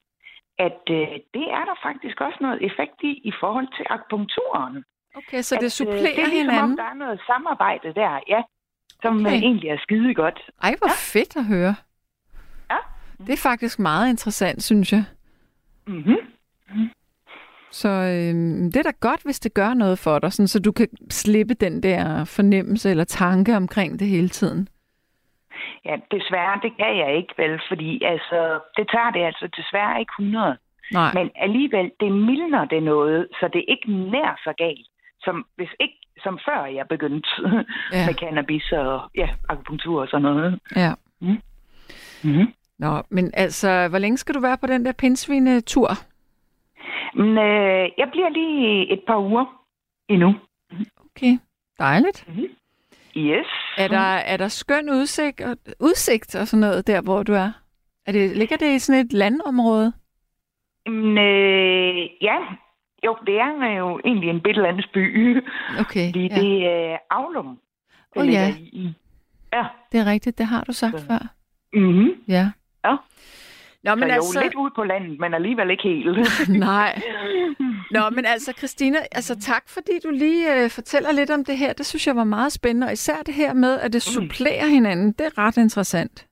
at 0.59 0.83
øh, 0.91 1.09
det 1.35 1.47
er 1.59 1.65
der 1.71 1.77
faktisk 1.83 2.21
også 2.21 2.39
noget 2.41 2.59
effekt 2.69 2.97
i, 3.03 3.13
i 3.31 3.33
forhold 3.41 3.69
til 3.77 3.87
akupunkturen. 3.91 4.85
okay, 5.17 5.41
så 5.43 5.55
at, 5.55 5.61
det 5.61 5.67
øh, 5.67 5.71
supplerer 5.81 6.03
det 6.03 6.23
er 6.23 6.27
ligesom 6.27 6.37
hinanden? 6.37 6.71
om, 6.71 6.77
der 6.77 6.85
er 6.85 6.95
noget 6.95 7.21
samarbejde 7.27 7.89
der, 7.95 8.21
ja, 8.29 8.43
som 9.03 9.15
Okay. 9.17 9.27
okay. 9.27 9.37
egentlig 9.49 9.69
er 9.71 9.79
skide 9.83 10.15
godt. 10.15 10.39
Ej, 10.63 10.75
hvor 10.79 10.89
ja. 10.89 11.19
fedt 11.19 11.37
at 11.37 11.45
høre. 11.45 11.75
Ja. 12.71 12.77
Det 13.27 13.33
er 13.33 13.43
faktisk 13.51 13.79
meget 13.79 14.09
interessant, 14.11 14.63
synes 14.63 14.93
jeg. 14.93 15.05
Så 17.71 17.89
øh, 17.89 18.35
det 18.73 18.77
er 18.77 18.83
da 18.83 18.93
godt, 19.01 19.23
hvis 19.25 19.41
det 19.41 19.55
gør 19.55 19.75
noget 19.75 19.99
for 19.99 20.19
dig, 20.19 20.33
sådan, 20.33 20.49
så 20.49 20.61
du 20.61 20.73
kan 20.73 20.89
slippe 21.11 21.55
den 21.55 21.83
der 21.83 22.25
fornemmelse 22.25 22.91
eller 22.91 23.05
tanke 23.05 23.57
omkring 23.57 23.99
det 23.99 24.09
hele 24.09 24.29
tiden. 24.29 24.69
Ja, 25.85 25.97
desværre, 26.11 26.61
det 26.63 26.73
kan 26.77 26.99
jeg 26.99 27.17
ikke 27.17 27.35
vel, 27.39 27.61
fordi 27.69 28.03
altså, 28.05 28.61
det 28.77 28.87
tager 28.95 29.11
det 29.11 29.23
altså 29.25 29.49
desværre 29.57 30.01
ikke 30.01 30.13
100. 30.19 30.57
Nej. 30.93 31.15
Men 31.15 31.31
alligevel, 31.37 31.91
det 32.01 32.13
mildner 32.13 32.65
det 32.65 32.83
noget, 32.83 33.29
så 33.41 33.49
det 33.53 33.59
er 33.59 33.73
ikke 33.75 33.93
nær 34.11 34.41
så 34.45 34.53
galt, 34.59 34.87
som 35.25 35.47
hvis 35.57 35.69
ikke 35.81 35.95
som 36.23 36.39
før 36.49 36.65
jeg 36.65 36.87
begyndte 36.89 37.29
Ja. 37.93 38.07
med 38.07 38.15
cannabis 38.15 38.73
og 38.73 39.11
ja, 39.15 39.29
akupunktur 39.49 40.01
og 40.01 40.09
sådan 40.09 40.23
noget. 40.23 40.61
Ja. 40.77 40.93
Mm-hmm. 41.21 42.53
Nå, 42.79 43.03
men 43.11 43.31
altså, 43.35 43.89
hvor 43.89 43.99
længe 43.99 44.19
skal 44.19 44.35
du 44.35 44.41
være 44.41 44.59
på 44.59 44.67
den 44.67 44.85
der 44.85 44.93
pindsvine-tur? 44.93 45.89
Men 47.15 47.29
øh, 47.39 47.89
jeg 47.99 48.09
bliver 48.13 48.29
lige 48.29 48.93
et 48.93 49.01
par 49.07 49.19
uger 49.19 49.45
endnu. 50.09 50.35
Okay, 51.07 51.39
dejligt. 51.79 52.27
Yes. 53.17 53.47
Er 53.79 53.89
der, 53.89 53.99
er 53.99 54.37
der 54.37 54.49
skøn 54.49 54.91
udsigt 54.91 55.41
og, 55.41 55.57
udsigt 55.81 56.35
og 56.35 56.49
sådan 56.49 56.61
noget 56.61 56.87
der, 56.87 57.01
hvor 57.01 57.23
du 57.23 57.33
er? 57.33 57.53
er 58.07 58.13
det, 58.13 58.37
ligger 58.37 58.57
det 58.57 58.75
i 58.75 58.79
sådan 58.79 59.07
et 59.07 59.13
landområde? 59.13 59.93
Men, 60.87 61.19
øh, 61.19 62.09
ja, 62.23 62.37
jo, 63.05 63.17
det 63.27 63.35
er 63.41 63.77
jo 63.79 64.01
egentlig 64.05 64.31
en 64.31 64.41
bitte 64.41 64.63
landsby. 64.63 65.37
Okay, 65.81 66.07
Fordi 66.09 66.27
ja. 66.27 66.35
det 66.41 66.67
er 66.67 66.99
Avlum, 67.11 67.59
det 68.15 68.21
Åh, 68.21 68.25
ligger 68.25 68.41
ja. 68.47 68.55
i. 68.59 68.95
Ja. 69.53 69.65
det 69.93 70.01
er 70.01 70.07
rigtigt, 70.07 70.39
det 70.39 70.47
har 70.47 70.65
du 70.65 70.73
sagt 70.73 71.01
Så- 71.01 71.07
før. 71.07 71.27
Mm-hmm. 71.73 72.11
Ja. 72.29 72.51
Ja. 72.85 72.97
Nå, 73.85 73.95
Men 73.95 74.09
så 74.09 74.15
altså... 74.15 74.39
jo 74.41 74.43
lidt 74.45 74.55
ude 74.55 74.71
på 74.77 74.85
landet, 74.85 75.21
men 75.21 75.35
alligevel 75.35 75.71
ikke 75.71 75.83
helt. 75.83 76.19
Nej. 76.69 77.01
Nå, 77.97 78.01
men 78.11 78.25
altså, 78.25 78.53
Christina, 78.59 78.99
altså 79.13 79.41
tak, 79.41 79.63
fordi 79.69 79.93
du 80.05 80.11
lige 80.11 80.65
øh, 80.65 80.71
fortæller 80.71 81.13
lidt 81.13 81.31
om 81.31 81.45
det 81.45 81.59
her. 81.59 81.73
Det 81.73 81.87
synes 81.87 82.07
jeg 82.07 82.17
var 82.17 82.25
meget 82.25 82.53
spændende, 82.53 82.87
og 82.87 82.93
især 82.93 83.17
det 83.27 83.35
her 83.35 83.53
med, 83.55 83.81
at 83.81 83.93
det 83.93 84.03
Mm. 84.09 84.13
supplerer 84.23 84.67
hinanden. 84.67 85.13
Det 85.13 85.27
er 85.27 85.39
ret 85.39 85.57
interessant. 85.57 86.27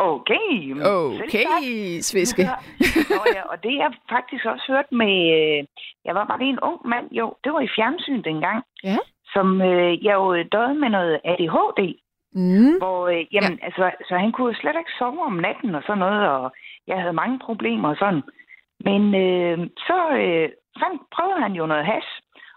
Okay. 0.00 0.74
Okay, 0.84 2.00
Sviske. 2.00 2.42
Nå, 3.10 3.20
ja, 3.36 3.42
og 3.52 3.62
det 3.62 3.74
jeg 3.82 3.90
faktisk 4.14 4.44
også 4.44 4.64
hørt 4.68 4.88
med, 4.92 5.14
øh, 5.38 5.66
jeg 6.04 6.14
var 6.14 6.24
bare 6.30 6.42
en 6.42 6.60
ung 6.60 6.80
mand, 6.88 7.06
jo, 7.12 7.34
det 7.44 7.52
var 7.52 7.60
i 7.60 7.68
fjernsyn 7.76 8.22
dengang, 8.22 8.64
Ja. 8.84 8.96
som 9.34 9.62
øh, 9.62 10.04
jeg 10.04 10.14
jo 10.14 10.42
døde 10.54 10.74
med 10.82 10.90
noget 10.96 11.20
ADHD, 11.24 11.80
Mm. 12.32 12.78
hvor, 12.78 13.08
øh, 13.08 13.34
jamen, 13.34 13.58
ja. 13.58 13.64
altså, 13.66 13.90
så 14.08 14.14
han 14.18 14.32
kunne 14.32 14.54
slet 14.54 14.76
ikke 14.78 14.90
sove 14.98 15.22
om 15.24 15.32
natten 15.32 15.74
og 15.74 15.82
sådan 15.86 15.98
noget, 15.98 16.28
og 16.28 16.52
jeg 16.86 17.00
havde 17.00 17.12
mange 17.12 17.38
problemer 17.38 17.88
og 17.88 17.96
sådan. 17.96 18.22
Men 18.80 19.02
øh, 19.14 19.58
så 19.76 19.98
øh, 20.22 20.48
fandt, 20.80 21.02
prøvede 21.14 21.40
han 21.40 21.52
jo 21.52 21.66
noget 21.66 21.86
hash 21.86 22.08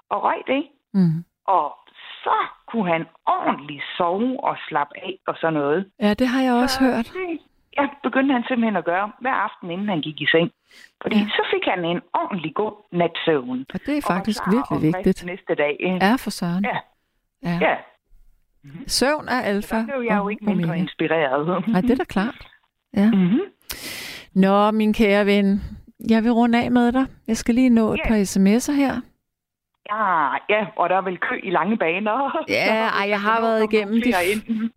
og 0.09 0.23
røg 0.23 0.39
det, 0.47 0.63
Mm. 0.93 1.23
og 1.47 1.77
så 2.23 2.35
kunne 2.67 2.91
han 2.91 3.05
ordentligt 3.25 3.83
sove 3.97 4.43
og 4.43 4.57
slappe 4.67 4.93
af 4.97 5.17
og 5.27 5.35
sådan 5.41 5.53
noget. 5.53 5.91
Ja, 6.01 6.13
det 6.13 6.27
har 6.27 6.41
jeg 6.41 6.53
også 6.53 6.75
Så 6.77 6.83
hørt. 6.83 7.05
Det, 7.13 7.39
ja, 7.77 7.87
begyndte 8.03 8.33
han 8.33 8.43
simpelthen 8.47 8.75
at 8.75 8.85
gøre 8.85 9.11
hver 9.19 9.33
aften, 9.33 9.71
inden 9.71 9.89
han 9.89 10.01
gik 10.01 10.21
i 10.21 10.25
seng. 10.31 10.51
Fordi 11.01 11.15
Ja. 11.17 11.25
så 11.29 11.43
fik 11.53 11.63
han 11.65 11.85
en 11.85 12.01
ordentlig 12.13 12.55
god 12.55 12.71
natsøvn. 12.91 13.65
Og 13.73 13.79
det 13.85 13.97
er 13.97 14.01
faktisk 14.13 14.41
virkelig 14.55 14.93
vigtigt. 14.93 15.25
Næste 15.25 15.55
dag. 15.55 15.75
Ja, 16.01 16.15
for 16.23 16.29
søren. 16.29 16.65
Ja. 16.65 16.77
ja. 17.49 17.57
ja. 17.61 17.75
Søvn 18.87 19.27
er 19.27 19.41
alfa 19.41 19.81
Så 19.81 19.85
blev 19.85 20.05
jeg 20.09 20.17
jo 20.17 20.29
ikke 20.29 20.45
mindre 20.45 20.63
omega. 20.63 20.79
inspireret. 20.81 21.67
Nej, 21.67 21.81
det 21.81 21.91
er 21.91 21.95
da 21.95 22.03
klart. 22.03 22.47
Ja. 22.97 23.11
mm-hmm. 23.11 23.39
Nå, 24.35 24.71
min 24.71 24.93
kære 24.93 25.25
ven, 25.25 25.61
jeg 26.09 26.23
vil 26.23 26.31
runde 26.31 26.63
af 26.63 26.71
med 26.71 26.91
dig. 26.91 27.05
Jeg 27.27 27.37
skal 27.37 27.55
lige 27.55 27.69
nå 27.69 27.93
et 27.93 27.97
Ja. 28.05 28.07
par 28.07 28.15
sms'er 28.15 28.71
her. 28.73 29.01
ja, 29.91 30.33
ja, 30.55 30.65
og 30.77 30.89
der 30.89 30.95
er 30.97 31.01
vel 31.01 31.17
kø 31.17 31.35
i 31.43 31.49
lange 31.49 31.77
baner. 31.77 32.43
Ja, 32.49 32.87
ej, 32.99 33.09
jeg 33.09 33.21
har 33.21 33.41
været 33.41 33.73
igennem 33.73 34.01
de, 34.01 34.13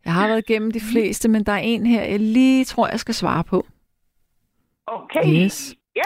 jeg 0.04 0.12
har 0.12 0.28
været 0.28 0.50
igennem 0.50 0.70
de 0.70 0.80
fleste, 0.92 1.28
men 1.28 1.44
der 1.44 1.52
er 1.52 1.56
en 1.62 1.86
her, 1.86 2.02
jeg 2.02 2.20
lige 2.20 2.64
tror, 2.64 2.88
jeg 2.88 3.00
skal 3.00 3.14
svare 3.14 3.44
på. 3.44 3.66
Okay. 4.86 5.44
Yes. 5.44 5.74
Ja, 5.96 6.02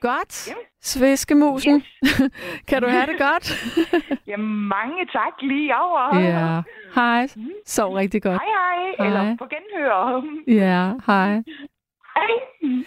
Godt. 0.00 0.48
Ja. 0.48 0.52
Sviskemusen. 0.82 1.82
kan 2.68 2.82
du 2.82 2.88
have 2.88 3.06
det 3.06 3.18
godt? 3.18 3.46
ja, 4.30 4.36
mange 4.36 5.06
tak 5.12 5.32
lige 5.42 5.76
over. 5.76 6.18
ja. 6.20 6.62
Hej. 6.94 7.28
Sov 7.66 7.94
rigtig 7.94 8.22
godt. 8.22 8.40
Hej, 8.40 8.46
hej. 8.46 8.94
Hej. 8.98 9.06
Eller 9.06 9.36
på 9.36 9.44
genhør. 9.44 10.22
Ja, 10.66 10.92
hej. 11.06 11.42
Hej. 12.16 12.82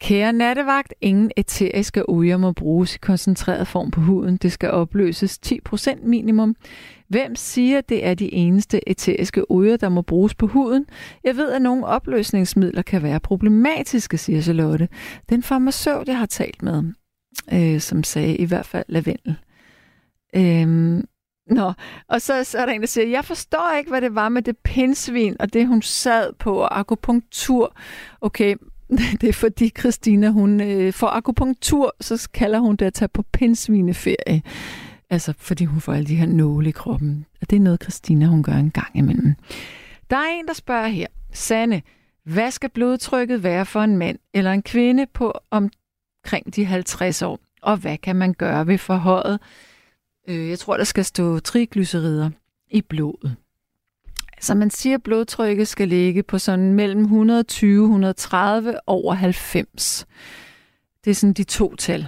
Kære 0.00 0.32
nattevagt, 0.32 0.94
ingen 1.00 1.30
æteriske 1.36 2.08
olier 2.08 2.36
må 2.36 2.52
bruges 2.52 2.96
i 2.96 2.98
koncentreret 2.98 3.68
form 3.68 3.90
på 3.90 4.00
huden. 4.00 4.36
Det 4.36 4.52
skal 4.52 4.70
opløses 4.70 5.40
10% 5.46 6.06
minimum. 6.06 6.56
Hvem 7.08 7.36
siger, 7.36 7.80
det 7.80 8.06
er 8.06 8.14
de 8.14 8.34
eneste 8.34 8.80
æteriske 8.86 9.50
olier, 9.50 9.76
der 9.76 9.88
må 9.88 10.02
bruges 10.02 10.34
på 10.34 10.46
huden? 10.46 10.86
Jeg 11.24 11.36
ved, 11.36 11.50
at 11.50 11.62
nogle 11.62 11.86
opløsningsmidler 11.86 12.82
kan 12.82 13.02
være 13.02 13.20
problematiske, 13.20 14.18
siger 14.18 14.40
Charlotte. 14.40 14.88
Den 15.28 15.42
farmaceut, 15.42 16.08
jeg 16.08 16.18
har 16.18 16.26
talt 16.26 16.62
med, 16.62 16.82
øh, 17.52 17.80
som 17.80 18.02
sagde 18.02 18.36
i 18.36 18.44
hvert 18.44 18.66
fald 18.66 18.84
lavendel. 18.88 19.36
Øhm, 20.36 21.04
Nå, 21.50 21.72
og 22.08 22.20
så, 22.20 22.44
så 22.44 22.58
er 22.58 22.66
der 22.66 22.72
en, 22.72 22.80
der 22.80 22.86
siger, 22.86 23.06
jeg 23.06 23.24
forstår 23.24 23.76
ikke, 23.78 23.90
hvad 23.90 24.00
det 24.00 24.14
var 24.14 24.28
med 24.28 24.42
det 24.42 24.56
pinsvin, 24.58 25.36
og 25.40 25.52
det 25.52 25.66
hun 25.66 25.82
sad 25.82 26.32
på, 26.38 26.54
og 26.54 26.78
akupunktur. 26.78 27.76
Okay, 28.20 28.56
det 29.20 29.28
er 29.28 29.32
fordi 29.32 29.72
Christina, 29.78 30.28
hun 30.28 30.60
øh, 30.60 30.92
får 30.92 31.06
akupunktur, 31.06 31.94
så 32.00 32.28
kalder 32.34 32.58
hun 32.58 32.76
det 32.76 32.86
at 32.86 32.94
tage 32.94 33.08
på 33.08 33.22
pinsvineferie. 33.32 34.42
Altså, 35.10 35.34
fordi 35.38 35.64
hun 35.64 35.80
får 35.80 35.92
alle 35.92 36.06
de 36.06 36.16
her 36.16 36.26
nåle 36.26 36.68
i 36.68 36.72
kroppen. 36.72 37.26
Og 37.40 37.50
det 37.50 37.56
er 37.56 37.60
noget, 37.60 37.82
Christina, 37.82 38.26
hun 38.26 38.42
gør 38.42 38.52
en 38.52 38.70
gang 38.70 38.96
imellem. 38.96 39.34
Der 40.10 40.16
er 40.16 40.30
en, 40.38 40.46
der 40.46 40.54
spørger 40.54 40.88
her. 40.88 41.06
Sanne, 41.32 41.82
hvad 42.24 42.50
skal 42.50 42.70
blodtrykket 42.70 43.42
være 43.42 43.66
for 43.66 43.80
en 43.80 43.96
mand 43.96 44.18
eller 44.34 44.52
en 44.52 44.62
kvinde 44.62 45.06
på 45.14 45.32
omkring 45.50 46.54
de 46.54 46.64
50 46.64 47.22
år? 47.22 47.38
Og 47.62 47.76
hvad 47.76 47.98
kan 47.98 48.16
man 48.16 48.34
gøre 48.34 48.66
ved 48.66 48.78
forhøjet? 48.78 49.40
Øh, 50.28 50.48
jeg 50.48 50.58
tror, 50.58 50.76
der 50.76 50.84
skal 50.84 51.04
stå 51.04 51.38
triglycerider 51.38 52.30
i 52.70 52.82
blodet. 52.82 53.36
Så 54.40 54.54
man 54.54 54.70
siger, 54.70 54.94
at 54.94 55.02
blodtrykket 55.02 55.68
skal 55.68 55.88
ligge 55.88 56.22
på 56.22 56.38
sådan 56.38 56.72
mellem 56.72 57.02
120 57.02 57.84
130 57.84 58.74
over 58.86 59.14
90. 59.14 60.06
Det 61.04 61.10
er 61.10 61.14
sådan 61.14 61.32
de 61.32 61.44
to 61.44 61.76
tal. 61.76 62.06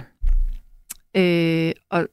Øh, 1.15 1.71
og 1.89 2.07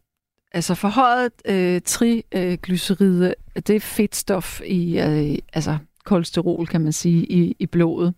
altså 0.55 0.75
forhøjet 0.75 1.33
øh, 1.45 1.81
triglycerider, 1.85 3.35
det 3.55 3.77
er 3.77 3.81
fedtstof 3.81 4.61
i, 4.67 5.01
øh, 5.01 5.39
altså 5.53 5.79
kolesterol, 6.05 6.67
kan 6.67 6.81
man 6.81 6.93
sige, 6.93 7.27
i, 7.33 7.57
i 7.59 7.67
blodet. 7.67 8.15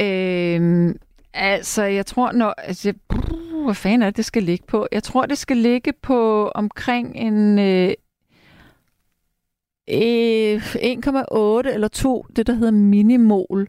Øh, 0.00 0.94
altså, 1.34 1.82
jeg 1.82 2.06
tror, 2.06 2.32
når... 2.32 2.54
Altså, 2.58 2.92
brug, 3.08 3.64
hvad 3.64 3.74
fanden 3.74 4.02
er 4.02 4.06
det, 4.06 4.16
det 4.16 4.24
skal 4.24 4.42
ligge 4.42 4.64
på? 4.66 4.86
Jeg 4.92 5.02
tror, 5.02 5.26
det 5.26 5.38
skal 5.38 5.56
ligge 5.56 5.92
på 5.92 6.48
omkring 6.48 7.16
en... 7.16 7.58
Øh, 7.58 7.94
øh, 9.90 10.74
1,8 10.74 11.74
eller 11.74 11.88
2, 11.92 12.26
det 12.36 12.46
der 12.46 12.52
hedder 12.52 12.70
minimol. 12.70 13.68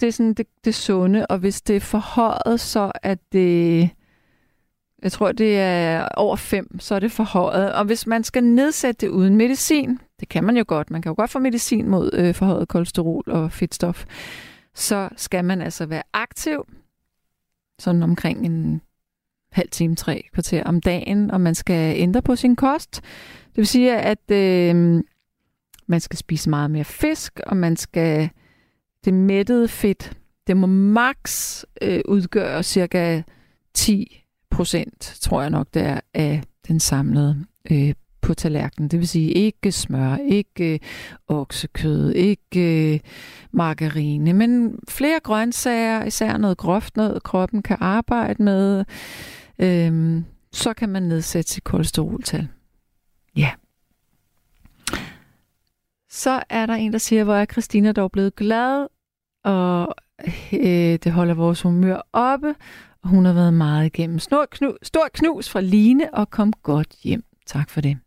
Det 0.00 0.06
er 0.06 0.12
sådan 0.12 0.34
det, 0.34 0.46
det 0.64 0.74
sunde, 0.74 1.26
og 1.26 1.38
hvis 1.38 1.62
det 1.62 1.76
er 1.76 1.80
forhøjet, 1.80 2.60
så 2.60 2.92
er 3.02 3.14
det... 3.32 3.90
Jeg 5.02 5.12
tror, 5.12 5.32
det 5.32 5.58
er 5.58 6.08
over 6.08 6.36
5, 6.36 6.80
så 6.80 6.94
er 6.94 6.98
det 6.98 7.12
forhøjet. 7.12 7.72
Og 7.72 7.84
hvis 7.84 8.06
man 8.06 8.24
skal 8.24 8.44
nedsætte 8.44 9.06
det 9.06 9.12
uden 9.12 9.36
medicin, 9.36 9.98
det 10.20 10.28
kan 10.28 10.44
man 10.44 10.56
jo 10.56 10.64
godt, 10.66 10.90
man 10.90 11.02
kan 11.02 11.10
jo 11.10 11.14
godt 11.14 11.30
få 11.30 11.38
medicin 11.38 11.88
mod 11.88 12.10
øh, 12.14 12.34
forhøjet 12.34 12.68
kolesterol 12.68 13.24
og 13.26 13.52
fedtstof, 13.52 14.04
så 14.74 15.08
skal 15.16 15.44
man 15.44 15.60
altså 15.62 15.86
være 15.86 16.02
aktiv, 16.12 16.66
sådan 17.78 18.02
omkring 18.02 18.46
en 18.46 18.80
halv 19.52 19.68
time, 19.68 19.96
tre 19.96 20.24
kvarter 20.32 20.64
om 20.64 20.80
dagen, 20.80 21.30
og 21.30 21.40
man 21.40 21.54
skal 21.54 21.96
ændre 21.96 22.22
på 22.22 22.36
sin 22.36 22.56
kost. 22.56 23.00
Det 23.46 23.56
vil 23.56 23.66
sige, 23.66 23.96
at 23.96 24.30
øh, 24.30 25.02
man 25.86 26.00
skal 26.00 26.18
spise 26.18 26.50
meget 26.50 26.70
mere 26.70 26.84
fisk, 26.84 27.40
og 27.46 27.56
man 27.56 27.76
skal 27.76 28.30
det 29.04 29.14
mættede 29.14 29.68
fedt, 29.68 30.16
det 30.46 30.56
må 30.56 30.66
maks 30.66 31.66
øh, 31.82 32.00
udgøre 32.08 32.62
cirka 32.62 33.22
10 33.74 34.19
procent, 34.50 35.00
tror 35.20 35.40
jeg 35.40 35.50
nok, 35.50 35.66
det 35.74 35.82
er, 35.82 36.00
af 36.14 36.42
den 36.68 36.80
samlede 36.80 37.44
øh, 37.70 37.94
på 38.20 38.34
tallerkenen. 38.34 38.90
Det 38.90 38.98
vil 38.98 39.08
sige 39.08 39.32
ikke 39.32 39.72
smør, 39.72 40.16
ikke 40.16 40.74
øh, 40.74 40.78
oksekød, 41.28 42.12
ikke 42.12 42.94
øh, 42.94 43.00
margarine, 43.52 44.32
men 44.32 44.78
flere 44.88 45.20
grøntsager, 45.22 46.04
især 46.04 46.36
noget 46.36 46.58
groft, 46.58 46.96
noget 46.96 47.22
kroppen 47.22 47.62
kan 47.62 47.76
arbejde 47.80 48.42
med. 48.42 48.84
Øh, 49.58 50.22
så 50.52 50.74
kan 50.74 50.88
man 50.88 51.02
nedsætte 51.02 51.50
sit 51.50 51.64
kolesteroltal. 51.64 52.48
Ja. 53.36 53.50
Så 56.10 56.42
er 56.48 56.66
der 56.66 56.74
en, 56.74 56.92
der 56.92 56.98
siger, 56.98 57.24
hvor 57.24 57.34
er 57.34 57.44
Christina 57.44 57.92
dog 57.92 58.12
blevet 58.12 58.36
glad, 58.36 58.86
og 59.44 59.94
øh, 60.52 60.98
det 61.04 61.12
holder 61.12 61.34
vores 61.34 61.62
humør 61.62 62.06
oppe, 62.12 62.54
og 63.02 63.08
hun 63.08 63.24
har 63.24 63.32
været 63.32 63.54
meget 63.54 63.86
igennem. 63.86 64.18
Stor 64.18 64.46
knus, 64.50 64.76
stor 64.82 65.08
knus 65.14 65.48
fra 65.48 65.60
Line, 65.60 66.14
og 66.14 66.30
kom 66.30 66.52
godt 66.52 66.96
hjem. 67.04 67.24
Tak 67.46 67.70
for 67.70 67.80
det. 67.80 67.98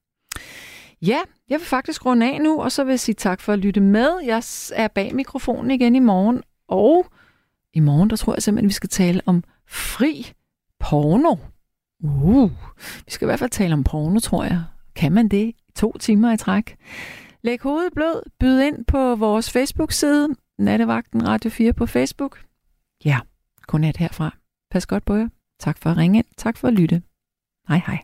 Ja, 1.02 1.20
jeg 1.49 1.60
vil 1.60 1.68
faktisk 1.68 2.06
runde 2.06 2.34
af 2.34 2.41
nu, 2.41 2.61
og 2.61 2.72
så 2.72 2.84
vil 2.84 2.91
jeg 2.91 2.99
sige 2.99 3.15
tak 3.15 3.41
for 3.41 3.53
at 3.53 3.60
lytte 3.60 3.82
med. 3.82 4.10
Jeg 4.26 4.44
er 4.74 4.88
bag 4.88 5.15
mikrofonen 5.15 5.72
igen 5.72 5.95
i 5.95 5.99
morgen, 5.99 6.44
og 6.68 7.06
i 7.74 7.80
morgen, 7.80 8.10
der 8.10 8.15
tror 8.15 8.34
jeg 8.34 8.44
simpelthen, 8.44 8.70
vi 8.70 8.74
skal 8.74 8.90
tale 8.90 9.22
om 9.26 9.44
fri 9.68 10.32
porno. 10.80 11.36
Uh, 12.03 12.52
vi 13.06 13.11
skal 13.11 13.26
i 13.26 13.28
hvert 13.28 13.40
fald 13.40 13.49
tale 13.49 13.74
om 13.74 13.84
porno, 13.84 14.20
tror 14.20 14.44
jeg. 14.44 14.64
Kan 14.95 15.11
man 15.11 15.28
det 15.28 15.45
i 15.48 15.72
to 15.76 15.98
timer 15.98 16.34
i 16.34 16.38
træk? 16.38 16.76
Læg 17.41 17.61
hovedet 17.61 17.94
blød, 17.94 18.24
byd 18.40 18.61
ind 18.61 18.86
på 18.86 19.15
vores 19.15 19.52
Facebook-side, 19.52 20.28
Nattevagten 20.60 21.28
Radio 21.28 21.49
4 21.49 21.74
på 21.74 21.86
Facebook. 21.86 22.40
Ja, 23.06 23.20
godnat 23.68 23.98
herfra. 23.98 24.43
Pas 24.73 24.85
godt 24.85 25.05
på 25.05 25.15
jer. 25.15 25.29
Tak 25.59 25.77
for 25.77 25.89
at 25.89 25.97
ringe 25.97 26.17
ind. 26.17 26.25
Tak 26.37 26.57
for 26.57 26.67
at 26.67 26.73
lytte. 26.73 27.01
Hej 27.67 27.81
hej. 27.87 27.99